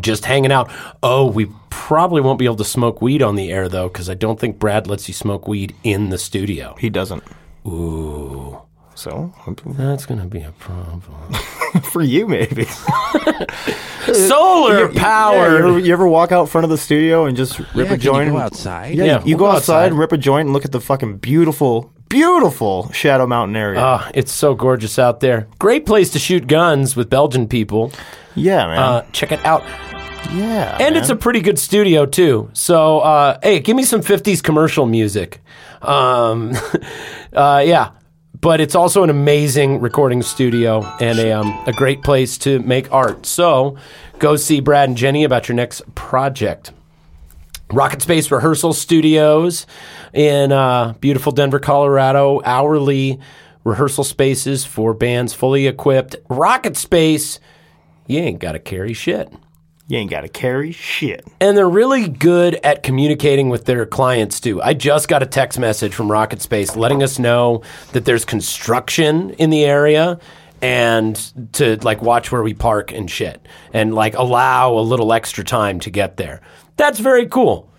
Just 0.00 0.24
hanging 0.24 0.50
out. 0.52 0.70
Oh, 1.02 1.26
we 1.26 1.46
probably 1.70 2.20
won't 2.20 2.38
be 2.38 2.44
able 2.44 2.56
to 2.56 2.64
smoke 2.64 3.00
weed 3.00 3.22
on 3.22 3.36
the 3.36 3.50
air 3.52 3.68
though, 3.68 3.88
because 3.88 4.10
I 4.10 4.14
don't 4.14 4.38
think 4.40 4.58
Brad 4.58 4.86
lets 4.86 5.06
you 5.08 5.14
smoke 5.14 5.46
weed 5.46 5.74
in 5.84 6.10
the 6.10 6.18
studio. 6.18 6.74
He 6.78 6.90
doesn't. 6.90 7.22
Ooh. 7.66 8.60
So, 8.94 9.32
That's 9.66 10.06
going 10.06 10.20
to 10.20 10.26
be 10.26 10.40
a 10.40 10.52
problem. 10.52 11.32
for 11.92 12.00
you, 12.00 12.26
maybe. 12.26 12.64
Solar 14.12 14.90
Yeah, 14.92 15.00
powered. 15.00 15.50
you, 15.64 15.68
ever, 15.68 15.78
you 15.80 15.92
ever 15.92 16.08
walk 16.08 16.32
out 16.32 16.48
front 16.48 16.64
of 16.64 16.70
the 16.70 16.78
studio 16.78 17.26
and 17.26 17.36
just 17.36 17.58
rip 17.58 17.68
Yeah, 17.74 17.82
a 17.84 17.88
can 17.88 18.00
joint? 18.00 18.26
you 18.28 18.32
go 18.32 18.38
outside? 18.38 18.94
Yeah, 18.94 19.04
Yeah, 19.04 19.24
you 19.24 19.36
we'll 19.36 19.38
go 19.38 19.44
go 19.44 19.50
outside 19.56 19.74
outside. 19.76 19.86
and 19.92 19.98
rip 19.98 20.12
a 20.12 20.16
joint 20.16 20.46
and 20.46 20.52
look 20.54 20.64
at 20.64 20.72
the 20.72 20.80
fucking 20.80 21.18
beautiful, 21.18 21.92
beautiful 22.08 22.90
Shadow 22.92 23.26
Mountain 23.26 23.56
area. 23.56 23.80
Ah, 23.80 24.10
it's 24.14 24.32
so 24.32 24.54
gorgeous 24.54 24.98
out 24.98 25.20
there. 25.20 25.48
Great 25.58 25.86
place 25.86 26.10
to 26.10 26.18
shoot 26.18 26.46
guns 26.46 26.96
with 26.96 27.10
Belgian 27.10 27.48
people. 27.48 27.92
yeah, 28.34 28.66
man. 28.66 28.78
Uh, 28.78 29.02
check 29.12 29.32
it 29.32 29.44
out. 29.44 29.62
yeah, 30.32 30.76
And 30.80 30.94
man. 30.94 30.96
it's 30.96 31.10
a 31.10 31.16
pretty 31.16 31.40
good 31.40 31.58
studio 31.58 32.06
too. 32.06 32.50
So, 32.52 33.00
uh, 33.00 33.38
hey, 33.42 33.60
give 33.60 33.76
me 33.76 33.84
some 33.84 34.00
'50s 34.02 34.42
commercial 34.42 34.86
music. 34.86 35.40
Um, 35.82 36.52
uh, 37.32 37.62
yeah, 37.64 37.90
but 38.40 38.60
it's 38.60 38.74
also 38.74 39.02
an 39.02 39.10
amazing 39.10 39.80
recording 39.80 40.22
studio 40.22 40.82
and 41.00 41.18
a 41.18 41.32
um, 41.32 41.48
a 41.66 41.72
great 41.72 42.02
place 42.02 42.38
to 42.38 42.58
make 42.60 42.90
art. 42.92 43.26
So, 43.26 43.76
go 44.18 44.36
see 44.36 44.60
Brad 44.60 44.88
and 44.88 44.96
Jenny 44.98 45.24
about 45.24 45.48
your 45.48 45.54
next 45.56 45.82
project. 45.94 46.72
Rocket 47.72 48.00
Space 48.00 48.30
Rehearsal 48.30 48.74
Studios 48.74 49.66
in 50.16 50.50
uh, 50.50 50.94
beautiful 51.00 51.30
Denver, 51.30 51.60
Colorado. 51.60 52.40
Hourly 52.44 53.20
rehearsal 53.62 54.04
spaces 54.04 54.64
for 54.64 54.94
bands 54.94 55.34
fully 55.34 55.66
equipped. 55.66 56.16
Rocket 56.28 56.76
Space, 56.76 57.38
you 58.06 58.18
ain't 58.18 58.40
got 58.40 58.52
to 58.52 58.58
carry 58.58 58.92
shit 58.92 59.32
you 59.88 59.98
ain't 59.98 60.10
got 60.10 60.22
to 60.22 60.28
carry 60.28 60.72
shit. 60.72 61.24
and 61.40 61.56
they're 61.56 61.68
really 61.68 62.08
good 62.08 62.54
at 62.56 62.82
communicating 62.82 63.48
with 63.48 63.66
their 63.66 63.86
clients 63.86 64.40
too. 64.40 64.60
I 64.60 64.74
just 64.74 65.08
got 65.08 65.22
a 65.22 65.26
text 65.26 65.58
message 65.58 65.94
from 65.94 66.10
Rocket 66.10 66.42
Space 66.42 66.76
letting 66.76 67.02
us 67.02 67.18
know 67.18 67.62
that 67.92 68.04
there's 68.04 68.24
construction 68.24 69.30
in 69.30 69.50
the 69.50 69.64
area 69.64 70.18
and 70.60 71.14
to 71.52 71.76
like 71.82 72.02
watch 72.02 72.32
where 72.32 72.42
we 72.42 72.54
park 72.54 72.90
and 72.90 73.10
shit 73.10 73.46
and 73.72 73.94
like 73.94 74.14
allow 74.14 74.72
a 74.72 74.80
little 74.80 75.12
extra 75.12 75.44
time 75.44 75.78
to 75.80 75.90
get 75.90 76.16
there. 76.16 76.40
That's 76.76 76.98
very 76.98 77.26
cool. 77.26 77.70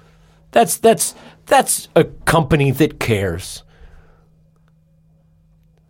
That's 0.52 0.78
that's 0.78 1.14
that's 1.48 1.88
a 1.96 2.04
company 2.04 2.72
that 2.72 3.00
cares. 3.00 3.64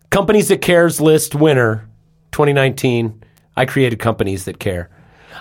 Companies 0.09 0.47
that 0.47 0.61
cares 0.61 1.01
list 1.01 1.35
winner 1.35 1.89
2019. 2.31 3.23
I 3.55 3.65
created 3.65 3.99
companies 3.99 4.45
that 4.45 4.59
care. 4.59 4.89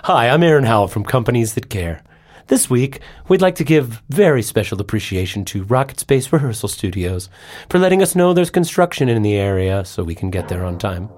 Hi, 0.03 0.29
I'm 0.29 0.43
Aaron 0.43 0.65
Howell 0.65 0.89
from 0.89 1.03
Companies 1.03 1.53
That 1.53 1.69
Care. 1.69 2.03
This 2.47 2.69
week, 2.69 2.99
we'd 3.27 3.41
like 3.41 3.55
to 3.55 3.63
give 3.63 4.01
very 4.09 4.41
special 4.41 4.79
appreciation 4.79 5.43
to 5.45 5.63
Rocket 5.63 5.99
Space 5.99 6.31
Rehearsal 6.31 6.69
Studios 6.69 7.29
for 7.69 7.77
letting 7.77 8.01
us 8.01 8.15
know 8.15 8.33
there's 8.33 8.49
construction 8.49 9.09
in 9.09 9.21
the 9.21 9.35
area 9.35 9.83
so 9.85 10.03
we 10.03 10.15
can 10.15 10.29
get 10.29 10.47
there 10.47 10.65
on 10.65 10.77
time. 10.77 11.09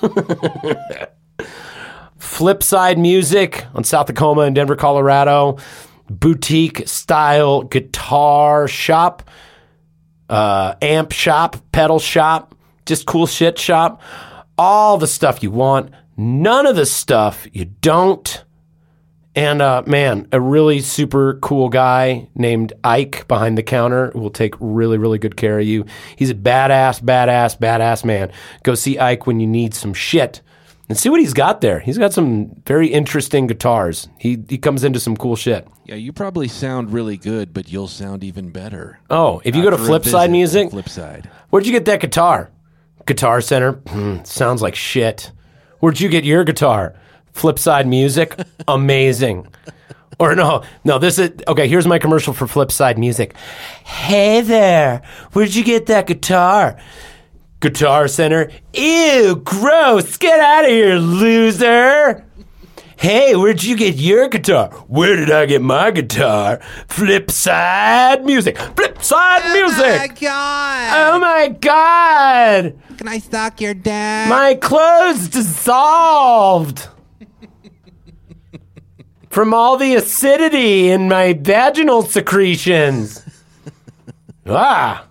Flipside 2.18 2.96
Music 2.96 3.66
on 3.74 3.84
South 3.84 4.06
Tacoma 4.06 4.42
in 4.42 4.54
Denver, 4.54 4.76
Colorado. 4.76 5.58
Boutique 6.08 6.86
style 6.86 7.62
guitar 7.62 8.68
shop, 8.68 9.28
uh, 10.28 10.74
amp 10.82 11.12
shop, 11.12 11.56
pedal 11.72 11.98
shop, 11.98 12.54
just 12.86 13.06
cool 13.06 13.26
shit 13.26 13.58
shop. 13.58 14.02
All 14.56 14.98
the 14.98 15.06
stuff 15.06 15.42
you 15.42 15.50
want, 15.50 15.92
none 16.16 16.66
of 16.66 16.76
the 16.76 16.86
stuff 16.86 17.46
you 17.52 17.64
don't. 17.64 18.44
And 19.36 19.60
uh, 19.60 19.82
man, 19.86 20.28
a 20.30 20.40
really 20.40 20.80
super 20.80 21.38
cool 21.42 21.68
guy 21.68 22.28
named 22.36 22.72
Ike 22.84 23.26
behind 23.26 23.58
the 23.58 23.64
counter 23.64 24.12
will 24.14 24.30
take 24.30 24.54
really, 24.60 24.96
really 24.96 25.18
good 25.18 25.36
care 25.36 25.58
of 25.58 25.66
you. 25.66 25.86
He's 26.14 26.30
a 26.30 26.34
badass, 26.34 27.02
badass, 27.02 27.58
badass 27.58 28.04
man. 28.04 28.30
Go 28.62 28.76
see 28.76 28.98
Ike 28.98 29.26
when 29.26 29.40
you 29.40 29.48
need 29.48 29.74
some 29.74 29.92
shit 29.92 30.40
and 30.88 30.98
see 30.98 31.08
what 31.08 31.20
he's 31.20 31.32
got 31.32 31.60
there. 31.60 31.80
He's 31.80 31.98
got 31.98 32.12
some 32.12 32.60
very 32.66 32.88
interesting 32.88 33.46
guitars. 33.46 34.08
He 34.18 34.42
he 34.48 34.58
comes 34.58 34.84
into 34.84 35.00
some 35.00 35.16
cool 35.16 35.36
shit. 35.36 35.66
Yeah, 35.84 35.94
you 35.96 36.12
probably 36.12 36.48
sound 36.48 36.92
really 36.92 37.16
good, 37.16 37.52
but 37.54 37.70
you'll 37.70 37.88
sound 37.88 38.24
even 38.24 38.50
better. 38.50 38.98
Oh, 39.10 39.40
if 39.44 39.54
you 39.56 39.62
go 39.62 39.70
to 39.70 39.76
visit 39.76 40.02
Flipside 40.02 40.30
Music, 40.30 40.70
Flipside. 40.70 41.26
Where'd 41.50 41.66
you 41.66 41.72
get 41.72 41.84
that 41.86 42.00
guitar? 42.00 42.50
Guitar 43.06 43.40
Center. 43.40 43.72
Hmm, 43.88 44.22
sounds 44.24 44.62
like 44.62 44.74
shit. 44.74 45.30
Where'd 45.80 46.00
you 46.00 46.08
get 46.08 46.24
your 46.24 46.44
guitar? 46.44 46.94
Flipside 47.34 47.86
Music. 47.86 48.38
Amazing. 48.68 49.48
Or 50.18 50.34
no, 50.36 50.62
no. 50.84 50.98
This 50.98 51.18
is 51.18 51.32
okay. 51.48 51.66
Here's 51.66 51.86
my 51.86 51.98
commercial 51.98 52.32
for 52.32 52.46
Flipside 52.46 52.98
Music. 52.98 53.34
Hey 53.84 54.40
there, 54.42 55.02
where'd 55.32 55.54
you 55.54 55.64
get 55.64 55.86
that 55.86 56.06
guitar? 56.06 56.78
Guitar 57.68 58.08
Center. 58.08 58.50
Ew, 58.74 59.36
gross. 59.36 60.18
Get 60.18 60.38
out 60.38 60.64
of 60.64 60.70
here, 60.70 60.96
loser. 60.96 62.22
Hey, 62.98 63.34
where'd 63.34 63.64
you 63.64 63.74
get 63.74 63.94
your 63.94 64.28
guitar? 64.28 64.68
Where 64.86 65.16
did 65.16 65.30
I 65.30 65.46
get 65.46 65.62
my 65.62 65.90
guitar? 65.90 66.60
Flip 66.88 67.30
side 67.30 68.22
music. 68.26 68.58
Flip 68.58 69.02
side 69.02 69.50
music. 69.54 69.78
Oh 69.80 69.98
my 69.98 70.08
god! 70.20 71.14
Oh 71.14 71.18
my 71.18 71.48
god! 71.48 72.78
Can 72.98 73.08
I 73.08 73.18
suck 73.18 73.62
your 73.62 73.72
dad? 73.72 74.28
My 74.28 74.56
clothes 74.56 75.28
dissolved 75.28 76.86
from 79.30 79.54
all 79.54 79.78
the 79.78 79.94
acidity 79.94 80.90
in 80.90 81.08
my 81.08 81.32
vaginal 81.32 82.02
secretions. 82.02 83.22
ah. 84.46 85.08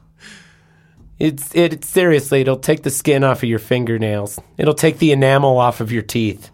It's 1.23 1.55
it 1.55 1.85
seriously, 1.85 2.41
it'll 2.41 2.57
take 2.57 2.83
the 2.83 2.89
skin 2.89 3.23
off 3.23 3.43
of 3.43 3.49
your 3.49 3.57
fingernails. 3.57 4.41
It'll 4.57 4.73
take 4.73 4.97
the 4.97 5.13
enamel 5.13 5.57
off 5.57 5.79
of 5.79 5.89
your 5.89 6.01
teeth. 6.01 6.49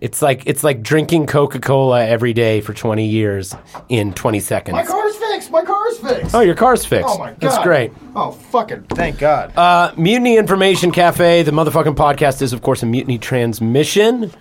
It's 0.00 0.20
like 0.20 0.42
it's 0.44 0.64
like 0.64 0.82
drinking 0.82 1.28
Coca-Cola 1.28 2.04
every 2.04 2.32
day 2.32 2.60
for 2.60 2.74
20 2.74 3.06
years 3.06 3.54
in 3.88 4.12
20 4.12 4.40
seconds. 4.40 4.74
My 4.74 4.84
car's 4.84 5.14
fixed. 5.14 5.52
My 5.52 5.64
car's 5.64 5.98
fixed. 5.98 6.34
Oh, 6.34 6.40
your 6.40 6.56
car's 6.56 6.84
fixed. 6.84 7.08
Oh 7.08 7.16
my 7.18 7.30
god. 7.30 7.40
That's 7.40 7.62
great. 7.62 7.92
Oh 8.16 8.32
fucking 8.32 8.86
thank 8.90 9.20
God. 9.20 9.56
Uh, 9.56 9.94
Mutiny 9.96 10.36
Information 10.36 10.90
Cafe, 10.90 11.44
the 11.44 11.52
motherfucking 11.52 11.94
podcast 11.94 12.42
is, 12.42 12.52
of 12.52 12.62
course, 12.62 12.82
a 12.82 12.86
Mutiny 12.86 13.18
transmission. 13.18 14.32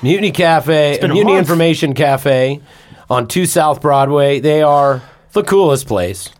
Mutiny 0.00 0.30
Cafe, 0.30 0.98
a 1.00 1.08
Mutiny 1.08 1.24
month. 1.24 1.38
Information 1.40 1.94
Cafe 1.94 2.60
on 3.10 3.26
2 3.26 3.46
South 3.46 3.80
Broadway. 3.80 4.38
They 4.38 4.62
are 4.62 5.02
the 5.32 5.42
coolest 5.42 5.88
place. 5.88 6.30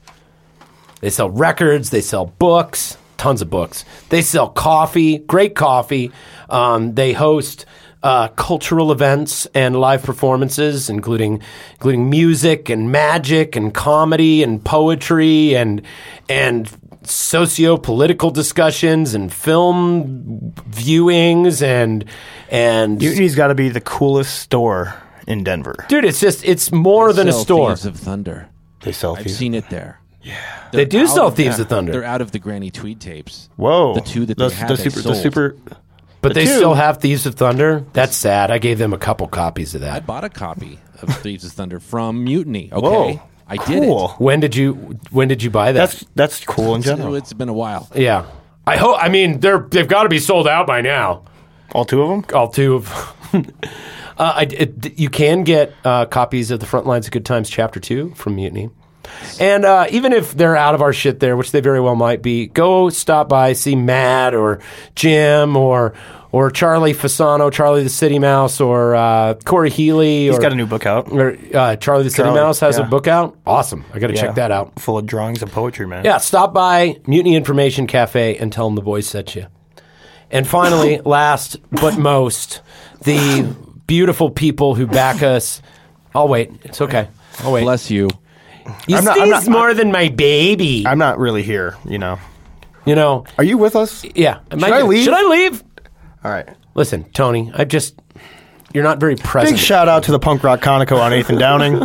They 1.03 1.11
sell 1.11 1.29
records, 1.29 1.91
they 1.91 2.01
sell 2.01 2.27
books, 2.27 2.97
tons 3.19 3.43
of 3.43 3.51
books. 3.51 3.85
They 4.09 4.23
sell 4.23 4.49
coffee, 4.49 5.19
great 5.19 5.55
coffee. 5.55 6.13
Um, 6.49 6.95
they 6.95 7.13
host 7.13 7.67
uh, 8.05 8.29
cultural 8.29 8.91
events 8.93 9.47
and 9.55 9.77
live 9.77 10.03
performances, 10.05 10.89
including 10.89 11.43
including 11.73 12.09
music 12.09 12.69
and 12.71 12.91
magic 12.91 13.57
and 13.57 13.75
comedy 13.75 14.43
and 14.43 14.65
poetry 14.65 15.55
and 15.57 15.83
and 16.29 16.71
socio-political 17.05 18.31
discussions 18.31 19.13
and 19.15 19.33
film 19.33 20.53
viewings 20.71 21.63
and 21.63 22.05
and 22.49 22.99
Mutiny's 23.01 23.35
got 23.35 23.49
to 23.49 23.55
be 23.57 23.69
the 23.71 23.81
coolest 23.81 24.39
store 24.39 24.95
in 25.27 25.43
Denver. 25.43 25.75
dude, 25.89 26.05
it's 26.05 26.21
just 26.21 26.45
it's 26.45 26.71
more 26.71 27.13
than 27.13 27.27
a 27.29 27.33
Sell 27.33 27.43
store. 27.45 27.71
Thieves 27.71 27.87
of 27.87 27.97
Thunder. 27.97 28.49
They 28.83 28.93
sell 28.93 29.17
I've 29.17 29.25
thieves. 29.25 29.37
seen 29.37 29.55
it 29.55 29.69
there. 29.71 29.99
Yeah, 30.23 30.69
they 30.73 30.85
do 30.85 31.07
sell 31.07 31.29
of- 31.29 31.37
Thieves 31.37 31.57
yeah, 31.59 31.63
of 31.63 31.69
Thunder. 31.69 31.93
They're 31.93 32.05
out 32.05 32.21
of 32.21 32.31
the 32.33 32.39
Granny 32.39 32.71
Tweed 32.71 33.01
tapes. 33.01 33.49
Whoa. 33.57 33.95
The 33.95 34.01
two 34.03 34.27
that 34.27 34.39
the, 34.39 34.49
they 34.49 34.55
have, 34.55 34.69
the 34.69 34.75
they 34.77 34.83
super, 34.91 35.01
the 35.09 35.15
super. 35.15 35.57
But 36.21 36.29
The 36.29 36.35
they 36.35 36.45
two- 36.45 36.57
still 36.57 36.75
have 36.75 36.99
Thieves 36.99 37.27
of 37.27 37.35
Thunder. 37.35 37.85
That's 37.93 38.17
sad. 38.17 38.51
I 38.53 38.59
gave 38.59 38.79
them 38.79 38.93
a 38.93 38.99
couple 38.99 39.27
copies 39.27 39.75
of 39.75 39.81
that. 39.81 39.93
I 39.93 40.01
bought 40.01 40.23
a 40.25 40.29
copy 40.29 40.79
of 41.01 41.09
Thieves 41.23 41.45
of 41.45 41.53
Thunder 41.53 41.81
from 41.81 42.23
Mutiny. 42.25 42.71
Okay, 42.73 42.81
Whoa. 42.81 43.21
I 43.49 43.57
did 43.57 43.83
cool. 43.83 44.09
When 44.19 44.39
did 44.39 44.55
you 44.55 44.75
When 45.11 45.27
did 45.29 45.43
you 45.43 45.51
buy 45.51 45.73
that? 45.73 45.79
That's 45.91 46.05
that's 46.15 46.45
cool 46.45 46.75
in 46.77 46.81
it. 46.83 46.85
general. 46.85 47.17
It's 47.17 47.33
been 47.33 47.49
a 47.49 47.53
while. 47.53 47.89
yeah. 47.95 48.27
I 48.65 48.77
hope. 48.77 48.97
I 49.03 49.09
mean, 49.09 49.41
they're 49.41 49.67
they've 49.71 49.89
got 49.89 50.05
to 50.05 50.09
be 50.09 50.21
sold 50.21 50.47
out 50.47 50.69
by 50.69 50.81
now. 50.83 51.25
All 51.73 51.85
two 51.85 52.01
of 52.03 52.09
them. 52.09 52.37
All 52.37 52.49
two 52.49 52.77
of. 52.77 52.89
uh, 53.35 53.43
I, 54.19 54.43
it, 54.43 54.99
you 54.99 55.11
can 55.11 55.43
get 55.43 55.75
uh, 55.85 56.07
copies 56.07 56.53
of 56.53 56.61
the 56.61 56.67
Front 56.67 56.87
Lines 56.87 57.07
of 57.07 57.13
Good 57.13 57.25
Times 57.27 57.51
Chapter 57.51 57.81
Two 57.81 58.15
from 58.15 58.37
Mutiny. 58.37 58.71
And 59.41 59.65
uh, 59.65 59.87
even 59.91 60.13
if 60.13 60.35
they're 60.35 60.57
out 60.57 60.75
of 60.75 60.83
our 60.83 60.93
shit 60.93 61.21
there, 61.21 61.37
which 61.37 61.53
they 61.53 61.61
very 61.61 61.81
well 61.81 61.97
might 61.97 62.23
be, 62.23 62.47
go 62.47 62.91
stop 62.91 63.29
by, 63.29 63.53
see 63.55 63.75
Matt 63.75 64.35
or 64.35 64.61
Jim 64.95 65.57
or 65.57 65.95
or 66.33 66.51
Charlie 66.51 66.95
Fasano, 66.95 67.53
Charlie 67.53 67.83
the 67.83 67.91
City 67.91 68.19
Mouse, 68.19 68.59
or 68.59 68.95
uh, 68.95 69.35
Corey 69.45 69.69
Healy. 69.69 70.29
He's 70.29 70.39
or, 70.39 70.41
got 70.41 70.53
a 70.53 70.55
new 70.55 70.67
book 70.67 70.87
out. 70.87 71.13
or 71.13 71.37
uh, 71.53 71.77
Charlie 71.77 72.05
the 72.05 72.11
City 72.11 72.23
Charlie, 72.23 72.41
Mouse 72.41 72.59
has 72.61 72.79
a 72.79 72.85
book 72.85 73.07
out. 73.07 73.37
Awesome. 73.47 73.85
I 73.93 73.99
got 73.99 74.07
to 74.07 74.15
Yeah. 74.15 74.21
check 74.23 74.35
that 74.37 74.51
out. 74.51 74.81
Full 74.81 74.97
of 74.97 75.05
drawings 75.05 75.43
and 75.43 75.53
poetry, 75.53 75.87
man. 75.87 76.07
Yeah, 76.07 76.17
stop 76.17 76.55
by 76.55 76.99
Mutiny 77.07 77.37
Information 77.37 77.87
Cafe 77.87 78.37
and 78.39 78.51
tell 78.51 78.67
them 78.67 78.77
the 78.77 78.83
boys 78.83 79.07
sent 79.07 79.35
you. 79.35 79.47
And 80.31 80.47
finally, 80.47 81.01
last 81.05 81.59
but 81.71 81.99
most, 81.99 82.63
the 83.03 83.55
beautiful 83.87 84.31
people 84.31 84.75
who 84.75 84.87
back 84.87 85.23
us. 85.23 85.61
I'll 86.15 86.29
wait. 86.29 86.51
It's 86.65 86.81
okay. 86.81 87.09
I'll 87.41 87.53
wait. 87.53 87.63
Bless 87.63 87.91
you. 87.91 88.09
You 88.87 88.97
I'm 88.97 89.05
not- 89.05 89.21
I'm 89.21 89.29
sneeze 89.29 89.49
not- 89.49 89.53
more 89.59 89.75
than 89.75 89.91
my 89.93 90.09
baby. 90.09 90.85
I'm 90.87 90.99
not 90.99 91.19
really 91.19 91.43
here. 91.43 91.77
You 91.89 91.99
know. 91.99 92.19
you 92.85 92.95
know. 92.95 93.25
Are 93.39 93.45
you 93.45 93.59
with 93.59 93.77
us? 93.77 94.05
Yeah. 94.15 94.39
Am 94.51 94.59
Should 94.61 94.73
I 94.73 94.83
leave? 94.83 95.05
Should 95.05 95.15
I 95.15 95.23
leave? 95.29 95.63
All 96.25 96.31
right. 96.31 96.49
Listen, 96.75 97.05
Tony. 97.13 97.51
I 97.55 97.65
just. 97.65 98.01
You're 98.73 98.85
not 98.85 98.99
very 99.01 99.17
present. 99.17 99.57
Big 99.57 99.63
shout 99.63 99.87
out 99.89 100.05
to 100.05 100.13
the 100.13 100.19
Punk 100.19 100.43
Rock 100.43 100.61
Conoco 100.61 100.99
on 100.99 101.13
8th 101.13 101.29
and 101.29 101.39
Downing. 101.39 101.79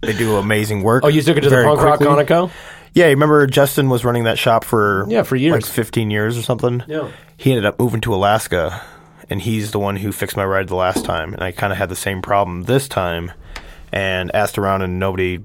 they 0.00 0.12
do 0.14 0.36
amazing 0.36 0.82
work. 0.82 1.04
oh, 1.04 1.08
you 1.08 1.22
took 1.22 1.36
it 1.36 1.42
to 1.42 1.48
the 1.48 1.54
very 1.54 1.64
Punk 1.66 1.80
Rock 1.80 1.98
quickly. 1.98 2.24
Conoco? 2.24 2.50
Yeah, 2.94 3.04
you 3.04 3.10
remember 3.10 3.46
Justin 3.46 3.88
was 3.88 4.04
running 4.04 4.24
that 4.24 4.36
shop 4.38 4.64
for 4.64 5.06
Yeah, 5.08 5.22
for 5.22 5.36
years. 5.36 5.52
like 5.52 5.64
15 5.64 6.10
years 6.10 6.36
or 6.36 6.42
something. 6.42 6.82
Yeah. 6.88 7.08
He 7.36 7.52
ended 7.52 7.64
up 7.66 7.78
moving 7.78 8.00
to 8.00 8.12
Alaska, 8.14 8.82
and 9.28 9.40
he's 9.40 9.70
the 9.70 9.78
one 9.78 9.96
who 9.96 10.10
fixed 10.10 10.36
my 10.36 10.44
ride 10.44 10.66
the 10.68 10.74
last 10.74 11.04
time. 11.04 11.32
And 11.34 11.42
I 11.42 11.52
kind 11.52 11.72
of 11.72 11.78
had 11.78 11.88
the 11.88 11.94
same 11.96 12.20
problem 12.20 12.62
this 12.64 12.88
time, 12.88 13.30
and 13.92 14.34
asked 14.34 14.58
around, 14.58 14.82
and 14.82 14.98
nobody 14.98 15.40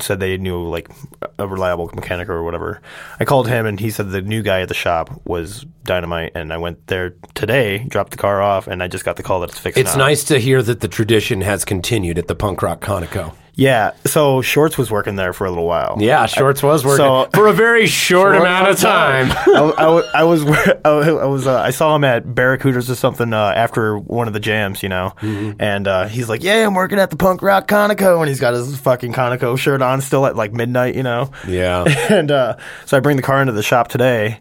said 0.00 0.20
they 0.20 0.36
knew 0.36 0.62
like 0.68 0.90
a 1.38 1.46
reliable 1.46 1.90
mechanic 1.94 2.28
or 2.28 2.42
whatever. 2.42 2.80
I 3.20 3.24
called 3.24 3.48
him, 3.48 3.66
and 3.66 3.78
he 3.78 3.90
said 3.90 4.10
the 4.10 4.22
new 4.22 4.42
guy 4.42 4.60
at 4.60 4.68
the 4.68 4.74
shop 4.74 5.20
was 5.24 5.64
dynamite. 5.84 6.32
And 6.34 6.52
I 6.52 6.58
went 6.58 6.86
there 6.86 7.14
today, 7.34 7.78
dropped 7.88 8.10
the 8.10 8.16
car 8.16 8.42
off, 8.42 8.66
and 8.66 8.82
I 8.82 8.88
just 8.88 9.04
got 9.04 9.16
the 9.16 9.22
call 9.22 9.40
that 9.40 9.50
it's 9.50 9.58
fixed. 9.58 9.78
It's 9.78 9.94
now. 9.94 10.04
nice 10.04 10.24
to 10.24 10.38
hear 10.38 10.62
that 10.62 10.80
the 10.80 10.88
tradition 10.88 11.40
has 11.40 11.64
continued 11.64 12.18
at 12.18 12.28
the 12.28 12.34
Punk 12.34 12.62
Rock 12.62 12.80
Conoco. 12.80 13.34
Yeah. 13.60 13.90
So 14.06 14.40
Shorts 14.40 14.78
was 14.78 14.88
working 14.88 15.16
there 15.16 15.32
for 15.32 15.44
a 15.44 15.50
little 15.50 15.66
while. 15.66 15.96
Yeah, 15.98 16.26
Shorts 16.26 16.62
was 16.62 16.84
working 16.84 16.98
So- 17.04 17.28
for 17.34 17.48
a 17.48 17.52
very 17.52 17.86
short, 18.04 18.36
amount 18.36 18.68
of 18.68 18.78
time. 18.78 19.32
I, 19.32 19.74
I, 19.76 20.20
I 20.20 20.22
was 20.22 20.44
I 20.84 21.24
was 21.26 21.44
uh, 21.48 21.60
I 21.60 21.70
saw 21.70 21.96
him 21.96 22.04
at 22.04 22.24
Barracudas 22.24 22.88
or 22.88 22.94
something 22.94 23.32
uh, 23.34 23.52
after 23.56 23.98
one 23.98 24.28
of 24.28 24.32
the 24.32 24.38
jams, 24.40 24.82
you 24.84 24.88
know, 24.88 25.12
Mm-hmm. 25.20 25.60
and 25.60 25.88
uh, 25.88 26.06
he's 26.06 26.28
like, 26.28 26.44
"Yeah, 26.44 26.64
I'm 26.64 26.74
working 26.74 27.00
at 27.00 27.10
the 27.10 27.16
Punk 27.16 27.42
Rock 27.42 27.66
Conoco," 27.66 28.20
and 28.20 28.28
he's 28.28 28.38
got 28.40 28.54
his 28.54 28.78
fucking 28.78 29.12
Conoco 29.12 29.58
shirt 29.58 29.82
on 29.82 30.00
still 30.02 30.24
at 30.26 30.36
like 30.36 30.52
midnight, 30.52 30.94
you 30.94 31.02
know. 31.02 31.32
Yeah. 31.48 31.82
and 32.08 32.30
uh, 32.30 32.56
so 32.86 32.96
I 32.96 33.00
bring 33.00 33.16
the 33.16 33.24
car 33.24 33.40
into 33.40 33.52
the 33.54 33.64
shop 33.64 33.88
today, 33.88 34.38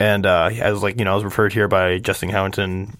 and 0.00 0.24
uh, 0.24 0.48
I 0.50 0.70
was 0.72 0.82
like, 0.82 0.98
you 0.98 1.04
know, 1.04 1.12
I 1.12 1.14
was 1.16 1.24
referred 1.24 1.52
here 1.52 1.68
by 1.68 1.98
Justin 1.98 2.30
Howington, 2.30 2.94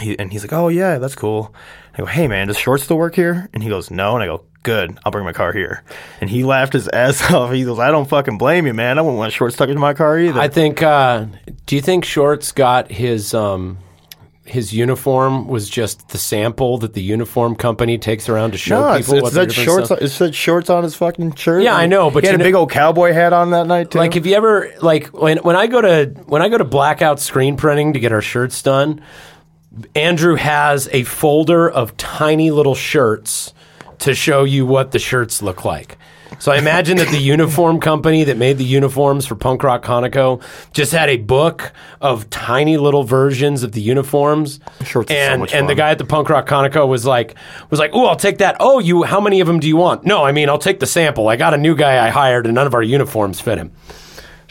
he, 0.00 0.16
and 0.20 0.30
he's 0.30 0.44
like, 0.44 0.52
"Oh 0.52 0.68
yeah, 0.68 0.98
that's 0.98 1.16
cool." 1.16 1.52
I 1.94 1.98
go, 1.98 2.06
"Hey 2.06 2.28
man, 2.28 2.46
does 2.46 2.58
Short 2.58 2.80
still 2.80 2.96
work 2.98 3.16
here?" 3.16 3.48
And 3.52 3.62
he 3.64 3.68
goes, 3.68 3.90
"No," 3.90 4.14
and 4.14 4.22
I 4.22 4.26
go. 4.26 4.44
Good, 4.62 4.98
I'll 5.04 5.12
bring 5.12 5.24
my 5.24 5.32
car 5.32 5.52
here. 5.52 5.82
And 6.20 6.28
he 6.28 6.44
laughed 6.44 6.74
his 6.74 6.86
ass 6.88 7.22
off. 7.32 7.52
He 7.52 7.64
goes, 7.64 7.78
I 7.78 7.90
don't 7.90 8.08
fucking 8.08 8.36
blame 8.38 8.66
you, 8.66 8.74
man. 8.74 8.98
I 8.98 9.02
wouldn't 9.02 9.16
want 9.18 9.32
short 9.32 9.52
stuck 9.54 9.68
into 9.68 9.80
my 9.80 9.94
car 9.94 10.18
either. 10.18 10.38
I 10.38 10.48
think. 10.48 10.82
Uh, 10.82 11.26
do 11.66 11.76
you 11.76 11.82
think 11.82 12.04
Shorts 12.04 12.52
got 12.52 12.90
his 12.90 13.32
um, 13.32 13.78
his 14.44 14.74
uniform 14.74 15.46
was 15.48 15.70
just 15.70 16.08
the 16.08 16.18
sample 16.18 16.76
that 16.78 16.92
the 16.92 17.00
uniform 17.02 17.54
company 17.54 17.96
takes 17.96 18.28
around 18.28 18.50
to 18.50 18.58
show 18.58 18.80
No, 18.80 18.92
it's, 18.94 19.06
people 19.06 19.18
it 19.18 19.22
what 19.22 19.32
said 19.32 19.42
the 19.42 19.46
different 19.46 19.66
shorts. 19.66 19.86
stuff- 19.86 20.02
It 20.02 20.08
said 20.10 20.34
shorts 20.34 20.68
on 20.68 20.82
his 20.82 20.94
fucking 20.94 21.36
shirt. 21.36 21.62
Yeah, 21.62 21.74
I 21.76 21.86
know, 21.86 22.10
but 22.10 22.24
he 22.24 22.26
had 22.30 22.38
a 22.38 22.44
big 22.44 22.54
old 22.54 22.70
cowboy 22.70 23.12
hat 23.12 23.32
on 23.32 23.52
that 23.52 23.66
night 23.66 23.92
too. 23.92 23.98
Like 23.98 24.16
if 24.16 24.26
you 24.26 24.34
ever 24.34 24.70
like 24.82 25.06
when 25.08 25.38
when 25.38 25.56
I 25.56 25.68
go 25.68 25.80
to 25.80 26.06
when 26.26 26.42
I 26.42 26.48
go 26.50 26.58
to 26.58 26.64
blackout 26.64 27.18
screen 27.20 27.56
printing 27.56 27.94
to 27.94 28.00
get 28.00 28.12
our 28.12 28.20
shirts 28.22 28.60
done, 28.60 29.00
Andrew 29.94 30.34
has 30.34 30.86
a 30.92 31.04
folder 31.04 31.70
of 31.70 31.96
tiny 31.96 32.50
little 32.50 32.74
shirts 32.74 33.54
to 34.00 34.14
show 34.14 34.44
you 34.44 34.66
what 34.66 34.90
the 34.90 34.98
shirts 34.98 35.42
look 35.42 35.64
like. 35.64 35.96
So 36.38 36.52
I 36.52 36.58
imagine 36.58 36.96
that 36.98 37.08
the 37.08 37.18
uniform 37.22 37.80
company 37.80 38.24
that 38.24 38.36
made 38.36 38.56
the 38.56 38.64
uniforms 38.64 39.26
for 39.26 39.34
Punk 39.34 39.62
Rock 39.62 39.82
Conoco 39.82 40.42
just 40.72 40.92
had 40.92 41.08
a 41.08 41.16
book 41.16 41.72
of 42.00 42.30
tiny 42.30 42.76
little 42.76 43.02
versions 43.02 43.62
of 43.62 43.72
the 43.72 43.80
uniforms. 43.80 44.60
So 44.84 45.02
and 45.08 45.40
much 45.40 45.52
and 45.52 45.68
the 45.68 45.74
guy 45.74 45.90
at 45.90 45.98
the 45.98 46.04
Punk 46.04 46.28
Rock 46.30 46.46
Conoco 46.46 46.86
was 46.88 47.04
like 47.04 47.34
was 47.68 47.80
like, 47.80 47.90
"Oh, 47.92 48.06
I'll 48.06 48.16
take 48.16 48.38
that. 48.38 48.56
Oh, 48.60 48.78
you 48.78 49.02
how 49.02 49.20
many 49.20 49.40
of 49.40 49.46
them 49.46 49.60
do 49.60 49.66
you 49.68 49.76
want?" 49.76 50.04
No, 50.04 50.24
I 50.24 50.32
mean, 50.32 50.48
I'll 50.48 50.58
take 50.58 50.80
the 50.80 50.86
sample. 50.86 51.28
I 51.28 51.36
got 51.36 51.52
a 51.52 51.58
new 51.58 51.74
guy 51.74 52.04
I 52.06 52.10
hired 52.10 52.46
and 52.46 52.54
none 52.54 52.66
of 52.66 52.74
our 52.74 52.82
uniforms 52.82 53.40
fit 53.40 53.58
him. 53.58 53.72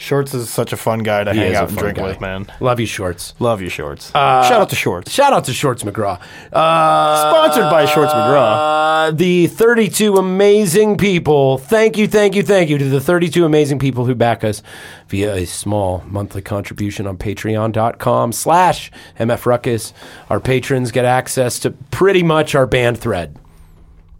Shorts 0.00 0.32
is 0.34 0.48
such 0.48 0.72
a 0.72 0.76
fun 0.76 1.00
guy 1.00 1.22
to 1.24 1.32
hang 1.34 1.52
is 1.52 1.58
a 1.58 1.62
out 1.62 1.68
and 1.68 1.76
fun 1.76 1.84
drink 1.84 1.98
guy. 1.98 2.06
with, 2.06 2.20
man. 2.20 2.46
Love 2.58 2.80
you, 2.80 2.86
Shorts. 2.86 3.34
Love 3.38 3.60
you, 3.60 3.68
shorts. 3.68 4.10
Shout 4.10 4.52
out 4.52 4.70
to 4.70 4.76
shorts. 4.76 5.12
Shout 5.12 5.32
out 5.32 5.44
to 5.44 5.52
Shorts 5.52 5.82
McGraw. 5.82 6.20
Uh, 6.52 7.30
Sponsored 7.30 7.70
by 7.70 7.84
Shorts 7.84 8.12
McGraw. 8.12 9.08
Uh, 9.08 9.10
the 9.12 9.46
32 9.46 10.16
amazing 10.16 10.96
people. 10.96 11.58
Thank 11.58 11.96
you, 11.96 12.06
thank 12.08 12.34
you, 12.34 12.42
thank 12.42 12.70
you 12.70 12.78
to 12.78 12.88
the 12.88 13.00
32 13.00 13.44
amazing 13.44 13.78
people 13.78 14.04
who 14.06 14.14
back 14.14 14.42
us 14.44 14.62
via 15.08 15.34
a 15.34 15.44
small 15.44 16.02
monthly 16.06 16.42
contribution 16.42 17.06
on 17.06 17.16
patreon.com 17.16 18.32
slash 18.32 18.90
mfruckus. 19.18 19.92
Our 20.28 20.40
patrons 20.40 20.90
get 20.92 21.04
access 21.04 21.58
to 21.60 21.70
pretty 21.90 22.22
much 22.22 22.54
our 22.54 22.66
band 22.66 22.98
thread. 22.98 23.36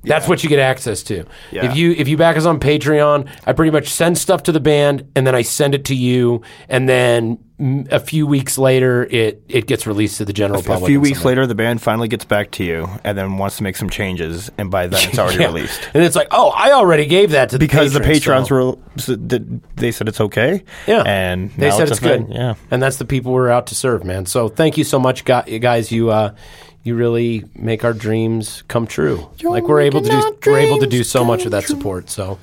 That's 0.02 0.26
what 0.28 0.42
you 0.42 0.48
get 0.48 0.58
access 0.58 1.02
to. 1.04 1.24
Yeah. 1.52 1.66
If 1.70 1.76
you 1.76 1.92
if 1.92 2.08
you 2.08 2.16
back 2.16 2.36
us 2.36 2.46
on 2.46 2.58
Patreon, 2.58 3.28
I 3.46 3.52
pretty 3.52 3.70
much 3.70 3.88
send 3.88 4.16
stuff 4.16 4.42
to 4.44 4.52
the 4.52 4.60
band 4.60 5.06
and 5.14 5.26
then 5.26 5.34
I 5.34 5.42
send 5.42 5.74
it 5.74 5.84
to 5.86 5.94
you, 5.94 6.40
and 6.70 6.88
then 6.88 7.36
mm, 7.60 7.86
a 7.92 8.00
few 8.00 8.26
weeks 8.26 8.56
later 8.56 9.04
it 9.10 9.42
it 9.48 9.66
gets 9.66 9.86
released 9.86 10.16
to 10.16 10.24
the 10.24 10.32
general 10.32 10.62
public. 10.62 10.84
A 10.84 10.86
few 10.86 10.94
and 10.96 11.02
weeks 11.02 11.22
later, 11.24 11.46
the 11.46 11.54
band 11.54 11.82
finally 11.82 12.08
gets 12.08 12.24
back 12.24 12.50
to 12.52 12.64
you 12.64 12.88
and 13.04 13.18
then 13.18 13.36
wants 13.36 13.58
to 13.58 13.62
make 13.62 13.76
some 13.76 13.90
changes, 13.90 14.50
and 14.56 14.70
by 14.70 14.86
then 14.86 15.06
it's 15.06 15.18
already 15.18 15.38
Yeah. 15.40 15.46
released. 15.48 15.80
and 15.92 16.02
it's 16.02 16.16
like, 16.16 16.28
oh, 16.30 16.48
I 16.56 16.72
already 16.72 17.04
gave 17.04 17.32
that 17.32 17.50
to 17.50 17.58
Because 17.58 17.92
the 17.92 18.00
patrons, 18.00 18.48
so- 18.48 18.54
were, 18.54 18.78
s- 18.96 19.06
did- 19.06 19.60
they 19.76 19.92
said 19.92 20.08
it's 20.08 20.20
okay. 20.22 20.64
Yeah, 20.86 21.02
and 21.02 21.50
they 21.58 21.68
now 21.68 21.76
said 21.76 21.82
it's, 21.88 21.98
it's, 21.98 22.00
a 22.00 22.08
thing. 22.08 22.26
good. 22.28 22.34
Yeah, 22.36 22.54
and 22.70 22.82
that's 22.82 22.96
the 22.96 23.04
people 23.04 23.32
we're 23.32 23.50
out 23.50 23.66
to 23.66 23.74
serve, 23.74 24.04
man. 24.04 24.24
So 24.24 24.48
thank 24.48 24.78
you 24.78 24.84
so 24.84 24.98
much, 24.98 25.26
gu- 25.26 25.58
guys. 25.58 25.92
You 25.92 26.08
uh, 26.10 26.34
you 26.82 26.94
really 26.94 27.44
make 27.54 27.84
our 27.84 27.92
dreams 27.92 28.62
come 28.68 28.86
true. 28.86 29.28
like 29.42 29.68
we're 29.68 29.80
able 29.80 30.00
to 30.02 30.08
do 30.08 30.50
we're 30.50 30.58
able 30.58 30.78
to 30.78 30.86
do 30.86 31.04
so 31.04 31.24
much 31.24 31.44
with 31.44 31.52
that 31.52 31.64
support. 31.64 32.10
So. 32.10 32.38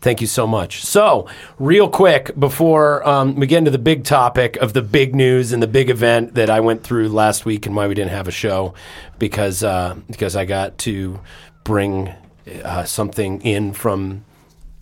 Thank 0.00 0.20
you 0.20 0.28
so 0.28 0.46
much. 0.46 0.84
So, 0.84 1.26
real 1.58 1.88
quick, 1.88 2.30
before 2.38 3.06
um, 3.06 3.34
we 3.34 3.48
get 3.48 3.58
into 3.58 3.72
the 3.72 3.80
big 3.80 4.04
topic 4.04 4.56
of 4.58 4.72
the 4.72 4.80
big 4.80 5.12
news 5.12 5.52
and 5.52 5.60
the 5.60 5.66
big 5.66 5.90
event 5.90 6.34
that 6.34 6.48
I 6.48 6.60
went 6.60 6.84
through 6.84 7.08
last 7.08 7.44
week 7.44 7.66
and 7.66 7.74
why 7.74 7.88
we 7.88 7.94
didn't 7.94 8.12
have 8.12 8.28
a 8.28 8.30
show, 8.30 8.74
because 9.18 9.64
uh, 9.64 9.96
because 10.08 10.36
I 10.36 10.44
got 10.44 10.78
to 10.78 11.18
bring 11.64 12.12
uh, 12.62 12.84
something 12.84 13.42
in 13.42 13.72
from 13.72 14.24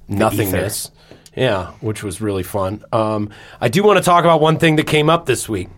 nothingness. 0.06 0.90
Yeah, 1.34 1.72
which 1.80 2.02
was 2.02 2.20
really 2.20 2.42
fun. 2.42 2.84
Um, 2.92 3.30
I 3.60 3.68
do 3.68 3.82
want 3.82 3.98
to 3.98 4.02
talk 4.02 4.24
about 4.24 4.40
one 4.40 4.58
thing 4.58 4.76
that 4.76 4.86
came 4.86 5.10
up 5.10 5.26
this 5.26 5.48
week. 5.48 5.68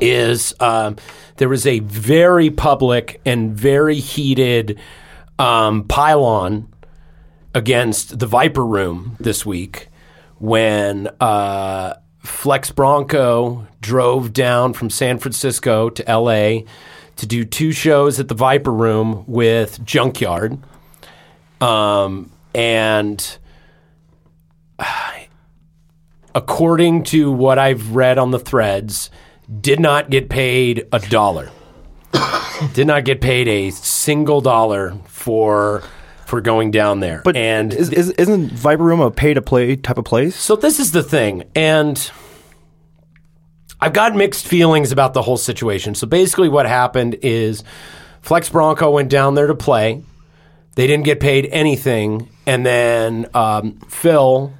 Is 0.00 0.54
um, 0.58 0.96
there 1.36 1.48
was 1.48 1.66
a 1.66 1.78
very 1.80 2.50
public 2.50 3.20
and 3.24 3.56
very 3.56 3.96
heated 3.96 4.80
um, 5.38 5.84
pile-on 5.84 6.72
against 7.54 8.18
the 8.18 8.26
Viper 8.26 8.64
Room 8.64 9.16
this 9.20 9.44
week 9.44 9.88
when 10.38 11.08
uh, 11.20 11.94
Flex 12.18 12.70
Bronco 12.70 13.66
drove 13.80 14.32
down 14.32 14.72
from 14.72 14.90
San 14.90 15.18
Francisco 15.18 15.90
to 15.90 16.08
L.A. 16.08 16.64
to 17.16 17.26
do 17.26 17.44
two 17.44 17.72
shows 17.72 18.18
at 18.18 18.28
the 18.28 18.34
Viper 18.34 18.72
Room 18.72 19.24
with 19.26 19.84
Junkyard, 19.84 20.58
um, 21.60 22.30
and 22.54 23.38
according 26.34 27.02
to 27.04 27.30
what 27.30 27.58
I've 27.58 27.94
read 27.94 28.18
on 28.18 28.30
the 28.30 28.38
threads, 28.38 29.10
did 29.60 29.80
not 29.80 30.10
get 30.10 30.28
paid 30.28 30.86
a 30.92 30.98
dollar. 30.98 31.50
did 32.74 32.86
not 32.86 33.04
get 33.04 33.20
paid 33.20 33.48
a 33.48 33.70
single 33.70 34.40
dollar 34.40 34.94
for 35.06 35.82
for 36.26 36.40
going 36.40 36.70
down 36.70 37.00
there. 37.00 37.20
but 37.24 37.36
and 37.36 37.74
is, 37.74 37.90
is, 37.90 38.10
isn't 38.12 38.52
Viper 38.52 38.82
Room 38.82 39.00
a 39.00 39.10
pay 39.10 39.34
to 39.34 39.42
play 39.42 39.76
type 39.76 39.98
of 39.98 40.04
place? 40.04 40.34
so 40.34 40.56
this 40.56 40.78
is 40.78 40.92
the 40.92 41.02
thing, 41.02 41.44
and 41.54 42.10
I've 43.80 43.92
got 43.92 44.14
mixed 44.14 44.46
feelings 44.46 44.92
about 44.92 45.12
the 45.12 45.22
whole 45.22 45.36
situation. 45.36 45.96
So 45.96 46.06
basically, 46.06 46.48
what 46.48 46.66
happened 46.66 47.16
is 47.22 47.64
Flex 48.20 48.48
Bronco 48.48 48.90
went 48.92 49.10
down 49.10 49.34
there 49.34 49.48
to 49.48 49.56
play. 49.56 50.04
They 50.76 50.86
didn't 50.86 51.04
get 51.04 51.18
paid 51.18 51.46
anything, 51.46 52.28
and 52.46 52.64
then 52.64 53.26
um, 53.34 53.80
Phil, 53.88 54.54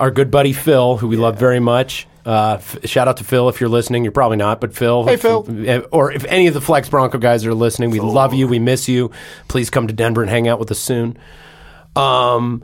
our 0.00 0.10
good 0.10 0.32
buddy 0.32 0.52
Phil, 0.52 0.96
who 0.96 1.06
we 1.06 1.16
love 1.16 1.38
very 1.38 1.60
much. 1.60 2.07
Uh, 2.26 2.54
f- 2.58 2.78
shout 2.84 3.08
out 3.08 3.16
to 3.18 3.24
Phil 3.24 3.48
if 3.48 3.60
you're 3.60 3.70
listening. 3.70 4.04
You're 4.04 4.12
probably 4.12 4.36
not, 4.36 4.60
but 4.60 4.74
Phil. 4.74 5.04
Hey, 5.06 5.16
Phil. 5.16 5.86
Or 5.92 6.12
if 6.12 6.24
any 6.26 6.46
of 6.46 6.54
the 6.54 6.60
Flex 6.60 6.88
Bronco 6.88 7.18
guys 7.18 7.46
are 7.46 7.54
listening, 7.54 7.90
we 7.90 8.00
love 8.00 8.34
you. 8.34 8.46
We 8.46 8.58
miss 8.58 8.88
you. 8.88 9.10
Please 9.48 9.70
come 9.70 9.86
to 9.86 9.94
Denver 9.94 10.20
and 10.20 10.30
hang 10.30 10.46
out 10.48 10.58
with 10.58 10.70
us 10.70 10.78
soon. 10.78 11.16
Um, 11.96 12.62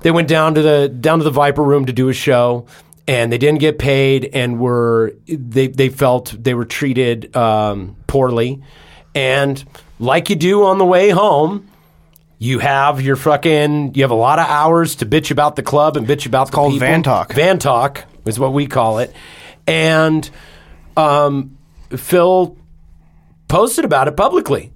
they 0.00 0.10
went 0.10 0.28
down 0.28 0.54
to 0.54 0.62
the 0.62 0.88
down 0.88 1.18
to 1.18 1.24
the 1.24 1.30
Viper 1.30 1.62
Room 1.62 1.86
to 1.86 1.92
do 1.92 2.08
a 2.08 2.12
show, 2.12 2.66
and 3.08 3.32
they 3.32 3.38
didn't 3.38 3.60
get 3.60 3.78
paid, 3.78 4.28
and 4.32 4.58
were 4.60 5.14
they 5.26 5.68
they 5.68 5.88
felt 5.88 6.34
they 6.38 6.54
were 6.54 6.64
treated 6.64 7.34
um, 7.36 7.96
poorly, 8.06 8.62
and 9.14 9.64
like 9.98 10.30
you 10.30 10.36
do 10.36 10.64
on 10.64 10.78
the 10.78 10.86
way 10.86 11.10
home. 11.10 11.66
You 12.42 12.58
have 12.58 13.02
your 13.02 13.16
fucking. 13.16 13.94
You 13.94 14.02
have 14.02 14.10
a 14.10 14.14
lot 14.14 14.38
of 14.38 14.46
hours 14.46 14.94
to 14.96 15.06
bitch 15.06 15.30
about 15.30 15.56
the 15.56 15.62
club 15.62 15.98
and 15.98 16.06
bitch 16.06 16.24
about 16.24 16.46
the 16.46 16.52
called 16.54 16.72
people. 16.72 16.88
van 16.88 17.02
talk. 17.02 17.34
Van 17.34 17.58
talk 17.58 18.04
is 18.26 18.38
what 18.38 18.52
we 18.52 18.66
call 18.66 18.98
it, 18.98 19.14
and 19.66 20.28
um, 20.96 21.56
Phil 21.96 22.56
posted 23.48 23.84
about 23.84 24.08
it 24.08 24.16
publicly. 24.16 24.72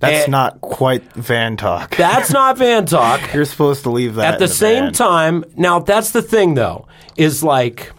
That's 0.00 0.28
Eh, 0.28 0.30
not 0.30 0.60
quite 0.60 1.02
van 1.14 1.56
talk. 1.56 1.96
That's 1.96 2.30
not 2.30 2.56
van 2.58 2.86
talk. 2.86 3.20
You're 3.34 3.44
supposed 3.44 3.82
to 3.82 3.90
leave 3.90 4.14
that 4.14 4.34
At 4.34 4.38
the 4.38 4.44
in 4.44 4.50
same 4.50 4.84
van. 4.84 4.92
time, 4.92 5.44
now 5.56 5.80
that's 5.80 6.12
the 6.12 6.22
thing 6.22 6.54
though, 6.54 6.86
is 7.16 7.42
like 7.42 7.92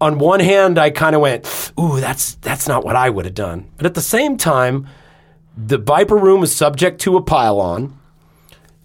on 0.00 0.18
one 0.18 0.40
hand 0.40 0.78
I 0.78 0.90
kind 0.90 1.14
of 1.14 1.20
went, 1.22 1.72
"Ooh, 1.78 2.00
that's 2.00 2.34
that's 2.36 2.66
not 2.66 2.84
what 2.84 2.96
I 2.96 3.08
would 3.08 3.24
have 3.24 3.34
done." 3.34 3.68
But 3.76 3.86
at 3.86 3.94
the 3.94 4.00
same 4.00 4.36
time, 4.36 4.88
the 5.56 5.78
Viper 5.78 6.16
Room 6.16 6.40
was 6.40 6.54
subject 6.54 7.00
to 7.02 7.16
a 7.16 7.22
pile-on. 7.22 7.96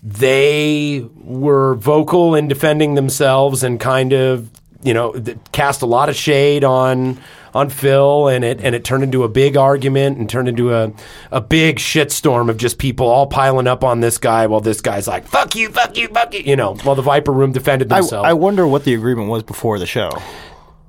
They 0.03 1.05
were 1.15 1.73
vocal 1.75 2.35
in 2.35 2.47
defending 2.47 2.93
themselves 2.93 3.63
and 3.63 3.79
kind 3.79 4.13
of, 4.13 4.49
you 4.83 4.93
know, 4.93 5.13
cast 5.51 5.81
a 5.81 5.85
lot 5.85 6.09
of 6.09 6.15
shade 6.15 6.63
on 6.63 7.19
on 7.53 7.69
Phil, 7.69 8.27
and 8.27 8.43
it 8.43 8.61
and 8.61 8.75
it 8.75 8.83
turned 8.83 9.03
into 9.03 9.23
a 9.23 9.29
big 9.29 9.57
argument 9.57 10.17
and 10.17 10.29
turned 10.29 10.47
into 10.47 10.73
a 10.73 10.91
a 11.31 11.41
big 11.41 11.77
shitstorm 11.77 12.49
of 12.49 12.57
just 12.57 12.77
people 12.77 13.07
all 13.07 13.27
piling 13.27 13.67
up 13.67 13.83
on 13.83 13.99
this 13.99 14.17
guy 14.17 14.47
while 14.47 14.61
this 14.61 14.81
guy's 14.81 15.07
like, 15.07 15.25
"Fuck 15.25 15.55
you, 15.55 15.69
fuck 15.69 15.97
you, 15.97 16.07
fuck 16.09 16.33
you," 16.33 16.41
you 16.41 16.55
know, 16.55 16.75
while 16.75 16.95
the 16.95 17.01
Viper 17.01 17.31
Room 17.31 17.51
defended 17.51 17.91
I, 17.91 17.99
themselves. 17.99 18.27
I 18.27 18.33
wonder 18.33 18.67
what 18.67 18.83
the 18.83 18.93
agreement 18.93 19.29
was 19.29 19.43
before 19.43 19.79
the 19.79 19.87
show. 19.87 20.11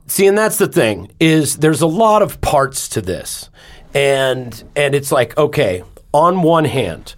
See, 0.06 0.26
and 0.26 0.36
that's 0.36 0.56
the 0.56 0.68
thing 0.68 1.10
is 1.20 1.56
there's 1.56 1.82
a 1.82 1.86
lot 1.86 2.22
of 2.22 2.40
parts 2.40 2.88
to 2.90 3.00
this, 3.00 3.50
and 3.94 4.62
and 4.76 4.94
it's 4.94 5.12
like 5.12 5.36
okay, 5.38 5.82
on 6.12 6.42
one 6.42 6.64
hand, 6.64 7.14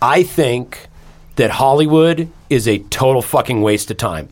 I 0.00 0.22
think 0.22 0.88
that 1.36 1.50
Hollywood 1.50 2.28
is 2.48 2.68
a 2.68 2.78
total 2.78 3.22
fucking 3.22 3.62
waste 3.62 3.90
of 3.90 3.96
time. 3.96 4.28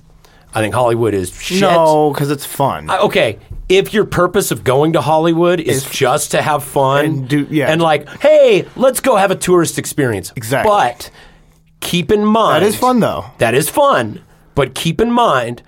I 0.55 0.61
think 0.61 0.74
Hollywood 0.74 1.14
is 1.14 1.34
shit. 1.34 1.61
No, 1.62 2.11
because 2.12 2.30
it's 2.30 2.44
fun. 2.44 2.90
I- 2.90 2.98
okay, 2.98 3.38
if 3.68 3.94
your 3.94 4.05
purpose 4.05 4.50
of 4.50 4.64
going 4.64 4.92
to 4.94 5.00
Hollywood 5.00 5.61
is 5.61 5.84
just 5.88 6.32
to 6.32 6.42
have 6.42 6.62
fun 6.62 7.05
And 7.05 7.28
do- 7.28 7.46
yeah. 7.50 7.70
and 7.70 7.80
like, 7.80 8.07
hey, 8.20 8.66
let's 8.76 9.00
go 9.00 9.16
have 9.16 9.30
a 9.30 9.36
tourist 9.36 9.78
experience. 9.78 10.32
Exactly. 10.36 10.70
But 10.70 11.11
keep 11.80 12.11
in 12.12 12.24
mind 12.24 12.62
that 12.62 12.68
is 12.68 12.76
fun 12.76 13.00
though. 13.00 13.24
that 13.38 13.55
is 13.55 13.68
fun, 13.70 14.20
but 14.55 14.74
keep 14.74 15.00
in 15.00 15.11
mind, 15.11 15.62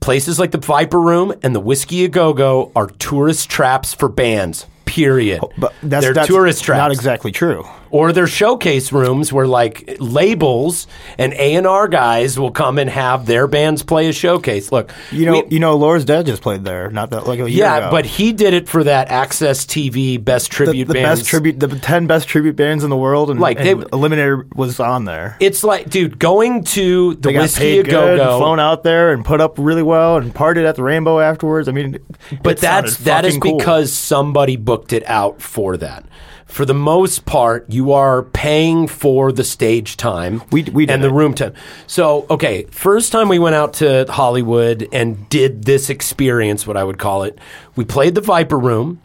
places 0.00 0.38
like 0.38 0.52
the 0.52 0.58
Viper 0.58 1.00
Room 1.00 1.34
and 1.42 1.54
the 1.54 1.60
Whisky 1.60 2.04
A 2.04 2.08
Go 2.08 2.32
Go 2.32 2.70
are 2.76 2.86
tourist 2.86 3.50
traps 3.50 3.92
for 3.92 4.08
bands. 4.08 4.66
Period. 4.84 5.40
But 5.58 5.74
that's, 5.82 6.04
they're 6.04 6.14
that's 6.14 6.28
tourist 6.28 6.62
traps. 6.64 6.78
Not 6.78 6.92
exactly 6.92 7.30
true. 7.32 7.64
Or 7.90 8.12
they're 8.12 8.26
showcase 8.26 8.92
rooms 8.92 9.32
where 9.32 9.46
like 9.46 9.96
labels 9.98 10.86
and 11.16 11.32
A 11.34 11.54
and 11.54 11.66
R 11.66 11.88
guys 11.88 12.38
will 12.38 12.50
come 12.50 12.78
and 12.78 12.90
have 12.90 13.26
their 13.26 13.46
bands 13.46 13.82
play 13.82 14.08
a 14.08 14.12
showcase. 14.12 14.70
Look, 14.70 14.92
You 15.10 15.26
know, 15.26 15.32
we- 15.32 15.44
you 15.50 15.58
know, 15.58 15.76
Laura's 15.76 16.04
dad 16.04 16.26
just 16.26 16.42
played 16.42 16.64
there. 16.64 16.90
Not 16.90 17.10
that 17.10 17.26
like 17.26 17.38
a 17.40 17.50
year 17.50 17.64
yeah, 17.64 17.76
ago. 17.78 17.90
but 17.90 18.04
he 18.04 18.32
did 18.32 18.52
it 18.54 18.68
for 18.68 18.84
that 18.84 19.08
AXS 19.08 19.64
TV 19.66 20.16
Best 20.22 20.50
Tribute 20.50 20.88
the 20.88 20.94
bands. 20.94 21.20
best 21.20 21.30
tribute, 21.30 21.60
the 21.60 21.68
ten 21.78 22.06
best 22.06 22.28
tribute 22.28 22.56
bands 22.56 22.84
in 22.84 22.90
the 22.90 22.96
world, 22.96 23.30
and 23.30 23.40
Like, 23.40 23.58
and 23.58 23.66
they- 23.82 23.84
Eliminator 23.86 24.44
was 24.54 24.78
on 24.80 25.04
there. 25.04 25.36
It's 25.40 25.64
like, 25.64 25.88
dude, 25.88 26.18
going 26.18 26.64
to 26.64 27.14
the 27.16 27.32
Whisky 27.32 27.78
A 27.78 27.82
Go 27.82 28.16
Go. 28.16 28.38
flown 28.38 28.60
out 28.60 28.82
there, 28.82 29.12
and 29.12 29.24
put 29.24 29.40
up 29.40 29.54
really 29.58 29.82
well, 29.82 30.16
and 30.16 30.34
partied 30.34 30.64
at 30.68 30.76
the 30.76 30.82
Rainbow 30.82 31.20
afterwards. 31.20 31.68
I 31.68 31.72
mean, 31.72 31.98
But 32.42 32.58
that's 32.58 32.96
that 32.98 33.24
is 33.24 33.36
cool. 33.38 33.58
because 33.58 33.92
somebody 33.92 34.56
booked 34.56 34.92
it 34.92 35.02
out 35.08 35.40
for 35.40 35.76
that. 35.78 36.04
For 36.48 36.64
the 36.64 36.74
most 36.74 37.26
part, 37.26 37.66
you 37.68 37.92
are 37.92 38.22
paying 38.22 38.88
for 38.88 39.30
the 39.32 39.44
stage 39.44 39.96
time 39.98 40.42
We- 40.50 40.62
we 40.64 40.86
did 40.86 40.94
and 40.94 41.04
the 41.04 41.08
it. 41.08 41.12
room 41.12 41.34
time. 41.34 41.52
So, 41.86 42.24
okay, 42.30 42.66
first 42.70 43.12
time 43.12 43.28
we 43.28 43.38
went 43.38 43.54
out 43.54 43.74
to 43.74 44.06
Hollywood 44.08 44.88
and 44.90 45.28
did 45.28 45.64
this 45.64 45.90
experience, 45.90 46.66
what 46.66 46.76
I 46.76 46.84
would 46.84 46.98
call 46.98 47.22
it, 47.22 47.38
we 47.76 47.84
played 47.84 48.14
the 48.14 48.22
Viper 48.22 48.58
Room. 48.58 48.98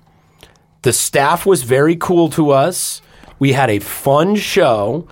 The 0.83 0.93
staff 0.93 1.45
was 1.45 1.63
very 1.63 1.95
cool 1.97 2.29
to 2.29 2.51
us. 2.51 3.01
We 3.39 3.51
had 3.51 3.69
a 3.69 3.79
fun 3.79 4.35
show, 4.35 5.05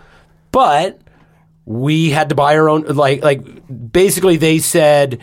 but 0.52 1.00
we 1.66 2.10
had 2.12 2.30
to 2.30 2.36
buy 2.36 2.58
our 2.58 2.70
own 2.70 2.84
like 2.88 3.24
like 3.24 3.42
basically 3.92 4.36
they 4.38 4.58
said 4.58 5.20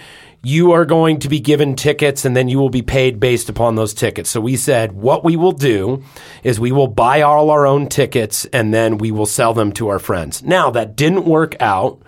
you 0.48 0.72
are 0.72 0.84
going 0.84 1.18
to 1.20 1.28
be 1.28 1.40
given 1.40 1.74
tickets 1.74 2.24
and 2.24 2.34
then 2.34 2.48
you 2.48 2.58
will 2.58 2.70
be 2.70 2.82
paid 2.82 3.20
based 3.20 3.48
upon 3.48 3.74
those 3.74 3.92
tickets. 3.92 4.30
So 4.30 4.40
we 4.40 4.56
said 4.56 4.92
what 4.92 5.22
we 5.24 5.36
will 5.36 5.52
do 5.52 6.02
is 6.42 6.58
we 6.58 6.72
will 6.72 6.86
buy 6.88 7.22
all 7.22 7.50
our 7.50 7.66
own 7.66 7.88
tickets 7.88 8.46
and 8.46 8.72
then 8.72 8.98
we 8.98 9.10
will 9.10 9.26
sell 9.26 9.52
them 9.52 9.72
to 9.72 9.88
our 9.88 9.98
friends. 9.98 10.42
Now 10.42 10.70
that 10.70 10.96
didn't 10.96 11.24
work 11.24 11.54
out 11.60 12.02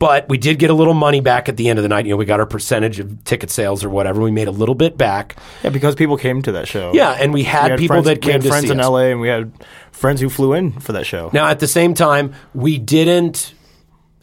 But 0.00 0.30
we 0.30 0.38
did 0.38 0.58
get 0.58 0.70
a 0.70 0.74
little 0.74 0.94
money 0.94 1.20
back 1.20 1.50
at 1.50 1.58
the 1.58 1.68
end 1.68 1.78
of 1.78 1.82
the 1.82 1.88
night. 1.90 2.06
You 2.06 2.12
know, 2.12 2.16
we 2.16 2.24
got 2.24 2.40
our 2.40 2.46
percentage 2.46 2.98
of 3.00 3.22
ticket 3.24 3.50
sales 3.50 3.84
or 3.84 3.90
whatever. 3.90 4.22
We 4.22 4.30
made 4.30 4.48
a 4.48 4.50
little 4.50 4.74
bit 4.74 4.96
back. 4.96 5.36
Yeah, 5.62 5.68
because 5.68 5.94
people 5.94 6.16
came 6.16 6.40
to 6.42 6.52
that 6.52 6.66
show. 6.66 6.92
Yeah, 6.94 7.10
and 7.10 7.34
we 7.34 7.42
had, 7.42 7.64
We 7.64 7.70
had 7.72 7.78
people 7.78 7.94
friends, 7.96 8.06
that 8.06 8.16
we 8.16 8.22
came 8.22 8.32
had 8.32 8.42
to 8.42 8.48
friends 8.48 8.70
in 8.70 8.80
us. 8.80 8.88
LA, 8.88 9.12
and 9.12 9.20
we 9.20 9.28
had 9.28 9.52
friends 9.92 10.22
who 10.22 10.30
flew 10.30 10.54
in 10.54 10.72
for 10.80 10.92
that 10.92 11.04
show. 11.04 11.28
Now, 11.34 11.48
at 11.48 11.60
the 11.60 11.68
same 11.68 11.92
time, 11.92 12.32
we 12.54 12.78
didn't 12.78 13.52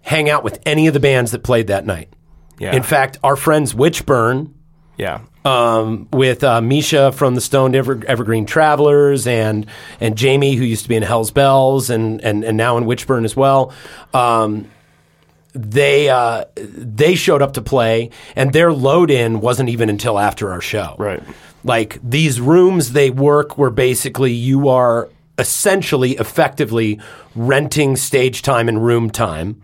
hang 0.01 0.31
out 0.31 0.43
with 0.43 0.59
any 0.65 0.87
of 0.87 0.95
the 0.95 0.99
bands 0.99 1.29
that 1.31 1.43
played 1.43 1.67
that 1.67 1.85
night. 1.85 2.09
Yeah. 2.59 2.75
In 2.75 2.83
fact, 2.83 3.17
our 3.23 3.35
friends 3.35 3.73
Witchburn, 3.75 4.53
yeah, 4.97 5.21
um, 5.45 6.07
with 6.11 6.43
uh, 6.43 6.59
Misha 6.61 7.11
from 7.11 7.35
the 7.35 7.41
Stoned 7.41 7.75
Ever- 7.75 8.03
Evergreen 8.07 8.45
Travelers 8.45 9.27
and 9.27 9.65
and 9.99 10.17
Jamie, 10.17 10.55
who 10.55 10.63
used 10.65 10.83
to 10.83 10.89
be 10.89 10.95
in 10.95 11.03
Hell's 11.03 11.31
Bells 11.31 11.89
and 11.89 12.19
and, 12.23 12.43
and 12.43 12.57
now 12.57 12.77
in 12.77 12.85
Witchburn 12.85 13.25
as 13.25 13.35
well. 13.35 13.73
Um, 14.13 14.69
they 15.53 16.09
uh, 16.09 16.45
they 16.55 17.15
showed 17.15 17.41
up 17.41 17.53
to 17.53 17.61
play, 17.61 18.09
and 18.35 18.53
their 18.53 18.73
load 18.73 19.09
in 19.11 19.39
wasn't 19.39 19.69
even 19.69 19.89
until 19.89 20.19
after 20.19 20.51
our 20.51 20.61
show. 20.61 20.95
Right. 20.97 21.21
Like 21.63 21.99
these 22.03 22.39
rooms 22.41 22.93
they 22.93 23.09
work 23.09 23.57
where 23.57 23.69
basically 23.71 24.31
you 24.33 24.69
are 24.69 25.09
essentially 25.39 26.13
effectively 26.13 26.99
renting 27.35 27.95
stage 27.95 28.41
time 28.41 28.67
and 28.67 28.83
room 28.83 29.09
time, 29.09 29.61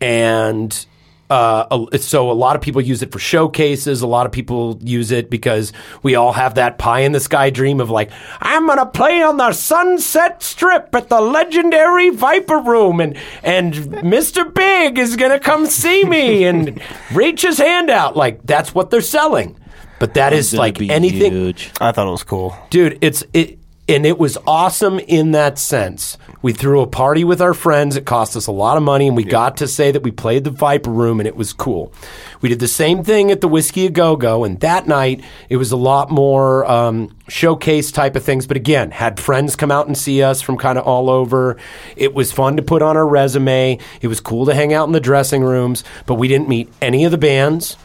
and 0.00 0.86
uh, 1.32 1.96
so 1.96 2.30
a 2.30 2.34
lot 2.34 2.56
of 2.56 2.62
people 2.62 2.82
use 2.82 3.00
it 3.00 3.10
for 3.10 3.18
showcases. 3.18 4.02
A 4.02 4.06
lot 4.06 4.26
of 4.26 4.32
people 4.32 4.78
use 4.82 5.10
it 5.10 5.30
because 5.30 5.72
we 6.02 6.14
all 6.14 6.32
have 6.32 6.56
that 6.56 6.76
pie 6.76 7.00
in 7.00 7.12
the 7.12 7.20
sky 7.20 7.48
dream 7.48 7.80
of 7.80 7.88
like, 7.88 8.10
I'm 8.40 8.66
gonna 8.66 8.84
play 8.84 9.22
on 9.22 9.38
the 9.38 9.52
Sunset 9.52 10.42
Strip 10.42 10.94
at 10.94 11.08
the 11.08 11.22
legendary 11.22 12.10
Viper 12.10 12.58
Room, 12.58 13.00
and 13.00 13.16
and 13.42 13.72
Mr. 13.72 14.52
Big 14.52 14.98
is 14.98 15.16
gonna 15.16 15.40
come 15.40 15.64
see 15.64 16.04
me 16.04 16.44
and 16.50 16.82
reach 17.14 17.40
his 17.40 17.56
hand 17.56 17.88
out. 17.88 18.14
Like 18.14 18.42
that's 18.44 18.74
what 18.74 18.90
they're 18.90 19.00
selling. 19.00 19.58
But 19.98 20.14
that 20.14 20.34
is 20.34 20.50
Gonna 20.50 20.60
like 20.60 20.82
anything 20.82 21.32
huge. 21.32 21.70
I 21.80 21.92
thought 21.92 22.08
it 22.08 22.10
was 22.10 22.24
cool. 22.24 22.54
dude 22.70 22.98
it's 23.00 23.24
it 23.32 23.58
and 23.88 24.04
it 24.04 24.18
was 24.18 24.36
awesome 24.46 24.98
in 24.98 25.30
that 25.32 25.58
sense 25.58 26.18
we 26.42 26.52
threw 26.52 26.80
a 26.80 26.86
party 26.86 27.24
with 27.24 27.40
our 27.40 27.54
friends. 27.54 27.96
It 27.96 28.04
cost 28.04 28.36
us 28.36 28.46
a 28.46 28.52
lot 28.52 28.76
of 28.76 28.82
money 28.82 29.06
and 29.06 29.16
we 29.16 29.24
got 29.24 29.56
to 29.58 29.68
say 29.68 29.90
that 29.92 30.02
we 30.02 30.10
played 30.10 30.44
the 30.44 30.50
viper 30.50 30.90
room 30.90 31.20
and 31.20 31.26
it 31.26 31.36
was 31.36 31.52
cool. 31.52 31.92
We 32.40 32.48
did 32.48 32.58
the 32.58 32.68
same 32.68 33.04
thing 33.04 33.30
at 33.30 33.40
the 33.40 33.48
whisky 33.48 33.86
a 33.86 33.90
go-go 33.90 34.44
and 34.44 34.60
that 34.60 34.86
night 34.86 35.24
it 35.48 35.56
was 35.56 35.72
a 35.72 35.76
lot 35.76 36.10
more 36.10 36.70
um, 36.70 37.16
showcase 37.28 37.92
type 37.92 38.16
of 38.16 38.24
things. 38.24 38.46
But 38.46 38.56
again 38.56 38.90
had 38.90 39.18
friends 39.18 39.56
come 39.56 39.70
out 39.70 39.86
and 39.86 39.96
see 39.96 40.22
us 40.22 40.42
from 40.42 40.56
kind 40.58 40.78
of 40.78 40.84
all 40.84 41.08
over. 41.08 41.56
It 41.96 42.14
was 42.14 42.32
fun 42.32 42.56
to 42.56 42.62
put 42.62 42.82
on 42.82 42.96
our 42.96 43.06
resume. 43.06 43.78
It 44.00 44.08
was 44.08 44.20
cool 44.20 44.46
to 44.46 44.54
hang 44.54 44.72
out 44.72 44.86
in 44.86 44.92
the 44.92 45.00
dressing 45.00 45.42
rooms 45.42 45.84
but 46.06 46.14
we 46.14 46.28
didn't 46.28 46.48
meet 46.48 46.72
any 46.80 47.04
of 47.04 47.10
the 47.10 47.18
bands. 47.18 47.76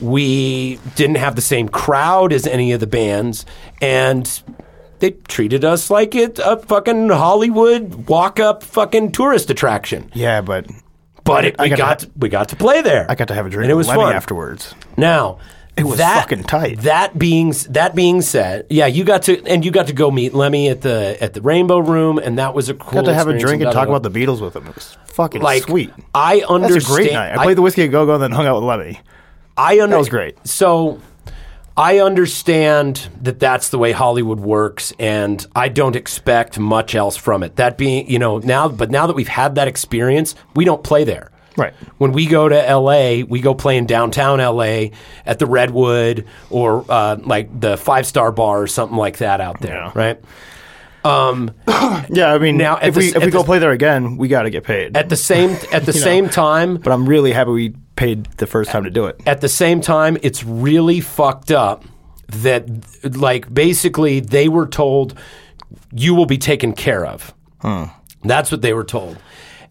We 0.00 0.80
didn't 0.96 1.16
have 1.16 1.36
the 1.36 1.42
same 1.42 1.68
crowd 1.68 2.32
as 2.32 2.46
any 2.46 2.72
of 2.72 2.80
the 2.80 2.86
bands, 2.86 3.46
and 3.80 4.42
they 5.02 5.10
treated 5.28 5.64
us 5.64 5.90
like 5.90 6.14
it 6.14 6.38
a 6.42 6.56
fucking 6.56 7.10
Hollywood 7.10 8.08
walk 8.08 8.40
up 8.40 8.62
fucking 8.62 9.12
tourist 9.12 9.50
attraction. 9.50 10.10
Yeah, 10.14 10.40
but 10.40 10.66
But 11.24 11.44
it, 11.44 11.56
I 11.58 11.64
we 11.64 11.68
got 11.68 11.76
to 11.76 11.82
got 11.82 12.00
have- 12.00 12.10
we 12.16 12.28
got 12.30 12.48
to 12.48 12.56
play 12.56 12.80
there. 12.82 13.04
I 13.08 13.14
got 13.14 13.28
to 13.28 13.34
have 13.34 13.44
a 13.46 13.50
drink 13.50 13.64
and 13.64 13.70
it 13.70 13.74
was 13.74 13.86
fun. 13.88 14.14
afterwards. 14.14 14.74
Now 14.96 15.38
It 15.76 15.84
was 15.84 15.98
that, 15.98 16.20
fucking 16.22 16.44
tight. 16.44 16.80
That 16.80 17.18
being 17.18 17.52
that 17.70 17.94
being 17.94 18.20
said, 18.22 18.66
yeah, 18.70 18.86
you 18.86 19.04
got 19.04 19.22
to 19.22 19.42
and 19.46 19.64
you 19.64 19.70
got 19.70 19.86
to 19.88 19.92
go 19.94 20.10
meet 20.10 20.34
Lemmy 20.34 20.68
at 20.68 20.82
the 20.82 21.16
at 21.20 21.32
the 21.34 21.40
Rainbow 21.40 21.78
Room, 21.78 22.18
and 22.18 22.38
that 22.38 22.54
was 22.54 22.68
a 22.68 22.74
cool. 22.74 23.00
Got 23.02 23.06
to 23.06 23.14
have 23.14 23.28
a 23.28 23.38
drink 23.38 23.62
and 23.62 23.64
got 23.64 23.72
talk 23.72 23.88
about 23.88 24.02
the 24.02 24.10
Beatles 24.10 24.40
with 24.40 24.54
him. 24.56 24.66
It 24.66 24.74
was 24.74 24.96
fucking 25.06 25.40
like 25.42 25.62
sweet. 25.64 25.90
I 26.14 26.40
That's 26.40 26.50
understand. 26.50 26.84
a 26.92 26.94
great 26.94 27.12
night. 27.12 27.38
I 27.38 27.42
played 27.44 27.56
the 27.56 27.62
whisky 27.62 27.82
a 27.82 27.88
go 27.88 28.06
go 28.06 28.14
and 28.14 28.22
then 28.22 28.32
hung 28.32 28.46
out 28.46 28.56
with 28.56 28.64
Lemmy. 28.64 29.00
I 29.56 29.80
under- 29.80 29.94
That 29.94 29.98
was 29.98 30.08
great. 30.08 30.36
So 30.46 31.00
I 31.76 32.00
understand 32.00 33.08
that 33.22 33.40
that's 33.40 33.70
the 33.70 33.78
way 33.78 33.92
Hollywood 33.92 34.40
works, 34.40 34.92
and 34.98 35.44
I 35.56 35.68
don't 35.68 35.96
expect 35.96 36.58
much 36.58 36.94
else 36.94 37.16
from 37.16 37.42
it. 37.42 37.56
That 37.56 37.78
being, 37.78 38.10
you 38.10 38.18
know, 38.18 38.38
now, 38.38 38.68
but 38.68 38.90
now 38.90 39.06
that 39.06 39.16
we've 39.16 39.28
had 39.28 39.54
that 39.54 39.68
experience, 39.68 40.34
we 40.54 40.64
don't 40.64 40.82
play 40.84 41.04
there. 41.04 41.30
Right. 41.56 41.74
When 41.98 42.12
we 42.12 42.26
go 42.26 42.48
to 42.48 42.54
LA, 42.76 43.24
we 43.28 43.40
go 43.40 43.54
play 43.54 43.76
in 43.76 43.86
downtown 43.86 44.38
LA 44.38 44.86
at 45.26 45.38
the 45.38 45.46
Redwood 45.46 46.26
or 46.50 46.84
uh, 46.88 47.16
like 47.22 47.58
the 47.60 47.76
Five 47.76 48.06
Star 48.06 48.32
Bar 48.32 48.62
or 48.62 48.66
something 48.66 48.96
like 48.96 49.18
that 49.18 49.40
out 49.42 49.60
there, 49.60 49.74
Yeah. 49.74 49.92
right? 49.94 50.20
Yeah, 51.04 52.32
I 52.32 52.38
mean, 52.38 52.56
Now, 52.58 52.76
if 52.76 52.94
the 52.94 53.00
we 53.00 53.06
if 53.14 53.24
we 53.24 53.30
go 53.30 53.38
the- 53.40 53.44
play 53.44 53.58
there 53.58 53.70
again, 53.72 54.16
we 54.16 54.28
got 54.28 54.42
to 54.42 54.50
get 54.50 54.64
paid. 54.64 54.96
At 54.96 55.08
the 55.08 55.16
same 55.16 55.50
at 55.72 55.84
the 55.84 55.92
You 55.94 56.00
know. 56.00 56.04
same 56.04 56.28
time, 56.28 56.76
but 56.76 56.92
I'm 56.92 57.08
really 57.08 57.32
happy 57.32 57.50
we 57.50 57.74
paid 57.96 58.24
the 58.38 58.46
first 58.46 58.70
time 58.70 58.84
to 58.84 58.90
do 58.90 59.06
it. 59.06 59.20
at 59.26 59.40
the 59.40 59.48
same 59.48 59.80
time, 59.80 60.16
it's 60.22 60.44
really 60.44 61.00
fucked 61.00 61.50
up 61.50 61.84
that, 62.28 62.66
like, 63.16 63.52
basically 63.52 64.20
they 64.20 64.48
were 64.48 64.66
told 64.66 65.18
you 65.92 66.14
will 66.14 66.26
be 66.26 66.38
taken 66.38 66.72
care 66.72 67.04
of. 67.04 67.34
Hmm. 67.60 67.84
That's 68.24 68.50
what 68.50 68.62
they 68.62 68.72
were 68.72 68.84
told. 68.84 69.18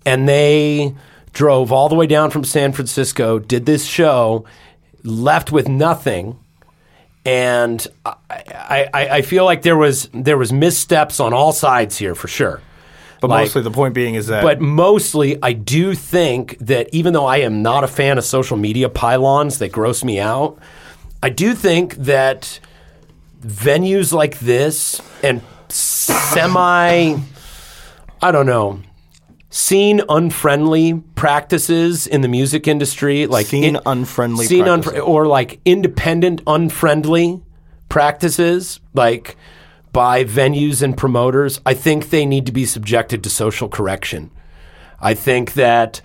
And 0.05 0.27
they 0.27 0.95
drove 1.33 1.71
all 1.71 1.89
the 1.89 1.95
way 1.95 2.07
down 2.07 2.31
from 2.31 2.43
San 2.43 2.71
Francisco, 2.71 3.39
did 3.39 3.65
this 3.65 3.85
show, 3.85 4.45
left 5.03 5.51
with 5.51 5.67
nothing. 5.67 6.37
And 7.25 7.85
I, 8.05 8.15
I, 8.29 8.89
I 8.93 9.09
I 9.17 9.21
feel 9.21 9.45
like 9.45 9.61
there 9.61 9.77
was 9.77 10.09
there 10.11 10.37
was 10.37 10.51
missteps 10.51 11.19
on 11.19 11.33
all 11.33 11.53
sides 11.53 11.97
here 11.97 12.15
for 12.15 12.27
sure. 12.27 12.61
But 13.21 13.29
Like- 13.29 13.45
mostly 13.45 13.61
the 13.61 13.71
point 13.71 13.93
being 13.93 14.15
is 14.15 14.27
that 14.27 14.43
But 14.43 14.59
mostly, 14.59 15.37
I 15.41 15.53
do 15.53 15.93
think 15.95 16.57
that 16.59 16.89
even 16.91 17.13
though 17.13 17.27
I 17.27 17.37
am 17.37 17.61
not 17.61 17.83
a 17.85 17.87
fan 17.87 18.17
of 18.17 18.25
social 18.25 18.57
media 18.57 18.89
pile-ons 18.89 19.59
that 19.59 19.71
gross 19.71 20.03
me 20.03 20.19
out, 20.19 20.57
I 21.23 21.29
do 21.29 21.53
think 21.53 21.95
that 21.97 22.59
venues 23.45 24.11
like 24.11 24.39
this 24.39 24.99
and 25.23 25.41
semi, 25.69 27.15
I 28.23 28.31
don't 28.31 28.45
know, 28.47 28.79
seen 29.51 30.01
unfriendly 30.09 30.95
practices 31.15 32.07
in 32.07 32.21
the 32.21 32.27
music 32.27 32.67
industry, 32.67 33.27
like 33.27 33.47
Scene 33.47 33.77
unfriendly 33.85 34.45
scene 34.47 34.65
unfr- 34.65 34.83
practices. 34.83 35.01
or 35.05 35.27
like 35.27 35.59
independent 35.65 36.41
unfriendly 36.47 37.39
practices, 37.89 38.79
like 38.93 39.35
by 39.91 40.23
venues 40.23 40.81
and 40.81 40.97
promoters, 40.97 41.59
I 41.65 41.73
think 41.73 42.09
they 42.09 42.25
need 42.25 42.45
to 42.45 42.51
be 42.51 42.65
subjected 42.65 43.23
to 43.23 43.29
social 43.29 43.69
correction. 43.69 44.31
I 44.99 45.13
think 45.13 45.53
that 45.53 46.01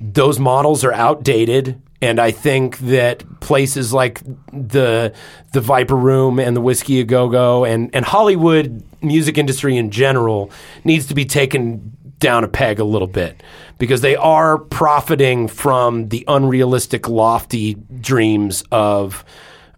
those 0.00 0.38
models 0.38 0.84
are 0.84 0.92
outdated, 0.92 1.80
and 2.00 2.20
I 2.20 2.30
think 2.30 2.78
that 2.78 3.40
places 3.40 3.92
like 3.92 4.20
the 4.52 5.12
the 5.52 5.60
Viper 5.60 5.96
Room 5.96 6.38
and 6.38 6.56
the 6.56 6.60
Whisky 6.60 7.00
a 7.00 7.04
Go 7.04 7.28
Go 7.28 7.64
and 7.64 7.94
and 7.94 8.04
Hollywood 8.04 8.82
music 9.02 9.38
industry 9.38 9.76
in 9.76 9.90
general 9.90 10.50
needs 10.84 11.06
to 11.06 11.14
be 11.14 11.24
taken 11.24 11.96
down 12.18 12.44
a 12.44 12.48
peg 12.48 12.78
a 12.78 12.84
little 12.84 13.08
bit 13.08 13.42
because 13.78 14.00
they 14.00 14.16
are 14.16 14.58
profiting 14.58 15.48
from 15.48 16.08
the 16.08 16.24
unrealistic, 16.28 17.08
lofty 17.08 17.74
dreams 18.00 18.64
of 18.72 19.24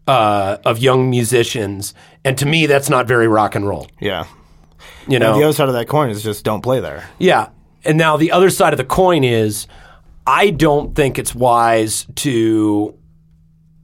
uh, 0.09 0.57
of 0.65 0.79
young 0.79 1.09
musicians, 1.11 1.95
and 2.25 2.37
to 2.39 2.47
me, 2.47 2.67
that's 2.67 2.89
not 2.91 3.07
very 3.07 3.29
rock 3.29 3.55
and 3.55 3.69
roll. 3.69 3.87
yeah. 4.01 4.25
You 5.07 5.19
know, 5.19 5.39
The 5.39 5.45
other 5.45 5.53
side 5.55 5.69
of 5.69 5.75
that 5.75 5.89
coin 5.89 6.11
is 6.11 6.23
just 6.23 6.45
don't 6.45 6.61
play 6.63 6.81
there. 6.81 7.09
yeah. 7.19 7.49
And 7.85 7.97
now 7.97 8.17
the 8.17 8.33
other 8.33 8.51
side 8.51 8.73
of 8.75 8.77
the 8.77 8.85
coin 8.85 9.23
is 9.25 9.67
I 10.27 10.51
don't 10.51 10.95
think 10.95 11.19
it's 11.19 11.35
wise 11.35 12.07
to 12.17 12.95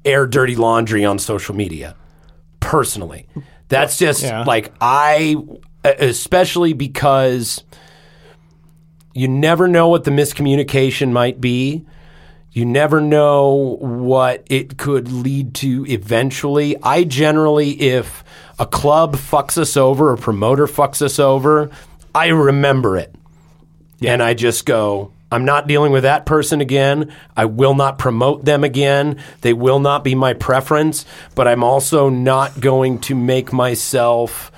air 0.04 0.26
dirty 0.26 0.56
laundry 0.56 1.04
on 1.04 1.18
social 1.18 1.54
media. 1.54 1.96
Personally. 2.60 3.26
That's 3.68 3.96
just 3.96 4.22
Yeah. 4.22 4.42
like 4.42 4.72
I 4.80 5.36
especially 5.84 6.72
because 6.74 7.62
you 9.14 9.28
never 9.28 9.68
know 9.68 9.88
what 9.88 10.04
the 10.04 10.10
miscommunication 10.10 11.12
might 11.12 11.40
be. 11.40 11.86
You 12.54 12.64
never 12.64 13.00
know 13.00 13.78
what 13.80 14.46
it 14.48 14.78
could 14.78 15.10
lead 15.10 15.54
to 15.56 15.84
eventually. 15.88 16.76
I 16.84 17.02
generally, 17.02 17.72
if 17.72 18.22
a 18.60 18.64
club 18.64 19.16
fucks 19.16 19.58
us 19.58 19.76
over, 19.76 20.12
a 20.12 20.16
promoter 20.16 20.68
fucks 20.68 21.02
us 21.02 21.18
over, 21.18 21.68
I 22.14 22.28
remember 22.28 22.96
it. 22.96 23.12
And 24.00 24.22
I 24.22 24.34
just 24.34 24.66
go, 24.66 25.10
I'm 25.32 25.44
not 25.44 25.66
dealing 25.66 25.90
with 25.90 26.04
that 26.04 26.26
person 26.26 26.60
again. 26.60 27.12
I 27.36 27.46
will 27.46 27.74
not 27.74 27.98
promote 27.98 28.44
them 28.44 28.62
again. 28.62 29.20
They 29.40 29.52
will 29.52 29.80
not 29.80 30.04
be 30.04 30.14
my 30.14 30.32
preference, 30.32 31.04
but 31.34 31.48
I'm 31.48 31.64
also 31.64 32.08
not 32.08 32.60
going 32.60 33.00
to 33.00 33.16
make 33.16 33.52
myself 33.52 34.52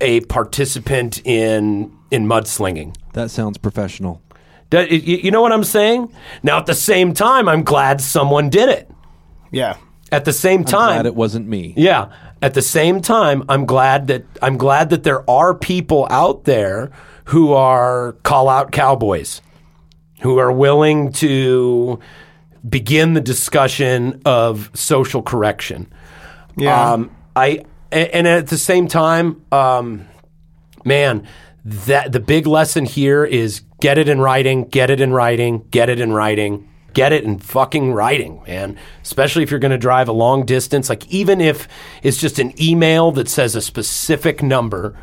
a 0.00 0.22
participant 0.22 1.24
in 1.24 1.96
in 2.10 2.26
mudslinging. 2.26 2.96
That 3.12 3.30
sounds 3.30 3.56
professional. 3.56 4.20
Do- 4.70 4.86
You 4.86 5.18
you 5.18 5.30
know 5.30 5.42
what 5.42 5.52
I'm 5.52 5.64
saying? 5.64 6.12
Now, 6.42 6.58
at 6.58 6.66
the 6.66 6.74
same 6.74 7.12
time, 7.14 7.48
I'm 7.48 7.62
glad 7.64 8.00
someone 8.00 8.48
did 8.50 8.68
it. 8.68 8.90
Yeah. 9.50 9.76
At 10.12 10.24
the 10.24 10.32
same 10.32 10.64
time, 10.64 10.94
Glad 10.94 11.06
it 11.06 11.14
wasn't 11.14 11.46
me. 11.48 11.74
yeah. 11.76 12.08
At 12.42 12.54
the 12.54 12.62
same 12.62 13.00
time, 13.02 13.44
I'm 13.48 13.66
glad 13.66 14.06
that 14.06 14.24
I'm 14.42 14.56
glad 14.56 14.90
that 14.90 15.02
there 15.02 15.28
are 15.30 15.54
people 15.54 16.06
out 16.10 16.44
there 16.44 16.90
who 17.26 17.52
are 17.52 18.12
call 18.22 18.48
out 18.48 18.72
cowboys. 18.72 19.42
who 20.22 20.38
are 20.38 20.52
willing 20.52 21.10
to 21.12 21.98
begin 22.68 23.14
the 23.14 23.20
discussion 23.22 24.20
of 24.26 24.70
social 24.74 25.22
correction. 25.22 25.86
Yeah. 26.56 26.92
Um, 26.92 27.10
I 27.34 27.64
a- 27.90 28.14
and 28.14 28.26
at 28.26 28.48
the 28.48 28.58
same 28.58 28.86
time, 28.86 29.40
um, 29.50 30.06
man, 30.84 31.26
that 31.64 32.12
the 32.12 32.20
big 32.20 32.46
lesson 32.46 32.84
here 32.84 33.24
is 33.24 33.62
get 33.80 33.98
it 33.98 34.08
in 34.08 34.20
writing, 34.20 34.64
get 34.64 34.90
it 34.90 35.00
in 35.00 35.12
writing, 35.12 35.66
get 35.70 35.88
it 35.88 36.00
in 36.00 36.12
writing, 36.12 36.68
get 36.92 37.12
it 37.12 37.24
in 37.24 37.38
fucking 37.38 37.92
writing, 37.92 38.42
man. 38.46 38.76
Especially 39.02 39.42
if 39.42 39.50
you're 39.50 39.60
going 39.60 39.70
to 39.72 39.78
drive 39.78 40.08
a 40.08 40.12
long 40.12 40.44
distance, 40.44 40.88
like 40.88 41.06
even 41.08 41.40
if 41.40 41.68
it's 42.02 42.18
just 42.18 42.38
an 42.38 42.52
email 42.60 43.10
that 43.12 43.28
says 43.28 43.54
a 43.56 43.60
specific 43.60 44.42
number, 44.42 44.96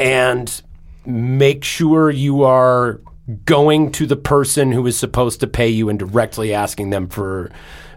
and 0.00 0.62
make 1.06 1.64
sure 1.64 2.10
you 2.10 2.42
are 2.42 3.00
going 3.44 3.92
to 3.92 4.06
the 4.06 4.16
person 4.16 4.72
who 4.72 4.86
is 4.86 4.98
supposed 4.98 5.40
to 5.40 5.46
pay 5.46 5.68
you 5.68 5.88
and 5.88 5.98
directly 5.98 6.52
asking 6.52 6.90
them 6.90 7.08
for 7.08 7.50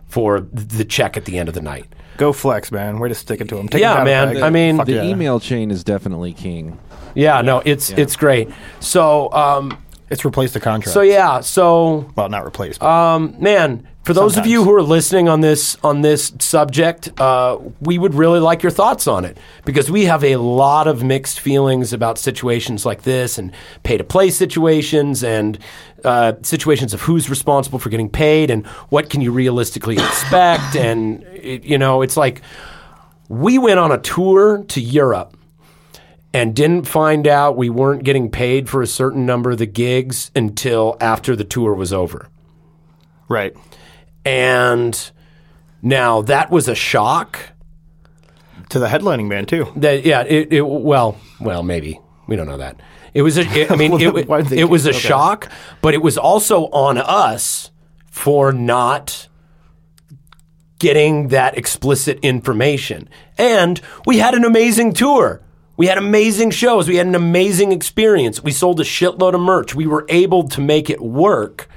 for 0.08 0.40
the 0.40 0.86
check 0.86 1.18
at 1.18 1.26
the 1.26 1.38
end 1.38 1.50
of 1.50 1.56
the 1.56 1.62
night. 1.62 1.86
Go 2.18 2.32
flex, 2.32 2.72
man. 2.72 3.00
Way 3.00 3.10
to 3.10 3.16
stick 3.16 3.42
it 3.42 3.50
to 3.50 3.58
him. 3.58 3.68
Take 3.68 3.82
Yeah, 3.82 3.98
him 3.98 4.06
man. 4.06 4.34
peg. 4.36 4.44
I 4.44 4.50
mean, 4.50 4.78
Fuck 4.78 4.86
The 4.86 4.94
yeah. 4.94 5.04
email 5.04 5.40
chain 5.40 5.72
is 5.72 5.84
definitely 5.84 6.32
king. 6.32 6.80
Yeah, 7.16 7.42
no, 7.42 7.62
it's 7.66 7.90
it's 7.92 8.16
great. 8.16 8.50
So, 8.80 9.32
um, 9.32 9.78
It's 10.10 10.24
replaced 10.24 10.54
the 10.54 10.60
contract. 10.60 10.94
so 10.94 11.02
yeah, 11.02 11.42
so 11.42 12.12
Well, 12.16 12.30
not 12.30 12.46
replaced. 12.46 12.80
But 12.80 12.88
um, 12.88 13.36
man, 13.40 13.88
for 14.04 14.14
those 14.14 14.38
of 14.38 14.46
you 14.46 14.64
who 14.64 14.72
are 14.76 14.84
listening 14.84 15.28
on 15.28 15.42
this 15.42 15.78
on 15.84 16.02
this 16.02 16.32
subject, 16.40 17.10
uh, 17.20 17.58
we 17.82 17.98
would 17.98 18.14
really 18.14 18.40
like 18.40 18.62
your 18.62 18.72
thoughts 18.72 19.08
on 19.08 19.26
it 19.26 19.36
because 19.66 19.90
we 19.90 20.06
have 20.06 20.24
a 20.24 20.36
lot 20.36 20.88
of 20.88 21.04
mixed 21.04 21.40
feelings 21.40 21.92
about 21.92 22.20
situations 22.20 22.86
like 22.86 23.02
this 23.02 23.40
and 23.40 23.52
pay 23.82 23.98
to 23.98 24.04
play 24.04 24.30
situations 24.30 25.24
and 25.24 25.58
uh, 26.04 26.34
situations 26.44 26.94
of 26.94 27.02
who's 27.02 27.32
responsible 27.32 27.80
for 27.80 27.90
getting 27.90 28.08
paid 28.10 28.52
and 28.52 28.68
what 28.90 29.10
can 29.10 29.22
you 29.22 29.32
realistically 29.32 29.96
expect 29.96 30.76
and 30.76 31.24
it, 31.34 31.64
you 31.64 31.80
know 31.80 32.04
it's 32.04 32.16
like 32.16 32.44
we 33.28 33.58
went 33.58 33.80
on 33.80 33.92
a 33.92 33.98
tour 33.98 34.64
to 34.68 34.80
Europe 34.80 35.36
and 36.36 36.54
didn't 36.54 36.84
find 36.86 37.28
out 37.28 37.56
we 37.56 37.70
weren't 37.70 38.04
getting 38.04 38.30
paid 38.30 38.70
for 38.70 38.82
a 38.82 38.88
certain 38.88 39.26
number 39.26 39.52
of 39.52 39.58
the 39.58 39.66
gigs 39.66 40.32
until 40.36 40.98
after 41.00 41.34
the 41.34 41.46
tour 41.46 41.74
was 41.74 41.94
over. 41.94 42.28
right. 43.30 43.56
And 44.26 45.12
now 45.82 46.24
that 46.24 46.50
was 46.52 46.68
a 46.68 46.76
shock. 46.76 47.40
To 48.70 48.80
the 48.80 48.88
headlining 48.88 49.30
band 49.30 49.48
too. 49.48 49.68
That 49.78 50.04
yeah, 50.06 50.24
it, 50.24 50.52
it 50.52 50.62
well, 50.62 51.18
well, 51.40 51.62
maybe 51.64 52.00
we 52.28 52.36
don't 52.36 52.48
know 52.48 52.58
that. 52.58 52.82
It 53.14 53.22
was 53.22 53.38
a, 53.38 53.42
it, 53.42 53.72
I 53.72 53.76
mean, 53.82 53.92
Well, 53.92 54.18
it, 54.42 54.52
it 54.52 54.66
was 54.66 54.88
a 54.88 54.90
okay. 54.90 55.00
shock, 55.00 55.50
but 55.82 55.94
it 55.94 56.02
was 56.02 56.18
also 56.18 56.66
on 56.72 56.98
us 56.98 57.72
for 58.12 58.52
not 58.52 59.30
getting 60.80 61.30
that 61.30 61.58
explicit 61.58 62.20
information. 62.24 63.08
And 63.38 63.80
we 64.06 64.18
had 64.18 64.34
an 64.34 64.44
amazing 64.44 64.94
tour. 64.94 65.42
We 65.78 65.88
had 65.88 65.98
amazing 65.98 66.52
shows. 66.52 66.88
We 66.88 66.96
had 66.96 67.08
an 67.08 67.16
amazing 67.16 67.72
experience. 67.72 68.42
We 68.42 68.52
sold 68.52 68.80
a 68.80 68.84
shitload 68.84 69.34
of 69.34 69.42
merch. 69.42 69.76
We 69.76 69.88
were 69.88 70.06
able 70.10 70.48
to 70.50 70.62
make 70.62 70.90
it 70.90 71.02
work. 71.02 71.68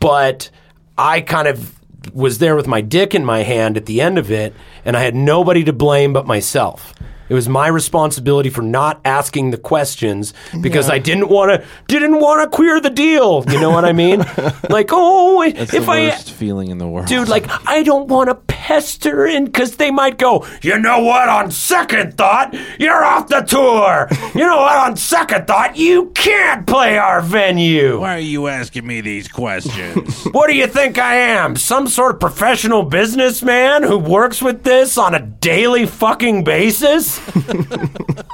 But 0.00 0.50
I 0.98 1.20
kind 1.20 1.48
of 1.48 1.78
was 2.12 2.38
there 2.38 2.56
with 2.56 2.66
my 2.66 2.80
dick 2.80 3.14
in 3.14 3.24
my 3.24 3.42
hand 3.42 3.76
at 3.76 3.86
the 3.86 4.00
end 4.00 4.18
of 4.18 4.30
it, 4.30 4.54
and 4.84 4.96
I 4.96 5.02
had 5.02 5.14
nobody 5.14 5.64
to 5.64 5.72
blame 5.72 6.12
but 6.12 6.26
myself. 6.26 6.94
It 7.30 7.34
was 7.34 7.48
my 7.48 7.68
responsibility 7.68 8.50
for 8.50 8.62
not 8.62 9.00
asking 9.04 9.52
the 9.52 9.56
questions 9.56 10.34
because 10.60 10.90
I 10.90 10.98
didn't 10.98 11.28
want 11.28 11.62
to 11.62 11.66
didn't 11.86 12.20
want 12.20 12.42
to 12.42 12.54
queer 12.54 12.80
the 12.80 12.90
deal. 12.90 13.44
You 13.48 13.60
know 13.60 13.70
what 13.70 13.84
I 13.84 13.92
mean? 13.92 14.20
like, 14.68 14.90
oh, 14.90 15.48
That's 15.50 15.72
if 15.72 15.86
the 15.86 15.92
I 15.92 16.00
worst 16.08 16.32
feeling 16.32 16.68
in 16.70 16.78
the 16.78 16.88
world, 16.88 17.06
dude 17.06 17.28
like 17.28 17.46
i 17.66 17.82
don't 17.82 18.08
want 18.08 18.28
to 18.28 18.34
pester 18.34 19.26
in 19.26 19.44
because 19.44 19.76
they 19.76 19.90
might 19.90 20.18
go 20.18 20.44
you 20.62 20.78
know 20.78 21.00
what? 21.00 21.28
On 21.28 21.50
second 21.50 22.16
thought 22.16 22.54
you're 22.78 23.04
off 23.04 23.28
the 23.28 23.40
tour. 23.40 24.08
You 24.34 24.46
know 24.46 24.58
what? 24.58 24.76
On 24.76 24.96
second 24.96 25.46
thought 25.46 25.76
you 25.76 26.10
can't 26.10 26.66
play 26.66 26.98
our 26.98 27.20
venue. 27.20 28.00
Why 28.00 28.16
are 28.16 28.20
you 28.20 28.48
asking 28.48 28.86
me 28.86 29.00
these 29.00 29.28
questions? 29.28 30.24
what 30.32 30.48
do 30.48 30.54
you 30.54 30.66
think 30.66 30.98
i 30.98 31.14
am? 31.14 31.56
Some 31.56 31.86
sort 31.86 32.14
of 32.14 32.20
professional 32.20 32.82
businessman 32.82 33.82
who 33.82 33.98
works 33.98 34.42
with 34.42 34.64
this 34.64 34.98
on 34.98 35.14
a 35.14 35.20
daily 35.20 35.86
fucking 35.86 36.44
basis 36.44 37.19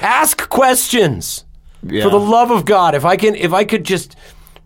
ask 0.00 0.48
questions 0.48 1.44
Yeah. 1.82 2.04
for 2.04 2.10
the 2.10 2.20
love 2.20 2.50
of 2.50 2.64
God, 2.64 2.94
if 2.94 3.04
I 3.04 3.16
can, 3.16 3.34
if 3.34 3.52
I 3.52 3.64
could 3.64 3.84
just, 3.84 4.16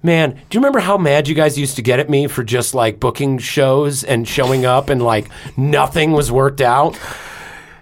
man, 0.03 0.33
do 0.33 0.39
you 0.57 0.61
remember 0.61 0.81
how 0.81 0.99
mad 0.99 1.29
you 1.29 1.35
guys 1.35 1.59
used 1.59 1.77
to 1.77 1.83
get 1.83 2.01
at 2.01 2.11
me 2.11 2.27
for 2.27 2.45
just 2.45 2.75
like 2.75 3.01
booking 3.01 3.39
shows 3.39 4.05
and 4.05 4.27
showing 4.27 4.65
up 4.65 4.91
and 4.91 5.03
like 5.03 5.29
nothing 5.57 6.13
was 6.13 6.31
worked 6.33 6.61
out? 6.61 6.99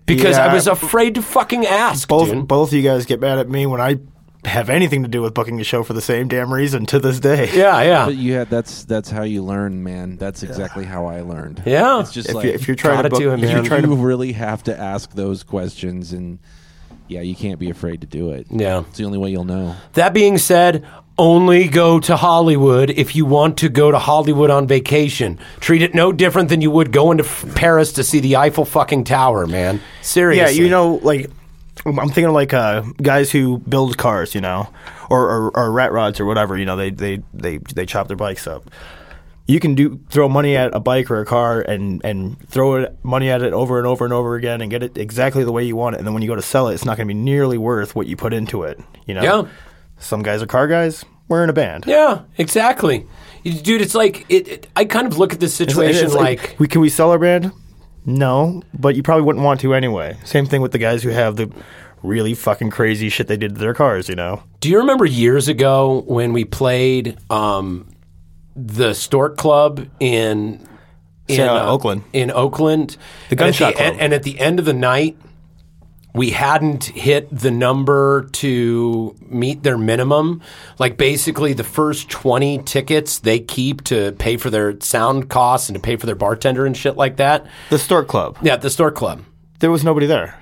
Because 0.06 0.38
I 0.38 0.54
was 0.54 0.68
afraid 0.68 1.16
to 1.16 1.22
fucking 1.22 1.66
ask, 1.66 2.06
both 2.06 2.30
dude. 2.30 2.46
both 2.46 2.68
of 2.68 2.74
you 2.74 2.82
guys 2.82 3.06
get 3.06 3.20
mad 3.20 3.38
at 3.40 3.48
me 3.48 3.66
when 3.66 3.80
I 3.80 3.98
have 4.46 4.70
anything 4.70 5.02
to 5.02 5.08
do 5.08 5.20
with 5.22 5.34
booking 5.34 5.60
a 5.60 5.64
show 5.64 5.82
for 5.82 5.92
the 5.92 6.00
same 6.00 6.28
damn 6.28 6.52
reason 6.52 6.86
to 6.86 6.98
this 6.98 7.20
day. 7.20 7.50
Yeah, 7.56 7.82
yeah, 7.82 8.04
But 8.06 8.16
you 8.16 8.34
had 8.34 8.48
that's 8.50 8.84
that's 8.84 9.10
how 9.10 9.22
you 9.22 9.42
learn, 9.42 9.82
man. 9.82 10.16
That's 10.16 10.42
exactly 10.42 10.84
how 10.84 11.06
I 11.06 11.20
learned. 11.22 11.62
yeah. 11.66 12.00
It's 12.00 12.12
just 12.12 12.28
If, 12.28 12.34
like 12.34 12.44
you, 12.46 12.50
if 12.52 12.68
you're 12.68 12.74
trying 12.76 12.96
gotta 12.96 13.10
book, 13.10 13.18
do 13.20 13.30
it, 13.32 13.34
if 13.42 13.50
you're 13.50 13.60
man. 13.60 13.64
trying 13.64 13.82
you 13.84 13.90
to 13.90 13.96
really 13.96 14.32
have 14.32 14.62
to 14.64 14.78
ask 14.78 15.12
those 15.12 15.42
questions, 15.42 16.12
and 16.12 16.38
yeah, 17.08 17.20
you 17.20 17.34
can't 17.36 17.58
be 17.58 17.70
afraid 17.70 18.00
to 18.00 18.06
do 18.06 18.30
it. 18.30 18.46
Yeah. 18.50 18.80
it's 18.80 18.98
the 18.98 19.04
only 19.04 19.18
way 19.18 19.30
you'll 19.30 19.44
know. 19.44 19.74
That 19.94 20.12
being 20.12 20.38
said, 20.38 20.84
only 21.18 21.68
go 21.68 21.98
to 22.00 22.14
Hollywood 22.16 22.90
if 22.90 23.16
you 23.16 23.24
want 23.24 23.56
to 23.58 23.68
go 23.70 23.90
to 23.90 23.98
Hollywood 23.98 24.50
on 24.50 24.66
vacation. 24.66 25.38
Treat 25.60 25.80
it 25.82 25.94
no 25.94 26.12
different 26.12 26.48
than 26.50 26.60
you 26.60 26.70
would 26.70 26.92
going 26.92 27.18
to 27.18 27.24
f- 27.24 27.46
Paris 27.54 27.92
to 27.92 28.04
see 28.04 28.20
the 28.20 28.36
Eiffel 28.36 28.64
fucking 28.66 29.04
Tower, 29.04 29.46
man. 29.46 29.80
Seriously. 30.02 30.56
Yeah, 30.58 30.62
you 30.64 30.68
know, 30.68 30.96
like 31.02 31.30
I'm 31.86 32.08
thinking 32.08 32.26
of 32.26 32.34
like 32.34 32.52
uh, 32.52 32.82
guys 33.00 33.30
who 33.30 33.58
build 33.58 33.96
cars, 33.96 34.34
you 34.34 34.40
know, 34.40 34.68
or, 35.08 35.30
or 35.30 35.56
or 35.56 35.72
rat 35.72 35.92
rods 35.92 36.20
or 36.20 36.24
whatever. 36.24 36.58
You 36.58 36.64
know, 36.64 36.76
they 36.76 36.90
they 36.90 37.22
they 37.32 37.58
they 37.58 37.86
chop 37.86 38.08
their 38.08 38.16
bikes 38.16 38.46
up. 38.46 38.68
You 39.46 39.60
can 39.60 39.76
do 39.76 40.00
throw 40.10 40.28
money 40.28 40.56
at 40.56 40.74
a 40.74 40.80
bike 40.80 41.10
or 41.10 41.20
a 41.20 41.24
car 41.24 41.60
and 41.60 42.04
and 42.04 42.36
throw 42.48 42.76
it 42.76 42.98
money 43.04 43.30
at 43.30 43.42
it 43.42 43.52
over 43.52 43.78
and 43.78 43.86
over 43.86 44.04
and 44.04 44.12
over 44.12 44.34
again 44.34 44.60
and 44.60 44.70
get 44.70 44.82
it 44.82 44.98
exactly 44.98 45.44
the 45.44 45.52
way 45.52 45.64
you 45.64 45.76
want 45.76 45.94
it. 45.94 45.98
And 45.98 46.06
then 46.06 46.14
when 46.14 46.22
you 46.22 46.28
go 46.28 46.34
to 46.34 46.42
sell 46.42 46.68
it, 46.68 46.74
it's 46.74 46.84
not 46.84 46.96
going 46.96 47.06
to 47.06 47.14
be 47.14 47.18
nearly 47.18 47.56
worth 47.56 47.94
what 47.94 48.08
you 48.08 48.16
put 48.16 48.32
into 48.32 48.64
it. 48.64 48.80
You 49.06 49.14
know. 49.14 49.22
Yeah. 49.22 49.48
Some 49.98 50.22
guys 50.22 50.42
are 50.42 50.46
car 50.46 50.66
guys. 50.66 51.04
We're 51.28 51.42
in 51.42 51.50
a 51.50 51.54
band. 51.54 51.84
Yeah, 51.86 52.22
exactly. 52.38 53.06
Dude, 53.44 53.80
it's 53.80 53.94
like 53.94 54.26
it, 54.28 54.48
it, 54.48 54.66
I 54.76 54.84
kind 54.84 55.06
of 55.06 55.18
look 55.18 55.32
at 55.32 55.40
this 55.40 55.60
It's 55.60 55.72
situation 55.72 56.06
it's 56.06 56.14
like, 56.14 56.56
we 56.58 56.68
can 56.68 56.80
we 56.80 56.88
sell 56.88 57.10
our 57.10 57.18
band? 57.18 57.52
No, 58.06 58.62
but 58.72 58.94
you 58.96 59.02
probably 59.02 59.24
wouldn't 59.24 59.44
want 59.44 59.60
to 59.60 59.74
anyway. 59.74 60.16
Same 60.24 60.46
thing 60.46 60.62
with 60.62 60.72
the 60.72 60.78
guys 60.78 61.02
who 61.02 61.10
have 61.10 61.36
the 61.36 61.50
really 62.02 62.34
fucking 62.34 62.70
crazy 62.70 63.08
shit 63.08 63.26
they 63.26 63.36
did 63.36 63.54
to 63.56 63.60
their 63.60 63.74
cars. 63.74 64.08
You 64.08 64.14
know. 64.14 64.42
do 64.60 64.68
you 64.70 64.78
remember 64.78 65.04
years 65.04 65.48
ago 65.48 66.04
when 66.06 66.32
we 66.32 66.44
played 66.44 67.18
um, 67.30 67.88
the 68.54 68.94
Stork 68.94 69.36
Club 69.36 69.88
in 70.00 70.66
in 71.28 71.40
Yeah, 71.40 71.66
Oakland. 71.68 72.04
In 72.12 72.30
Oakland, 72.30 72.96
The 73.28 73.32
And 73.32 73.40
at 73.40 73.44
Gunshot 73.44 73.74
the, 73.74 73.80
and, 73.82 73.92
Club. 73.94 74.02
and 74.04 74.12
at 74.14 74.22
the 74.22 74.38
end 74.38 74.60
of 74.60 74.64
the 74.64 74.72
night, 74.72 75.16
we 76.16 76.30
hadn't 76.30 76.84
hit 76.84 77.28
the 77.30 77.50
number 77.50 78.28
to 78.32 79.14
meet 79.28 79.62
their 79.62 79.76
minimum. 79.78 80.40
Like 80.78 80.96
basically, 80.96 81.52
the 81.52 81.62
first 81.64 82.08
twenty 82.08 82.58
tickets 82.62 83.18
they 83.20 83.38
keep 83.38 83.84
to 83.84 84.12
pay 84.12 84.36
for 84.36 84.50
their 84.50 84.80
sound 84.80 85.28
costs 85.28 85.68
and 85.68 85.74
to 85.76 85.80
pay 85.80 85.96
for 85.96 86.06
their 86.06 86.14
bartender 86.14 86.64
and 86.66 86.76
shit 86.76 86.96
like 86.96 87.16
that. 87.16 87.46
The 87.70 87.78
Stork 87.78 88.08
Club. 88.08 88.38
Yeah, 88.42 88.56
the 88.56 88.70
Stork 88.70 88.94
Club. 88.94 89.22
There 89.60 89.70
was 89.70 89.84
nobody 89.84 90.06
there. 90.06 90.38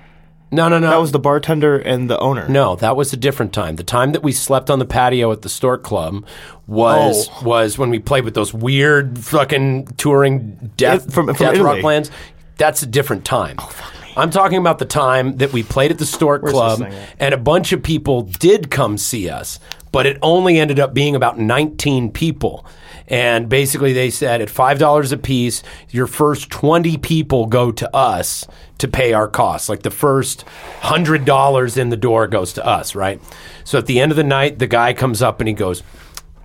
No, 0.52 0.68
no, 0.68 0.78
no. 0.78 0.90
That 0.90 1.01
was 1.01 1.10
the 1.10 1.18
bartender 1.18 1.76
and 1.78 2.09
the 2.09 2.16
owner. 2.20 2.48
No, 2.48 2.76
that 2.76 2.94
was 2.94 3.12
a 3.12 3.16
different 3.16 3.52
time. 3.52 3.74
The 3.74 3.82
time 3.82 4.12
that 4.12 4.22
we 4.22 4.30
slept 4.30 4.70
on 4.70 4.78
the 4.78 4.84
patio 4.84 5.32
at 5.32 5.42
the 5.42 5.48
Stork 5.48 5.82
Club 5.82 6.24
was 6.68 7.28
Oh. 7.28 7.44
was 7.44 7.76
when 7.76 7.90
we 7.90 7.98
played 7.98 8.24
with 8.24 8.34
those 8.34 8.55
weird 8.55 9.18
fucking 9.18 9.86
touring 9.96 10.70
death 10.76 11.06
It- 11.09 11.12
from- 11.12 11.26
from 11.26 11.34
death 11.34 11.59
rock 11.59 11.78
Italy. 11.78 11.82
bands. 11.82 12.10
That's 12.56 12.82
a 12.84 12.86
different 12.86 13.24
time. 13.24 13.56
Oh, 13.59 13.72
I'm 14.16 14.31
talking 14.31 14.59
about 14.59 14.78
the 14.78 14.85
time 14.85 15.36
that 15.39 15.53
we 15.53 15.62
played 15.62 15.91
at 15.91 15.99
the 15.99 16.07
Stork 16.07 16.43
Where's 16.43 16.55
Club, 16.55 16.78
this 16.78 16.89
thing 16.89 16.99
at? 16.99 17.16
and 17.19 17.35
a 17.35 17.39
bunch 17.39 17.73
of 17.73 17.82
people 17.82 18.23
did 18.23 18.70
come 18.70 18.97
see 18.99 19.28
us, 19.28 19.59
but 19.93 20.07
it 20.07 20.19
only 20.23 20.59
ended 20.59 20.78
up 20.78 20.95
being 20.95 21.15
about 21.16 21.39
19 21.39 22.12
people. 22.12 22.66
And 23.07 23.49
basically, 23.51 23.93
they 23.93 24.09
said 24.09 24.41
at 24.41 24.49
five 24.49 24.78
dollars 24.78 25.12
a 25.12 25.19
piece, 25.19 25.62
your 25.91 26.07
first 26.07 26.51
20 26.51 26.97
people 26.99 27.47
go 27.47 27.70
to 27.73 27.95
us 27.95 28.47
to 28.78 28.89
pay 28.89 29.12
our 29.12 29.28
costs. 29.28 29.69
Like 29.69 29.82
the 29.82 29.91
first 29.91 30.43
hundred 30.81 31.27
dollars 31.27 31.77
in 31.77 31.91
the 31.91 31.99
door 31.99 32.27
goes 32.27 32.55
to 32.55 32.65
us, 32.66 32.95
right? 32.95 33.20
So 33.65 33.77
at 33.77 33.85
the 33.86 34.01
end 34.01 34.11
of 34.11 34.16
the 34.16 34.24
night, 34.24 34.59
the 34.59 34.66
guy 34.66 34.95
comes 34.95 35.20
up 35.20 35.41
and 35.41 35.49
he 35.49 35.55
goes, 35.55 35.82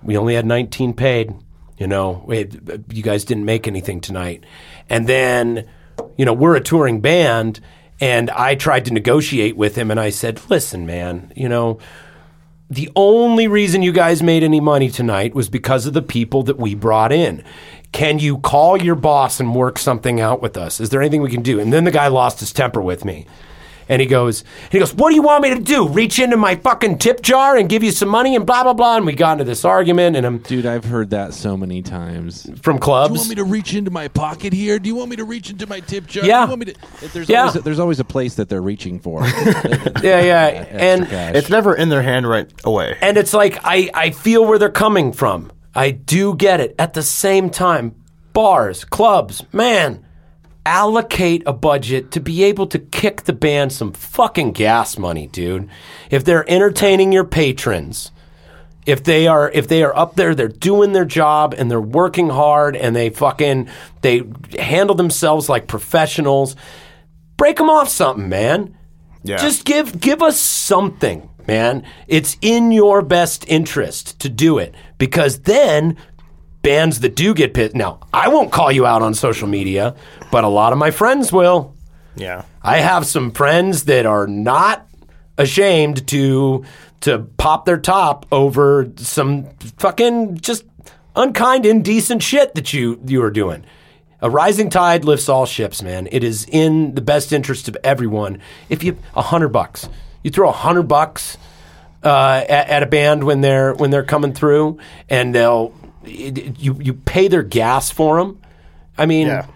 "We 0.02 0.18
only 0.18 0.34
had 0.34 0.44
19 0.44 0.92
paid. 0.92 1.32
You 1.78 1.86
know, 1.86 2.22
we 2.26 2.42
uh, 2.44 2.76
you 2.90 3.02
guys 3.02 3.24
didn't 3.24 3.46
make 3.46 3.66
anything 3.66 4.02
tonight." 4.02 4.44
And 4.90 5.06
then, 5.06 5.66
you 6.16 6.24
know, 6.24 6.32
we're 6.32 6.56
a 6.56 6.60
touring 6.60 7.00
band, 7.00 7.60
and 8.00 8.30
I 8.30 8.54
tried 8.54 8.84
to 8.86 8.92
negotiate 8.92 9.56
with 9.56 9.76
him, 9.76 9.90
and 9.90 10.00
I 10.00 10.10
said, 10.10 10.40
"Listen, 10.48 10.86
man, 10.86 11.32
you 11.36 11.48
know." 11.48 11.78
the 12.70 12.88
only 12.94 13.48
reason 13.48 13.82
you 13.82 13.90
guys 13.90 14.22
made 14.22 14.44
any 14.44 14.60
money 14.60 14.88
tonight 14.88 15.34
was 15.34 15.48
because 15.48 15.86
of 15.86 15.92
the 15.92 16.00
people 16.00 16.44
that 16.44 16.56
we 16.56 16.76
brought 16.76 17.10
in. 17.10 17.42
Can 17.90 18.20
you 18.20 18.38
call 18.38 18.80
your 18.80 18.94
boss 18.94 19.40
and 19.40 19.56
work 19.56 19.76
something 19.76 20.20
out 20.20 20.40
with 20.40 20.56
us? 20.56 20.78
Is 20.78 20.90
there 20.90 21.00
anything 21.00 21.20
we 21.20 21.30
can 21.30 21.42
do? 21.42 21.58
And 21.58 21.72
then 21.72 21.82
the 21.82 21.90
guy 21.90 22.06
lost 22.06 22.38
his 22.38 22.52
temper 22.52 22.80
with 22.80 23.04
me. 23.04 23.26
And 23.90 24.00
he 24.00 24.06
goes, 24.06 24.44
he 24.70 24.78
goes, 24.78 24.94
what 24.94 25.10
do 25.10 25.16
you 25.16 25.22
want 25.22 25.42
me 25.42 25.50
to 25.52 25.60
do? 25.60 25.86
Reach 25.88 26.18
into 26.18 26.36
my 26.38 26.54
fucking 26.56 26.98
tip 26.98 27.20
jar 27.22 27.56
and 27.56 27.68
give 27.68 27.82
you 27.82 27.90
some 27.90 28.08
money 28.08 28.36
and 28.36 28.46
blah 28.46 28.62
blah 28.62 28.72
blah. 28.72 28.96
And 28.96 29.04
we 29.04 29.12
got 29.12 29.32
into 29.32 29.44
this 29.44 29.64
argument, 29.64 30.16
and 30.16 30.24
I'm 30.24 30.38
Dude, 30.38 30.64
I've 30.64 30.84
heard 30.84 31.10
that 31.10 31.34
so 31.34 31.56
many 31.56 31.82
times. 31.82 32.48
from 32.62 32.76
Do 32.76 32.80
clubs. 32.80 33.12
you 33.12 33.18
want 33.18 33.28
me 33.30 33.34
to 33.34 33.44
reach 33.44 33.74
into 33.74 33.90
my 33.90 34.08
pocket 34.08 34.52
here? 34.52 34.78
Do 34.78 34.88
you 34.88 34.94
want 34.94 35.10
me 35.10 35.16
to 35.16 35.24
reach 35.24 35.50
into 35.50 35.66
my 35.66 35.80
tip 35.80 36.06
jar? 36.06 36.24
Yeah. 36.24 36.38
Do 36.46 36.52
you 36.52 36.56
want 36.56 36.66
me 36.66 36.72
to? 36.72 37.08
There's 37.12 37.28
Yeah. 37.28 37.40
always 37.40 37.56
a, 37.56 37.60
there's 37.62 37.78
always 37.80 38.00
a 38.00 38.04
place 38.04 38.36
that 38.36 38.48
they're 38.48 38.62
reaching 38.62 38.98
for. 39.00 39.22
yeah, 40.02 40.20
yeah, 40.22 40.46
Extra 40.46 40.78
and 40.80 41.08
cash. 41.08 41.34
It's 41.34 41.50
never 41.50 41.74
in 41.74 41.88
their 41.88 42.02
hand 42.02 42.28
right 42.28 42.50
away. 42.64 42.96
and 43.02 43.16
it's 43.16 43.34
like 43.34 43.58
I 43.64 43.90
I 43.92 44.10
feel 44.10 44.44
where 44.46 44.58
they're 44.58 44.70
coming 44.70 45.12
from. 45.12 45.50
I 45.74 45.90
do 45.90 46.34
get 46.36 46.60
it. 46.60 46.74
At 46.78 46.94
the 46.94 47.02
same 47.02 47.50
time, 47.50 47.94
bars, 48.32 48.84
clubs, 48.84 49.44
man, 49.52 50.04
allocate 50.66 51.42
a 51.46 51.52
budget 51.52 52.10
to 52.12 52.20
be 52.20 52.44
able 52.44 52.66
to 52.68 52.78
kick 52.78 53.22
the 53.22 53.32
band 53.32 53.72
some 53.72 53.92
fucking 53.92 54.52
gas 54.52 54.98
money, 54.98 55.26
dude. 55.26 55.68
If 56.10 56.24
they're 56.24 56.48
entertaining 56.50 57.12
your 57.12 57.24
patrons, 57.24 58.12
if 58.86 59.04
they 59.04 59.26
are 59.26 59.50
if 59.50 59.68
they 59.68 59.82
are 59.82 59.96
up 59.96 60.16
there, 60.16 60.34
they're 60.34 60.48
doing 60.48 60.92
their 60.92 61.04
job 61.04 61.54
and 61.56 61.70
they're 61.70 61.80
working 61.80 62.28
hard 62.28 62.76
and 62.76 62.94
they 62.94 63.10
fucking 63.10 63.68
they 64.02 64.22
handle 64.58 64.94
themselves 64.94 65.48
like 65.48 65.66
professionals. 65.66 66.56
Break 67.36 67.56
them 67.56 67.70
off 67.70 67.88
something, 67.88 68.28
man. 68.28 68.76
Yeah. 69.22 69.36
Just 69.36 69.64
give 69.64 70.00
give 70.00 70.22
us 70.22 70.38
something, 70.38 71.28
man. 71.46 71.84
It's 72.08 72.36
in 72.40 72.72
your 72.72 73.02
best 73.02 73.44
interest 73.48 74.18
to 74.20 74.28
do 74.28 74.58
it 74.58 74.74
because 74.98 75.40
then 75.40 75.96
bands 76.62 77.00
that 77.00 77.14
do 77.14 77.34
get 77.34 77.54
pissed. 77.54 77.74
Now, 77.74 78.00
I 78.12 78.28
won't 78.28 78.52
call 78.52 78.70
you 78.70 78.86
out 78.86 79.02
on 79.02 79.14
social 79.14 79.48
media, 79.48 79.94
but 80.30 80.44
a 80.44 80.48
lot 80.48 80.72
of 80.72 80.78
my 80.78 80.90
friends 80.90 81.32
will. 81.32 81.74
Yeah. 82.16 82.44
I 82.62 82.78
have 82.78 83.06
some 83.06 83.30
friends 83.30 83.84
that 83.84 84.06
are 84.06 84.26
not 84.26 84.86
ashamed 85.38 86.06
to 86.08 86.64
to 87.00 87.18
pop 87.38 87.64
their 87.64 87.78
top 87.78 88.26
over 88.30 88.92
some 88.96 89.46
fucking 89.78 90.38
just 90.38 90.64
unkind, 91.16 91.64
indecent 91.64 92.22
shit 92.22 92.54
that 92.54 92.72
you 92.72 93.00
you 93.06 93.22
are 93.22 93.30
doing. 93.30 93.64
A 94.22 94.28
rising 94.28 94.68
tide 94.68 95.06
lifts 95.06 95.30
all 95.30 95.46
ships, 95.46 95.82
man. 95.82 96.06
It 96.12 96.22
is 96.22 96.44
in 96.44 96.94
the 96.94 97.00
best 97.00 97.32
interest 97.32 97.68
of 97.68 97.76
everyone. 97.82 98.40
If 98.68 98.84
you 98.84 98.98
a 99.14 99.22
hundred 99.22 99.48
bucks, 99.48 99.88
you 100.22 100.30
throw 100.30 100.50
a 100.50 100.52
hundred 100.52 100.88
bucks 100.88 101.38
uh, 102.04 102.44
at, 102.46 102.68
at 102.68 102.82
a 102.82 102.86
band 102.86 103.24
when 103.24 103.40
they're 103.40 103.72
when 103.74 103.90
they're 103.90 104.04
coming 104.04 104.34
through, 104.34 104.78
and 105.08 105.34
they'll 105.34 105.72
you 106.10 106.76
you 106.80 106.94
pay 106.94 107.28
their 107.28 107.42
gas 107.42 107.90
for 107.90 108.18
them. 108.18 108.40
I 108.98 109.06
mean, 109.06 109.26
Yeah. 109.28 109.46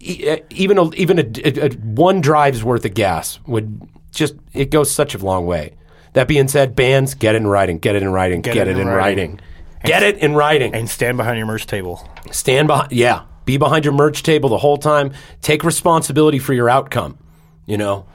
e- 0.00 0.36
even 0.50 0.78
a, 0.78 0.90
even 0.94 1.18
a, 1.18 1.22
a- 1.44 1.66
a 1.66 1.70
one 1.76 2.20
drive's 2.20 2.62
worth 2.64 2.84
of 2.84 2.94
gas 2.94 3.38
would 3.46 3.80
just 4.12 4.34
it 4.52 4.70
goes 4.70 4.90
such 4.90 5.14
a 5.14 5.18
long 5.18 5.46
way. 5.46 5.74
That 6.14 6.26
being 6.26 6.48
said, 6.48 6.74
bands 6.74 7.14
get 7.14 7.34
it 7.34 7.38
in 7.38 7.46
writing, 7.46 7.78
get 7.78 7.94
it 7.94 8.02
in 8.02 8.10
writing, 8.10 8.40
get, 8.40 8.56
it, 8.56 8.66
in 8.76 8.88
writing. 8.88 9.38
Get 9.84 10.02
it 10.02 10.18
in 10.18 10.34
writing. 10.34 10.74
And 10.74 10.90
stand 10.90 11.16
behind 11.16 11.38
your 11.38 11.46
merch 11.46 11.66
table. 11.66 12.06
Stand 12.32 12.66
behind, 12.66 12.90
yeah, 12.92 13.22
be 13.44 13.56
behind 13.56 13.84
your 13.84 13.94
merch 13.94 14.22
table 14.24 14.48
the 14.50 14.58
whole 14.58 14.76
time. 14.76 15.12
Take 15.40 15.62
responsibility 15.64 16.38
for 16.40 16.52
your 16.52 16.68
outcome. 16.68 17.16
You 17.64 17.78
know, 17.78 18.06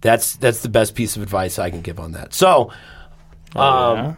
that's 0.00 0.36
that's 0.36 0.62
the 0.62 0.70
best 0.70 0.94
piece 0.94 1.16
of 1.16 1.22
advice 1.22 1.58
I 1.58 1.68
can 1.70 1.82
give 1.82 2.00
on 2.00 2.12
that. 2.12 2.32
So, 2.34 2.70
um, 3.54 3.56
oh 3.56 4.16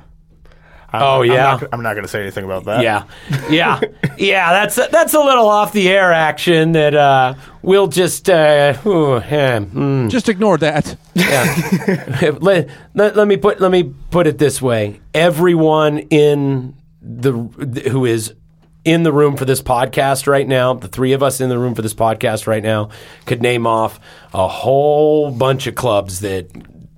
I'm 0.98 1.24
yeah, 1.24 1.36
not, 1.36 1.68
I'm 1.72 1.82
not 1.82 1.94
going 1.94 2.04
to 2.04 2.08
say 2.08 2.20
anything 2.20 2.44
about 2.44 2.64
that. 2.64 2.82
yeah, 2.82 3.04
yeah, 3.50 3.80
yeah. 4.18 4.52
That's 4.52 4.76
that's 4.76 5.14
a 5.14 5.20
little 5.20 5.48
off 5.48 5.72
the 5.72 5.88
air 5.88 6.12
action 6.12 6.72
that 6.72 6.94
uh, 6.94 7.34
we'll 7.62 7.88
just 7.88 8.28
uh, 8.30 8.76
ooh, 8.86 9.16
eh, 9.16 9.58
mm, 9.60 10.10
Just 10.10 10.28
ignore 10.28 10.58
that. 10.58 10.96
yeah. 11.14 12.32
let, 12.40 12.68
let, 12.94 13.16
let 13.16 13.28
me 13.28 13.36
put 13.36 13.60
let 13.60 13.70
me 13.70 13.94
put 14.10 14.26
it 14.26 14.38
this 14.38 14.60
way: 14.62 15.00
everyone 15.14 15.98
in 15.98 16.74
the 17.00 17.32
who 17.90 18.04
is 18.04 18.34
in 18.84 19.02
the 19.02 19.12
room 19.12 19.36
for 19.36 19.44
this 19.44 19.60
podcast 19.60 20.26
right 20.28 20.46
now, 20.46 20.74
the 20.74 20.88
three 20.88 21.12
of 21.12 21.22
us 21.22 21.40
in 21.40 21.48
the 21.48 21.58
room 21.58 21.74
for 21.74 21.82
this 21.82 21.94
podcast 21.94 22.46
right 22.46 22.62
now, 22.62 22.88
could 23.24 23.42
name 23.42 23.66
off 23.66 23.98
a 24.32 24.46
whole 24.46 25.30
bunch 25.30 25.66
of 25.66 25.74
clubs 25.74 26.20
that. 26.20 26.48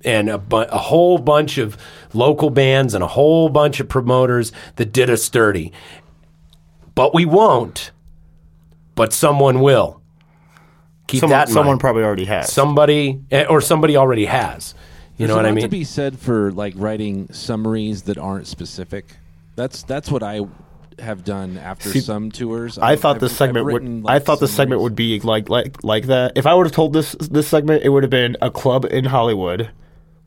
And 0.05 0.29
a, 0.29 0.37
bu- 0.37 0.57
a 0.69 0.77
whole 0.77 1.17
bunch 1.17 1.57
of 1.57 1.77
local 2.13 2.49
bands 2.49 2.93
and 2.93 3.03
a 3.03 3.07
whole 3.07 3.49
bunch 3.49 3.79
of 3.81 3.89
promoters 3.89 4.51
that 4.77 4.93
did 4.93 5.09
us 5.09 5.27
dirty. 5.29 5.73
But 6.95 7.13
we 7.13 7.25
won't. 7.25 7.91
But 8.95 9.11
someone 9.13 9.59
will. 9.61 10.01
Keep 11.07 11.21
Someone, 11.21 11.39
that 11.39 11.47
in 11.47 11.53
someone 11.53 11.73
mind 11.73 11.79
probably 11.81 12.03
already 12.03 12.25
has. 12.25 12.51
somebody 12.53 13.19
eh, 13.31 13.45
or 13.49 13.61
somebody 13.61 13.97
already 13.97 14.25
has. 14.25 14.75
You 15.17 15.27
know 15.27 15.35
what 15.35 15.45
I 15.45 15.51
mean? 15.51 15.63
to 15.63 15.67
be 15.67 15.83
said 15.83 16.17
for 16.19 16.51
like 16.51 16.73
writing 16.77 17.27
summaries 17.33 18.03
that 18.03 18.17
aren't 18.17 18.45
specific. 18.47 19.17
That's 19.55 19.83
that's 19.83 20.09
what 20.11 20.21
I 20.23 20.41
have 20.99 21.23
done 21.25 21.57
after 21.57 21.89
See, 21.89 21.99
some 21.99 22.29
tours. 22.31 22.77
I 22.77 22.91
I've- 22.91 23.01
thought 23.01 23.15
I've- 23.15 23.19
this 23.21 23.31
I've 23.33 23.37
segment 23.37 23.65
would. 23.65 23.73
written, 23.73 24.03
I 24.07 24.13
like, 24.13 24.23
thought 24.23 24.39
this 24.39 24.51
segment 24.53 24.79
summaries. 24.79 24.83
would 24.83 24.95
be 24.95 25.19
like 25.21 25.49
like 25.49 25.83
like 25.83 26.05
that. 26.05 26.33
If 26.35 26.45
I 26.45 26.53
would 26.53 26.67
have 26.67 26.73
told 26.75 26.93
this 26.93 27.13
this 27.19 27.47
segment, 27.47 27.83
it 27.83 27.89
would 27.89 28.03
have 28.03 28.09
been 28.11 28.37
a 28.41 28.51
club 28.51 28.85
in 28.85 29.05
Hollywood 29.05 29.71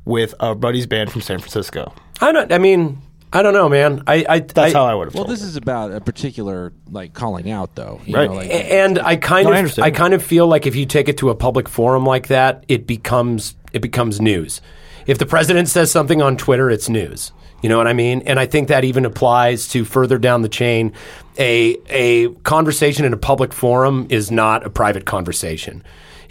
with 0.04 0.34
a 0.40 0.54
buddy's 0.54 0.86
band 0.86 1.10
from 1.12 1.20
San 1.20 1.38
Francisco. 1.38 1.92
I 2.20 2.32
don't. 2.32 2.52
I 2.52 2.58
mean, 2.58 2.98
I 3.32 3.42
don't 3.42 3.54
know, 3.54 3.68
man. 3.68 4.02
I. 4.06 4.24
I 4.28 4.38
That's 4.40 4.72
how 4.74 4.84
I 4.84 4.94
would 4.94 5.08
have. 5.08 5.14
Well, 5.14 5.24
this 5.24 5.42
is 5.42 5.56
about 5.56 5.92
a 5.92 6.00
particular 6.00 6.72
like 6.90 7.14
calling 7.14 7.50
out, 7.50 7.74
though. 7.74 8.00
You 8.04 8.14
Right. 8.16 8.28
Know, 8.30 8.36
like, 8.36 8.50
And 8.50 8.98
I 8.98 9.16
kind 9.16 9.46
No, 9.46 9.52
of, 9.52 9.58
understand. 9.58 9.84
I 9.86 9.90
kind 9.90 10.14
of 10.14 10.22
feel 10.22 10.46
like 10.46 10.66
if 10.66 10.76
you 10.76 10.86
take 10.86 11.08
it 11.08 11.18
to 11.18 11.30
a 11.30 11.34
public 11.34 11.68
forum 11.68 12.04
like 12.04 12.28
that, 12.28 12.64
it 12.68 12.86
becomes 12.86 13.56
it 13.72 13.80
becomes 13.82 14.20
news. 14.20 14.60
If 15.06 15.18
the 15.18 15.26
president 15.26 15.68
says 15.68 15.90
something 15.90 16.22
on 16.22 16.36
Twitter, 16.36 16.70
it's 16.70 16.88
news. 16.88 17.32
You 17.62 17.68
know 17.68 17.78
what 17.78 17.86
I 17.86 17.92
mean? 17.92 18.22
And 18.26 18.40
I 18.40 18.46
think 18.46 18.68
that 18.68 18.82
even 18.84 19.04
applies 19.04 19.68
to 19.68 19.84
further 19.84 20.18
down 20.18 20.42
the 20.42 20.48
chain. 20.48 20.92
A 21.38 21.76
a 21.88 22.28
conversation 22.42 23.04
in 23.04 23.12
a 23.12 23.16
public 23.16 23.52
forum 23.52 24.06
is 24.10 24.30
not 24.30 24.66
a 24.66 24.70
private 24.70 25.06
conversation. 25.06 25.82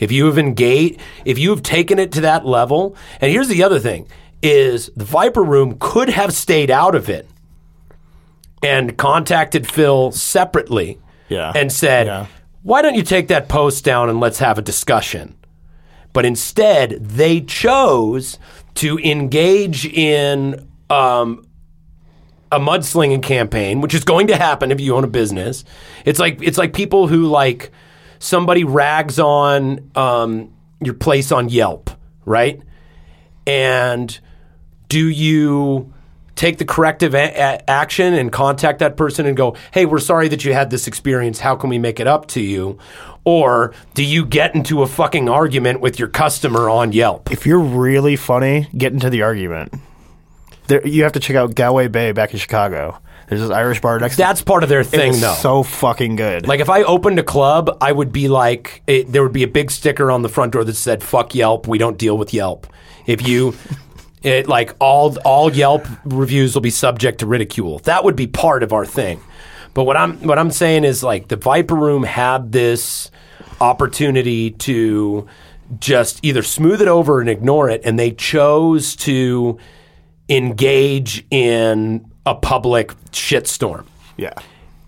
If 0.01 0.11
you 0.11 0.25
have 0.25 0.37
engaged, 0.37 0.99
if 1.23 1.37
you 1.39 1.51
have 1.51 1.63
taken 1.63 1.97
it 1.99 2.11
to 2.13 2.21
that 2.21 2.45
level, 2.45 2.97
and 3.21 3.31
here's 3.31 3.47
the 3.47 3.63
other 3.63 3.79
thing: 3.79 4.07
is 4.43 4.89
the 4.97 5.05
Viper 5.05 5.43
Room 5.43 5.77
could 5.79 6.09
have 6.09 6.33
stayed 6.33 6.69
out 6.69 6.95
of 6.95 7.07
it 7.09 7.25
and 8.63 8.97
contacted 8.97 9.69
Phil 9.69 10.11
separately 10.11 10.99
Yeah. 11.29 11.51
and 11.55 11.71
said, 11.71 12.07
Yeah. 12.07 12.25
"Why 12.63 12.81
don't 12.81 12.95
you 12.95 13.03
take 13.03 13.27
that 13.29 13.47
post 13.47 13.83
down 13.85 14.09
and 14.09 14.19
let's 14.19 14.39
have 14.39 14.57
a 14.57 14.61
discussion?" 14.61 15.35
But 16.13 16.25
instead, 16.25 16.97
they 17.05 17.41
chose 17.41 18.37
to 18.75 18.97
engage 18.99 19.85
in 19.85 20.67
um, 20.89 21.45
a 22.51 22.59
mudslinging 22.59 23.23
campaign, 23.23 23.79
which 23.79 23.93
is 23.93 24.03
going 24.03 24.27
to 24.27 24.35
happen 24.35 24.71
if 24.71 24.81
you 24.81 24.93
own 24.95 25.05
a 25.05 25.07
business. 25.07 25.63
It's 26.05 26.19
like 26.19 26.39
it's 26.41 26.57
like 26.57 26.73
people 26.73 27.07
who 27.07 27.27
like 27.27 27.71
somebody 28.21 28.63
rags 28.63 29.19
on 29.19 29.91
um, 29.95 30.53
your 30.79 30.93
place 30.93 31.31
on 31.31 31.49
Yelp, 31.49 31.89
right? 32.23 32.61
And 33.47 34.17
do 34.87 35.09
you 35.09 35.91
take 36.35 36.59
the 36.59 36.65
corrective 36.65 37.13
a- 37.13 37.33
a- 37.33 37.69
action 37.69 38.13
and 38.13 38.31
contact 38.31 38.79
that 38.79 38.95
person 38.95 39.25
and 39.25 39.35
go, 39.35 39.55
"Hey, 39.71 39.85
we're 39.85 39.99
sorry 39.99 40.27
that 40.29 40.45
you 40.45 40.53
had 40.53 40.69
this 40.69 40.87
experience. 40.87 41.39
How 41.39 41.55
can 41.55 41.69
we 41.69 41.77
make 41.77 41.99
it 41.99 42.07
up 42.07 42.27
to 42.27 42.41
you?" 42.41 42.77
Or 43.25 43.73
do 43.93 44.03
you 44.03 44.25
get 44.25 44.55
into 44.55 44.81
a 44.81 44.87
fucking 44.87 45.27
argument 45.27 45.81
with 45.81 45.99
your 45.99 46.07
customer 46.07 46.69
on 46.69 46.91
Yelp? 46.91 47.31
if 47.31 47.45
you're 47.45 47.59
really 47.59 48.15
funny, 48.15 48.67
get 48.77 48.93
into 48.93 49.09
the 49.09 49.21
argument. 49.23 49.73
There, 50.67 50.85
you 50.87 51.03
have 51.03 51.11
to 51.13 51.19
check 51.19 51.35
out 51.35 51.53
Galway 51.55 51.87
Bay 51.87 52.11
back 52.11 52.33
in 52.33 52.39
Chicago. 52.39 52.97
There's 53.31 53.39
this 53.39 53.49
Irish 53.49 53.79
bar 53.79 53.97
next. 53.97 54.17
That's 54.17 54.41
part 54.41 54.61
of 54.61 54.67
their 54.67 54.83
to 54.83 54.89
thing, 54.89 55.11
it's 55.11 55.21
though. 55.21 55.35
so 55.35 55.63
fucking 55.63 56.17
good. 56.17 56.49
Like 56.49 56.59
if 56.59 56.69
I 56.69 56.83
opened 56.83 57.17
a 57.17 57.23
club, 57.23 57.77
I 57.79 57.89
would 57.89 58.11
be 58.11 58.27
like, 58.27 58.83
it, 58.87 59.09
there 59.09 59.23
would 59.23 59.31
be 59.31 59.43
a 59.43 59.47
big 59.47 59.71
sticker 59.71 60.11
on 60.11 60.21
the 60.21 60.27
front 60.27 60.51
door 60.51 60.65
that 60.65 60.73
said 60.73 61.01
"fuck 61.01 61.33
Yelp." 61.33 61.65
We 61.65 61.77
don't 61.77 61.97
deal 61.97 62.17
with 62.17 62.33
Yelp. 62.33 62.67
If 63.05 63.25
you, 63.25 63.55
it 64.21 64.49
like 64.49 64.75
all 64.81 65.17
all 65.19 65.49
Yelp 65.49 65.87
reviews 66.03 66.55
will 66.55 66.61
be 66.61 66.71
subject 66.71 67.19
to 67.19 67.25
ridicule. 67.25 67.79
That 67.79 68.03
would 68.03 68.17
be 68.17 68.27
part 68.27 68.63
of 68.63 68.73
our 68.73 68.85
thing. 68.85 69.21
But 69.73 69.85
what 69.85 69.95
I'm 69.95 70.17
what 70.27 70.37
I'm 70.37 70.51
saying 70.51 70.83
is 70.83 71.01
like 71.01 71.29
the 71.29 71.37
Viper 71.37 71.75
Room 71.75 72.03
had 72.03 72.51
this 72.51 73.11
opportunity 73.61 74.51
to 74.51 75.25
just 75.79 76.19
either 76.21 76.43
smooth 76.43 76.81
it 76.81 76.89
over 76.89 77.21
and 77.21 77.29
ignore 77.29 77.69
it, 77.69 77.79
and 77.85 77.97
they 77.97 78.11
chose 78.11 78.93
to 78.97 79.57
engage 80.27 81.25
in 81.31 82.10
a 82.25 82.35
public 82.35 82.93
shitstorm. 83.11 83.85
yeah, 84.17 84.33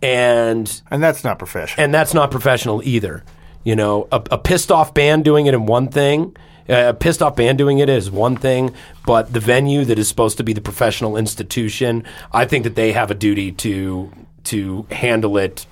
And 0.01 0.81
and 0.91 1.01
that's 1.03 1.23
not 1.23 1.37
professional. 1.39 1.83
and 1.83 1.93
that's 1.93 2.13
not 2.13 2.31
professional 2.31 2.81
either. 2.83 3.23
You 3.63 3.75
know, 3.75 4.07
a, 4.11 4.21
a 4.31 4.37
pissed 4.37 4.71
off 4.71 4.93
band 4.93 5.23
doing 5.25 5.45
it 5.45 5.53
in 5.53 5.65
one 5.65 5.87
thing, 5.89 6.35
Uh, 6.69 6.89
a 6.89 6.93
pissed 6.93 7.21
off 7.21 7.35
band 7.35 7.57
doing 7.57 7.79
it 7.79 7.89
is 7.89 8.09
one 8.11 8.37
thing, 8.37 8.73
but 9.05 9.33
the 9.33 9.39
venue 9.39 9.83
that 9.85 9.97
is 9.99 10.07
supposed 10.07 10.37
to 10.37 10.43
be 10.43 10.53
the 10.53 10.61
professional 10.61 11.17
institution, 11.17 12.03
I 12.31 12.45
think 12.45 12.63
that 12.63 12.75
they 12.75 12.91
have 12.93 13.11
a 13.11 13.15
duty 13.15 13.51
to 13.51 14.11
to 14.45 14.85
handle 14.91 15.37
it 15.37 15.65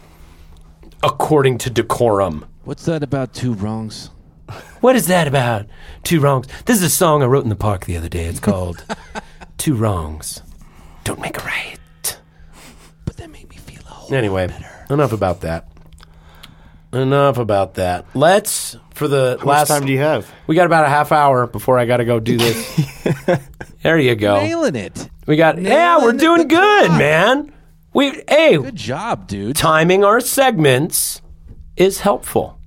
according 1.03 1.57
to 1.59 1.69
decorum. 1.69 2.45
What's 2.63 2.85
that 2.85 3.03
about 3.03 3.33
two 3.33 3.53
wrongs? 3.53 4.09
What 4.81 4.95
is 4.95 5.07
that 5.07 5.27
about? 5.27 5.65
Two 6.03 6.19
wrongs. 6.19 6.47
This 6.65 6.77
is 6.77 6.83
a 6.83 6.89
song 6.89 7.23
I 7.23 7.25
wrote 7.25 7.43
in 7.43 7.49
the 7.49 7.55
park 7.55 7.85
the 7.85 7.97
other 7.97 8.09
day. 8.09 8.25
It's 8.25 8.39
called 8.39 8.83
Two 9.57 9.75
Wrongs. 9.75 10.41
Don't 11.03 11.19
make 11.19 11.37
a 11.37 11.45
right. 11.45 11.77
But 13.05 13.17
that 13.17 13.29
made 13.29 13.49
me 13.49 13.55
feel 13.57 13.81
a 13.81 13.89
whole 13.89 14.13
Anyway, 14.15 14.53
enough 14.89 15.11
about 15.13 15.41
that. 15.41 15.67
Enough 16.93 17.37
about 17.37 17.75
that. 17.75 18.05
Let's 18.13 18.75
for 18.93 19.07
the 19.07 19.37
How 19.39 19.45
much 19.45 19.45
last 19.45 19.67
time 19.69 19.85
do 19.85 19.93
you 19.93 19.99
have? 19.99 20.29
We 20.47 20.55
got 20.55 20.65
about 20.65 20.85
a 20.85 20.89
half 20.89 21.11
hour 21.13 21.47
before 21.47 21.79
I 21.79 21.85
got 21.85 21.97
to 21.97 22.05
go 22.05 22.19
do 22.19 22.37
this. 22.37 23.39
there 23.81 23.97
you 23.97 24.15
go. 24.15 24.35
nailing 24.35 24.75
it. 24.75 25.09
We 25.25 25.37
got 25.37 25.61
yeah, 25.61 25.97
we're 25.97 26.11
Nailing 26.11 26.17
doing 26.17 26.37
the 26.39 26.45
good, 26.55 26.87
job. 26.87 26.99
man. 26.99 27.53
We 27.93 28.21
hey, 28.27 28.57
Good 28.57 28.75
job, 28.75 29.27
dude. 29.27 29.55
timing 29.55 30.03
our 30.03 30.19
segments 30.19 31.21
is 31.77 32.01
helpful. 32.01 32.59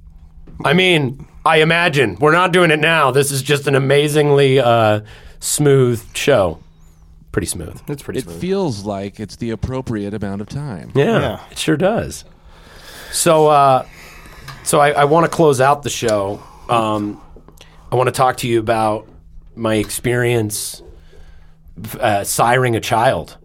I 0.65 0.73
mean, 0.73 1.27
I 1.45 1.59
imagine 1.59 2.17
we're 2.21 2.33
not 2.33 2.53
doing 2.53 2.71
it 2.71 2.79
now. 2.81 3.11
This 3.11 3.31
is 3.31 3.43
just 3.43 3.67
an 3.67 3.75
amazingly 3.75 4.59
uh, 4.59 5.01
smooth 5.41 6.03
show. 6.17 6.61
Pretty 7.35 7.47
smooth. 7.49 7.81
It's 7.89 8.01
pretty 8.01 8.21
It 8.21 8.27
smooth. 8.27 8.41
feels 8.41 8.85
like 8.85 9.19
it's 9.19 9.35
the 9.35 9.51
appropriate 9.51 10.15
amount 10.15 10.41
of 10.41 10.49
time. 10.49 10.93
Yeah, 10.95 11.19
Yeah. 11.21 11.41
it 11.51 11.59
sure 11.59 11.77
does. 11.77 12.25
So, 13.11 13.49
uh, 13.49 13.85
so 14.63 14.79
I, 14.79 14.91
I 14.93 15.05
want 15.07 15.25
to 15.25 15.29
close 15.29 15.61
out 15.61 15.83
the 15.83 15.91
show. 15.91 16.41
Um, 16.69 17.21
I 17.91 17.97
want 17.97 18.07
to 18.07 18.13
talk 18.13 18.37
to 18.39 18.47
you 18.49 18.61
about 18.61 19.09
my 19.57 19.75
experience 19.75 20.81
uh, 21.99 22.21
siring 22.21 22.77
a 22.77 22.81
child, 22.81 23.37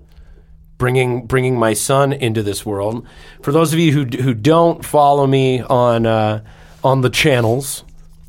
bringing 0.77 1.25
bringing 1.25 1.57
my 1.57 1.73
son 1.73 2.13
into 2.13 2.43
this 2.43 2.63
world. 2.63 3.07
For 3.41 3.51
those 3.51 3.73
of 3.73 3.79
you 3.79 3.91
who 3.91 4.05
who 4.21 4.35
don't 4.35 4.85
follow 4.85 5.25
me 5.25 5.61
on 5.61 6.05
uh, 6.05 6.43
on 6.83 7.01
the 7.01 7.09
channels 7.09 7.83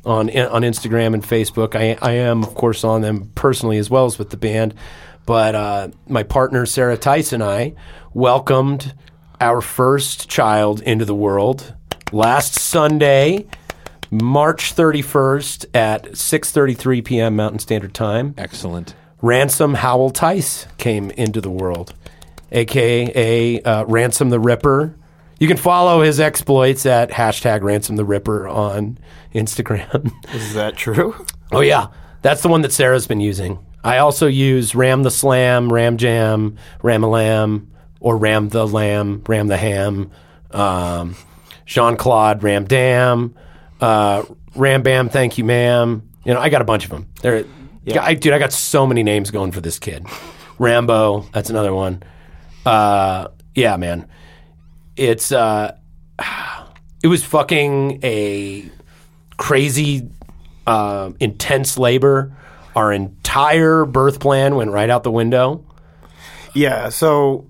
on 0.05 0.27
on 0.35 0.63
Instagram 0.63 1.13
and 1.13 1.23
Facebook, 1.23 1.75
I 1.75 1.97
I 2.01 2.13
am 2.13 2.43
of 2.43 2.55
course 2.55 2.83
on 2.83 3.01
them 3.01 3.31
personally 3.35 3.77
as 3.77 3.91
well 3.91 4.05
as 4.05 4.17
with 4.17 4.31
the 4.31 4.37
band. 4.37 4.73
But 5.25 5.55
uh, 5.55 5.89
my 6.07 6.23
partner 6.23 6.65
Sarah 6.65 6.97
Tice 6.97 7.33
and 7.33 7.43
I 7.43 7.73
welcomed 8.13 8.93
our 9.39 9.61
first 9.61 10.29
child 10.29 10.81
into 10.81 11.05
the 11.05 11.15
world 11.15 11.73
last 12.11 12.59
Sunday, 12.59 13.47
March 14.09 14.75
31st 14.75 15.65
at 15.73 16.03
6:33 16.11 17.03
p.m. 17.03 17.35
Mountain 17.35 17.59
Standard 17.59 17.93
Time. 17.93 18.33
Excellent. 18.37 18.95
Ransom 19.21 19.75
Howell 19.75 20.09
Tice 20.11 20.67
came 20.77 21.11
into 21.11 21.41
the 21.41 21.51
world, 21.51 21.93
aka 22.51 23.61
uh, 23.61 23.85
Ransom 23.85 24.29
the 24.29 24.39
Ripper. 24.39 24.95
You 25.39 25.47
can 25.47 25.57
follow 25.57 26.01
his 26.01 26.19
exploits 26.19 26.85
at 26.85 27.09
hashtag 27.09 27.61
Ransom 27.61 27.95
the 27.95 28.05
Ripper 28.05 28.47
on 28.47 28.99
Instagram. 29.33 30.11
Is 30.33 30.53
that 30.53 30.75
true? 30.75 31.15
oh 31.51 31.61
yeah, 31.61 31.87
that's 32.21 32.41
the 32.41 32.47
one 32.47 32.61
that 32.61 32.71
Sarah's 32.71 33.07
been 33.07 33.21
using. 33.21 33.59
I 33.83 33.97
also 33.97 34.27
use 34.27 34.75
Ram 34.75 35.03
the 35.03 35.11
Slam, 35.11 35.71
Ram 35.71 35.97
Jam, 35.97 36.57
Ram 36.83 37.03
a 37.03 37.07
Lamb, 37.07 37.71
or 37.99 38.17
Ram 38.17 38.49
the 38.49 38.67
Lamb, 38.67 39.23
Ram 39.27 39.47
the 39.47 39.57
Ham, 39.57 40.11
um, 40.51 41.15
Jean 41.65 41.95
Claude, 41.97 42.43
Ram 42.43 42.65
Dam, 42.65 43.35
uh, 43.79 44.23
Ram 44.55 44.83
Bam, 44.83 45.09
Thank 45.09 45.37
You 45.37 45.43
Ma'am. 45.45 46.07
You 46.25 46.33
know, 46.33 46.39
I 46.39 46.49
got 46.49 46.61
a 46.61 46.65
bunch 46.65 46.85
of 46.85 46.91
them. 46.91 47.07
They're, 47.21 47.45
I, 47.99 48.13
dude, 48.13 48.33
I 48.33 48.39
got 48.39 48.53
so 48.53 48.85
many 48.85 49.01
names 49.01 49.31
going 49.31 49.51
for 49.51 49.61
this 49.61 49.79
kid. 49.79 50.05
Rambo, 50.59 51.21
that's 51.33 51.49
another 51.49 51.73
one. 51.73 52.03
Uh, 52.65 53.29
yeah, 53.55 53.77
man, 53.77 54.07
it's 54.95 55.31
uh, 55.31 55.75
it 57.03 57.07
was 57.07 57.23
fucking 57.23 57.99
a 58.03 58.69
crazy, 59.37 60.09
uh, 60.67 61.11
intense 61.19 61.77
labor. 61.77 62.37
Our 62.75 62.91
entire 62.93 63.85
birth 63.85 64.19
plan 64.19 64.55
went 64.55 64.71
right 64.71 64.89
out 64.89 65.03
the 65.03 65.11
window. 65.11 65.65
Yeah. 66.53 66.89
So, 66.89 67.47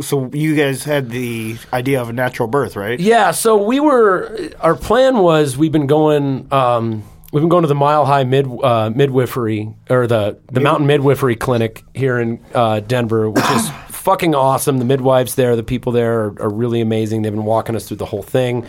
so 0.00 0.30
you 0.32 0.54
guys 0.56 0.84
had 0.84 1.10
the 1.10 1.56
idea 1.72 2.00
of 2.00 2.08
a 2.08 2.12
natural 2.12 2.48
birth, 2.48 2.76
right? 2.76 2.98
Yeah, 2.98 3.32
so 3.32 3.62
we 3.62 3.80
were. 3.80 4.50
Our 4.60 4.76
plan 4.76 5.18
was 5.18 5.56
we've 5.56 5.72
been 5.72 5.86
going. 5.86 6.52
Um, 6.52 7.02
we've 7.32 7.42
been 7.42 7.48
going 7.48 7.62
to 7.62 7.68
the 7.68 7.74
Mile 7.74 8.04
High 8.04 8.24
Mid 8.24 8.46
uh, 8.62 8.90
Midwifery 8.94 9.74
or 9.88 10.06
the 10.06 10.38
the 10.52 10.60
Mountain 10.60 10.86
Midwifery 10.86 11.36
Clinic 11.36 11.84
here 11.94 12.18
in 12.18 12.44
uh, 12.54 12.80
Denver, 12.80 13.30
which 13.30 13.50
is 13.50 13.70
fucking 13.88 14.34
awesome. 14.34 14.78
The 14.78 14.84
midwives 14.84 15.34
there, 15.34 15.56
the 15.56 15.62
people 15.62 15.92
there 15.92 16.20
are, 16.20 16.42
are 16.42 16.50
really 16.52 16.80
amazing. 16.80 17.22
They've 17.22 17.32
been 17.32 17.44
walking 17.44 17.76
us 17.76 17.88
through 17.88 17.98
the 17.98 18.06
whole 18.06 18.22
thing. 18.22 18.66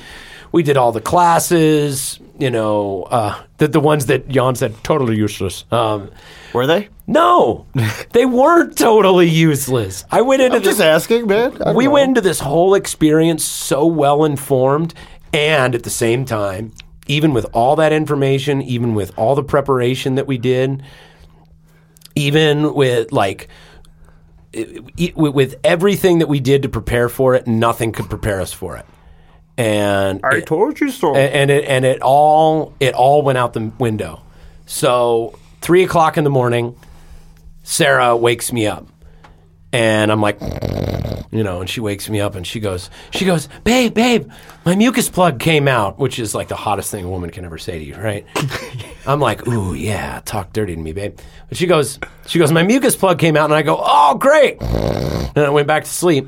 We 0.52 0.64
did 0.64 0.78
all 0.78 0.92
the 0.92 1.02
classes. 1.02 2.20
You 2.40 2.50
know, 2.50 3.04
uh, 3.04 3.42
the 3.58 3.68
the 3.68 3.80
ones 3.80 4.08
that 4.08 4.28
Jan 4.28 4.56
said 4.56 4.76
totally 4.84 5.16
useless. 5.16 5.66
Um, 5.72 6.10
Were 6.54 6.66
they? 6.68 6.90
no, 7.08 7.66
they 8.14 8.26
weren't 8.26 8.78
totally 8.78 9.28
useless. 9.30 10.06
I 10.12 10.22
went 10.22 10.42
into 10.42 10.58
I'm 10.58 10.64
this 10.64 10.78
just 10.78 10.82
asking, 10.82 11.28
man. 11.28 11.58
We 11.76 11.86
know. 11.86 11.92
went 11.92 12.10
into 12.10 12.22
this 12.22 12.40
whole 12.40 12.74
experience 12.74 13.44
so 13.44 13.86
well 13.86 14.24
informed 14.26 14.94
and 15.34 15.76
at 15.76 15.84
the 15.84 15.90
same 15.90 16.26
time 16.26 16.74
even 17.08 17.34
with 17.34 17.46
all 17.54 17.76
that 17.78 17.92
information 17.94 18.62
even 18.62 18.94
with 18.96 19.18
all 19.18 19.34
the 19.36 19.44
preparation 19.44 20.16
that 20.16 20.28
we 20.28 20.38
did 20.38 20.84
even 22.16 22.74
with 22.74 23.12
like 23.12 23.48
e- 24.54 25.14
with 25.16 25.34
with 25.34 25.56
everything 25.64 26.20
that 26.20 26.28
we 26.28 26.40
did 26.40 26.62
to 26.64 26.70
prepare 26.70 27.08
for 27.10 27.34
it 27.34 27.48
nothing 27.48 27.92
could 27.92 28.10
prepare 28.10 28.42
us 28.42 28.52
for 28.54 28.76
it 28.78 28.86
and 29.58 30.20
I 30.24 30.38
it- 30.38 30.46
told 30.48 30.80
you 30.80 30.90
so. 30.92 31.16
and, 31.16 31.34
and 31.34 31.52
it 31.52 31.66
and 31.66 31.86
it 31.86 32.02
all 32.02 32.74
it 32.80 32.94
all 32.94 33.22
went 33.22 33.38
out 33.38 33.54
the 33.54 33.72
window. 33.80 34.22
So 34.66 35.38
three 35.62 35.84
o'clock 35.84 36.18
in 36.18 36.24
the 36.24 36.30
morning, 36.30 36.76
Sarah 37.64 38.16
wakes 38.16 38.52
me 38.54 38.68
up, 38.68 38.88
and 39.74 40.12
I'm 40.12 40.22
like, 40.22 40.40
you 41.32 41.44
know, 41.44 41.62
and 41.62 41.70
she 41.70 41.80
wakes 41.80 42.10
me 42.10 42.20
up 42.20 42.36
and 42.36 42.46
she 42.46 42.60
goes, 42.60 42.90
she 43.12 43.26
goes, 43.26 43.48
babe, 43.64 43.94
babe, 43.94 44.30
my 44.66 44.76
mucus 44.76 45.10
plug 45.10 45.40
came 45.40 45.68
out, 45.68 45.98
which 46.00 46.20
is 46.20 46.34
like 46.36 46.48
the 46.50 46.56
hottest 46.56 46.92
thing 46.92 47.06
a 47.06 47.10
woman 47.10 47.30
can 47.30 47.46
ever 47.46 47.58
say 47.58 47.80
to 47.80 47.86
you, 47.86 47.96
right? 47.96 48.26
I'm 49.06 49.20
like, 49.20 49.48
ooh, 49.48 49.74
yeah, 49.74 50.22
talk 50.26 50.52
dirty 50.54 50.76
to 50.76 50.82
me, 50.82 50.92
babe. 50.94 51.18
But 51.50 51.58
she 51.58 51.68
goes, 51.68 52.00
she 52.28 52.38
goes, 52.40 52.52
my 52.52 52.64
mucus 52.64 52.96
plug 52.96 53.18
came 53.20 53.38
out, 53.38 53.46
and 53.46 53.54
I 53.54 53.62
go, 53.62 53.80
oh, 53.82 54.16
great, 54.16 54.62
and 54.62 55.38
I 55.40 55.50
went 55.50 55.68
back 55.68 55.84
to 55.86 55.90
sleep. 55.90 56.28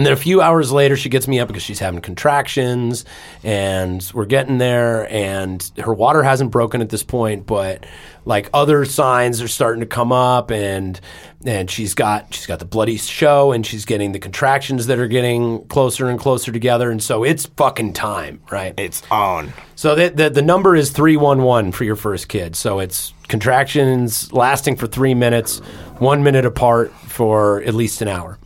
And 0.00 0.06
then 0.06 0.14
a 0.14 0.16
few 0.16 0.40
hours 0.40 0.72
later, 0.72 0.96
she 0.96 1.10
gets 1.10 1.28
me 1.28 1.40
up 1.40 1.48
because 1.48 1.62
she's 1.62 1.78
having 1.78 2.00
contractions, 2.00 3.04
and 3.44 4.10
we're 4.14 4.24
getting 4.24 4.56
there. 4.56 5.06
And 5.12 5.62
her 5.76 5.92
water 5.92 6.22
hasn't 6.22 6.52
broken 6.52 6.80
at 6.80 6.88
this 6.88 7.02
point, 7.02 7.44
but 7.44 7.84
like 8.24 8.48
other 8.54 8.86
signs 8.86 9.42
are 9.42 9.48
starting 9.48 9.80
to 9.80 9.86
come 9.86 10.10
up, 10.10 10.50
and 10.50 10.98
and 11.44 11.70
she's 11.70 11.92
got 11.92 12.32
she's 12.32 12.46
got 12.46 12.60
the 12.60 12.64
bloody 12.64 12.96
show, 12.96 13.52
and 13.52 13.66
she's 13.66 13.84
getting 13.84 14.12
the 14.12 14.18
contractions 14.18 14.86
that 14.86 14.98
are 14.98 15.06
getting 15.06 15.66
closer 15.66 16.08
and 16.08 16.18
closer 16.18 16.50
together, 16.50 16.90
and 16.90 17.02
so 17.02 17.22
it's 17.22 17.44
fucking 17.44 17.92
time, 17.92 18.40
right? 18.50 18.72
it's 18.78 19.02
on. 19.10 19.52
So 19.74 19.94
the, 19.94 20.08
the 20.08 20.30
the 20.30 20.40
number 20.40 20.76
is 20.76 20.92
three 20.92 21.18
one 21.18 21.42
one 21.42 21.72
for 21.72 21.84
your 21.84 21.96
first 21.96 22.28
kid. 22.28 22.56
So 22.56 22.78
it's 22.78 23.12
contractions 23.28 24.32
lasting 24.32 24.76
for 24.76 24.86
three 24.86 25.12
minutes, 25.12 25.58
one 25.98 26.22
minute 26.22 26.46
apart 26.46 26.90
for 26.90 27.62
at 27.64 27.74
least 27.74 28.00
an 28.00 28.08
hour. 28.08 28.38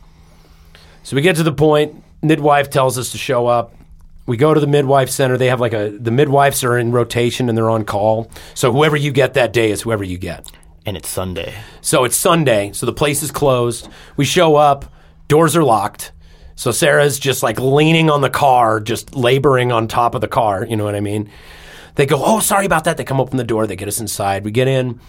So 1.05 1.15
we 1.17 1.23
get 1.23 1.37
to 1.37 1.43
the 1.43 1.53
point. 1.53 2.03
Midwife 2.23 2.71
tells 2.71 2.99
us 2.99 3.13
to 3.13 3.19
show 3.19 3.47
up. 3.47 3.75
We 4.27 4.39
go 4.39 4.55
to 4.55 4.61
the 4.61 4.67
midwife 4.67 5.11
center. 5.11 5.37
They 5.37 5.49
have 5.49 5.61
like 5.61 5.75
a 5.75 5.91
the 5.91 6.11
midwives 6.11 6.65
are 6.65 6.79
in 6.79 6.93
rotation 6.93 7.51
and 7.51 7.57
they're 7.57 7.69
on 7.69 7.85
call. 7.85 8.31
So 8.55 8.73
whoever 8.73 8.97
you 8.97 9.13
get 9.13 9.35
that 9.35 9.53
day 9.53 9.71
is 9.71 9.83
whoever 9.83 10.03
you 10.03 10.17
get. 10.17 10.51
And 10.87 10.97
it's 10.97 11.09
Sunday. 11.09 11.55
So 11.83 12.05
it's 12.05 12.17
Sunday, 12.17 12.73
so 12.73 12.87
the 12.87 12.93
place 12.93 13.23
is 13.23 13.31
closed. 13.31 13.89
We 14.17 14.25
show 14.25 14.57
up, 14.57 14.87
doors 15.29 15.55
are 15.57 15.63
locked. 15.63 16.13
So 16.57 16.71
Sarah's 16.71 17.19
just 17.19 17.43
like 17.43 17.61
leaning 17.61 18.09
on 18.09 18.23
the 18.23 18.31
car, 18.31 18.81
just 18.81 19.15
laboring 19.15 19.73
on 19.73 19.89
top 19.89 20.15
of 20.15 20.23
the 20.23 20.29
car. 20.29 20.65
You 20.65 20.77
know 20.77 20.85
what 20.85 20.95
I 20.95 21.01
mean? 21.01 21.31
They 21.97 22.07
go, 22.07 22.21
Oh, 22.25 22.41
sorry 22.41 22.65
about 22.65 22.85
that. 22.85 22.97
They 22.97 23.05
come 23.05 23.21
open 23.21 23.37
the 23.37 23.45
door, 23.45 23.67
they 23.67 23.77
get 23.77 23.89
us 23.89 24.01
inside. 24.01 24.43
We 24.43 24.53
get 24.53 24.69
in, 24.69 25.01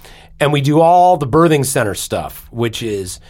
and 0.42 0.52
we 0.52 0.60
do 0.60 0.82
all 0.82 1.16
the 1.16 1.28
birthing 1.28 1.66
center 1.66 1.96
stuff, 1.96 2.52
which 2.52 2.84
is, 2.84 3.22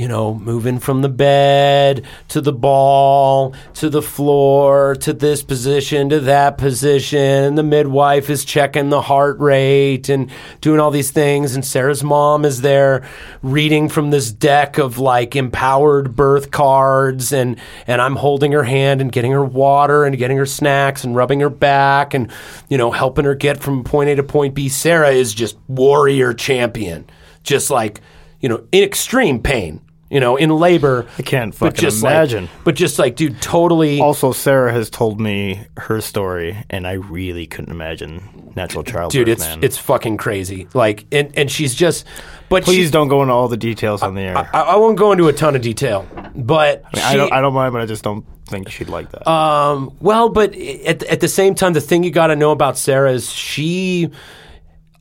you 0.00 0.08
know, 0.08 0.32
moving 0.32 0.78
from 0.78 1.02
the 1.02 1.10
bed 1.10 2.06
to 2.28 2.40
the 2.40 2.54
ball 2.54 3.54
to 3.74 3.90
the 3.90 4.00
floor 4.00 4.94
to 4.94 5.12
this 5.12 5.42
position 5.42 6.08
to 6.08 6.20
that 6.20 6.56
position. 6.56 7.54
The 7.54 7.62
midwife 7.62 8.30
is 8.30 8.46
checking 8.46 8.88
the 8.88 9.02
heart 9.02 9.38
rate 9.40 10.08
and 10.08 10.30
doing 10.62 10.80
all 10.80 10.90
these 10.90 11.10
things. 11.10 11.54
And 11.54 11.62
Sarah's 11.62 12.02
mom 12.02 12.46
is 12.46 12.62
there 12.62 13.06
reading 13.42 13.90
from 13.90 14.08
this 14.08 14.32
deck 14.32 14.78
of 14.78 14.98
like 14.98 15.36
empowered 15.36 16.16
birth 16.16 16.50
cards. 16.50 17.30
And, 17.30 17.60
and 17.86 18.00
I'm 18.00 18.16
holding 18.16 18.52
her 18.52 18.64
hand 18.64 19.02
and 19.02 19.12
getting 19.12 19.32
her 19.32 19.44
water 19.44 20.06
and 20.06 20.16
getting 20.16 20.38
her 20.38 20.46
snacks 20.46 21.04
and 21.04 21.14
rubbing 21.14 21.40
her 21.40 21.50
back 21.50 22.14
and, 22.14 22.32
you 22.70 22.78
know, 22.78 22.90
helping 22.90 23.26
her 23.26 23.34
get 23.34 23.60
from 23.60 23.84
point 23.84 24.08
A 24.08 24.16
to 24.16 24.22
point 24.22 24.54
B. 24.54 24.70
Sarah 24.70 25.10
is 25.10 25.34
just 25.34 25.58
warrior 25.68 26.32
champion, 26.32 27.04
just 27.42 27.70
like, 27.70 28.00
you 28.40 28.48
know, 28.48 28.66
in 28.72 28.82
extreme 28.82 29.42
pain. 29.42 29.82
You 30.10 30.18
know, 30.18 30.36
in 30.36 30.50
labor. 30.50 31.06
I 31.18 31.22
can't 31.22 31.52
but 31.52 31.68
fucking 31.68 31.80
just 31.80 32.02
like- 32.02 32.12
imagine. 32.12 32.48
but 32.64 32.74
just 32.74 32.98
like, 32.98 33.14
dude, 33.14 33.40
totally. 33.40 34.00
Also, 34.00 34.32
Sarah 34.32 34.72
has 34.72 34.90
told 34.90 35.20
me 35.20 35.64
her 35.76 36.00
story, 36.00 36.62
and 36.68 36.86
I 36.86 36.94
really 36.94 37.46
couldn't 37.46 37.70
imagine 37.70 38.52
natural 38.56 38.82
childbirth. 38.82 39.12
dude, 39.12 39.28
it's 39.28 39.40
man. 39.40 39.62
it's 39.62 39.78
fucking 39.78 40.16
crazy. 40.16 40.66
Like, 40.74 41.06
and 41.12 41.30
and 41.38 41.48
she's 41.48 41.74
just, 41.76 42.04
but 42.48 42.64
Please 42.64 42.86
she, 42.86 42.90
don't 42.90 43.06
go 43.06 43.22
into 43.22 43.32
all 43.32 43.46
the 43.46 43.56
details 43.56 44.02
on 44.02 44.14
the 44.14 44.22
air. 44.22 44.36
I, 44.36 44.48
I, 44.52 44.60
I 44.60 44.76
won't 44.76 44.98
go 44.98 45.12
into 45.12 45.28
a 45.28 45.32
ton 45.32 45.54
of 45.54 45.62
detail, 45.62 46.04
but 46.34 46.82
mean, 46.92 47.04
I 47.04 47.16
don't. 47.16 47.32
I 47.32 47.40
don't 47.40 47.54
mind, 47.54 47.72
but 47.72 47.80
I 47.80 47.86
just 47.86 48.02
don't 48.02 48.24
think 48.46 48.68
she'd 48.68 48.88
like 48.88 49.10
that. 49.12 49.30
Um, 49.30 49.96
well, 50.00 50.28
but 50.28 50.56
at, 50.56 51.04
at 51.04 51.20
the 51.20 51.28
same 51.28 51.54
time, 51.54 51.72
the 51.72 51.80
thing 51.80 52.02
you 52.02 52.10
got 52.10 52.26
to 52.26 52.36
know 52.36 52.50
about 52.50 52.76
Sarah 52.76 53.12
is 53.12 53.30
she 53.32 54.10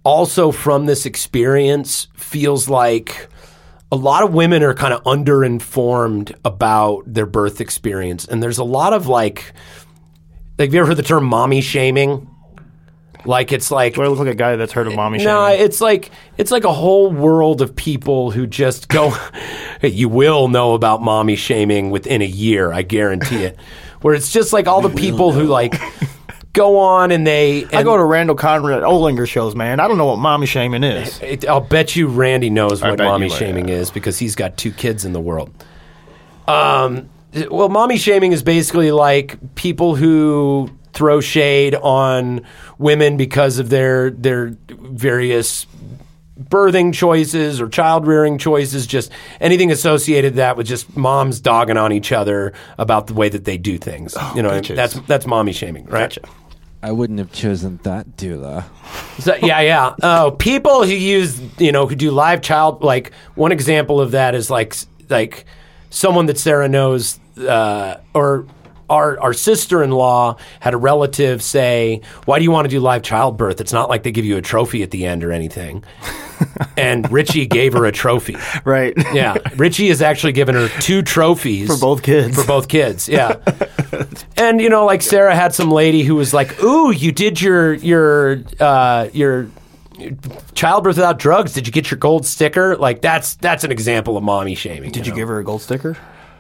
also, 0.04 0.52
from 0.52 0.86
this 0.86 1.06
experience, 1.06 2.08
feels 2.16 2.70
like 2.70 3.28
a 3.92 3.96
lot 3.96 4.24
of 4.24 4.34
women 4.34 4.62
are 4.64 4.74
kind 4.74 4.94
of 4.94 5.04
underinformed 5.04 6.36
about 6.46 7.04
their 7.12 7.26
birth 7.26 7.60
experience. 7.60 8.26
And 8.26 8.42
there's 8.42 8.60
a 8.60 8.64
lot 8.64 8.94
of 8.94 9.08
like, 9.08 9.54
like, 10.58 10.68
have 10.68 10.74
you 10.74 10.80
ever 10.82 10.90
heard 10.90 10.98
the 10.98 11.04
term 11.04 11.26
mommy 11.26 11.62
shaming? 11.62 12.30
Like, 13.26 13.52
it's 13.52 13.70
like, 13.72 13.96
Do 13.96 14.04
I 14.04 14.08
look 14.08 14.20
like 14.20 14.28
a 14.30 14.36
guy 14.36 14.56
that's 14.56 14.72
heard 14.72 14.88
of 14.88 14.96
mommy 14.96 15.18
no, 15.18 15.48
shaming? 15.48 15.66
it's 15.66 15.82
like 15.82 16.12
it's 16.38 16.52
like 16.52 16.64
a 16.64 16.72
whole 16.72 17.12
world 17.12 17.62
of 17.62 17.76
people 17.76 18.32
who 18.32 18.48
just 18.48 18.88
go. 18.88 19.16
you 19.82 20.08
will 20.10 20.48
know 20.48 20.74
about 20.74 21.02
mommy 21.02 21.36
shaming 21.36 21.90
within 21.90 22.22
a 22.22 22.26
year, 22.26 22.72
I 22.72 22.82
guarantee 22.82 23.44
it. 23.44 23.58
Where 24.02 24.14
it's 24.14 24.32
just 24.32 24.54
like 24.54 24.68
all 24.68 24.82
the 24.82 24.90
people 24.90 25.32
who 25.34 25.44
like 25.44 25.76
go 26.54 26.80
on 26.80 27.12
and 27.12 27.26
they. 27.26 27.64
And 27.64 27.76
I 27.76 27.84
go 27.84 27.98
to 27.98 28.04
Randall 28.04 28.36
Conrad 28.36 28.84
Olinger 28.84 29.28
shows, 29.28 29.56
man. 29.56 29.80
I 29.80 29.88
don't 29.88 29.98
know 29.98 30.06
what 30.06 30.20
mommy 30.20 30.46
shaming 30.46 30.84
is. 30.84 31.20
it, 31.22 31.48
I'll 31.48 31.62
bet 31.62 31.96
you 31.96 32.08
Randy 32.08 32.50
knows 32.50 32.82
what 32.82 32.98
bet 32.98 33.08
mommy 33.08 33.28
you 33.28 33.32
would, 33.32 33.40
shaming 33.40 33.68
yeah. 33.68 33.76
is 33.76 33.92
because 33.92 34.20
he's 34.20 34.36
got 34.36 34.58
two 34.58 34.72
kids 34.72 35.06
in 35.06 35.14
the 35.14 35.22
world. 35.22 35.52
Um, 36.48 37.10
well, 37.52 37.70
mommy 37.70 37.98
shaming 37.98 38.32
is 38.32 38.42
basically 38.44 38.92
like 38.92 39.56
people 39.56 39.96
who 39.96 40.70
throw 40.94 41.22
shade 41.22 41.76
on 41.76 42.42
women 42.78 43.18
because 43.18 43.60
of 43.60 43.70
their 43.70 44.10
their 44.10 44.56
various 44.70 45.66
birthing 46.42 46.94
choices 46.94 47.60
or 47.60 47.68
child 47.68 48.08
rearing 48.08 48.38
choices, 48.38 48.88
just 48.88 49.12
anything 49.42 49.72
associated 49.72 50.34
with 50.34 50.38
that 50.38 50.58
with 50.58 50.68
just 50.68 50.96
moms 50.96 51.40
dogging 51.40 51.78
on 51.78 51.92
each 51.92 52.12
other 52.12 52.54
about 52.78 53.08
the 53.08 53.14
way 53.14 53.30
that 53.30 53.46
they 53.46 53.58
do 53.58 53.78
things. 53.78 54.16
you 54.36 54.42
know, 54.42 54.52
bitches. 54.52 54.76
that's 54.76 54.94
that's 55.02 55.26
mommy 55.26 55.54
shaming, 55.54 55.86
right? 55.86 56.18
I 56.82 56.92
wouldn't 56.94 57.20
have 57.20 57.34
chosen 57.34 57.80
that 57.84 58.16
doula. 58.16 58.64
So, 59.20 59.36
yeah, 59.36 59.60
yeah. 59.60 59.96
Oh, 60.02 60.32
people 60.32 60.86
who 60.86 60.94
use, 60.94 61.42
you 61.60 61.74
know, 61.74 61.88
who 61.88 61.96
do 61.96 62.10
live 62.10 62.42
child, 62.42 62.84
like 62.84 63.12
one 63.36 63.52
example 63.52 64.00
of 64.00 64.12
that 64.12 64.34
is 64.34 64.50
like, 64.50 64.76
like 65.10 65.46
someone 65.90 66.28
that 66.28 66.38
Sarah 66.38 66.70
knows, 66.70 67.20
uh, 67.38 67.98
or 68.14 68.46
our 68.90 69.20
our 69.20 69.34
sister 69.34 69.84
in 69.84 69.92
law 69.92 70.38
had 70.60 70.74
a 70.74 70.78
relative 70.78 71.42
say, 71.42 72.02
"Why 72.26 72.40
do 72.40 72.44
you 72.44 72.52
want 72.52 72.66
to 72.66 72.70
do 72.70 72.80
live 72.80 73.04
childbirth? 73.04 73.62
It's 73.62 73.74
not 73.74 73.90
like 73.90 74.04
they 74.04 74.12
give 74.12 74.26
you 74.26 74.38
a 74.38 74.42
trophy 74.42 74.84
at 74.84 74.92
the 74.92 75.06
end 75.06 75.24
or 75.24 75.32
anything." 75.32 75.84
and 76.78 77.10
Richie 77.12 77.46
gave 77.46 77.74
her 77.74 77.86
a 77.86 77.92
trophy. 77.92 78.38
Right. 78.64 78.94
Yeah, 79.14 79.38
Richie 79.56 79.90
has 79.90 80.02
actually 80.02 80.34
given 80.34 80.56
her 80.56 80.68
two 80.80 81.02
trophies 81.02 81.68
For 81.68 81.78
both 81.78 82.04
kids. 82.04 82.36
For 82.36 82.46
both 82.46 82.68
kids, 82.68 83.08
yeah. 83.10 83.36
and 84.38 84.62
you 84.62 84.70
know, 84.70 84.86
like 84.86 85.02
Sarah 85.02 85.36
had 85.36 85.54
some 85.54 85.72
lady 85.72 86.04
who 86.04 86.16
was 86.16 86.34
like, 86.34 86.62
"Ooh, 86.64 86.92
you 86.92 87.12
did 87.12 87.42
your 87.42 87.74
your 87.74 88.44
uh, 88.60 89.10
your 89.14 89.50
childbirth 90.54 90.96
without 90.96 91.20
drugs. 91.20 91.54
Did 91.54 91.68
you 91.68 91.74
get 91.74 91.92
your 91.92 91.98
gold 91.98 92.26
sticker?" 92.26 92.76
Like 92.78 93.02
that's 93.02 93.36
that's 93.36 93.64
an 93.64 93.72
example 93.72 94.18
of 94.18 94.24
mommy 94.24 94.56
shaming. 94.56 94.92
Did 94.92 95.08
you 95.08 95.14
give 95.14 95.28
her 95.28 95.40
a 95.40 95.44
gold 95.44 95.62
sticker? 95.62 95.98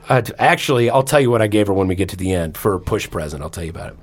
Uh, 0.10 0.23
actually, 0.40 0.90
I'll 0.90 1.03
tell 1.03 1.19
you 1.19 1.30
what 1.30 1.41
I 1.41 1.48
gave 1.48 1.68
her 1.68 1.73
when 1.73 1.88
we 1.88 1.95
get 1.95 2.10
to 2.10 2.18
the 2.18 2.34
end 2.34 2.57
for 2.57 2.73
a 2.73 2.80
push 2.80 3.10
present. 3.10 3.44
I'll 3.44 3.49
tell 3.49 3.64
you 3.64 3.69
about 3.69 3.91
it. 3.94 3.98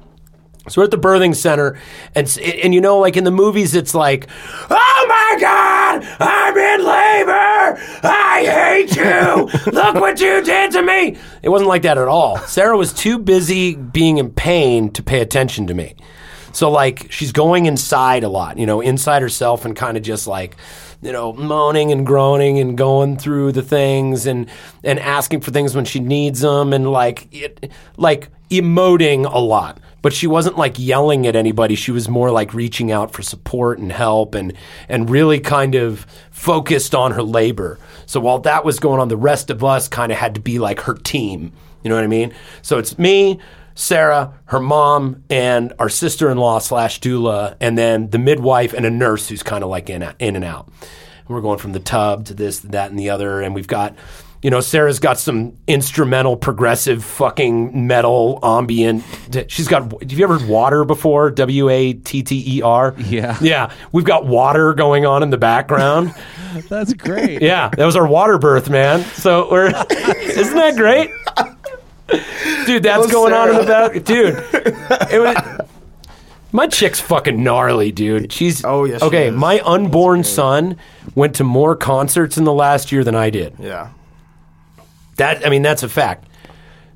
So 0.69 0.81
we're 0.81 0.87
at 0.87 0.91
the 0.91 0.99
birthing 0.99 1.35
center, 1.37 1.79
and 2.15 2.39
and 2.63 2.75
you 2.75 2.81
know, 2.81 2.99
like 2.99 3.17
in 3.17 3.23
the 3.23 3.31
movies, 3.31 3.75
it's 3.75 3.95
like, 3.95 4.27
"Oh 4.69 5.07
my 5.09 5.41
God, 5.41 6.05
I'm 6.19 6.57
in 6.57 6.85
labor! 6.85 7.81
I 8.03 8.45
hate 8.45 8.97
you! 8.97 9.73
Look 9.73 9.95
what 9.95 10.21
you 10.21 10.43
did 10.43 10.73
to 10.73 10.83
me!" 10.83 11.19
It 11.43 11.51
wasn't 11.51 11.69
like 11.69 11.83
that 11.83 11.99
at 11.99 12.09
all. 12.09 12.39
Sarah 12.39 12.77
was 12.77 12.93
too 12.93 13.19
busy 13.19 13.77
being 13.77 14.19
in 14.19 14.31
pain 14.31 14.91
to 14.93 15.05
pay 15.05 15.21
attention 15.21 15.69
to 15.69 15.75
me. 15.75 15.95
So 16.57 16.71
like 16.71 17.13
she's 17.13 17.33
going 17.33 17.67
inside 17.67 18.25
a 18.25 18.31
lot, 18.31 18.57
you 18.57 18.65
know, 18.65 18.81
inside 18.81 19.21
herself, 19.21 19.67
and 19.67 19.77
kind 19.77 19.99
of 19.99 20.03
just 20.03 20.27
like, 20.27 20.57
you 21.03 21.13
know, 21.13 21.35
moaning 21.35 21.93
and 21.93 22.07
groaning 22.07 22.59
and 22.59 22.79
going 22.79 23.19
through 23.19 23.53
the 23.53 23.61
things 23.61 24.25
and 24.27 24.49
and 24.83 24.99
asking 24.99 25.43
for 25.43 25.51
things 25.51 25.77
when 25.77 25.85
she 25.85 26.01
needs 26.01 26.41
them, 26.41 26.73
and 26.73 26.91
like 26.91 27.29
it, 27.31 27.71
like 27.99 28.31
emoting 28.49 29.31
a 29.31 29.39
lot 29.39 29.81
but 30.03 30.13
she 30.13 30.29
wasn't 30.29 30.57
like 30.57 30.79
yelling 30.79 31.27
at 31.27 31.35
anybody. 31.35 31.75
She 31.75 31.91
was 31.91 32.09
more 32.09 32.31
like 32.31 32.55
reaching 32.55 32.93
out 32.93 33.13
for 33.13 33.23
support 33.23 33.81
and 33.81 33.91
help 33.91 34.37
and 34.37 34.53
and 34.89 35.11
really 35.11 35.41
kind 35.41 35.75
of 35.75 36.07
focused 36.31 36.95
on 36.95 37.11
her 37.11 37.25
labor. 37.25 37.77
So 38.07 38.21
while 38.21 38.39
that 38.41 38.65
was 38.65 38.79
going 38.79 39.01
on, 39.01 39.09
the 39.09 39.17
rest 39.17 39.51
of 39.51 39.65
us 39.65 39.89
kind 39.89 40.13
of 40.13 40.19
had 40.19 40.37
to 40.37 40.41
be 40.41 40.61
like 40.61 40.83
her 40.83 40.95
team. 40.95 41.51
You 41.83 41.89
know 41.89 41.97
what 41.97 42.05
I 42.05 42.07
mean? 42.07 42.33
So 42.63 42.79
it's 42.79 42.97
me, 43.01 43.41
Sarah, 43.77 44.35
her 44.47 44.59
mom, 44.59 45.23
and 45.31 45.73
our 45.79 45.89
sister-in-law 45.89 46.59
slash 46.59 46.99
doula, 46.99 47.57
and 47.61 47.79
then 47.79 48.11
the 48.11 48.19
midwife 48.19 48.73
and 48.73 48.85
a 48.85 48.91
nurse 48.91 49.29
who's 49.29 49.45
kind 49.45 49.63
of 49.63 49.71
like 49.71 49.89
in 49.89 50.03
in 50.19 50.35
and 50.35 50.45
out. 50.45 50.67
And 50.67 51.29
we're 51.29 51.43
going 51.43 51.59
from 51.59 51.73
the 51.73 51.81
tub 51.81 52.25
to 52.27 52.35
this, 52.35 52.61
that, 52.61 52.91
and 52.91 52.99
the 52.99 53.11
other, 53.11 53.43
and 53.43 53.55
we've 53.55 53.69
got 53.69 53.95
you 54.43 54.51
know, 54.51 54.61
Sarah's 54.61 55.01
got 55.01 55.19
some 55.19 55.57
instrumental, 55.67 56.37
progressive, 56.37 57.05
fucking 57.05 57.87
metal, 57.87 58.39
ambient. 58.45 59.03
She's 59.49 59.67
got. 59.67 59.91
Have 60.01 60.13
you 60.13 60.25
ever 60.25 60.39
heard 60.39 60.49
water 60.49 60.85
before? 60.85 61.31
W 61.33 61.69
a 61.69 61.95
t 61.95 62.23
t 62.23 62.45
e 62.59 62.63
r. 62.63 62.95
Yeah. 62.99 63.37
Yeah. 63.41 63.73
We've 63.93 64.05
got 64.05 64.27
water 64.27 64.73
going 64.75 65.05
on 65.05 65.23
in 65.23 65.31
the 65.31 65.39
background. 65.39 66.15
That's 66.69 66.93
great. 66.95 67.43
yeah, 67.43 67.71
that 67.71 67.85
was 67.85 67.97
our 67.97 68.07
water 68.07 68.39
birth, 68.39 68.71
man. 68.71 69.03
So 69.15 69.51
we're. 69.51 69.67
isn't 69.91 70.57
that 70.57 70.77
great? 70.77 71.11
Dude, 72.67 72.83
that's 72.83 73.11
going 73.11 73.33
on 73.33 73.51
in 73.51 73.57
the 73.57 73.65
back. 73.65 73.93
Dude, 74.05 74.37
it 75.13 75.19
was. 75.21 75.67
My 76.53 76.67
chick's 76.67 77.01
fucking 77.01 77.43
gnarly, 77.43 77.93
dude. 77.93 78.33
She's 78.33 78.65
Oh, 78.65 78.85
yes, 78.85 79.01
she 79.03 79.07
Okay, 79.07 79.31
my 79.31 79.61
unborn 79.63 80.25
son 80.25 80.79
went 81.15 81.35
to 81.35 81.45
more 81.45 81.77
concerts 81.77 82.39
in 82.39 82.45
the 82.45 82.53
last 82.53 82.91
year 82.93 83.05
than 83.05 83.15
I 83.15 83.29
did. 83.29 83.57
Yeah. 83.59 83.91
That 85.17 85.45
I 85.45 85.51
mean, 85.51 85.61
that's 85.61 85.83
a 85.83 85.89
fact. 85.89 86.27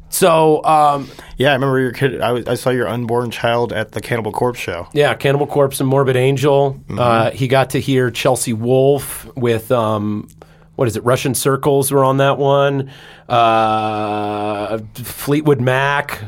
So, 0.08 0.64
um, 0.64 1.10
Yeah, 1.36 1.50
I 1.50 1.54
remember 1.54 1.78
your 1.78 1.92
kid. 1.92 2.20
I, 2.22 2.32
was, 2.32 2.46
I 2.46 2.54
saw 2.54 2.70
your 2.70 2.88
unborn 2.88 3.30
child 3.30 3.72
at 3.72 3.92
the 3.92 4.00
Cannibal 4.00 4.32
Corpse 4.32 4.58
show. 4.58 4.88
yeah, 4.94 5.12
Cannibal 5.14 5.46
Corpse 5.46 5.78
and 5.80 5.88
Morbid 5.88 6.16
Angel. 6.16 6.72
Mm-hmm. 6.72 6.98
Uh, 6.98 7.30
he 7.30 7.46
got 7.46 7.70
to 7.70 7.80
hear 7.80 8.10
Chelsea 8.10 8.52
Wolfe 8.54 9.26
with 9.36 9.70
um, 9.70 10.28
what 10.76 10.88
is 10.88 10.96
it? 10.96 11.04
Russian 11.04 11.34
Circles 11.34 11.92
were 11.92 12.04
on 12.04 12.16
that 12.16 12.38
one. 12.38 12.90
Uh, 13.30 14.78
Fleetwood 14.94 15.60
Mac, 15.60 16.22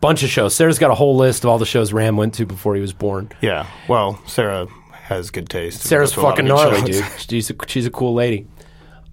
bunch 0.00 0.22
of 0.22 0.28
shows. 0.28 0.54
Sarah's 0.54 0.78
got 0.78 0.90
a 0.90 0.94
whole 0.94 1.16
list 1.16 1.44
of 1.44 1.50
all 1.50 1.58
the 1.58 1.66
shows 1.66 1.92
Ram 1.92 2.16
went 2.16 2.34
to 2.34 2.46
before 2.46 2.74
he 2.74 2.80
was 2.80 2.92
born. 2.92 3.30
Yeah. 3.40 3.66
Well, 3.88 4.20
Sarah 4.26 4.66
has 4.92 5.30
good 5.30 5.48
taste. 5.48 5.82
Sarah's 5.82 6.12
fucking 6.12 6.46
gnarly, 6.46 6.82
dude. 6.82 7.04
She's 7.18 7.50
a, 7.50 7.54
she's 7.66 7.86
a 7.86 7.90
cool 7.90 8.14
lady. 8.14 8.46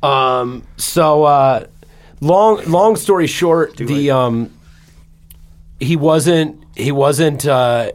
Um, 0.01 0.65
so 0.77 1.23
uh, 1.23 1.67
long 2.21 2.63
long 2.65 2.95
story 2.95 3.27
short, 3.27 3.77
the 3.77 4.11
um, 4.11 4.51
he 5.79 5.95
wasn't 5.95 6.63
he 6.75 6.91
wasn't 6.91 7.45
uh, 7.45 7.91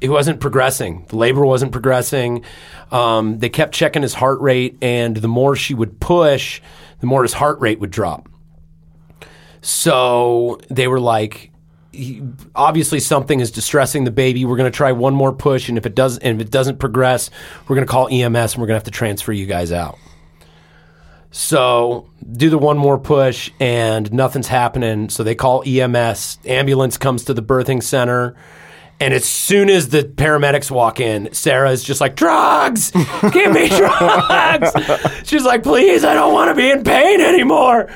he 0.00 0.08
wasn't 0.08 0.40
progressing. 0.40 1.06
The 1.08 1.16
labor 1.16 1.44
wasn't 1.44 1.72
progressing. 1.72 2.44
Um, 2.92 3.38
they 3.38 3.48
kept 3.48 3.74
checking 3.74 4.02
his 4.02 4.14
heart 4.14 4.40
rate, 4.40 4.76
and 4.82 5.16
the 5.16 5.28
more 5.28 5.56
she 5.56 5.74
would 5.74 6.00
push, 6.00 6.60
the 7.00 7.06
more 7.06 7.22
his 7.22 7.32
heart 7.32 7.58
rate 7.60 7.80
would 7.80 7.90
drop. 7.90 8.27
So 9.60 10.60
they 10.70 10.88
were 10.88 11.00
like, 11.00 11.50
he, 11.92 12.22
obviously 12.54 13.00
something 13.00 13.40
is 13.40 13.50
distressing 13.50 14.04
the 14.04 14.10
baby. 14.10 14.44
We're 14.44 14.56
going 14.56 14.70
to 14.70 14.76
try 14.76 14.92
one 14.92 15.14
more 15.14 15.32
push, 15.32 15.68
and 15.68 15.78
if 15.78 15.86
it 15.86 15.94
does, 15.94 16.18
and 16.18 16.40
if 16.40 16.46
it 16.46 16.50
doesn't 16.50 16.78
progress, 16.78 17.30
we're 17.66 17.76
going 17.76 17.86
to 17.86 17.90
call 17.90 18.08
EMS, 18.08 18.54
and 18.54 18.60
we're 18.60 18.66
going 18.66 18.74
to 18.74 18.80
have 18.80 18.84
to 18.84 18.90
transfer 18.90 19.32
you 19.32 19.46
guys 19.46 19.72
out. 19.72 19.98
So 21.30 22.08
do 22.32 22.50
the 22.50 22.58
one 22.58 22.78
more 22.78 22.98
push 22.98 23.50
and 23.60 24.10
nothing's 24.12 24.48
happening. 24.48 25.10
So 25.10 25.22
they 25.22 25.34
call 25.34 25.62
EMS. 25.66 26.38
Ambulance 26.46 26.96
comes 26.96 27.24
to 27.24 27.34
the 27.34 27.42
birthing 27.42 27.82
center. 27.82 28.34
And 29.00 29.14
as 29.14 29.24
soon 29.24 29.70
as 29.70 29.90
the 29.90 30.02
paramedics 30.02 30.70
walk 30.70 30.98
in, 30.98 31.32
Sarah 31.32 31.70
is 31.70 31.84
just 31.84 32.00
like, 32.00 32.16
drugs! 32.16 32.90
Give 33.32 33.52
me 33.52 33.68
drugs! 33.76 34.72
She's 35.24 35.44
like, 35.44 35.62
please, 35.62 36.04
I 36.04 36.14
don't 36.14 36.32
want 36.32 36.50
to 36.50 36.54
be 36.56 36.68
in 36.68 36.82
pain 36.82 37.20
anymore. 37.20 37.88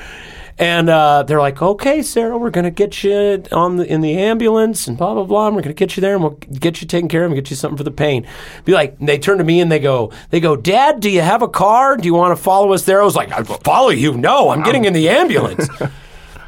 And 0.59 0.87
uh, 0.87 1.23
they're 1.23 1.39
like, 1.39 1.61
okay, 1.61 2.03
Sarah, 2.03 2.37
we're 2.37 2.51
going 2.51 2.65
to 2.65 2.71
get 2.71 3.03
you 3.03 3.43
on 3.51 3.77
the, 3.77 3.85
in 3.85 4.01
the 4.01 4.15
ambulance 4.17 4.87
and 4.87 4.97
blah, 4.97 5.13
blah, 5.15 5.23
blah. 5.23 5.47
And 5.47 5.55
we're 5.55 5.63
going 5.63 5.75
to 5.75 5.79
get 5.79 5.97
you 5.97 6.01
there 6.01 6.13
and 6.13 6.23
we'll 6.23 6.37
get 6.59 6.81
you 6.81 6.87
taken 6.87 7.09
care 7.09 7.25
of 7.25 7.31
and 7.31 7.35
get 7.35 7.49
you 7.49 7.55
something 7.55 7.77
for 7.77 7.83
the 7.83 7.91
pain. 7.91 8.27
Be 8.63 8.73
like, 8.73 8.95
and 8.99 9.09
they 9.09 9.17
turn 9.17 9.39
to 9.39 9.43
me 9.43 9.61
and 9.61 9.71
they 9.71 9.79
go, 9.79 10.11
they 10.29 10.39
go, 10.39 10.55
Dad, 10.55 10.99
do 10.99 11.09
you 11.09 11.21
have 11.21 11.41
a 11.41 11.47
car? 11.47 11.97
Do 11.97 12.05
you 12.05 12.13
want 12.13 12.37
to 12.37 12.41
follow 12.41 12.71
us 12.73 12.85
there? 12.85 13.01
I 13.01 13.05
was 13.05 13.15
like, 13.15 13.31
I 13.31 13.41
follow 13.43 13.89
you? 13.89 14.15
No, 14.15 14.49
I'm 14.49 14.61
getting 14.61 14.85
in 14.85 14.93
the 14.93 15.09
ambulance. 15.09 15.67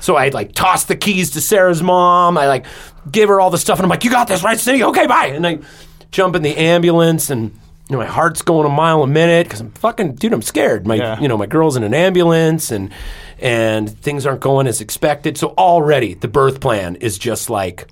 So 0.06 0.16
I 0.16 0.30
like 0.30 0.54
toss 0.54 0.84
the 0.84 0.96
keys 0.96 1.32
to 1.32 1.42
Sarah's 1.42 1.82
mom. 1.82 2.38
I 2.38 2.48
like 2.48 2.68
give 3.10 3.28
her 3.28 3.40
all 3.40 3.50
the 3.50 3.58
stuff, 3.58 3.80
and 3.80 3.86
I'm 3.86 3.90
like, 3.90 4.04
"You 4.04 4.12
got 4.12 4.28
this, 4.28 4.44
right, 4.44 4.60
Cindy? 4.60 4.84
Okay, 4.84 5.08
bye." 5.08 5.28
And 5.28 5.48
I 5.48 5.60
jump 6.12 6.36
in 6.36 6.44
the 6.44 6.56
ambulance, 6.56 7.32
and 7.32 7.58
you 7.90 7.96
know 7.96 8.00
my 8.00 8.06
heart's 8.08 8.42
going 8.42 8.66
a 8.66 8.70
mile 8.70 9.04
a 9.04 9.08
minute 9.08 9.46
because 9.48 9.62
I'm 9.62 9.72
fucking 9.72 10.16
dude. 10.16 10.34
I'm 10.34 10.42
scared. 10.42 10.86
My 10.88 10.96
Yeah. 10.96 11.20
you 11.20 11.28
know 11.28 11.38
my 11.38 11.46
girl's 11.46 11.76
in 11.78 11.84
an 11.84 11.94
ambulance, 11.94 12.72
and 12.72 12.92
and 13.40 13.90
things 14.00 14.26
aren't 14.26 14.42
going 14.42 14.66
as 14.68 14.82
expected. 14.82 15.38
So 15.38 15.54
already 15.58 16.14
the 16.14 16.28
birth 16.28 16.60
plan 16.60 16.96
is 16.98 17.18
just 17.18 17.50
like. 17.50 17.88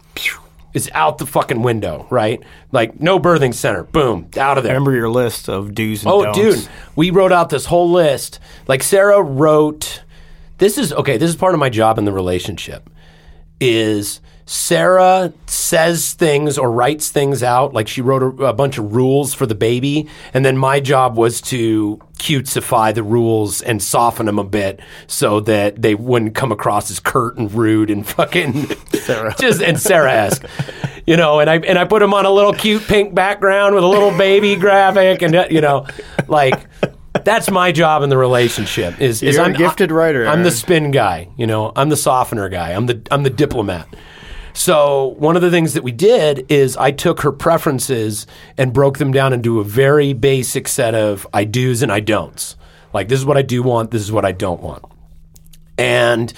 Is 0.73 0.89
out 0.95 1.19
the 1.19 1.27
fucking 1.27 1.61
window, 1.61 2.07
right? 2.09 2.41
Like 2.71 2.99
no 2.99 3.19
birthing 3.19 3.53
center, 3.53 3.83
boom, 3.83 4.29
out 4.37 4.57
of 4.57 4.63
there. 4.63 4.73
Remember 4.73 4.91
your 4.91 5.07
list 5.07 5.47
of 5.47 5.75
do's 5.75 6.01
and 6.01 6.11
Oh, 6.11 6.23
don'ts. 6.23 6.39
dude, 6.39 6.67
we 6.95 7.11
wrote 7.11 7.31
out 7.31 7.49
this 7.51 7.65
whole 7.65 7.91
list. 7.91 8.39
Like 8.67 8.81
Sarah 8.81 9.21
wrote. 9.21 10.01
This 10.57 10.79
is 10.79 10.91
okay. 10.91 11.17
This 11.17 11.29
is 11.29 11.35
part 11.35 11.53
of 11.53 11.59
my 11.59 11.69
job 11.69 11.99
in 11.99 12.05
the 12.05 12.11
relationship. 12.11 12.89
Is 13.59 14.19
Sarah 14.45 15.33
says 15.45 16.13
things 16.13 16.57
or 16.57 16.71
writes 16.71 17.09
things 17.09 17.43
out 17.43 17.73
like 17.73 17.87
she 17.87 18.01
wrote 18.01 18.23
a, 18.23 18.45
a 18.45 18.53
bunch 18.53 18.77
of 18.77 18.95
rules 18.95 19.33
for 19.33 19.45
the 19.45 19.55
baby, 19.55 20.07
and 20.33 20.45
then 20.45 20.57
my 20.57 20.79
job 20.79 21.17
was 21.17 21.41
to 21.41 21.99
cutesify 22.19 22.91
the 22.91 23.03
rules 23.03 23.61
and 23.61 23.81
soften 23.81 24.25
them 24.25 24.39
a 24.39 24.43
bit 24.43 24.79
so 25.07 25.39
that 25.41 25.81
they 25.81 25.95
wouldn't 25.95 26.35
come 26.35 26.51
across 26.51 26.89
as 26.91 26.99
curt 26.99 27.37
and 27.37 27.53
rude 27.53 27.89
and 27.89 28.07
fucking 28.07 28.67
Sarah. 28.93 29.35
just 29.39 29.61
and 29.61 29.79
Sarah-esque, 29.79 30.45
you 31.05 31.17
know. 31.17 31.39
And 31.39 31.49
I 31.49 31.57
and 31.57 31.77
I 31.77 31.85
put 31.85 31.99
them 31.99 32.13
on 32.13 32.25
a 32.25 32.31
little 32.31 32.53
cute 32.53 32.83
pink 32.83 33.15
background 33.15 33.75
with 33.75 33.83
a 33.83 33.87
little 33.87 34.15
baby 34.17 34.55
graphic, 34.55 35.21
and 35.21 35.51
you 35.51 35.61
know, 35.61 35.87
like 36.27 36.67
that's 37.23 37.49
my 37.49 37.71
job 37.71 38.03
in 38.03 38.09
the 38.09 38.17
relationship. 38.17 38.99
Is, 38.99 39.23
is 39.23 39.35
You're 39.35 39.45
a 39.45 39.47
I'm 39.47 39.53
gifted 39.53 39.91
writer, 39.91 40.27
I'm 40.27 40.43
the 40.43 40.51
spin 40.51 40.91
guy. 40.91 41.29
You 41.37 41.47
know, 41.47 41.71
I'm 41.75 41.89
the 41.89 41.97
softener 41.97 42.49
guy. 42.49 42.71
I'm 42.71 42.87
the 42.87 43.01
I'm 43.11 43.23
the 43.23 43.29
diplomat. 43.29 43.87
So 44.53 45.15
one 45.17 45.35
of 45.35 45.41
the 45.41 45.49
things 45.49 45.73
that 45.73 45.84
we 45.84 45.91
did 45.91 46.45
is 46.49 46.77
I 46.77 46.91
took 46.91 47.21
her 47.21 47.31
preferences 47.31 48.27
and 48.57 48.71
broke 48.71 48.99
them 48.99 49.11
down 49.11 49.34
into 49.34 49.59
a 49.59 49.63
very 49.63 50.13
basic 50.13 50.67
set 50.67 50.93
of 50.93 51.25
I 51.34 51.43
do's 51.43 51.81
and 51.81 51.91
I 51.91 51.99
don'ts. 51.99 52.55
Like 52.93 53.07
this 53.07 53.19
is 53.19 53.25
what 53.25 53.38
I 53.38 53.41
do 53.41 53.63
want, 53.63 53.89
this 53.91 54.01
is 54.03 54.11
what 54.11 54.25
I 54.25 54.31
don't 54.31 54.61
want. 54.61 54.85
And 55.77 56.31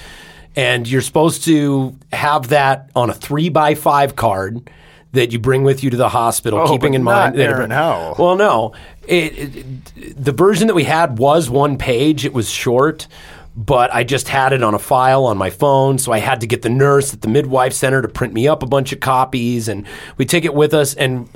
and 0.56 0.88
you're 0.88 1.02
supposed 1.02 1.44
to 1.46 1.98
have 2.14 2.48
that 2.50 2.90
on 2.96 3.10
a 3.10 3.14
three 3.14 3.50
by 3.50 3.76
five 3.76 4.16
card 4.16 4.70
that 5.12 5.34
you 5.34 5.40
bring 5.40 5.64
with 5.64 5.84
you 5.84 5.90
to 5.90 5.98
the 5.98 6.10
hospital, 6.10 6.60
Oh, 6.60 6.68
keeping 6.72 6.94
in 6.94 7.04
mind 7.04 7.36
not 7.36 7.42
Aaron 7.44 7.72
Howell. 7.72 8.16
well, 8.20 8.36
no. 8.36 8.74
It, 9.08 9.56
it, 9.56 10.24
the 10.26 10.32
version 10.32 10.68
that 10.68 10.74
we 10.74 10.84
had 10.84 11.18
was 11.20 11.50
one 11.50 11.78
page. 11.78 12.26
It 12.26 12.34
was 12.34 12.50
short, 12.50 13.08
but 13.56 13.94
I 13.94 14.04
just 14.04 14.28
had 14.28 14.52
it 14.54 14.62
on 14.62 14.74
a 14.74 14.80
file 14.80 15.26
on 15.26 15.38
my 15.38 15.50
phone. 15.50 15.98
So 15.98 16.12
I 16.12 16.20
had 16.20 16.42
to 16.42 16.48
get 16.48 16.62
the 16.62 16.70
nurse 16.70 17.14
at 17.14 17.22
the 17.22 17.30
midwife 17.30 17.74
center 17.74 18.02
to 18.02 18.08
print 18.08 18.34
me 18.34 18.48
up 18.48 18.64
a 18.64 18.68
bunch 18.68 18.92
of 18.92 19.00
copies, 19.00 19.68
and 19.68 19.88
we 20.18 20.26
take 20.26 20.46
it 20.46 20.54
with 20.54 20.74
us. 20.74 20.94
And 20.94 21.30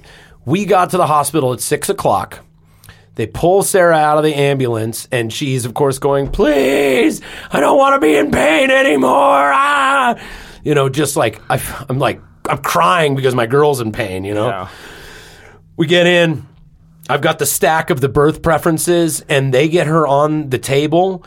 we 0.46 0.66
got 0.66 0.90
to 0.92 0.98
the 0.98 1.08
hospital 1.08 1.54
at 1.54 1.62
six 1.62 1.90
o'clock. 1.90 2.46
They 3.16 3.28
pull 3.28 3.64
Sarah 3.64 3.98
out 3.98 4.18
of 4.18 4.24
the 4.24 4.34
ambulance, 4.34 5.08
and 5.12 5.32
she's, 5.32 5.66
of 5.66 5.74
course, 5.74 6.00
going, 6.00 6.30
Please, 6.30 7.22
I 7.52 7.60
don't 7.60 7.78
want 7.78 7.96
to 7.96 8.06
be 8.06 8.16
in 8.16 8.32
pain 8.32 8.72
anymore. 8.72 9.12
Ah! 9.12 10.16
You 10.64 10.74
know, 10.74 10.88
just 10.88 11.18
like, 11.18 11.42
I, 11.50 11.62
I'm 11.90 12.00
like, 12.00 12.22
I'm 12.50 12.60
crying 12.60 13.16
because 13.16 13.36
my 13.36 13.46
girl's 13.46 13.82
in 13.82 13.92
pain, 13.92 14.24
you 14.24 14.34
know? 14.34 14.48
Yeah. 14.48 14.70
We 15.76 15.88
get 15.88 16.08
in. 16.08 16.48
I've 17.10 17.22
got 17.22 17.40
the 17.40 17.46
stack 17.46 17.90
of 17.90 18.02
the 18.02 18.10
birth 18.10 18.42
preferences, 18.42 19.24
and 19.28 19.54
they 19.54 19.68
get 19.68 19.88
her 19.88 20.08
on 20.08 20.50
the 20.50 20.60
table. 20.60 21.26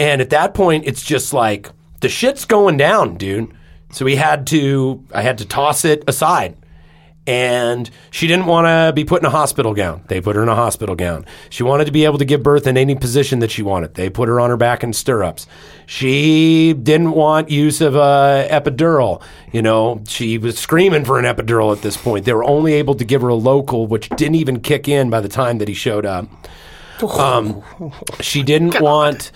And 0.00 0.22
at 0.22 0.30
that 0.30 0.54
point, 0.54 0.84
it's 0.86 1.02
just 1.02 1.34
like 1.34 1.68
the 2.00 2.08
shit's 2.08 2.46
going 2.46 2.78
down, 2.78 3.18
dude. 3.18 3.52
So 3.92 4.06
we 4.06 4.16
had 4.16 4.46
to, 4.46 5.04
I 5.12 5.20
had 5.20 5.38
to 5.38 5.44
toss 5.44 5.84
it 5.84 6.02
aside. 6.08 6.56
And 7.26 7.88
she 8.10 8.26
didn't 8.26 8.46
want 8.46 8.66
to 8.66 8.94
be 8.94 9.04
put 9.04 9.20
in 9.20 9.26
a 9.26 9.30
hospital 9.30 9.74
gown. 9.74 10.02
They 10.08 10.22
put 10.22 10.36
her 10.36 10.42
in 10.42 10.48
a 10.48 10.54
hospital 10.54 10.94
gown. 10.94 11.26
She 11.50 11.62
wanted 11.62 11.84
to 11.84 11.92
be 11.92 12.06
able 12.06 12.16
to 12.16 12.24
give 12.24 12.42
birth 12.42 12.66
in 12.66 12.78
any 12.78 12.94
position 12.94 13.40
that 13.40 13.50
she 13.50 13.62
wanted. 13.62 13.92
They 13.92 14.08
put 14.08 14.30
her 14.30 14.40
on 14.40 14.48
her 14.48 14.56
back 14.56 14.82
in 14.82 14.94
stirrups. 14.94 15.46
She 15.84 16.72
didn't 16.72 17.12
want 17.12 17.50
use 17.50 17.82
of 17.82 17.94
a 17.94 18.48
epidural. 18.50 19.22
You 19.52 19.60
know, 19.60 20.02
she 20.08 20.38
was 20.38 20.58
screaming 20.58 21.04
for 21.04 21.18
an 21.18 21.26
epidural 21.26 21.76
at 21.76 21.82
this 21.82 21.98
point. 21.98 22.24
They 22.24 22.32
were 22.32 22.44
only 22.44 22.72
able 22.72 22.94
to 22.94 23.04
give 23.04 23.20
her 23.20 23.28
a 23.28 23.34
local, 23.34 23.86
which 23.86 24.08
didn't 24.08 24.36
even 24.36 24.60
kick 24.60 24.88
in 24.88 25.10
by 25.10 25.20
the 25.20 25.28
time 25.28 25.58
that 25.58 25.68
he 25.68 25.74
showed 25.74 26.06
up. 26.06 26.26
Um, 27.20 27.62
she 28.20 28.42
didn't 28.42 28.80
want 28.80 29.30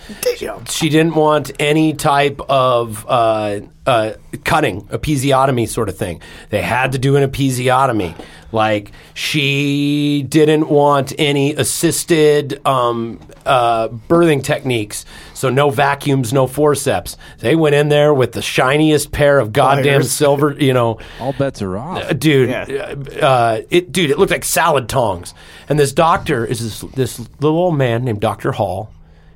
she 0.69 0.89
didn't 0.89 1.15
want 1.15 1.51
any 1.59 1.93
type 1.93 2.39
of 2.49 3.05
uh, 3.07 3.61
uh, 3.85 4.13
cutting, 4.43 4.81
episiotomy 4.87 5.67
sort 5.67 5.89
of 5.89 5.97
thing. 5.97 6.21
They 6.49 6.61
had 6.61 6.91
to 6.93 6.99
do 6.99 7.15
an 7.15 7.29
episiotomy. 7.29 8.15
Like 8.51 8.91
she 9.13 10.25
didn't 10.27 10.69
want 10.69 11.13
any 11.17 11.53
assisted 11.53 12.65
um, 12.65 13.19
uh, 13.45 13.89
birthing 13.89 14.43
techniques. 14.43 15.05
So 15.35 15.49
no 15.49 15.69
vacuums, 15.69 16.33
no 16.33 16.47
forceps. 16.47 17.17
They 17.39 17.55
went 17.55 17.75
in 17.75 17.89
there 17.89 18.13
with 18.13 18.31
the 18.31 18.41
shiniest 18.41 19.11
pair 19.11 19.37
of 19.37 19.53
goddamn 19.53 19.83
Pliers. 19.99 20.11
silver, 20.11 20.53
you 20.57 20.73
know, 20.73 20.97
All 21.19 21.33
bets 21.33 21.61
are 21.61 21.77
off. 21.77 22.03
uh, 22.03 22.13
dude, 22.13 22.49
Yeah. 22.49 22.95
uh, 23.21 23.61
it, 23.69 23.91
dude, 23.91 24.09
it 24.11 24.17
looked 24.17 24.31
like 24.31 24.43
salad 24.45 24.89
tongs. 24.89 25.33
And 25.69 25.77
this 25.77 25.91
doctor 25.93 26.43
is 26.45 26.59
this 26.81 26.91
this 26.95 27.19
little 27.41 27.59
old 27.59 27.77
man 27.77 28.03
named 28.05 28.21
Doctor 28.21 28.53
Hall. 28.53 28.91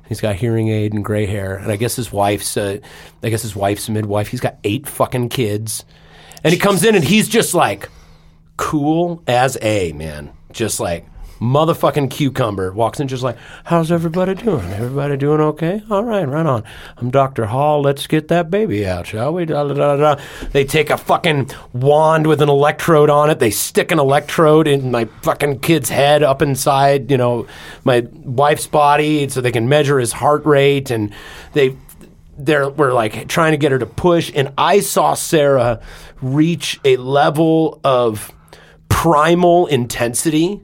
He's 0.08 0.20
got 0.20 0.34
hearing 0.34 0.68
aid 0.68 0.92
and 0.92 1.04
gray 1.04 1.26
hair, 1.26 1.54
and 1.54 1.70
I 1.70 1.76
guess 1.76 1.94
his 1.94 2.10
wife's, 2.10 2.56
uh, 2.56 2.78
I 3.22 3.28
guess 3.30 3.42
his 3.42 3.54
wife's 3.54 3.88
a 3.88 3.92
midwife. 3.92 4.26
He's 4.26 4.40
got 4.40 4.56
eight 4.64 4.88
fucking 4.88 5.28
kids, 5.28 5.84
and 6.42 6.52
he 6.52 6.58
comes 6.58 6.82
in 6.82 6.96
and 6.96 7.04
he's 7.04 7.28
just 7.28 7.54
like 7.54 7.88
cool 8.56 9.22
as 9.26 9.56
a 9.62 9.92
man, 9.92 10.30
just 10.52 10.80
like 10.80 11.06
motherfucking 11.40 12.10
cucumber. 12.10 12.70
Walks 12.72 13.00
in 13.00 13.08
just 13.08 13.22
like, 13.22 13.36
how's 13.64 13.90
everybody 13.90 14.34
doing? 14.34 14.70
Everybody 14.72 15.16
doing 15.16 15.40
okay? 15.40 15.82
All 15.90 16.04
right, 16.04 16.28
right 16.28 16.44
on. 16.44 16.64
I'm 16.98 17.10
Dr. 17.10 17.46
Hall. 17.46 17.80
Let's 17.80 18.06
get 18.06 18.28
that 18.28 18.50
baby 18.50 18.86
out, 18.86 19.06
shall 19.06 19.32
we? 19.32 19.46
Da, 19.46 19.64
da, 19.64 19.74
da, 19.74 19.96
da. 19.96 20.22
They 20.52 20.64
take 20.64 20.90
a 20.90 20.98
fucking 20.98 21.50
wand 21.72 22.26
with 22.26 22.42
an 22.42 22.50
electrode 22.50 23.08
on 23.08 23.30
it. 23.30 23.38
They 23.38 23.50
stick 23.50 23.90
an 23.90 23.98
electrode 23.98 24.68
in 24.68 24.90
my 24.90 25.06
fucking 25.22 25.60
kid's 25.60 25.88
head 25.88 26.22
up 26.22 26.42
inside, 26.42 27.10
you 27.10 27.16
know, 27.16 27.46
my 27.84 28.06
wife's 28.12 28.66
body 28.66 29.28
so 29.28 29.40
they 29.40 29.52
can 29.52 29.68
measure 29.68 29.98
his 29.98 30.12
heart 30.12 30.44
rate 30.44 30.90
and 30.90 31.12
they 31.54 31.76
they're 32.36 32.70
we're 32.70 32.92
like 32.92 33.28
trying 33.28 33.52
to 33.52 33.58
get 33.58 33.70
her 33.70 33.78
to 33.78 33.86
push 33.86 34.32
and 34.34 34.52
I 34.56 34.80
saw 34.80 35.12
Sarah 35.12 35.80
reach 36.22 36.80
a 36.84 36.96
level 36.96 37.80
of 37.84 38.32
primal 38.88 39.66
intensity 39.66 40.62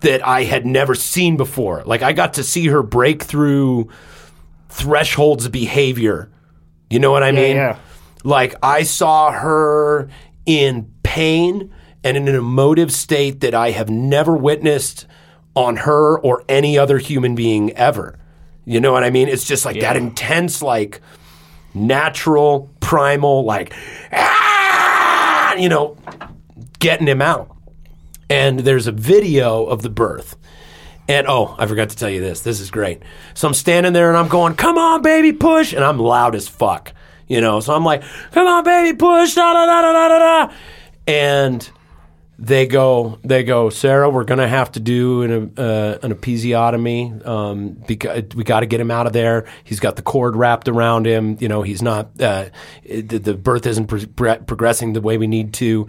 that 0.00 0.26
I 0.26 0.44
had 0.44 0.66
never 0.66 0.94
seen 0.94 1.36
before. 1.36 1.82
Like 1.84 2.02
I 2.02 2.12
got 2.12 2.34
to 2.34 2.44
see 2.44 2.66
her 2.68 2.82
break 2.82 3.22
through 3.22 3.88
thresholds 4.68 5.46
of 5.46 5.52
behavior. 5.52 6.30
You 6.88 6.98
know 6.98 7.10
what 7.10 7.22
I 7.22 7.32
mean? 7.32 7.56
yeah. 7.56 7.78
Like 8.24 8.54
I 8.62 8.82
saw 8.82 9.32
her 9.32 10.08
in 10.46 10.92
pain 11.02 11.72
and 12.02 12.16
in 12.16 12.28
an 12.28 12.34
emotive 12.34 12.92
state 12.92 13.40
that 13.40 13.54
I 13.54 13.70
have 13.70 13.88
never 13.88 14.36
witnessed 14.36 15.06
on 15.54 15.78
her 15.78 16.18
or 16.18 16.44
any 16.48 16.78
other 16.78 16.98
human 16.98 17.34
being 17.34 17.72
ever. 17.72 18.18
You 18.64 18.80
know 18.80 18.92
what 18.92 19.04
I 19.04 19.10
mean? 19.10 19.28
It's 19.28 19.44
just 19.44 19.64
like 19.64 19.80
that 19.80 19.96
intense, 19.96 20.62
like 20.62 21.00
natural, 21.74 22.70
primal, 22.80 23.44
like, 23.44 23.74
ah, 24.12 25.54
you 25.54 25.68
know, 25.68 25.96
getting 26.78 27.06
him 27.06 27.22
out. 27.22 27.56
And 28.30 28.60
there's 28.60 28.86
a 28.86 28.92
video 28.92 29.66
of 29.66 29.82
the 29.82 29.90
birth. 29.90 30.36
And 31.08 31.26
oh, 31.26 31.56
I 31.58 31.66
forgot 31.66 31.90
to 31.90 31.96
tell 31.96 32.08
you 32.08 32.20
this. 32.20 32.42
This 32.42 32.60
is 32.60 32.70
great. 32.70 33.02
So 33.34 33.48
I'm 33.48 33.54
standing 33.54 33.92
there 33.92 34.08
and 34.08 34.16
I'm 34.16 34.28
going, 34.28 34.54
come 34.54 34.78
on, 34.78 35.02
baby, 35.02 35.32
push. 35.32 35.72
And 35.72 35.82
I'm 35.82 35.98
loud 35.98 36.36
as 36.36 36.46
fuck. 36.46 36.92
You 37.26 37.40
know, 37.40 37.58
so 37.58 37.74
I'm 37.74 37.84
like, 37.84 38.04
come 38.30 38.46
on, 38.46 38.62
baby, 38.62 38.96
push. 38.96 39.34
Da, 39.34 39.52
da, 39.52 39.66
da, 39.66 39.82
da, 39.82 40.08
da, 40.08 40.18
da. 40.18 40.54
And 41.08 41.70
they 42.38 42.66
go, 42.66 43.18
they 43.22 43.42
go, 43.42 43.68
Sarah, 43.70 44.08
we're 44.08 44.24
going 44.24 44.38
to 44.38 44.48
have 44.48 44.72
to 44.72 44.80
do 44.80 45.22
an, 45.22 45.52
uh, 45.58 45.98
an 46.02 46.14
episiotomy 46.14 47.26
um, 47.26 47.70
because 47.86 48.24
we 48.34 48.44
got 48.44 48.60
to 48.60 48.66
get 48.66 48.80
him 48.80 48.90
out 48.90 49.06
of 49.06 49.12
there. 49.12 49.46
He's 49.64 49.78
got 49.80 49.96
the 49.96 50.02
cord 50.02 50.36
wrapped 50.36 50.68
around 50.68 51.06
him. 51.06 51.36
You 51.40 51.48
know, 51.48 51.62
he's 51.62 51.82
not, 51.82 52.20
uh, 52.20 52.46
the, 52.84 53.18
the 53.18 53.34
birth 53.34 53.66
isn't 53.66 53.88
pro- 53.88 54.38
progressing 54.38 54.92
the 54.92 55.00
way 55.00 55.18
we 55.18 55.26
need 55.26 55.52
to. 55.54 55.86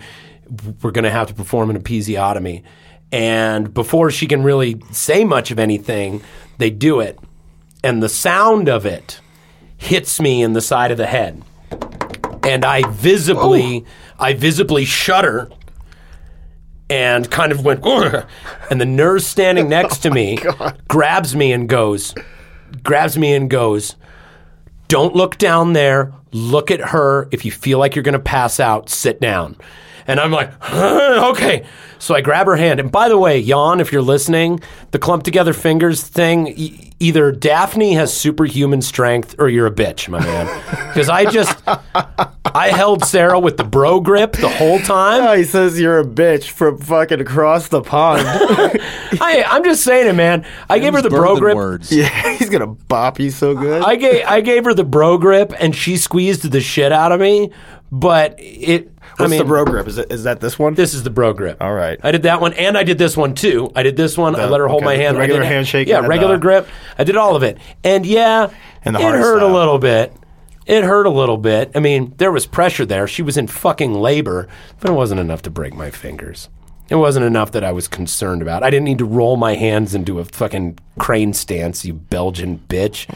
We're 0.82 0.92
going 0.92 1.04
to 1.04 1.12
have 1.12 1.28
to 1.28 1.34
perform 1.34 1.70
an 1.70 1.82
episiotomy. 1.82 2.64
And 3.12 3.74
before 3.74 4.12
she 4.12 4.28
can 4.28 4.44
really 4.44 4.82
say 4.92 5.24
much 5.24 5.52
of 5.52 5.60
anything, 5.60 6.22
they 6.58 6.70
do 6.70 7.00
it. 7.00 7.20
And 7.84 8.02
the 8.02 8.10
sound 8.10 8.70
of 8.70 8.86
it 8.86 9.20
hits 9.78 10.20
me 10.22 10.44
in 10.44 10.54
the 10.54 10.62
side 10.62 10.92
of 10.92 10.98
the 10.98 11.08
head. 11.08 11.44
And 12.44 12.64
I 12.66 12.88
visibly, 12.90 13.86
I 14.20 14.34
visibly 14.34 14.86
shudder 14.86 15.50
and 16.90 17.30
kind 17.32 17.52
of 17.52 17.64
went, 17.64 17.86
"Ugh." 17.86 18.26
and 18.70 18.82
the 18.82 18.86
nurse 18.86 19.26
standing 19.26 19.70
next 19.78 20.00
to 20.00 20.12
me 20.12 20.38
grabs 20.88 21.36
me 21.36 21.52
and 21.52 21.70
goes, 21.70 22.14
grabs 22.84 23.18
me 23.18 23.34
and 23.34 23.50
goes, 23.50 23.96
don't 24.88 25.16
look 25.16 25.38
down 25.38 25.72
there. 25.72 26.12
Look 26.34 26.70
at 26.70 26.82
her. 26.82 27.30
If 27.32 27.46
you 27.46 27.52
feel 27.52 27.80
like 27.80 27.96
you're 27.96 28.04
going 28.04 28.12
to 28.12 28.20
pass 28.20 28.60
out, 28.60 28.90
sit 28.90 29.22
down. 29.22 29.56
And 30.12 30.20
I'm 30.20 30.32
like, 30.32 30.52
okay. 30.74 31.66
So 32.00 32.16
I 32.16 32.22
grab 32.22 32.48
her 32.48 32.56
hand. 32.56 32.80
And 32.80 32.92
by 32.92 33.10
the 33.10 33.18
way, 33.18 33.42
Jan, 33.44 33.80
if 33.80 33.92
you're 33.92 34.02
listening, 34.02 34.60
the 34.90 35.00
clump 35.00 35.24
together 35.24 35.54
fingers 35.54 36.04
thing, 36.04 36.48
e- 36.48 36.92
either 37.00 37.32
Daphne 37.32 37.94
has 37.94 38.12
superhuman 38.12 38.82
strength 38.82 39.36
or 39.38 39.50
you're 39.50 39.68
a 39.68 39.72
bitch, 39.72 40.10
my 40.10 40.20
man. 40.20 40.48
Because 40.92 41.08
I 41.08 41.24
just, 41.24 41.58
I 42.54 42.68
held 42.68 43.06
Sarah 43.06 43.40
with 43.40 43.56
the 43.56 43.64
bro 43.64 44.02
grip 44.02 44.34
the 44.34 44.50
whole 44.50 44.78
time. 44.80 45.24
Oh, 45.24 45.34
he 45.38 45.46
says 45.46 45.80
you're 45.80 46.00
a 46.00 46.04
bitch 46.04 46.50
from 46.50 46.80
fucking 46.80 47.22
across 47.22 47.70
the 47.70 47.82
pond. 47.82 48.24
I, 48.28 49.46
I'm 49.48 49.64
just 49.64 49.86
saying 49.86 50.10
it, 50.10 50.14
man. 50.16 50.46
I 50.70 50.80
gave 50.80 50.94
her 50.94 51.02
the 51.02 51.10
bro 51.10 51.38
grip. 51.38 51.56
Words. 51.56 51.94
yeah, 51.94 52.10
he's 52.38 52.50
gonna 52.50 52.68
bop 52.68 53.22
you 53.22 53.32
so 53.32 53.56
good. 53.56 53.84
I 53.84 53.96
gave 53.96 54.26
I 54.26 54.42
gave 54.42 54.66
her 54.66 54.74
the 54.74 54.84
bro 54.84 55.18
grip, 55.18 55.54
and 55.60 55.74
she 55.74 55.96
squeezed 55.96 56.52
the 56.52 56.60
shit 56.60 56.92
out 56.92 57.14
of 57.14 57.22
me. 57.22 57.52
But 57.90 58.36
it, 58.38 58.91
I 59.20 59.24
What's 59.24 59.32
mean, 59.32 59.40
the 59.40 59.46
bro 59.46 59.66
grip? 59.66 59.88
Is 59.88 59.98
it 59.98 60.12
is 60.12 60.24
that 60.24 60.40
this 60.40 60.58
one? 60.58 60.74
This 60.74 60.94
is 60.94 61.04
the 61.04 61.10
bro 61.10 61.34
grip. 61.34 61.62
All 61.62 61.74
right. 61.74 62.00
I 62.04 62.12
did 62.12 62.24
that 62.24 62.40
one, 62.42 62.54
and 62.54 62.78
I 62.78 62.84
did 62.84 62.98
this 62.98 63.16
one 63.18 63.36
too. 63.36 63.70
I 63.76 63.84
did 63.84 63.98
this 63.98 64.18
one. 64.18 64.36
I 64.36 64.46
let 64.46 64.60
her 64.60 64.68
hold 64.68 64.82
okay, 64.84 64.86
my 64.86 64.96
hand. 64.96 65.16
the 65.16 65.20
regular 65.20 65.42
did- 65.42 65.48
handshake 65.52 65.88
Yeah, 65.88 66.00
uh, 66.00 66.08
regular 66.08 66.36
the- 66.36 66.42
grip. 66.42 66.68
I 66.98 67.04
did 67.04 67.18
all 67.18 67.36
of 67.36 67.44
it, 67.44 67.58
and 67.84 68.06
yeah, 68.06 68.50
And 68.86 68.96
the 68.96 69.00
it 69.00 69.04
hurt 69.12 69.42
a 69.44 69.48
little 69.48 69.80
bit. 69.80 70.14
It 70.66 70.84
hurt 70.84 71.06
a 71.08 71.10
little 71.10 71.38
bit. 71.38 71.72
I 71.76 71.80
mean, 71.80 72.14
there 72.18 72.32
was 72.32 72.46
pressure 72.46 72.86
there. 72.86 73.08
She 73.08 73.22
was 73.24 73.36
in 73.36 73.48
fucking 73.48 73.94
labor, 73.96 74.48
but 74.80 74.90
it 74.90 74.94
wasn't 74.94 75.20
enough 75.20 75.42
to 75.44 75.50
break 75.50 75.74
my 75.74 75.90
fingers. 75.90 76.50
It 76.88 76.96
wasn't 76.96 77.26
enough 77.26 77.52
that 77.54 77.64
I 77.64 77.72
was 77.72 77.88
concerned 77.88 78.42
about. 78.42 78.64
I 78.64 78.70
didn't 78.70 78.86
need 78.86 78.98
to 79.00 79.06
roll 79.06 79.38
my 79.38 79.56
hands 79.56 79.96
into 79.96 80.20
a 80.20 80.26
fucking 80.26 80.78
crane 81.00 81.34
stance, 81.34 81.84
you 81.86 81.94
Belgian 81.94 82.60
bitch. 82.70 83.08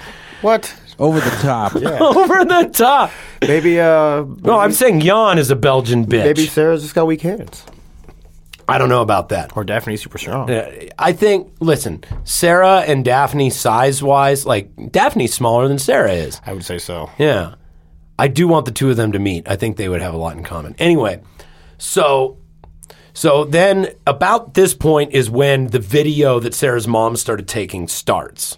what? 0.41 0.73
Over 0.99 1.19
the 1.19 1.29
top. 1.41 1.75
Over 2.01 2.45
the 2.45 2.69
top. 2.73 3.11
Maybe 3.41 3.79
uh, 3.79 4.23
No, 4.41 4.59
I'm 4.59 4.71
saying 4.71 5.01
Jan 5.01 5.37
is 5.37 5.51
a 5.51 5.55
Belgian 5.55 6.05
bitch. 6.05 6.23
maybe 6.23 6.45
Sarah's 6.45 6.81
just 6.83 6.95
got 6.95 7.05
weak 7.07 7.21
hands, 7.21 7.65
I 8.67 8.77
don't 8.77 8.89
know 8.89 9.01
about 9.01 9.29
that. 9.29 9.55
or 9.55 9.63
Daphne's 9.63 10.01
super 10.01 10.17
strong. 10.17 10.49
I 10.97 11.13
think, 11.13 11.51
listen, 11.59 12.03
Sarah 12.23 12.79
and 12.79 13.05
Daphne 13.05 13.49
size 13.51 14.01
wise, 14.01 14.45
like, 14.45 14.91
Daphne's 14.91 15.33
smaller 15.33 15.67
than 15.67 15.77
Sarah 15.77 16.13
is. 16.13 16.41
I 16.45 16.53
would 16.53 16.65
say 16.65 16.79
so. 16.79 17.09
Yeah. 17.19 17.55
I 18.17 18.27
do 18.27 18.47
want 18.47 18.65
the 18.65 18.71
two 18.71 18.89
of 18.89 18.97
them 18.97 19.11
to 19.11 19.19
meet. 19.19 19.47
I 19.47 19.55
think 19.55 19.77
they 19.77 19.89
would 19.89 20.01
have 20.01 20.13
a 20.13 20.17
lot 20.17 20.37
in 20.37 20.43
common. 20.43 20.75
Anyway, 20.79 21.21
so 21.77 22.37
so 23.13 23.45
then 23.45 23.89
about 24.05 24.55
this 24.55 24.73
point 24.73 25.13
is 25.13 25.29
when 25.29 25.67
the 25.67 25.79
video 25.79 26.39
that 26.39 26.53
Sarah's 26.53 26.87
mom 26.87 27.15
started 27.15 27.47
taking 27.47 27.87
starts. 27.87 28.57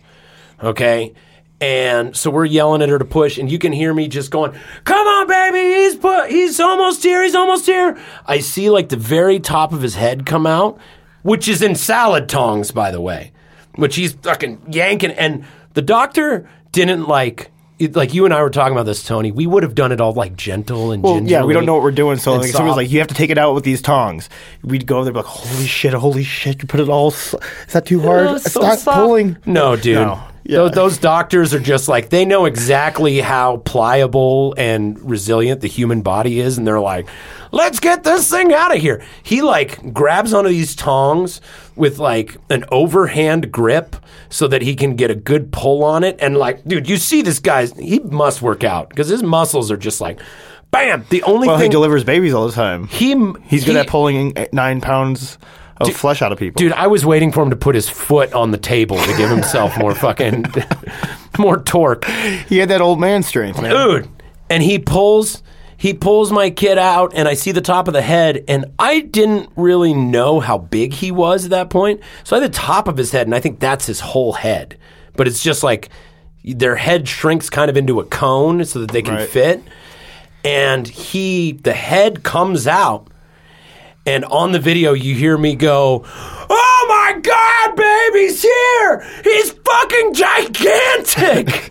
Okay? 0.61 1.13
And 1.59 2.15
so 2.15 2.29
we're 2.29 2.45
yelling 2.45 2.83
at 2.83 2.89
her 2.89 2.99
to 2.99 3.05
push, 3.05 3.39
and 3.39 3.51
you 3.51 3.57
can 3.57 3.73
hear 3.73 3.91
me 3.93 4.07
just 4.07 4.29
going, 4.29 4.51
"Come 4.83 5.07
on, 5.07 5.27
baby! 5.27 5.57
He's 5.81 5.95
put, 5.95 6.29
he's 6.29 6.59
almost 6.59 7.01
here. 7.01 7.23
He's 7.23 7.33
almost 7.33 7.65
here." 7.65 7.97
I 8.27 8.39
see 8.41 8.69
like 8.69 8.89
the 8.89 8.95
very 8.97 9.39
top 9.39 9.73
of 9.73 9.81
his 9.81 9.95
head 9.95 10.25
come 10.27 10.45
out, 10.45 10.77
which 11.23 11.47
is 11.47 11.63
in 11.63 11.73
salad 11.73 12.29
tongs, 12.29 12.69
by 12.69 12.91
the 12.91 13.01
way, 13.01 13.31
which 13.75 13.95
he's 13.95 14.13
fucking 14.13 14.61
yanking. 14.69 15.09
And 15.11 15.45
the 15.73 15.81
doctor 15.81 16.47
didn't 16.73 17.07
like, 17.07 17.49
it, 17.79 17.95
like 17.95 18.13
you 18.13 18.25
and 18.25 18.35
I 18.35 18.43
were 18.43 18.51
talking 18.51 18.73
about 18.73 18.85
this, 18.85 19.03
Tony. 19.03 19.31
We 19.31 19.47
would 19.47 19.63
have 19.63 19.73
done 19.73 19.91
it 19.91 19.99
all 19.99 20.13
like 20.13 20.35
gentle 20.35 20.91
and 20.91 21.01
Well, 21.01 21.15
gingerly. 21.15 21.31
yeah, 21.31 21.43
we 21.43 21.53
don't 21.53 21.65
know 21.65 21.73
what 21.73 21.81
we're 21.81 21.89
doing, 21.89 22.17
so 22.19 22.33
and 22.33 22.43
like, 22.43 22.51
someone's 22.51 22.77
like, 22.77 22.91
"You 22.91 22.99
have 22.99 23.07
to 23.07 23.15
take 23.15 23.31
it 23.31 23.39
out 23.39 23.55
with 23.55 23.63
these 23.63 23.81
tongs." 23.81 24.29
We'd 24.63 24.85
go 24.85 24.97
over 24.97 25.05
there, 25.05 25.13
be 25.13 25.17
like, 25.17 25.25
"Holy 25.25 25.65
shit! 25.65 25.93
Holy 25.93 26.23
shit! 26.23 26.61
You 26.61 26.67
put 26.67 26.81
it 26.81 26.87
all. 26.89 27.07
Is 27.09 27.33
that 27.71 27.87
too 27.87 27.99
hard? 28.01 28.27
Oh, 28.27 28.37
so 28.37 28.61
Stop 28.61 28.77
soft. 28.77 28.97
pulling." 28.99 29.37
No, 29.47 29.75
dude. 29.75 29.95
No. 29.95 30.21
Yeah. 30.47 30.57
Those, 30.59 30.71
those 30.71 30.97
doctors 30.97 31.53
are 31.53 31.59
just 31.59 31.87
like 31.89 32.09
they 32.09 32.23
know 32.23 32.45
exactly 32.45 33.19
how 33.19 33.57
pliable 33.57 34.53
and 34.57 34.97
resilient 35.01 35.59
the 35.61 35.67
human 35.67 36.01
body 36.01 36.39
is, 36.39 36.57
and 36.57 36.65
they're 36.65 36.79
like, 36.79 37.05
"Let's 37.51 37.81
get 37.81 38.05
this 38.05 38.29
thing 38.31 38.53
out 38.53 38.73
of 38.73 38.81
here." 38.81 39.03
He 39.23 39.41
like 39.41 39.93
grabs 39.93 40.33
onto 40.33 40.49
these 40.49 40.73
tongs 40.73 41.41
with 41.75 41.99
like 41.99 42.37
an 42.49 42.63
overhand 42.71 43.51
grip 43.51 43.97
so 44.29 44.47
that 44.47 44.61
he 44.61 44.73
can 44.75 44.95
get 44.95 45.11
a 45.11 45.15
good 45.15 45.51
pull 45.51 45.83
on 45.83 46.05
it, 46.05 46.15
and 46.19 46.37
like, 46.37 46.63
dude, 46.65 46.87
you 46.87 46.95
see 46.95 47.21
this 47.21 47.39
guy's 47.39 47.75
he 47.77 47.99
must 47.99 48.41
work 48.41 48.63
out 48.63 48.87
because 48.89 49.09
his 49.09 49.23
muscles 49.23 49.69
are 49.69 49.77
just 49.77 49.99
like, 49.99 50.17
bam. 50.71 51.05
The 51.09 51.23
only 51.23 51.49
thing 51.49 51.59
he 51.59 51.67
delivers 51.69 52.05
babies 52.05 52.33
all 52.33 52.47
the 52.47 52.53
time. 52.53 52.87
he 52.87 53.09
He's 53.43 53.65
good 53.65 53.73
he- 53.75 53.79
at 53.79 53.87
pulling 53.87 54.37
eh, 54.37 54.47
nine 54.53 54.79
pounds 54.79 55.37
Oh, 55.79 55.87
of 55.87 55.95
flesh 55.95 56.21
out 56.21 56.31
of 56.31 56.39
people. 56.39 56.59
Dude, 56.59 56.71
I 56.73 56.87
was 56.87 57.05
waiting 57.05 57.31
for 57.31 57.43
him 57.43 57.49
to 57.51 57.55
put 57.55 57.75
his 57.75 57.87
foot 57.89 58.33
on 58.33 58.51
the 58.51 58.57
table 58.57 58.97
to 58.97 59.17
give 59.17 59.29
himself 59.29 59.77
more 59.77 59.93
fucking 59.95 60.45
more 61.37 61.57
torque. 61.61 62.05
he 62.47 62.57
had 62.57 62.69
that 62.69 62.81
old 62.81 62.99
man 62.99 63.23
strength, 63.23 63.61
man. 63.61 63.71
Dude, 63.71 64.09
and 64.49 64.63
he 64.63 64.79
pulls 64.79 65.43
he 65.79 65.93
pulls 65.93 66.31
my 66.31 66.49
kid 66.49 66.79
out 66.79 67.11
and 67.15 67.27
I 67.27 67.35
see 67.35 67.51
the 67.51 67.61
top 67.61 67.87
of 67.87 67.93
the 67.93 68.01
head 68.01 68.43
and 68.47 68.65
I 68.79 69.01
didn't 69.01 69.49
really 69.55 69.93
know 69.93 70.39
how 70.39 70.57
big 70.57 70.93
he 70.93 71.11
was 71.11 71.45
at 71.45 71.51
that 71.51 71.69
point. 71.69 72.01
So 72.23 72.35
I 72.35 72.39
had 72.41 72.51
the 72.51 72.55
top 72.55 72.87
of 72.87 72.97
his 72.97 73.11
head 73.11 73.27
and 73.27 73.35
I 73.35 73.39
think 73.39 73.59
that's 73.59 73.85
his 73.85 73.99
whole 73.99 74.33
head. 74.33 74.77
But 75.15 75.27
it's 75.27 75.43
just 75.43 75.61
like 75.61 75.89
their 76.43 76.75
head 76.77 77.07
shrinks 77.07 77.49
kind 77.51 77.69
of 77.69 77.77
into 77.77 77.99
a 77.99 78.05
cone 78.05 78.65
so 78.65 78.79
that 78.79 78.89
they 78.89 79.03
can 79.03 79.15
Right. 79.15 79.29
fit. 79.29 79.61
And 80.43 80.87
he 80.87 81.51
the 81.51 81.73
head 81.73 82.23
comes 82.23 82.65
out 82.65 83.07
and 84.07 84.23
on 84.25 84.53
the 84.53 84.59
video, 84.59 84.93
you 84.93 85.13
hear 85.13 85.37
me 85.37 85.53
go, 85.53 86.03
Oh 86.49 86.85
my 86.87 87.19
God, 87.19 87.75
baby's 87.75 88.41
here! 88.41 89.05
He's 89.23 89.51
fucking 89.51 90.13
gigantic! 90.13 91.69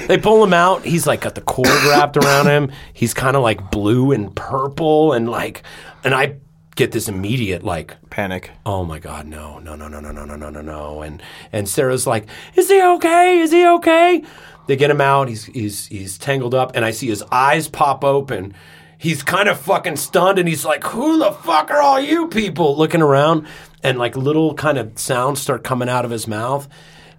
they 0.06 0.18
pull 0.18 0.44
him 0.44 0.52
out. 0.52 0.84
He's 0.84 1.06
like 1.06 1.22
got 1.22 1.34
the 1.34 1.40
cord 1.40 1.66
wrapped 1.66 2.18
around 2.18 2.46
him. 2.46 2.70
He's 2.92 3.14
kind 3.14 3.36
of 3.36 3.42
like 3.42 3.70
blue 3.70 4.12
and 4.12 4.36
purple, 4.36 5.14
and 5.14 5.30
like, 5.30 5.62
and 6.04 6.14
I 6.14 6.36
get 6.74 6.92
this 6.92 7.08
immediate 7.08 7.62
like, 7.62 7.96
Panic. 8.10 8.50
oh 8.66 8.84
my 8.84 8.98
god 8.98 9.26
no 9.26 9.58
no 9.58 9.74
no 9.74 9.88
no 9.88 9.98
no 9.98 10.10
no 10.12 10.24
no 10.26 10.36
no 10.36 10.50
no 10.50 10.60
no 10.60 11.02
and 11.02 11.22
and 11.52 11.68
sarah's 11.68 12.06
like 12.06 12.26
is 12.54 12.68
he 12.68 12.82
okay 12.82 13.38
is 13.38 13.50
he 13.50 13.66
okay 13.66 14.22
they 14.66 14.76
get 14.76 14.90
him 14.90 15.00
out 15.00 15.28
he's 15.28 15.44
he's 15.46 15.86
he's 15.86 16.18
tangled 16.18 16.54
up 16.54 16.72
and 16.74 16.84
i 16.84 16.90
see 16.90 17.08
his 17.08 17.22
eyes 17.32 17.66
pop 17.66 18.04
open 18.04 18.54
he's 18.98 19.22
kind 19.22 19.48
of 19.48 19.58
fucking 19.60 19.96
stunned 19.96 20.38
and 20.38 20.48
he's 20.48 20.64
like 20.64 20.84
who 20.84 21.18
the 21.18 21.32
fuck 21.32 21.70
are 21.70 21.80
all 21.80 22.00
you 22.00 22.28
people? 22.28 22.76
Looking 22.76 23.02
around 23.02 23.46
and 23.82 23.98
like 23.98 24.16
little 24.16 24.54
kind 24.54 24.78
of 24.78 24.98
sounds 24.98 25.40
start 25.40 25.64
coming 25.64 25.88
out 25.88 26.04
of 26.04 26.10
his 26.10 26.26
mouth 26.26 26.68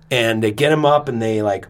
and 0.10 0.42
they 0.42 0.52
get 0.52 0.72
him 0.72 0.86
up 0.86 1.10
and 1.10 1.22
they 1.22 1.42
like 1.42 1.68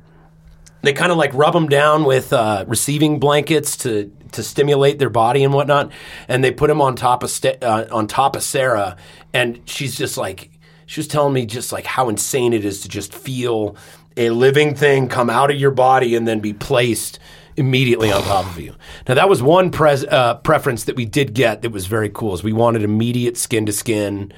they 0.82 0.94
kind 0.94 1.12
of 1.12 1.18
like 1.18 1.34
rub 1.34 1.56
him 1.56 1.68
down 1.68 2.04
with 2.04 2.32
uh, 2.32 2.64
receiving 2.68 3.20
blankets 3.20 3.78
to 3.78 4.12
to 4.34 4.44
stimulate 4.44 5.00
their 5.00 5.10
body 5.10 5.44
and 5.44 5.54
whatnot, 5.54 5.92
and 6.28 6.44
they 6.44 6.52
put 6.52 6.70
him 6.70 6.82
on 6.82 6.96
top 6.96 7.24
of 7.24 7.30
Sta- 7.30 7.58
uh, 7.62 7.88
on 7.92 8.08
top 8.08 8.36
of 8.36 8.44
Sarah, 8.44 8.96
and 9.34 9.60
she's 9.66 9.98
just 9.98 10.18
like 10.18 10.52
she 10.86 11.00
was 11.00 11.08
telling 11.08 11.34
me 11.34 11.46
just 11.46 11.72
like 11.72 11.86
how 11.86 12.10
insane 12.10 12.54
it 12.54 12.64
is 12.64 12.82
to 12.82 12.90
just 12.90 13.14
feel 13.14 13.76
a 14.16 14.30
living 14.30 14.76
thing 14.76 15.08
come 15.08 15.30
out 15.30 15.52
of 15.52 15.58
your 15.58 15.72
body 15.72 16.16
and 16.16 16.28
then 16.28 16.40
be 16.40 16.54
placed 16.54 17.20
immediately 17.58 18.12
on 18.12 18.22
top 18.24 18.46
of 18.46 18.60
you. 18.60 18.76
Now 19.08 19.16
that 19.16 19.28
was 19.28 19.42
one 19.42 19.72
pres- 19.72 20.06
uh, 20.06 20.36
preference 20.36 20.86
that 20.86 20.96
we 20.96 21.06
did 21.06 21.34
get 21.34 21.64
that 21.64 21.72
was 21.72 21.88
very 21.88 22.10
cool. 22.10 22.34
Is 22.34 22.44
we 22.44 22.54
wanted 22.54 22.84
immediate 22.84 23.36
skin 23.36 23.66
to 23.66 23.74
skin 23.74 24.32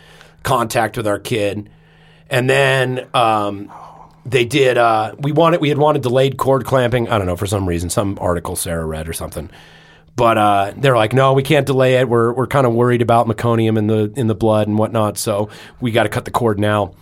contact 0.44 0.98
with 0.98 1.06
our 1.06 1.20
kid, 1.20 1.70
and 2.30 2.50
then. 2.50 3.08
Um, 3.14 3.72
they 4.26 4.46
did 4.46 4.78
uh, 4.78 5.16
we 5.20 5.32
wanted 5.32 5.62
we 5.62 5.70
had 5.70 5.78
wanted 5.78 6.02
delayed 6.02 6.38
cord 6.38 6.66
clamping 6.66 7.10
i 7.10 7.18
don't 7.18 7.26
know 7.26 7.38
for 7.38 7.48
some 7.48 7.68
reason 7.68 7.90
some 7.90 8.18
article 8.22 8.56
sarah 8.56 8.86
read 8.86 9.08
or 9.08 9.14
something 9.14 9.50
but 10.16 10.38
uh, 10.38 10.74
they're 10.78 10.98
like 10.98 11.14
no 11.14 11.34
we 11.34 11.42
can't 11.42 11.66
delay 11.66 11.96
it 11.96 12.10
we're, 12.10 12.34
we're 12.34 12.46
kind 12.46 12.68
of 12.68 12.74
worried 12.74 13.02
about 13.02 13.28
meconium 13.28 13.78
in 13.78 13.88
the 13.88 14.12
in 14.16 14.28
the 14.28 14.36
blood 14.36 14.68
and 14.68 14.78
whatnot 14.78 15.18
so 15.18 15.50
we 15.80 15.92
got 15.92 16.04
to 16.04 16.10
cut 16.10 16.26
the 16.26 16.32
cord 16.32 16.60
now 16.60 16.94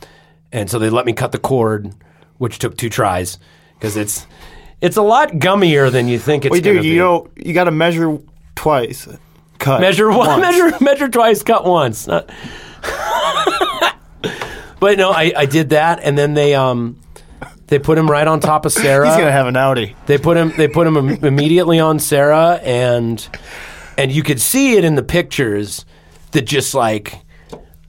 and 0.51 0.69
so 0.69 0.79
they 0.79 0.89
let 0.89 1.05
me 1.05 1.11
cut 1.11 1.31
the 1.31 1.39
cord 1.39 1.91
which 2.37 2.59
took 2.59 2.77
two 2.77 2.89
tries 2.89 3.39
because 3.73 3.97
it's 3.97 4.27
it's 4.81 4.97
a 4.97 5.01
lot 5.01 5.31
gummier 5.33 5.91
than 5.91 6.07
you 6.07 6.19
think 6.19 6.45
it's 6.45 6.51
Wait, 6.53 6.63
gonna 6.63 6.75
dude, 6.75 6.83
be. 6.83 6.89
you 6.89 6.97
know 6.99 7.27
you 7.35 7.53
got 7.53 7.65
to 7.65 7.71
measure 7.71 8.17
twice. 8.55 9.07
cut. 9.59 9.81
measure 9.81 10.09
one, 10.11 10.41
measure 10.41 10.71
measure 10.81 11.07
twice, 11.09 11.43
cut 11.43 11.65
once. 11.65 12.07
Not- 12.07 12.29
but 14.79 14.97
no, 14.97 15.11
I, 15.11 15.33
I 15.35 15.45
did 15.45 15.69
that, 15.69 15.99
and 16.03 16.17
then 16.17 16.33
they 16.33 16.55
um 16.55 16.99
they 17.67 17.79
put 17.79 17.97
him 17.97 18.09
right 18.09 18.27
on 18.27 18.39
top 18.39 18.65
of 18.65 18.71
Sarah. 18.71 19.07
He's 19.07 19.17
gonna 19.17 19.31
have 19.31 19.47
an 19.47 19.57
Audi. 19.57 19.95
They 20.05 20.17
put 20.17 20.37
him. 20.37 20.53
They 20.55 20.67
put 20.67 20.87
him 20.87 20.97
im- 20.97 21.25
immediately 21.25 21.79
on 21.79 21.99
Sarah, 21.99 22.59
and 22.63 23.27
and 23.97 24.11
you 24.11 24.23
could 24.23 24.39
see 24.39 24.77
it 24.77 24.83
in 24.85 24.95
the 24.95 25.03
pictures 25.03 25.85
that 26.31 26.43
just 26.43 26.73
like 26.73 27.19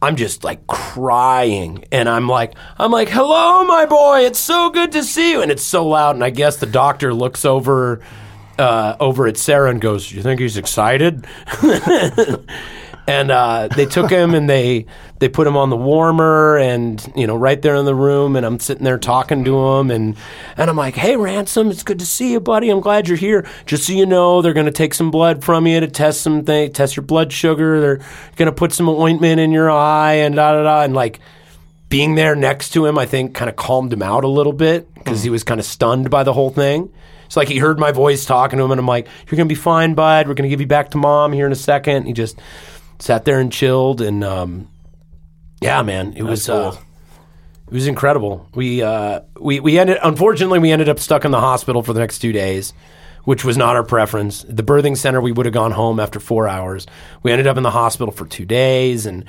I'm 0.00 0.16
just 0.16 0.44
like 0.44 0.66
crying, 0.66 1.84
and 1.90 2.08
I'm 2.08 2.28
like 2.28 2.54
I'm 2.78 2.92
like, 2.92 3.08
"Hello, 3.08 3.64
my 3.64 3.84
boy. 3.86 4.20
It's 4.20 4.38
so 4.38 4.70
good 4.70 4.92
to 4.92 5.02
see 5.02 5.32
you." 5.32 5.42
And 5.42 5.50
it's 5.50 5.62
so 5.62 5.86
loud, 5.86 6.14
and 6.14 6.24
I 6.24 6.30
guess 6.30 6.56
the 6.56 6.66
doctor 6.66 7.12
looks 7.12 7.44
over 7.44 8.00
uh, 8.58 8.96
over 9.00 9.26
at 9.26 9.36
Sarah 9.36 9.70
and 9.70 9.80
goes, 9.80 10.12
"You 10.12 10.22
think 10.22 10.40
he's 10.40 10.56
excited?" 10.56 11.26
and 13.08 13.30
uh, 13.30 13.68
they 13.68 13.86
took 13.86 14.10
him 14.10 14.34
and 14.34 14.48
they 14.50 14.84
they 15.18 15.30
put 15.30 15.46
him 15.46 15.56
on 15.56 15.70
the 15.70 15.76
warmer 15.76 16.58
and 16.58 17.10
you 17.16 17.26
know 17.26 17.34
right 17.34 17.60
there 17.62 17.74
in 17.74 17.86
the 17.86 17.94
room 17.94 18.36
and 18.36 18.44
I'm 18.44 18.60
sitting 18.60 18.84
there 18.84 18.98
talking 18.98 19.44
to 19.46 19.58
him 19.58 19.90
and 19.90 20.14
and 20.58 20.68
I'm 20.68 20.76
like 20.76 20.94
hey 20.94 21.16
ransom 21.16 21.70
it's 21.70 21.82
good 21.82 21.98
to 22.00 22.06
see 22.06 22.32
you 22.32 22.38
buddy 22.38 22.68
I'm 22.68 22.80
glad 22.80 23.08
you're 23.08 23.16
here 23.16 23.48
just 23.64 23.86
so 23.86 23.94
you 23.94 24.04
know 24.04 24.42
they're 24.42 24.52
gonna 24.52 24.70
take 24.70 24.92
some 24.92 25.10
blood 25.10 25.42
from 25.42 25.66
you 25.66 25.80
to 25.80 25.88
test 25.88 26.20
some 26.20 26.44
thing 26.44 26.70
test 26.70 26.96
your 26.96 27.04
blood 27.04 27.32
sugar 27.32 27.80
they're 27.80 28.00
gonna 28.36 28.52
put 28.52 28.74
some 28.74 28.88
ointment 28.90 29.40
in 29.40 29.52
your 29.52 29.70
eye 29.70 30.12
and 30.12 30.36
da 30.36 30.52
da 30.52 30.62
da 30.62 30.82
and 30.82 30.92
like 30.94 31.18
being 31.88 32.14
there 32.14 32.36
next 32.36 32.70
to 32.74 32.84
him 32.84 32.98
I 32.98 33.06
think 33.06 33.34
kind 33.34 33.48
of 33.48 33.56
calmed 33.56 33.90
him 33.90 34.02
out 34.02 34.22
a 34.22 34.28
little 34.28 34.52
bit 34.52 34.92
because 34.94 35.22
he 35.22 35.30
was 35.30 35.44
kind 35.44 35.58
of 35.58 35.64
stunned 35.64 36.10
by 36.10 36.24
the 36.24 36.34
whole 36.34 36.50
thing. 36.50 36.92
It's 37.24 37.36
like 37.36 37.48
he 37.48 37.58
heard 37.58 37.78
my 37.78 37.92
voice 37.92 38.24
talking 38.24 38.58
to 38.58 38.64
him, 38.64 38.70
and 38.70 38.78
I'm 38.78 38.86
like, 38.86 39.06
"You're 39.26 39.36
gonna 39.36 39.48
be 39.48 39.54
fine, 39.54 39.92
bud. 39.92 40.28
We're 40.28 40.34
gonna 40.34 40.48
give 40.48 40.62
you 40.62 40.66
back 40.66 40.90
to 40.92 40.98
mom 40.98 41.34
here 41.34 41.44
in 41.44 41.52
a 41.52 41.56
second. 41.56 42.06
He 42.06 42.14
just 42.14 42.38
sat 42.98 43.24
there 43.24 43.40
and 43.40 43.52
chilled, 43.52 44.00
and 44.00 44.24
um, 44.24 44.68
yeah, 45.60 45.82
man, 45.82 46.14
it 46.14 46.22
was 46.22 46.48
uh, 46.48 46.76
it 47.66 47.72
was 47.72 47.86
incredible. 47.86 48.48
We 48.54 48.82
uh, 48.82 49.20
we 49.38 49.60
we 49.60 49.78
ended 49.78 49.98
unfortunately 50.02 50.58
we 50.58 50.70
ended 50.70 50.88
up 50.88 50.98
stuck 50.98 51.24
in 51.24 51.30
the 51.30 51.40
hospital 51.40 51.82
for 51.82 51.92
the 51.92 52.00
next 52.00 52.18
two 52.20 52.32
days, 52.32 52.72
which 53.24 53.44
was 53.44 53.56
not 53.56 53.76
our 53.76 53.84
preference. 53.84 54.44
The 54.48 54.62
birthing 54.62 54.96
center 54.96 55.20
we 55.20 55.32
would 55.32 55.46
have 55.46 55.52
gone 55.52 55.72
home 55.72 56.00
after 56.00 56.20
four 56.20 56.48
hours. 56.48 56.86
We 57.22 57.32
ended 57.32 57.46
up 57.46 57.56
in 57.56 57.62
the 57.62 57.70
hospital 57.70 58.12
for 58.12 58.26
two 58.26 58.44
days, 58.44 59.06
and 59.06 59.24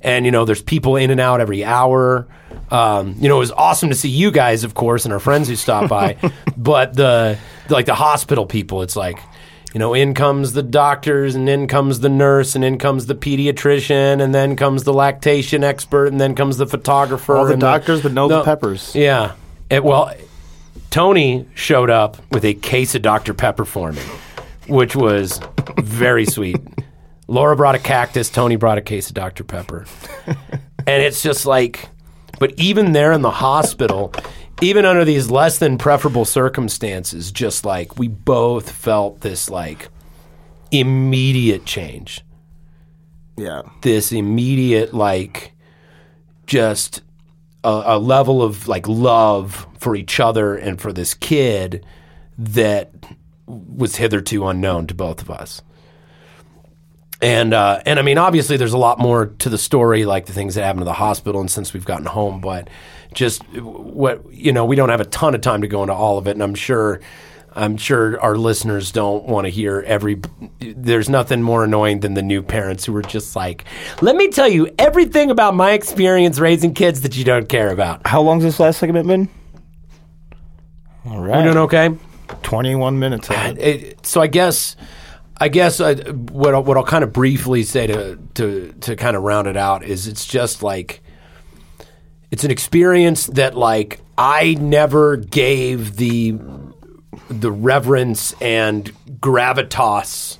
and 0.00 0.24
you 0.24 0.30
know 0.30 0.44
there's 0.44 0.62
people 0.62 0.96
in 0.96 1.10
and 1.10 1.20
out 1.20 1.40
every 1.40 1.64
hour. 1.64 2.26
Um, 2.70 3.16
you 3.18 3.28
know 3.28 3.36
it 3.36 3.40
was 3.40 3.52
awesome 3.52 3.88
to 3.90 3.94
see 3.94 4.08
you 4.08 4.30
guys, 4.30 4.64
of 4.64 4.74
course, 4.74 5.04
and 5.04 5.12
our 5.12 5.20
friends 5.20 5.48
who 5.48 5.56
stopped 5.56 5.88
by, 5.88 6.16
but 6.56 6.94
the 6.94 7.38
like 7.68 7.86
the 7.86 7.94
hospital 7.94 8.46
people, 8.46 8.82
it's 8.82 8.96
like 8.96 9.18
you 9.74 9.78
know, 9.78 9.94
in 9.94 10.12
comes 10.12 10.52
the 10.52 10.62
doctors, 10.62 11.34
and 11.34 11.48
in 11.48 11.66
comes 11.66 12.00
the 12.00 12.08
nurse, 12.08 12.54
and 12.54 12.64
in 12.64 12.78
comes 12.78 13.06
the 13.06 13.14
pediatrician, 13.14 14.22
and 14.22 14.34
then 14.34 14.54
comes 14.54 14.84
the 14.84 14.92
lactation 14.92 15.64
expert, 15.64 16.06
and 16.08 16.20
then 16.20 16.34
comes 16.34 16.58
the 16.58 16.66
photographer. 16.66 17.36
All 17.36 17.46
the 17.46 17.56
doctors, 17.56 18.02
but 18.02 18.12
no 18.12 18.28
the 18.28 18.42
peppers. 18.42 18.94
Yeah. 18.94 19.34
It, 19.70 19.82
well, 19.82 20.12
Tony 20.90 21.46
showed 21.54 21.88
up 21.88 22.18
with 22.30 22.44
a 22.44 22.52
case 22.52 22.94
of 22.94 23.00
Dr. 23.00 23.32
Pepper 23.32 23.64
for 23.64 23.92
me, 23.92 24.02
which 24.66 24.94
was 24.94 25.40
very 25.78 26.26
sweet. 26.26 26.60
Laura 27.28 27.56
brought 27.56 27.74
a 27.74 27.78
cactus, 27.78 28.28
Tony 28.28 28.56
brought 28.56 28.76
a 28.76 28.82
case 28.82 29.08
of 29.08 29.14
Dr. 29.14 29.42
Pepper. 29.42 29.86
and 30.26 31.02
it's 31.02 31.22
just 31.22 31.46
like, 31.46 31.88
but 32.38 32.52
even 32.58 32.92
there 32.92 33.12
in 33.12 33.22
the 33.22 33.30
hospital, 33.30 34.12
even 34.62 34.84
under 34.84 35.04
these 35.04 35.30
less 35.30 35.58
than 35.58 35.76
preferable 35.76 36.24
circumstances, 36.24 37.32
just 37.32 37.64
like 37.64 37.98
we 37.98 38.08
both 38.08 38.70
felt 38.70 39.20
this 39.20 39.50
like 39.50 39.88
immediate 40.70 41.64
change. 41.66 42.22
Yeah. 43.36 43.62
This 43.82 44.12
immediate 44.12 44.94
like 44.94 45.52
just 46.46 47.02
a, 47.64 47.82
a 47.86 47.98
level 47.98 48.42
of 48.42 48.68
like 48.68 48.86
love 48.86 49.66
for 49.78 49.96
each 49.96 50.20
other 50.20 50.54
and 50.54 50.80
for 50.80 50.92
this 50.92 51.14
kid 51.14 51.84
that 52.38 52.92
was 53.46 53.96
hitherto 53.96 54.46
unknown 54.46 54.86
to 54.86 54.94
both 54.94 55.22
of 55.22 55.30
us. 55.30 55.60
And 57.20 57.54
uh, 57.54 57.82
and 57.86 58.00
I 58.00 58.02
mean, 58.02 58.18
obviously, 58.18 58.56
there's 58.56 58.72
a 58.72 58.78
lot 58.78 58.98
more 58.98 59.26
to 59.26 59.48
the 59.48 59.58
story, 59.58 60.04
like 60.04 60.26
the 60.26 60.32
things 60.32 60.56
that 60.56 60.64
happened 60.64 60.80
to 60.80 60.86
the 60.86 60.92
hospital, 60.92 61.40
and 61.40 61.48
since 61.48 61.72
we've 61.72 61.84
gotten 61.84 62.06
home. 62.06 62.40
But 62.40 62.68
just 63.14 63.42
what 63.56 64.22
you 64.32 64.52
know, 64.52 64.64
we 64.64 64.76
don't 64.76 64.88
have 64.88 65.00
a 65.00 65.06
ton 65.06 65.34
of 65.34 65.40
time 65.40 65.62
to 65.62 65.68
go 65.68 65.82
into 65.82 65.94
all 65.94 66.18
of 66.18 66.26
it, 66.26 66.32
and 66.32 66.42
I'm 66.42 66.54
sure. 66.54 67.00
I'm 67.54 67.76
sure 67.76 68.18
our 68.22 68.38
listeners 68.38 68.92
don't 68.92 69.26
want 69.26 69.44
to 69.44 69.50
hear 69.50 69.84
every. 69.86 70.22
There's 70.58 71.10
nothing 71.10 71.42
more 71.42 71.64
annoying 71.64 72.00
than 72.00 72.14
the 72.14 72.22
new 72.22 72.40
parents 72.40 72.86
who 72.86 72.96
are 72.96 73.02
just 73.02 73.36
like, 73.36 73.66
"Let 74.00 74.16
me 74.16 74.28
tell 74.28 74.48
you 74.48 74.72
everything 74.78 75.30
about 75.30 75.54
my 75.54 75.72
experience 75.72 76.38
raising 76.38 76.72
kids 76.72 77.02
that 77.02 77.14
you 77.14 77.24
don't 77.24 77.50
care 77.50 77.68
about." 77.68 78.06
How 78.06 78.22
long's 78.22 78.42
this 78.42 78.58
last 78.58 78.78
segment 78.78 79.06
been? 79.06 79.28
All 81.04 81.20
right. 81.20 81.36
We're 81.36 81.52
doing 81.52 81.58
okay. 81.58 81.90
21 82.42 82.98
minutes. 82.98 83.28
it. 83.30 84.06
So 84.06 84.20
I 84.20 84.26
guess, 84.28 84.76
I 85.38 85.48
guess 85.48 85.80
uh, 85.80 85.94
what 86.30 86.54
I'll, 86.54 86.62
what 86.62 86.76
I'll 86.76 86.84
kind 86.84 87.04
of 87.04 87.12
briefly 87.12 87.64
say 87.64 87.86
to 87.88 88.16
to 88.34 88.72
to 88.80 88.96
kind 88.96 89.16
of 89.16 89.22
round 89.22 89.48
it 89.48 89.56
out 89.56 89.84
is 89.84 90.06
it's 90.06 90.24
just 90.24 90.62
like 90.62 91.01
it's 92.32 92.44
an 92.44 92.50
experience 92.50 93.26
that 93.26 93.56
like 93.56 94.00
I 94.16 94.54
never 94.54 95.18
gave 95.18 95.96
the 95.96 96.38
the 97.28 97.52
reverence 97.52 98.34
and 98.40 98.90
gravitas 99.20 100.38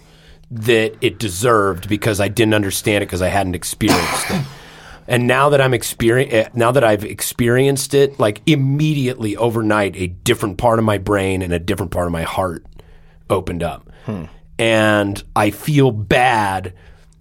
that 0.51 0.97
it 1.01 1.19
deserved 1.19 1.89
because 1.89 2.19
I 2.19 2.29
didn't 2.29 2.55
understand 2.55 3.03
it 3.03 3.07
because 3.07 3.23
I 3.23 3.29
hadn't 3.29 3.55
experienced 3.55 4.31
it. 4.31 4.45
And 5.09 5.27
now 5.27 5.49
that 5.49 5.61
I'm 5.61 5.75
experience, 5.75 6.33
eh, 6.33 6.49
now 6.55 6.71
that 6.71 6.85
I've 6.85 7.05
experienced 7.05 7.93
it, 7.93 8.21
like 8.21 8.41
immediately 8.47 9.37
overnight, 9.37 9.97
a 9.97 10.07
different 10.07 10.59
part 10.59 10.79
of 10.79 10.85
my 10.85 10.97
brain 10.97 11.43
and 11.43 11.53
a 11.53 11.59
different 11.59 11.91
part 11.91 12.07
of 12.07 12.13
my 12.13 12.23
heart 12.23 12.65
opened 13.29 13.65
up, 13.65 13.91
hmm. 14.07 14.27
and 14.61 15.23
I 15.35 15.51
feel 15.51 15.91
bad 15.91 16.75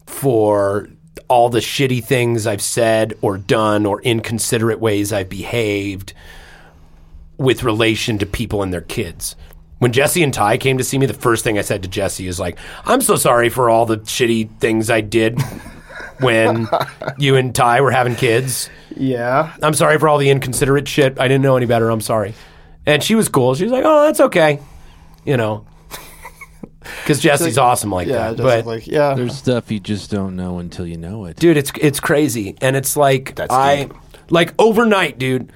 for 0.06 0.90
all 1.28 1.50
the 1.50 1.60
shitty 1.60 2.04
things 2.04 2.48
I've 2.48 2.62
said 2.62 3.14
or 3.22 3.38
done 3.38 3.86
or 3.86 4.02
inconsiderate 4.02 4.80
ways 4.80 5.12
I've 5.14 5.30
behaved 5.30 6.14
with 7.38 7.64
relation 7.64 8.18
to 8.20 8.26
people 8.26 8.62
and 8.64 8.72
their 8.74 8.82
kids. 8.82 9.36
When 9.80 9.92
Jesse 9.92 10.22
and 10.22 10.34
Ty 10.34 10.58
came 10.58 10.78
to 10.78 10.84
see 10.84 10.98
me, 10.98 11.08
the 11.08 11.14
first 11.14 11.44
thing 11.44 11.58
I 11.58 11.62
said 11.62 11.82
to 11.84 11.90
Jesse 11.90 12.28
is 12.28 12.40
like, 12.40 12.58
"I'm 12.86 13.02
so 13.02 13.16
sorry 13.16 13.50
for 13.50 13.70
all 13.70 13.86
the 13.86 13.98
shitty 13.98 14.60
things 14.60 14.90
I 14.92 15.02
did 15.02 15.42
when 16.20 16.68
you 17.18 17.36
and 17.36 17.54
Ty 17.56 17.82
were 17.82 17.92
having 17.92 18.16
kids. 18.16 18.70
Yeah. 18.96 19.54
I'm 19.64 19.74
sorry 19.74 19.98
for 19.98 20.08
all 20.08 20.20
the 20.20 20.30
inconsiderate 20.30 20.88
shit. 20.88 21.20
I 21.20 21.28
didn't 21.28 21.42
know 21.42 21.58
any 21.58 21.66
better. 21.66 21.90
I'm 21.90 22.02
sorry." 22.02 22.36
And 22.86 23.04
she 23.04 23.16
was 23.16 23.28
cool. 23.30 23.56
She 23.56 23.64
was 23.64 23.72
like, 23.72 23.84
"Oh, 23.86 24.04
that's 24.04 24.20
okay," 24.20 24.60
you 25.26 25.36
know, 25.38 25.66
because 26.82 27.20
Jesse's 27.20 27.58
awesome 27.58 27.92
like 27.92 28.08
Yeah. 28.08 28.30
that. 28.30 28.38
Just 28.38 28.44
But 28.44 28.66
like, 28.66 28.88
yeah. 28.88 29.14
There's 29.14 29.38
stuff 29.38 29.72
you 29.72 29.80
just 29.80 30.10
don't 30.12 30.36
know 30.36 30.60
until 30.60 30.86
you 30.88 30.98
know 30.98 31.26
it. 31.26 31.38
dude 31.38 31.58
it's 31.58 31.72
it's 31.80 32.00
crazy 32.00 32.56
and 32.62 32.76
it's 32.76 32.98
like 32.98 33.36
That's 33.36 33.54
i 33.54 33.84
deep. 33.86 33.94
like 34.30 34.54
overnight 34.60 35.18
dude 35.20 35.52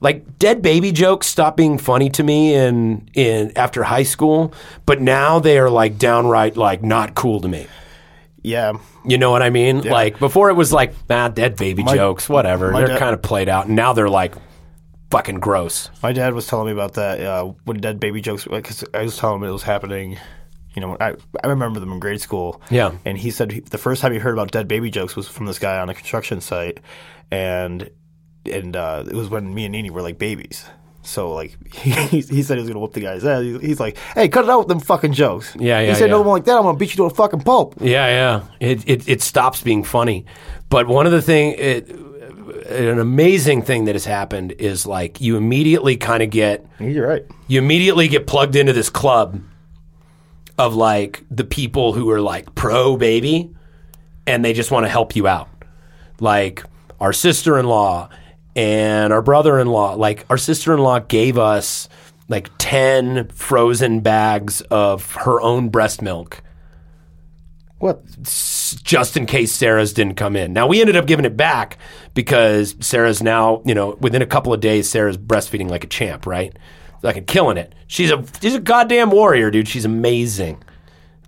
like 0.00 0.38
dead 0.38 0.62
baby 0.62 0.92
jokes 0.92 1.26
stopped 1.26 1.56
being 1.56 1.78
funny 1.78 2.08
to 2.10 2.22
me 2.22 2.54
in 2.54 3.08
in 3.14 3.52
after 3.56 3.82
high 3.82 4.04
school 4.04 4.52
but 4.86 5.00
now 5.00 5.40
they 5.40 5.58
are 5.58 5.68
like 5.70 5.98
downright 5.98 6.56
like 6.56 6.82
not 6.82 7.14
cool 7.16 7.40
to 7.40 7.48
me 7.48 7.66
yeah. 8.42 8.72
you 9.04 9.18
know 9.18 9.32
what 9.32 9.42
i 9.42 9.50
mean 9.50 9.80
like 9.82 10.18
before 10.20 10.48
it 10.50 10.54
was 10.54 10.72
like 10.72 10.94
ah 11.10 11.28
dead 11.28 11.56
baby 11.56 11.82
My- 11.82 11.96
jokes 11.96 12.28
whatever 12.28 12.70
they're 12.72 12.86
dad- 12.86 12.98
kind 13.00 13.14
of 13.14 13.20
played 13.22 13.48
out 13.48 13.66
and 13.66 13.74
now 13.74 13.92
they're 13.92 14.08
like 14.08 14.34
fucking 15.10 15.40
gross 15.40 15.90
My 16.02 16.12
dad 16.12 16.34
was 16.34 16.46
telling 16.46 16.66
me 16.66 16.72
about 16.72 16.94
that 16.94 17.20
uh, 17.20 17.44
when 17.64 17.78
dead 17.80 17.98
baby 17.98 18.20
jokes. 18.20 18.44
Because 18.44 18.84
I 18.92 19.02
was 19.02 19.16
telling 19.16 19.40
him 19.42 19.48
it 19.48 19.52
was 19.52 19.62
happening. 19.62 20.18
You 20.74 20.82
know, 20.82 20.96
I 21.00 21.14
I 21.42 21.48
remember 21.48 21.80
them 21.80 21.92
in 21.92 21.98
grade 22.00 22.20
school. 22.20 22.60
Yeah. 22.70 22.92
and 23.04 23.18
he 23.18 23.30
said 23.30 23.52
he, 23.52 23.60
the 23.60 23.78
first 23.78 24.00
time 24.02 24.12
he 24.12 24.18
heard 24.18 24.34
about 24.34 24.50
dead 24.50 24.68
baby 24.68 24.90
jokes 24.90 25.16
was 25.16 25.26
from 25.28 25.46
this 25.46 25.58
guy 25.58 25.78
on 25.78 25.88
a 25.88 25.94
construction 25.94 26.40
site, 26.40 26.78
and 27.30 27.90
and 28.50 28.76
uh, 28.76 29.04
it 29.06 29.14
was 29.14 29.28
when 29.28 29.54
me 29.54 29.64
and 29.64 29.72
Nini 29.72 29.90
were 29.90 30.02
like 30.02 30.18
babies. 30.18 30.64
So 31.02 31.32
like 31.32 31.56
he, 31.74 32.20
he 32.20 32.42
said 32.42 32.56
he 32.58 32.62
was 32.62 32.68
gonna 32.68 32.80
whoop 32.80 32.92
the 32.92 33.00
guy's 33.00 33.24
ass. 33.24 33.42
He's, 33.42 33.60
he's 33.60 33.80
like, 33.80 33.96
"Hey, 34.14 34.28
cut 34.28 34.44
it 34.44 34.50
out 34.50 34.60
with 34.60 34.68
them 34.68 34.80
fucking 34.80 35.12
jokes." 35.14 35.54
Yeah, 35.58 35.80
yeah, 35.80 35.88
He 35.88 35.94
said, 35.94 36.06
yeah. 36.06 36.10
"No 36.12 36.18
one 36.20 36.28
like 36.28 36.44
that. 36.44 36.56
I'm 36.56 36.62
gonna 36.64 36.78
beat 36.78 36.90
you 36.90 36.96
to 36.96 37.04
a 37.04 37.10
fucking 37.10 37.40
pulp." 37.40 37.74
Yeah, 37.80 38.06
yeah. 38.06 38.42
It 38.60 38.88
it, 38.88 39.08
it 39.08 39.22
stops 39.22 39.62
being 39.62 39.84
funny. 39.84 40.26
But 40.68 40.86
one 40.86 41.06
of 41.06 41.12
the 41.12 41.22
thing, 41.22 41.54
it, 41.58 41.88
an 42.68 42.98
amazing 42.98 43.62
thing 43.62 43.86
that 43.86 43.94
has 43.94 44.04
happened 44.04 44.52
is 44.52 44.86
like 44.86 45.20
you 45.20 45.36
immediately 45.36 45.96
kind 45.96 46.22
of 46.22 46.28
get 46.30 46.66
You're 46.78 47.06
right. 47.08 47.24
you 47.46 47.58
immediately 47.58 48.08
get 48.08 48.26
plugged 48.26 48.56
into 48.56 48.72
this 48.74 48.90
club 48.90 49.40
of 50.58 50.74
like 50.74 51.24
the 51.30 51.44
people 51.44 51.92
who 51.92 52.10
are 52.10 52.20
like 52.20 52.54
pro 52.54 52.96
baby 52.96 53.50
and 54.26 54.44
they 54.44 54.52
just 54.52 54.70
want 54.70 54.84
to 54.84 54.90
help 54.90 55.16
you 55.16 55.26
out. 55.26 55.48
Like 56.20 56.64
our 57.00 57.12
sister-in-law 57.12 58.08
and 58.56 59.12
our 59.12 59.22
brother-in-law, 59.22 59.94
like 59.94 60.26
our 60.28 60.36
sister-in-law 60.36 61.00
gave 61.00 61.38
us 61.38 61.88
like 62.28 62.50
10 62.58 63.28
frozen 63.28 64.00
bags 64.00 64.60
of 64.62 65.14
her 65.14 65.40
own 65.40 65.70
breast 65.70 66.02
milk 66.02 66.42
What? 67.78 68.02
just 68.22 69.16
in 69.16 69.24
case 69.24 69.52
Sarah's 69.52 69.94
didn't 69.94 70.16
come 70.16 70.36
in. 70.36 70.52
Now 70.52 70.66
we 70.66 70.80
ended 70.80 70.96
up 70.96 71.06
giving 71.06 71.24
it 71.24 71.36
back 71.36 71.78
because 72.12 72.74
Sarah's 72.80 73.22
now, 73.22 73.62
you 73.64 73.74
know, 73.74 73.96
within 74.00 74.20
a 74.20 74.26
couple 74.26 74.52
of 74.52 74.60
days, 74.60 74.90
Sarah's 74.90 75.16
breastfeeding 75.16 75.70
like 75.70 75.84
a 75.84 75.86
champ, 75.86 76.26
right? 76.26 76.54
Like 77.02 77.26
killing 77.26 77.56
it. 77.56 77.74
She's 77.86 78.10
a 78.10 78.24
she's 78.40 78.54
a 78.54 78.60
goddamn 78.60 79.10
warrior, 79.10 79.50
dude. 79.50 79.68
She's 79.68 79.84
amazing. 79.84 80.62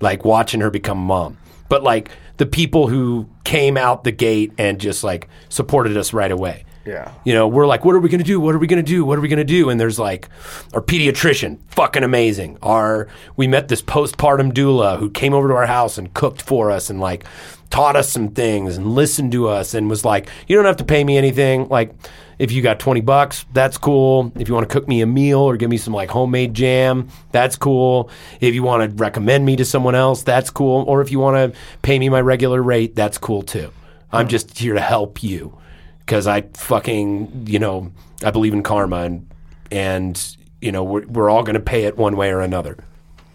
Like 0.00 0.24
watching 0.24 0.60
her 0.60 0.70
become 0.70 0.98
mom. 0.98 1.38
But 1.68 1.82
like 1.82 2.10
the 2.38 2.46
people 2.46 2.88
who 2.88 3.28
came 3.44 3.76
out 3.76 4.04
the 4.04 4.12
gate 4.12 4.52
and 4.58 4.80
just 4.80 5.04
like 5.04 5.28
supported 5.48 5.96
us 5.96 6.12
right 6.12 6.32
away. 6.32 6.64
Yeah. 6.86 7.12
You 7.24 7.34
know, 7.34 7.46
we're 7.46 7.66
like, 7.66 7.84
what 7.84 7.94
are 7.94 8.00
we 8.00 8.08
going 8.08 8.20
to 8.20 8.26
do? 8.26 8.40
What 8.40 8.54
are 8.54 8.58
we 8.58 8.66
going 8.66 8.82
to 8.82 8.88
do? 8.88 9.04
What 9.04 9.18
are 9.18 9.20
we 9.20 9.28
going 9.28 9.38
to 9.38 9.44
do? 9.44 9.68
And 9.68 9.78
there's 9.78 9.98
like 9.98 10.28
our 10.72 10.80
pediatrician, 10.80 11.58
fucking 11.68 12.02
amazing. 12.02 12.58
Our 12.62 13.08
we 13.36 13.46
met 13.46 13.68
this 13.68 13.82
postpartum 13.82 14.52
doula 14.52 14.98
who 14.98 15.10
came 15.10 15.34
over 15.34 15.48
to 15.48 15.54
our 15.54 15.66
house 15.66 15.98
and 15.98 16.12
cooked 16.14 16.42
for 16.42 16.70
us 16.70 16.90
and 16.90 16.98
like 16.98 17.24
taught 17.68 17.96
us 17.96 18.10
some 18.10 18.30
things 18.30 18.76
and 18.76 18.94
listened 18.94 19.32
to 19.32 19.48
us 19.48 19.74
and 19.74 19.88
was 19.88 20.04
like, 20.04 20.28
you 20.48 20.56
don't 20.56 20.64
have 20.64 20.78
to 20.78 20.84
pay 20.84 21.04
me 21.04 21.16
anything. 21.16 21.68
Like 21.68 21.94
if 22.40 22.50
you 22.50 22.62
got 22.62 22.80
20 22.80 23.02
bucks, 23.02 23.44
that's 23.52 23.76
cool. 23.78 24.32
If 24.34 24.48
you 24.48 24.54
want 24.54 24.66
to 24.68 24.72
cook 24.72 24.88
me 24.88 25.02
a 25.02 25.06
meal 25.06 25.38
or 25.40 25.56
give 25.56 25.68
me 25.70 25.76
some 25.76 25.92
like 25.94 26.08
homemade 26.10 26.54
jam, 26.54 27.08
that's 27.32 27.54
cool. 27.54 28.10
If 28.40 28.54
you 28.54 28.62
want 28.62 28.90
to 28.90 28.96
recommend 28.96 29.44
me 29.44 29.56
to 29.56 29.64
someone 29.64 29.94
else, 29.94 30.22
that's 30.22 30.48
cool. 30.50 30.82
Or 30.88 31.02
if 31.02 31.12
you 31.12 31.18
want 31.20 31.52
to 31.52 31.58
pay 31.82 31.98
me 31.98 32.08
my 32.08 32.20
regular 32.22 32.62
rate, 32.62 32.96
that's 32.96 33.18
cool 33.18 33.42
too. 33.42 33.70
I'm 34.10 34.26
just 34.26 34.58
here 34.58 34.74
to 34.74 34.80
help 34.80 35.22
you 35.22 35.56
because 36.00 36.26
I 36.26 36.40
fucking 36.54 37.44
you 37.46 37.58
know 37.60 37.92
I 38.24 38.30
believe 38.32 38.54
in 38.54 38.62
karma 38.64 39.02
and 39.02 39.30
and 39.70 40.36
you 40.60 40.72
know 40.72 40.82
we're, 40.82 41.06
we're 41.06 41.30
all 41.30 41.42
going 41.44 41.54
to 41.54 41.60
pay 41.60 41.84
it 41.84 41.96
one 41.98 42.16
way 42.16 42.30
or 42.30 42.40
another. 42.40 42.78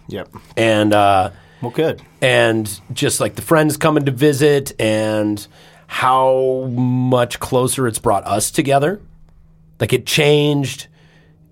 Yep. 0.07 0.29
And 0.57 0.93
uh, 0.93 1.29
Well, 1.61 1.71
good. 1.71 2.01
and 2.21 2.67
just 2.91 3.19
like 3.19 3.35
the 3.35 3.41
friends 3.41 3.77
coming 3.77 4.05
to 4.05 4.11
visit 4.11 4.73
and 4.81 5.47
how 5.87 6.65
much 6.71 7.39
closer 7.39 7.87
it's 7.87 7.99
brought 7.99 8.25
us 8.25 8.51
together. 8.51 9.01
Like 9.79 9.93
it 9.93 10.05
changed 10.05 10.87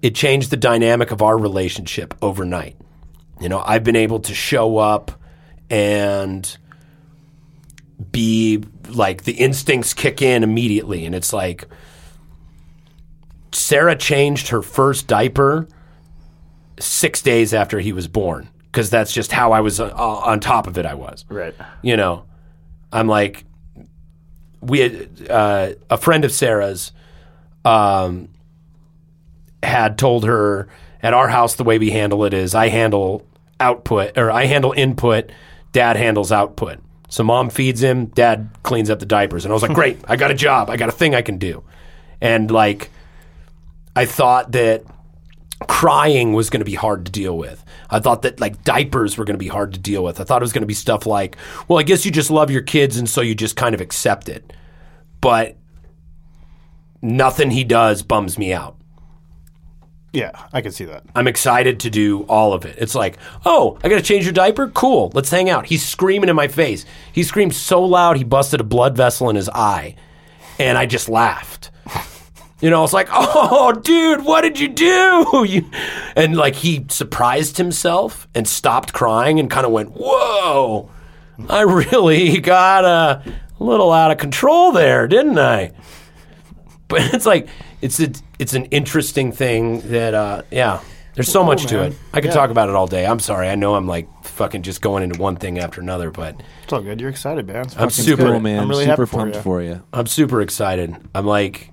it 0.01 0.15
changed 0.15 0.49
the 0.49 0.57
dynamic 0.57 1.11
of 1.11 1.21
our 1.21 1.37
relationship 1.37 2.13
overnight. 2.21 2.75
You 3.39 3.47
know, 3.49 3.59
I've 3.65 3.83
been 3.85 3.95
able 3.95 4.19
to 4.21 4.33
show 4.33 4.77
up 4.77 5.11
and 5.69 6.57
be 8.11 8.63
like 8.89 9.23
the 9.23 9.31
instincts 9.33 9.93
kick 9.93 10.21
in 10.21 10.43
immediately 10.43 11.05
and 11.05 11.15
it's 11.15 11.31
like 11.31 11.65
Sarah 13.53 13.95
changed 13.95 14.49
her 14.49 14.61
first 14.61 15.07
diaper 15.07 15.67
6 16.79 17.21
days 17.21 17.53
after 17.53 17.79
he 17.79 17.93
was 17.93 18.07
born 18.07 18.49
because 18.65 18.89
that's 18.89 19.13
just 19.13 19.31
how 19.31 19.51
I 19.51 19.61
was 19.61 19.79
uh, 19.79 19.89
on 19.93 20.39
top 20.39 20.67
of 20.67 20.77
it 20.77 20.85
I 20.85 20.95
was 20.95 21.23
Right. 21.29 21.53
you 21.81 21.95
know, 21.95 22.25
I'm 22.91 23.07
like, 23.07 23.45
we 24.63 24.79
had 24.79 25.29
uh, 25.29 25.73
a 25.89 25.97
friend 25.97 26.25
of 26.25 26.31
Sarah's 26.31 26.91
um, 27.65 28.29
had 29.61 29.97
told 29.97 30.25
her 30.25 30.67
at 31.01 31.13
our 31.13 31.27
house 31.27 31.55
the 31.55 31.63
way 31.63 31.77
we 31.77 31.91
handle 31.91 32.23
it 32.25 32.33
is 32.33 32.55
I 32.55 32.69
handle 32.69 33.25
output 33.59 34.17
or 34.17 34.31
I 34.31 34.45
handle 34.45 34.73
input, 34.73 35.31
dad 35.71 35.95
handles 35.95 36.31
output. 36.31 36.79
So 37.09 37.23
mom 37.23 37.49
feeds 37.49 37.81
him, 37.81 38.07
dad 38.07 38.49
cleans 38.63 38.89
up 38.89 38.99
the 38.99 39.05
diapers, 39.05 39.45
and 39.45 39.51
I 39.51 39.53
was 39.53 39.61
like, 39.61 39.73
great, 39.73 39.99
I 40.07 40.15
got 40.15 40.31
a 40.31 40.35
job, 40.35 40.69
I 40.69 40.77
got 40.77 40.89
a 40.89 40.93
thing 40.93 41.13
I 41.13 41.21
can 41.21 41.37
do, 41.37 41.63
and 42.19 42.49
like, 42.49 42.89
I 43.95 44.05
thought 44.05 44.53
that 44.53 44.83
crying 45.67 46.33
was 46.33 46.49
going 46.49 46.61
to 46.61 46.65
be 46.65 46.75
hard 46.75 47.05
to 47.05 47.11
deal 47.11 47.37
with. 47.37 47.63
I 47.89 47.99
thought 47.99 48.21
that 48.23 48.39
like 48.39 48.63
diapers 48.63 49.17
were 49.17 49.25
going 49.25 49.35
to 49.35 49.43
be 49.43 49.47
hard 49.47 49.73
to 49.73 49.79
deal 49.79 50.03
with. 50.03 50.19
I 50.19 50.23
thought 50.23 50.41
it 50.41 50.45
was 50.45 50.53
going 50.53 50.61
to 50.63 50.67
be 50.67 50.73
stuff 50.73 51.05
like, 51.05 51.37
well, 51.67 51.79
I 51.79 51.83
guess 51.83 52.05
you 52.05 52.11
just 52.11 52.31
love 52.31 52.51
your 52.51 52.61
kids 52.61 52.97
and 52.97 53.09
so 53.09 53.21
you 53.21 53.35
just 53.35 53.55
kind 53.55 53.75
of 53.75 53.81
accept 53.81 54.29
it. 54.29 54.53
But 55.21 55.57
nothing 57.01 57.51
he 57.51 57.63
does 57.63 58.01
bums 58.01 58.37
me 58.37 58.53
out. 58.53 58.77
Yeah, 60.13 60.31
I 60.53 60.61
can 60.61 60.71
see 60.71 60.85
that. 60.85 61.03
I'm 61.15 61.27
excited 61.27 61.79
to 61.81 61.89
do 61.89 62.21
all 62.23 62.53
of 62.53 62.65
it. 62.65 62.75
It's 62.77 62.93
like, 62.93 63.17
oh, 63.45 63.79
I 63.83 63.89
got 63.89 63.95
to 63.95 64.03
change 64.03 64.25
your 64.25 64.33
diaper? 64.33 64.67
Cool. 64.67 65.11
Let's 65.15 65.31
hang 65.31 65.49
out. 65.49 65.65
He's 65.65 65.83
screaming 65.83 66.29
in 66.29 66.35
my 66.35 66.47
face. 66.47 66.85
He 67.11 67.23
screamed 67.23 67.55
so 67.55 67.83
loud 67.83 68.17
he 68.17 68.23
busted 68.23 68.61
a 68.61 68.63
blood 68.63 68.95
vessel 68.95 69.29
in 69.31 69.35
his 69.35 69.49
eye. 69.49 69.95
And 70.59 70.77
I 70.77 70.85
just 70.85 71.09
laughed. 71.09 71.71
You 72.63 72.69
know, 72.69 72.83
it's 72.85 72.93
like, 72.93 73.09
oh, 73.11 73.73
dude, 73.73 74.23
what 74.23 74.41
did 74.41 74.57
you 74.59 74.69
do? 74.69 75.45
You, 75.45 75.69
and 76.15 76.37
like 76.37 76.55
he 76.55 76.85
surprised 76.89 77.57
himself 77.57 78.27
and 78.33 78.47
stopped 78.47 78.93
crying 78.93 79.39
and 79.39 79.49
kind 79.51 79.65
of 79.65 79.73
went, 79.73 79.89
whoa, 79.91 80.89
I 81.49 81.61
really 81.61 82.39
got 82.39 82.85
a 82.85 83.21
little 83.59 83.91
out 83.91 84.11
of 84.11 84.17
control 84.17 84.71
there, 84.71 85.07
didn't 85.09 85.37
I? 85.37 85.73
But 86.87 87.13
it's 87.13 87.25
like, 87.25 87.49
it's 87.81 87.99
a, 87.99 88.11
it's 88.39 88.53
an 88.53 88.65
interesting 88.65 89.31
thing 89.33 89.81
that, 89.89 90.13
uh, 90.13 90.43
yeah, 90.49 90.79
there's 91.15 91.29
so 91.31 91.43
much 91.43 91.65
to 91.67 91.83
it. 91.83 91.93
I 92.13 92.21
could 92.21 92.29
Yeah. 92.29 92.33
talk 92.35 92.49
about 92.49 92.69
it 92.69 92.75
all 92.75 92.87
day. 92.87 93.05
I'm 93.05 93.19
sorry. 93.19 93.49
I 93.49 93.55
know 93.55 93.75
I'm 93.75 93.87
like 93.87 94.07
fucking 94.23 94.61
just 94.61 94.81
going 94.81 95.03
into 95.03 95.19
one 95.21 95.35
thing 95.35 95.59
after 95.59 95.81
another, 95.81 96.09
but 96.11 96.41
It's 96.63 96.71
all 96.71 96.81
good. 96.81 97.01
You're 97.01 97.09
excited, 97.09 97.45
man. 97.47 97.65
It's 97.65 97.75
I'm 97.77 97.89
super- 97.89 98.23
Cool, 98.23 98.39
man. 98.39 98.59
I'm 98.61 98.69
really 98.69 98.85
Super 98.85 99.01
happy 99.03 99.11
for 99.11 99.17
pumped 99.17 99.35
you. 99.35 99.41
for 99.41 99.61
you. 99.61 99.83
I'm 99.91 100.07
super 100.07 100.41
excited. 100.41 100.95
I'm 101.13 101.25
like, 101.25 101.71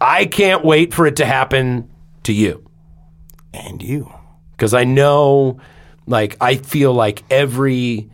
I 0.00 0.26
can't 0.26 0.64
wait 0.64 0.94
for 0.94 1.06
it 1.06 1.16
to 1.16 1.24
happen 1.26 1.88
to 2.24 2.32
you. 2.32 2.64
And 3.52 3.82
you. 3.82 4.12
because 4.58 4.74
I 4.74 4.84
know, 4.84 5.60
like, 6.06 6.36
I 6.40 6.56
feel 6.56 6.92
like 6.92 7.22
every. 7.30 8.10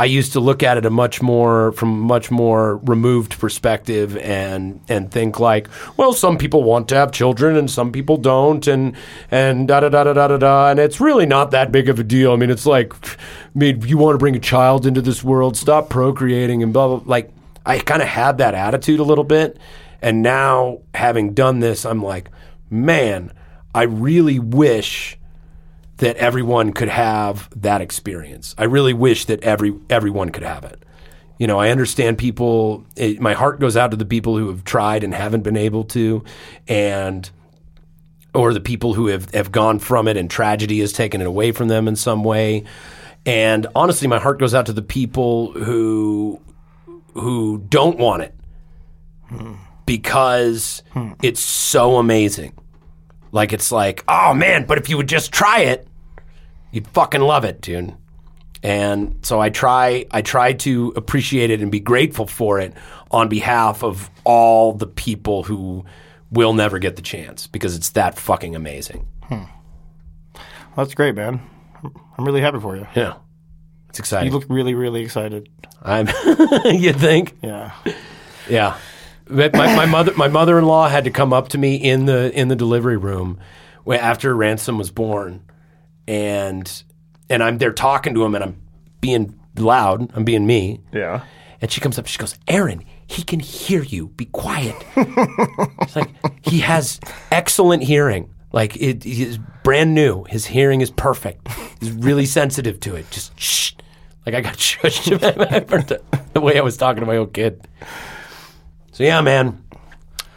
I 0.00 0.04
used 0.04 0.34
to 0.34 0.40
look 0.40 0.62
at 0.62 0.76
it 0.78 0.86
a 0.86 0.90
much 0.90 1.20
more 1.20 1.72
from 1.72 1.98
much 1.98 2.30
more 2.30 2.76
removed 2.84 3.36
perspective 3.40 4.16
and 4.18 4.80
and 4.88 5.10
think 5.10 5.40
like, 5.40 5.66
well, 5.96 6.12
some 6.12 6.38
people 6.38 6.62
want 6.62 6.88
to 6.90 6.94
have 6.94 7.10
children 7.10 7.56
and 7.56 7.68
some 7.68 7.90
people 7.90 8.16
don't, 8.16 8.64
and 8.68 8.94
and 9.28 9.66
da 9.66 9.80
da 9.80 9.88
da 9.88 10.04
da 10.04 10.12
da 10.12 10.28
da 10.28 10.36
da, 10.36 10.70
and 10.70 10.78
it's 10.78 11.00
really 11.00 11.26
not 11.26 11.50
that 11.50 11.72
big 11.72 11.88
of 11.88 11.98
a 11.98 12.04
deal. 12.04 12.32
I 12.32 12.36
mean, 12.36 12.48
it's 12.48 12.64
like, 12.64 12.92
I 13.08 13.18
mean, 13.56 13.82
you 13.82 13.98
want 13.98 14.14
to 14.14 14.18
bring 14.18 14.36
a 14.36 14.40
child 14.40 14.86
into 14.86 15.02
this 15.02 15.24
world, 15.24 15.56
stop 15.56 15.88
procreating 15.90 16.62
and 16.62 16.72
blah 16.72 16.86
blah. 16.86 17.02
Like, 17.04 17.32
I 17.66 17.80
kind 17.80 18.00
of 18.00 18.06
had 18.06 18.38
that 18.38 18.54
attitude 18.54 19.00
a 19.00 19.04
little 19.04 19.24
bit, 19.24 19.58
and 20.00 20.22
now 20.22 20.80
having 20.94 21.34
done 21.34 21.60
this, 21.60 21.84
I'm 21.84 22.02
like, 22.02 22.30
man, 22.70 23.32
I 23.74 23.82
really 23.84 24.38
wish 24.38 25.18
that 25.98 26.16
everyone 26.16 26.72
could 26.72 26.88
have 26.88 27.48
that 27.60 27.80
experience. 27.80 28.54
I 28.56 28.64
really 28.64 28.92
wish 28.94 29.24
that 29.26 29.42
every 29.42 29.74
everyone 29.90 30.30
could 30.30 30.44
have 30.44 30.64
it. 30.64 30.84
You 31.38 31.46
know, 31.46 31.58
I 31.58 31.70
understand 31.70 32.18
people. 32.18 32.84
It, 32.96 33.20
my 33.20 33.34
heart 33.34 33.60
goes 33.60 33.76
out 33.76 33.90
to 33.90 33.96
the 33.96 34.04
people 34.04 34.36
who 34.36 34.48
have 34.48 34.64
tried 34.64 35.04
and 35.04 35.14
haven't 35.14 35.42
been 35.42 35.56
able 35.56 35.84
to, 35.84 36.24
and 36.66 37.28
or 38.34 38.52
the 38.52 38.60
people 38.60 38.94
who 38.94 39.08
have 39.08 39.32
have 39.34 39.50
gone 39.50 39.78
from 39.78 40.08
it 40.08 40.16
and 40.16 40.30
tragedy 40.30 40.80
has 40.80 40.92
taken 40.92 41.20
it 41.20 41.26
away 41.26 41.52
from 41.52 41.68
them 41.68 41.88
in 41.88 41.96
some 41.96 42.24
way. 42.24 42.64
And 43.26 43.66
honestly, 43.74 44.08
my 44.08 44.18
heart 44.18 44.38
goes 44.38 44.54
out 44.54 44.66
to 44.66 44.72
the 44.72 44.82
people 44.82 45.52
who 45.52 46.40
who 47.14 47.58
don't 47.68 47.98
want 47.98 48.22
it 48.22 48.34
hmm. 49.28 49.54
Because 49.88 50.82
hmm. 50.92 51.12
it's 51.22 51.40
so 51.40 51.96
amazing. 51.96 52.52
Like 53.32 53.52
it's 53.54 53.72
like, 53.72 54.04
oh 54.06 54.34
man, 54.34 54.66
but 54.66 54.76
if 54.78 54.90
you 54.90 54.98
would 54.98 55.08
just 55.08 55.32
try 55.32 55.60
it, 55.60 55.88
you'd 56.70 56.86
fucking 56.88 57.22
love 57.22 57.44
it, 57.44 57.62
dude. 57.62 57.94
And 58.62 59.18
so 59.22 59.40
I 59.40 59.48
try 59.48 60.04
I 60.10 60.20
try 60.20 60.52
to 60.52 60.92
appreciate 60.94 61.50
it 61.50 61.62
and 61.62 61.72
be 61.72 61.80
grateful 61.80 62.26
for 62.26 62.60
it 62.60 62.74
on 63.10 63.28
behalf 63.28 63.82
of 63.82 64.10
all 64.24 64.74
the 64.74 64.86
people 64.86 65.42
who 65.42 65.84
will 66.30 66.52
never 66.52 66.78
get 66.78 66.96
the 66.96 67.02
chance 67.02 67.46
because 67.46 67.74
it's 67.74 67.90
that 67.90 68.18
fucking 68.18 68.54
amazing. 68.54 69.08
Hmm. 69.22 69.44
That's 70.76 70.94
great, 70.94 71.14
man. 71.14 71.40
I'm 72.18 72.24
really 72.24 72.42
happy 72.42 72.60
for 72.60 72.76
you. 72.76 72.86
Yeah. 72.94 73.14
It's 73.88 73.98
exciting. 73.98 74.30
You 74.30 74.38
look 74.38 74.46
really, 74.50 74.74
really 74.74 75.00
excited. 75.00 75.48
I'm 75.80 76.06
you 76.66 76.92
think? 76.92 77.38
Yeah. 77.42 77.72
Yeah. 78.50 78.76
My, 79.30 79.48
my 79.50 79.86
mother 79.86 80.12
my 80.14 80.28
mother 80.28 80.58
in 80.58 80.64
law 80.64 80.88
had 80.88 81.04
to 81.04 81.10
come 81.10 81.32
up 81.32 81.48
to 81.50 81.58
me 81.58 81.76
in 81.76 82.06
the 82.06 82.32
in 82.32 82.48
the 82.48 82.56
delivery 82.56 82.96
room 82.96 83.38
after 83.86 84.34
ransom 84.34 84.78
was 84.78 84.90
born 84.90 85.42
and 86.06 86.82
and 87.30 87.42
I'm 87.42 87.58
there 87.58 87.72
talking 87.72 88.14
to 88.14 88.24
him 88.24 88.34
and 88.34 88.42
I'm 88.42 88.62
being 89.00 89.38
loud, 89.56 90.10
I'm 90.14 90.24
being 90.24 90.46
me. 90.46 90.80
Yeah. 90.92 91.24
And 91.60 91.70
she 91.70 91.80
comes 91.80 91.98
up, 91.98 92.06
she 92.06 92.18
goes, 92.18 92.36
Aaron, 92.46 92.84
he 93.06 93.22
can 93.22 93.40
hear 93.40 93.82
you. 93.82 94.08
Be 94.08 94.26
quiet. 94.26 94.76
it's 94.96 95.96
like 95.96 96.10
he 96.42 96.60
has 96.60 97.00
excellent 97.30 97.82
hearing. 97.82 98.32
Like 98.52 98.76
it 98.76 99.04
is 99.04 99.38
brand 99.62 99.94
new. 99.94 100.24
His 100.24 100.46
hearing 100.46 100.80
is 100.80 100.90
perfect. 100.90 101.48
He's 101.80 101.90
really 101.90 102.26
sensitive 102.26 102.80
to 102.80 102.96
it. 102.96 103.10
Just 103.10 103.38
shh. 103.38 103.72
Like 104.24 104.34
I 104.34 104.40
got 104.40 104.54
shushed 104.56 105.08
the 106.32 106.40
way 106.40 106.58
I 106.58 106.62
was 106.62 106.76
talking 106.76 107.00
to 107.00 107.06
my 107.06 107.16
old 107.16 107.32
kid. 107.32 107.66
So 108.98 109.04
yeah, 109.04 109.20
man, 109.20 109.62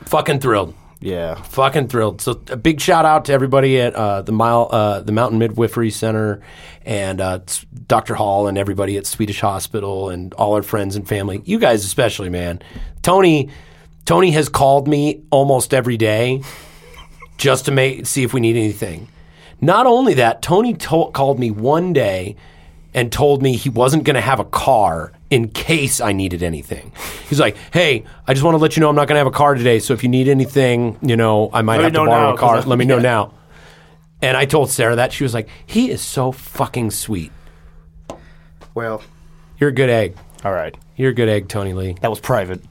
fucking 0.06 0.40
thrilled. 0.40 0.76
Yeah. 1.00 1.34
fucking 1.34 1.88
thrilled. 1.88 2.22
So 2.22 2.40
a 2.52 2.56
big 2.56 2.80
shout 2.80 3.06
out 3.06 3.26
to 3.26 3.34
everybody 3.34 3.82
at 3.82 3.96
uh, 3.96 4.22
the 4.22 4.32
mile, 4.32 4.70
uh, 4.72 5.00
the 5.00 5.12
Mountain 5.12 5.40
Midwifery 5.40 5.90
Center, 5.90 6.44
and 6.86 7.20
uh, 7.20 7.40
Dr. 7.88 8.14
Hall 8.14 8.48
and 8.48 8.60
everybody 8.60 8.98
at 8.98 9.08
Swedish 9.08 9.40
Hospital, 9.40 10.12
and 10.12 10.32
all 10.36 10.54
our 10.54 10.62
friends 10.62 10.96
and 10.96 11.08
family. 11.08 11.42
You 11.44 11.58
guys 11.58 11.84
especially, 11.84 12.30
man. 12.30 12.62
Tony, 13.02 13.50
Tony 14.06 14.30
has 14.30 14.48
called 14.48 14.88
me 14.88 15.24
almost 15.32 15.74
every 15.74 15.98
day 15.98 16.44
just 17.38 17.66
to 17.66 17.72
make 17.72 18.06
see 18.06 18.22
if 18.22 18.32
we 18.32 18.42
need 18.42 18.58
anything. 18.58 19.08
Not 19.60 19.88
only 19.88 20.14
that, 20.14 20.44
Tony 20.44 20.76
to- 20.76 21.10
called 21.16 21.40
me 21.40 21.50
one 21.50 21.94
day 21.94 22.36
and 22.94 23.12
told 23.12 23.42
me 23.42 23.56
he 23.56 23.70
wasn't 23.70 24.04
going 24.04 24.16
to 24.16 24.22
have 24.22 24.40
a 24.40 24.46
car 24.46 25.14
in 25.30 25.48
case 25.48 26.02
I 26.02 26.12
needed 26.12 26.44
anything. 26.44 26.92
He's 27.30 27.40
like, 27.40 27.56
"Hey, 27.72 28.04
I 28.28 28.34
just 28.34 28.44
want 28.44 28.56
to 28.56 28.60
let 28.60 28.76
you 28.76 28.82
know 28.82 28.90
I'm 28.90 28.96
not 28.96 29.08
going 29.08 29.16
to 29.16 29.20
have 29.20 29.28
a 29.28 29.32
car 29.32 29.56
today, 29.56 29.80
so 29.80 29.94
if 29.94 30.04
you 30.04 30.10
need 30.10 30.28
anything, 30.28 30.98
you 31.02 31.16
know, 31.16 31.50
I 31.54 31.62
might 31.62 31.78
Let 31.78 31.84
have 31.86 31.94
to 31.94 32.00
borrow 32.00 32.30
now, 32.30 32.34
a 32.34 32.38
car. 32.38 32.62
Let 32.62 32.78
me 32.78 32.86
know 32.86 32.98
yeah. 32.98 33.02
now." 33.02 33.34
And 34.22 34.38
I 34.38 34.46
told 34.46 34.70
Sarah 34.70 34.98
that 34.98 35.14
she 35.14 35.24
was 35.24 35.34
like, 35.34 35.48
"He 35.66 35.90
is 35.90 36.02
so 36.02 36.32
fucking 36.32 36.92
sweet. 36.92 37.32
Well, 38.74 39.02
You're 39.60 39.70
a 39.70 39.74
good 39.74 39.90
egg. 39.90 40.16
all 40.44 40.52
right. 40.54 40.76
You're 40.96 41.12
a 41.12 41.14
good 41.14 41.30
egg, 41.30 41.48
Tony 41.48 41.74
Lee." 41.74 41.96
That 42.02 42.10
was 42.10 42.20
private. 42.20 42.62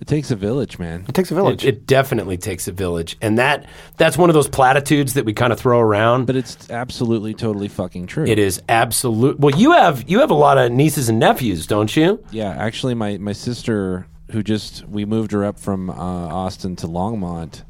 It 0.00 0.06
takes 0.06 0.30
a 0.30 0.36
village, 0.36 0.78
man. 0.78 1.04
It 1.08 1.14
takes 1.14 1.30
a 1.30 1.34
village. 1.34 1.64
It, 1.64 1.68
it 1.68 1.86
definitely 1.86 2.36
takes 2.36 2.68
a 2.68 2.72
village, 2.72 3.16
and 3.20 3.38
that 3.38 3.66
that's 3.96 4.16
one 4.16 4.30
of 4.30 4.34
those 4.34 4.48
platitudes 4.48 5.14
that 5.14 5.24
we 5.24 5.32
kind 5.32 5.52
of 5.52 5.58
throw 5.58 5.80
around. 5.80 6.26
But 6.26 6.36
it's 6.36 6.70
absolutely, 6.70 7.34
totally 7.34 7.68
fucking 7.68 8.06
true. 8.06 8.24
It 8.24 8.38
is 8.38 8.62
absolute. 8.68 9.40
Well, 9.40 9.56
you 9.56 9.72
have 9.72 10.08
you 10.08 10.20
have 10.20 10.30
a 10.30 10.34
lot 10.34 10.58
of 10.58 10.70
nieces 10.72 11.08
and 11.08 11.18
nephews, 11.18 11.66
don't 11.66 11.94
you? 11.96 12.22
Yeah, 12.30 12.50
actually, 12.50 12.94
my 12.94 13.18
my 13.18 13.32
sister, 13.32 14.06
who 14.30 14.42
just 14.42 14.86
we 14.88 15.04
moved 15.04 15.32
her 15.32 15.44
up 15.44 15.58
from 15.58 15.90
uh, 15.90 15.94
Austin 15.94 16.76
to 16.76 16.86
Longmont, 16.86 17.64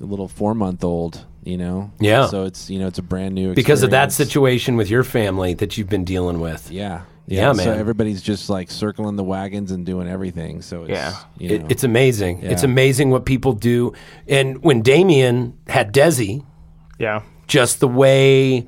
a 0.00 0.04
little 0.04 0.28
four 0.28 0.54
month 0.54 0.82
old, 0.82 1.26
you 1.44 1.56
know. 1.56 1.90
Yeah. 2.00 2.26
So 2.26 2.44
it's 2.44 2.70
you 2.70 2.78
know 2.78 2.86
it's 2.86 2.98
a 2.98 3.02
brand 3.02 3.34
new 3.34 3.54
Because 3.54 3.82
of 3.82 3.90
that 3.90 4.12
situation 4.12 4.76
with 4.76 4.88
your 4.88 5.04
family 5.04 5.54
that 5.54 5.76
you've 5.76 5.88
been 5.88 6.04
dealing 6.04 6.40
with. 6.40 6.70
Yeah. 6.70 7.02
Yeah, 7.26 7.52
So 7.52 7.56
man. 7.56 7.64
So 7.66 7.72
everybody's 7.72 8.22
just 8.22 8.48
like 8.48 8.70
circling 8.70 9.16
the 9.16 9.24
wagons 9.24 9.70
and 9.72 9.84
doing 9.84 10.08
everything. 10.08 10.62
So 10.62 10.82
it's, 10.82 10.90
Yeah. 10.90 11.16
you 11.38 11.50
It, 11.56 11.70
it's 11.70 11.84
amazing. 11.84 12.42
It's 12.42 12.62
amazing 12.62 13.10
what 13.10 13.24
people 13.24 13.52
do. 13.52 13.92
And 14.28 14.62
when 14.62 14.82
Damien 14.82 15.58
had 15.66 15.92
Desi, 15.92 16.44
yeah. 16.98 17.22
just 17.46 17.80
the 17.80 17.88
way 17.88 18.66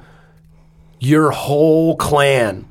your 1.01 1.31
whole 1.31 1.97
clan 1.97 2.67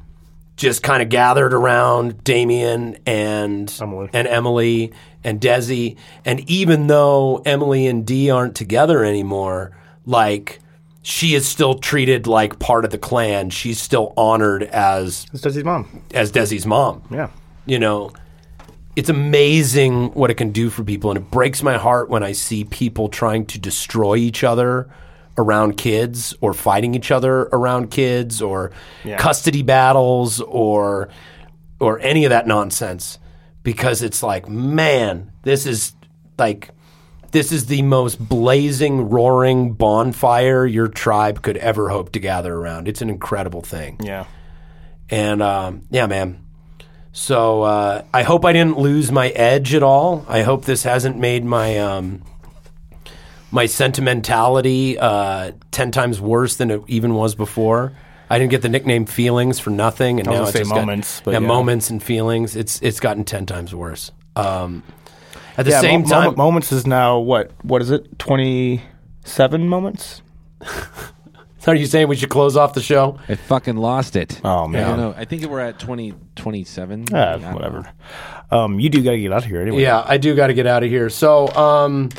just 0.58 0.82
kind 0.84 1.02
of 1.04 1.10
gathered 1.10 1.54
around 1.54 2.24
Damien 2.24 2.98
and 3.06 3.74
Emily. 3.80 4.10
and 4.12 4.28
Emily 4.28 4.92
and 5.24 5.40
Desi. 5.40 5.96
And 6.26 6.40
even 6.50 6.88
though 6.88 7.42
Emily 7.46 7.86
and 7.88 8.06
Dee 8.06 8.30
aren't 8.30 8.56
together 8.56 9.06
anymore, 9.06 9.78
like 10.06 10.60
she 11.02 11.36
is 11.36 11.48
still 11.48 11.76
treated 11.76 12.28
like 12.28 12.60
part 12.60 12.86
of 12.86 12.92
the 12.92 12.98
clan. 12.98 13.50
She's 13.50 13.80
still 13.80 14.14
honored 14.18 14.64
as 14.64 15.26
It's 15.34 15.42
Desi's 15.44 15.64
mom. 15.64 16.02
as 16.14 16.32
Desi's 16.32 16.66
mom. 16.66 17.04
Yeah. 17.10 17.30
You 17.66 17.80
know, 17.80 18.12
it's 18.96 19.10
amazing 19.10 20.14
what 20.14 20.32
it 20.32 20.36
can 20.36 20.52
do 20.52 20.70
for 20.70 20.84
people, 20.84 21.12
and 21.12 21.18
it 21.20 21.30
breaks 21.32 21.62
my 21.62 21.78
heart 21.78 22.10
when 22.10 22.24
I 22.24 22.32
see 22.32 22.64
people 22.64 23.10
trying 23.10 23.46
to 23.48 23.60
destroy 23.60 24.16
each 24.16 24.44
other 24.44 24.90
around 25.38 25.78
kids, 25.78 26.34
or 26.42 26.52
fighting 26.52 26.96
each 26.96 27.12
other 27.12 27.42
around 27.54 27.92
kids, 27.92 28.42
or 28.42 28.72
custody 29.18 29.62
battles, 29.62 30.42
or 30.42 31.10
or 31.80 32.00
any 32.00 32.26
of 32.26 32.32
that 32.32 32.48
nonsense. 32.48 33.20
Because 33.62 34.02
it's 34.02 34.24
like, 34.24 34.50
man, 34.50 35.32
this 35.44 35.66
is 35.68 35.94
like 36.40 36.70
this 37.38 37.52
is 37.52 37.68
the 37.68 37.84
most 37.84 38.18
blazing, 38.18 39.12
roaring 39.12 39.74
bonfire 39.74 40.66
your 40.66 40.88
tribe 40.88 41.44
could 41.44 41.56
ever 41.58 41.88
hope 41.88 42.14
to 42.14 42.20
gather 42.20 42.52
around. 42.52 42.88
It's 42.88 43.04
an 43.04 43.12
incredible 43.12 43.62
thing. 43.62 44.00
Yeah. 44.02 44.26
And 45.12 45.44
um, 45.44 45.84
yeah, 45.92 46.08
man. 46.08 46.44
So 47.12 47.62
uh, 47.62 48.04
I 48.12 48.24
hope 48.24 48.44
I 48.44 48.54
didn't 48.54 48.80
lose 48.80 49.12
my 49.12 49.30
edge 49.30 49.76
at 49.76 49.84
all. 49.84 50.26
I 50.28 50.42
hope 50.42 50.66
this 50.66 50.82
hasn't 50.82 51.20
made 51.20 51.46
my 51.46 51.78
um, 51.78 52.24
my 53.52 53.68
sentimentality 53.68 54.98
uh, 54.98 55.52
ten 55.70 55.92
times 55.92 56.20
worse 56.20 56.56
than 56.56 56.72
it 56.72 56.82
even 56.88 57.14
was 57.14 57.36
before. 57.36 57.94
I 58.32 58.40
didn't 58.40 58.52
get 58.52 58.64
the 58.64 58.70
nickname 58.70 59.06
"feelings" 59.06 59.60
for 59.60 59.70
nothing, 59.70 60.20
and 60.20 60.28
now 60.28 60.48
it's 60.48 60.58
got- 60.58 60.68
moments, 60.68 61.22
but 61.24 61.32
yeah, 61.32 61.40
yeah. 61.40 61.48
moments 61.48 61.92
and 61.92 62.02
feelings. 62.02 62.56
It's 62.56 62.82
it's 62.82 63.00
gotten 63.00 63.26
ten 63.26 63.46
times 63.46 63.76
worse. 63.76 64.12
Um, 64.36 64.84
at 65.58 65.66
the 65.66 65.72
yeah, 65.72 65.82
same 65.82 66.02
Mo- 66.02 66.08
time, 66.08 66.18
Moment- 66.20 66.38
moments 66.38 66.72
is 66.72 66.88
now 66.88 67.20
what? 67.20 67.52
What 67.64 67.82
is 67.82 67.92
it? 67.92 68.18
Twenty 68.20 68.82
seven 69.24 69.68
moments. 69.68 70.22
are 71.68 71.76
you 71.76 71.86
saying 71.86 72.08
we 72.08 72.16
should 72.16 72.30
close 72.30 72.56
off 72.56 72.74
the 72.74 72.82
show? 72.82 73.20
I 73.28 73.36
fucking 73.36 73.76
lost 73.76 74.16
it. 74.16 74.40
Oh, 74.44 74.68
man, 74.70 74.84
I 74.84 74.88
man. 74.88 74.98
don't 74.98 75.12
know. 75.12 75.22
I 75.22 75.26
think 75.26 75.44
we're 75.44 75.60
at 75.60 75.78
20, 75.80 76.14
27. 76.38 77.06
Ah, 77.14 77.18
I 77.34 77.54
whatever. 77.54 77.90
Um, 78.50 78.80
you 78.80 78.90
do 78.90 79.04
got 79.04 79.12
to 79.12 79.20
get 79.20 79.34
out 79.34 79.44
of 79.44 79.50
here 79.50 79.62
anyway. 79.62 79.82
Yeah, 79.82 80.02
I 80.06 80.18
do 80.18 80.34
got 80.34 80.48
to 80.48 80.54
get 80.54 80.66
out 80.66 80.84
of 80.84 80.90
here. 80.90 81.10
So, 81.10 81.50
um, 81.56 82.10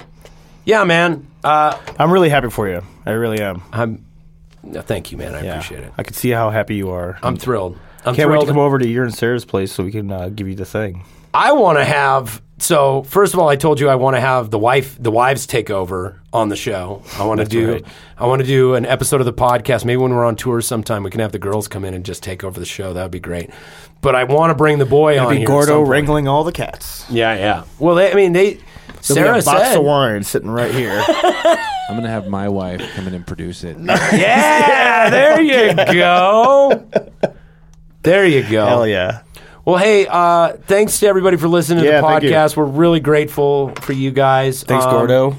yeah, 0.66 0.84
man. 0.84 1.26
Uh, 1.42 1.78
I'm 1.98 2.12
really 2.12 2.28
happy 2.28 2.50
for 2.50 2.68
you. 2.68 2.82
I 3.06 3.12
really 3.12 3.40
am. 3.40 3.62
I'm. 3.72 4.04
no, 4.62 4.82
Thank 4.82 5.12
you, 5.12 5.16
man. 5.16 5.34
I 5.34 5.42
Yeah. 5.42 5.52
appreciate 5.54 5.82
it. 5.84 5.92
I 5.96 6.02
can 6.02 6.12
see 6.12 6.28
how 6.30 6.50
happy 6.50 6.74
you 6.76 6.90
are. 6.90 7.18
I'm 7.22 7.36
thrilled. 7.38 7.78
I'm 8.04 8.14
Can't 8.14 8.28
wait 8.28 8.34
thrilled. 8.34 8.46
to 8.48 8.52
come 8.52 8.58
over 8.60 8.78
to 8.78 8.86
your 8.86 9.04
and 9.04 9.14
Sarah's 9.14 9.46
place 9.46 9.72
so 9.72 9.82
we 9.82 9.92
can 9.92 10.12
uh, 10.12 10.28
give 10.28 10.46
you 10.46 10.56
the 10.56 10.66
thing. 10.66 11.04
I 11.34 11.52
want 11.52 11.78
to 11.78 11.84
have. 11.84 12.42
So 12.60 13.04
first 13.04 13.34
of 13.34 13.40
all, 13.40 13.48
I 13.48 13.54
told 13.56 13.78
you 13.78 13.88
I 13.88 13.94
want 13.94 14.16
to 14.16 14.20
have 14.20 14.50
the 14.50 14.58
wife, 14.58 14.96
the 15.00 15.12
wives 15.12 15.46
take 15.46 15.70
over 15.70 16.20
on 16.32 16.48
the 16.48 16.56
show. 16.56 17.02
I 17.16 17.24
want 17.24 17.38
to 17.40 17.46
do. 17.46 17.72
right. 17.74 17.84
I 18.16 18.26
want 18.26 18.40
to 18.42 18.46
do 18.46 18.74
an 18.74 18.84
episode 18.84 19.20
of 19.20 19.26
the 19.26 19.32
podcast. 19.32 19.84
Maybe 19.84 19.98
when 19.98 20.12
we're 20.12 20.24
on 20.24 20.34
tour 20.34 20.60
sometime, 20.60 21.04
we 21.04 21.10
can 21.10 21.20
have 21.20 21.30
the 21.30 21.38
girls 21.38 21.68
come 21.68 21.84
in 21.84 21.94
and 21.94 22.04
just 22.04 22.22
take 22.22 22.42
over 22.42 22.58
the 22.58 22.66
show. 22.66 22.92
That 22.94 23.02
would 23.04 23.10
be 23.12 23.20
great. 23.20 23.50
But 24.00 24.16
I 24.16 24.24
want 24.24 24.50
to 24.50 24.54
bring 24.56 24.78
the 24.78 24.86
boy 24.86 25.18
on 25.20 25.28
Be 25.30 25.36
here. 25.36 25.44
at 25.44 25.46
Gordo 25.46 25.66
some 25.66 25.76
point. 25.78 25.88
wrangling 25.90 26.28
all 26.28 26.42
the 26.42 26.52
cats. 26.52 27.04
Yeah, 27.10 27.34
yeah. 27.34 27.64
Well, 27.78 27.94
they, 27.94 28.10
I 28.10 28.14
mean, 28.14 28.32
they. 28.32 28.54
There'll 28.54 28.58
be 28.96 29.02
Sarah 29.02 29.38
a 29.38 29.42
box 29.42 29.68
said. 29.68 29.78
of 29.78 29.84
wine 29.84 30.24
sitting 30.24 30.50
right 30.50 30.74
here. 30.74 31.04
I'm 31.08 31.94
going 31.94 32.02
to 32.02 32.08
have 32.10 32.26
my 32.28 32.48
wife 32.48 32.82
come 32.94 33.06
in 33.06 33.14
and 33.14 33.24
produce 33.26 33.62
it. 33.64 33.76
Yeah, 34.12 35.10
there 35.10 35.40
you 35.40 35.74
go. 35.94 36.88
There 38.02 38.26
you 38.26 38.42
go. 38.48 38.66
Hell 38.66 38.86
yeah. 38.86 39.22
Well, 39.68 39.76
hey, 39.76 40.06
uh, 40.08 40.54
thanks 40.62 40.98
to 41.00 41.06
everybody 41.08 41.36
for 41.36 41.46
listening 41.46 41.84
to 41.84 41.90
Yeah, 41.90 42.00
the 42.00 42.06
thank 42.06 42.22
you. 42.22 42.30
podcast. 42.30 42.56
We're 42.56 42.64
really 42.64 43.00
grateful 43.00 43.68
for 43.82 43.92
you 43.92 44.10
guys. 44.10 44.62
Thanks, 44.64 44.86
Um, 44.86 44.92
Gordo, 44.92 45.36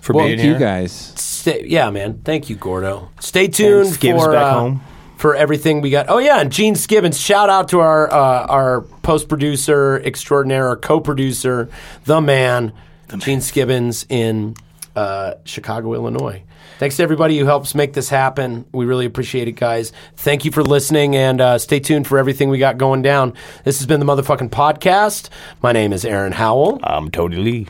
for 0.00 0.14
well, 0.14 0.26
being 0.26 0.38
Thank 0.38 0.48
you 0.48 0.58
guys. 0.58 0.90
Stay, 1.14 1.64
yeah, 1.64 1.90
man. 1.90 2.22
Thank 2.24 2.50
you, 2.50 2.56
Gordo. 2.56 3.08
Stay 3.20 3.46
tuned 3.46 3.86
And 3.86 4.20
for 4.20 4.32
back 4.32 4.42
uh, 4.42 4.58
home. 4.58 4.80
for 5.16 5.36
everything 5.36 5.80
we 5.80 5.90
got. 5.90 6.06
Oh 6.08 6.18
yeah, 6.18 6.40
and 6.40 6.50
Gene 6.50 6.74
Skibbons. 6.74 7.20
Shout 7.20 7.48
out 7.48 7.68
to 7.68 7.78
our 7.78 8.12
uh, 8.12 8.46
our 8.46 8.80
post 9.04 9.28
producer 9.28 10.02
extraordinaire, 10.04 10.66
our 10.66 10.76
co 10.76 10.98
producer, 10.98 11.68
the 12.06 12.20
man, 12.20 12.72
Gene 13.18 13.40
Skibbons 13.40 14.06
in 14.08 14.56
uh, 14.96 15.34
Chicago, 15.44 15.94
Illinois. 15.94 16.42
Thanks 16.80 16.96
to 16.96 17.02
everybody 17.02 17.38
who 17.38 17.44
helps 17.44 17.74
make 17.74 17.92
this 17.92 18.08
happen. 18.08 18.64
We 18.72 18.86
really 18.86 19.04
appreciate 19.04 19.48
it, 19.48 19.52
guys. 19.52 19.92
Thank 20.16 20.46
you 20.46 20.50
for 20.50 20.62
listening, 20.62 21.14
and 21.14 21.38
uh, 21.38 21.58
stay 21.58 21.78
tuned 21.78 22.06
for 22.06 22.16
everything 22.16 22.48
we 22.48 22.56
got 22.56 22.78
going 22.78 23.02
down. 23.02 23.34
This 23.64 23.80
has 23.80 23.86
been 23.86 24.00
the 24.00 24.06
motherfucking 24.06 24.48
podcast. 24.48 25.28
My 25.60 25.72
name 25.72 25.92
is 25.92 26.06
Aaron 26.06 26.32
Howell. 26.32 26.80
I'm 26.82 27.10
Tony 27.10 27.36
Lee. 27.36 27.66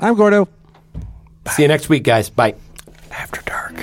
I'm 0.00 0.14
Gordo. 0.14 0.48
See 1.50 1.64
you 1.64 1.68
next 1.68 1.90
week, 1.90 2.04
guys. 2.04 2.30
Bye. 2.30 2.54
After 3.10 3.42
dark. 3.42 3.74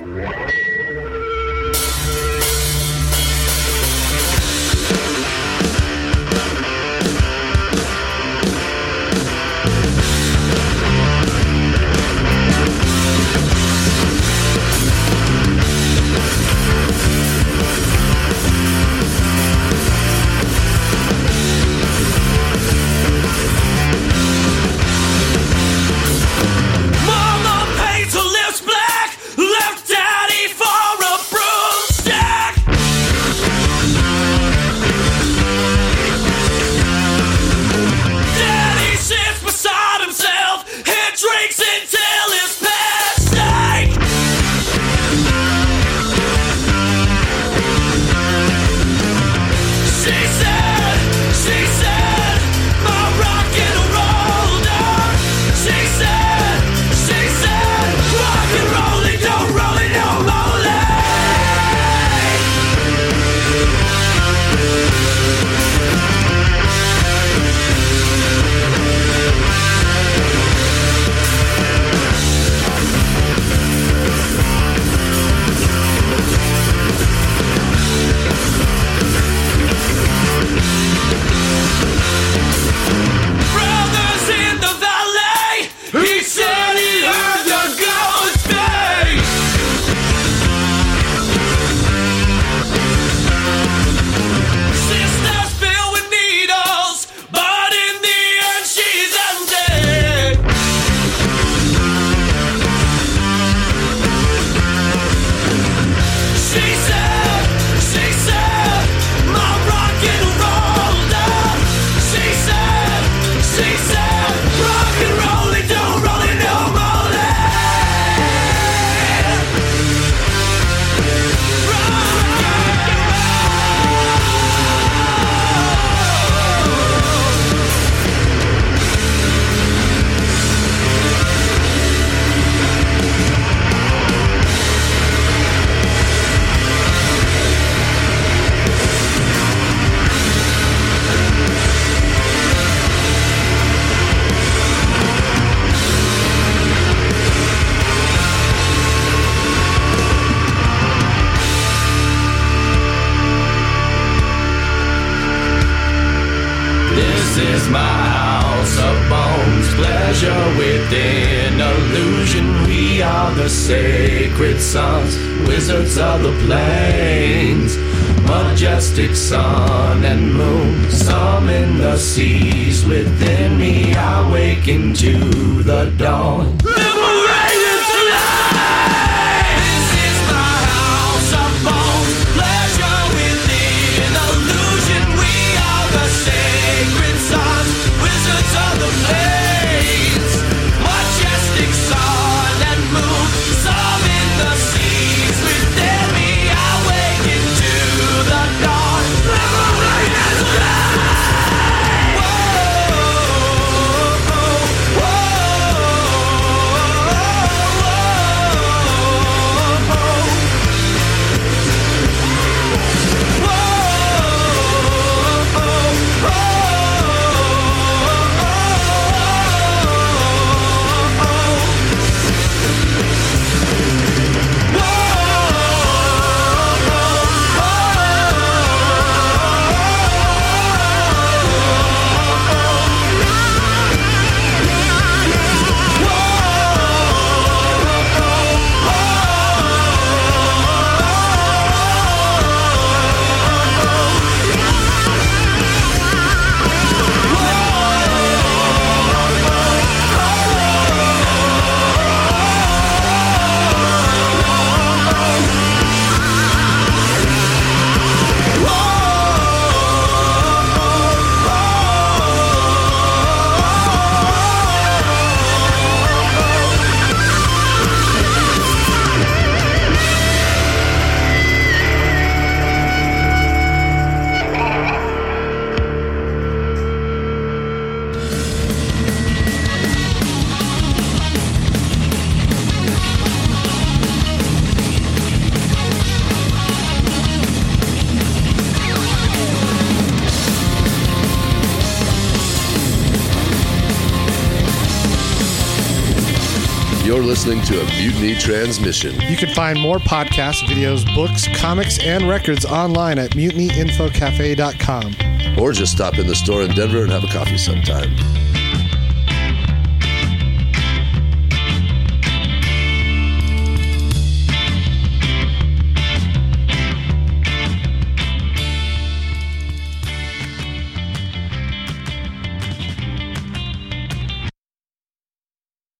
Mission. 298.83 299.19
You 299.21 299.37
can 299.37 299.49
find 299.49 299.79
more 299.79 299.97
podcasts, 299.97 300.61
videos, 300.63 301.05
books, 301.15 301.47
comics, 301.59 301.99
and 301.99 302.27
records 302.27 302.65
online 302.65 303.17
at 303.17 303.31
mutinyinfocafe.com. 303.31 305.59
Or 305.59 305.71
just 305.71 305.93
stop 305.93 306.17
in 306.17 306.27
the 306.27 306.35
store 306.35 306.63
in 306.63 306.71
Denver 306.71 307.03
and 307.03 307.11
have 307.11 307.23
a 307.23 307.27
coffee 307.27 307.57
sometime. 307.57 308.42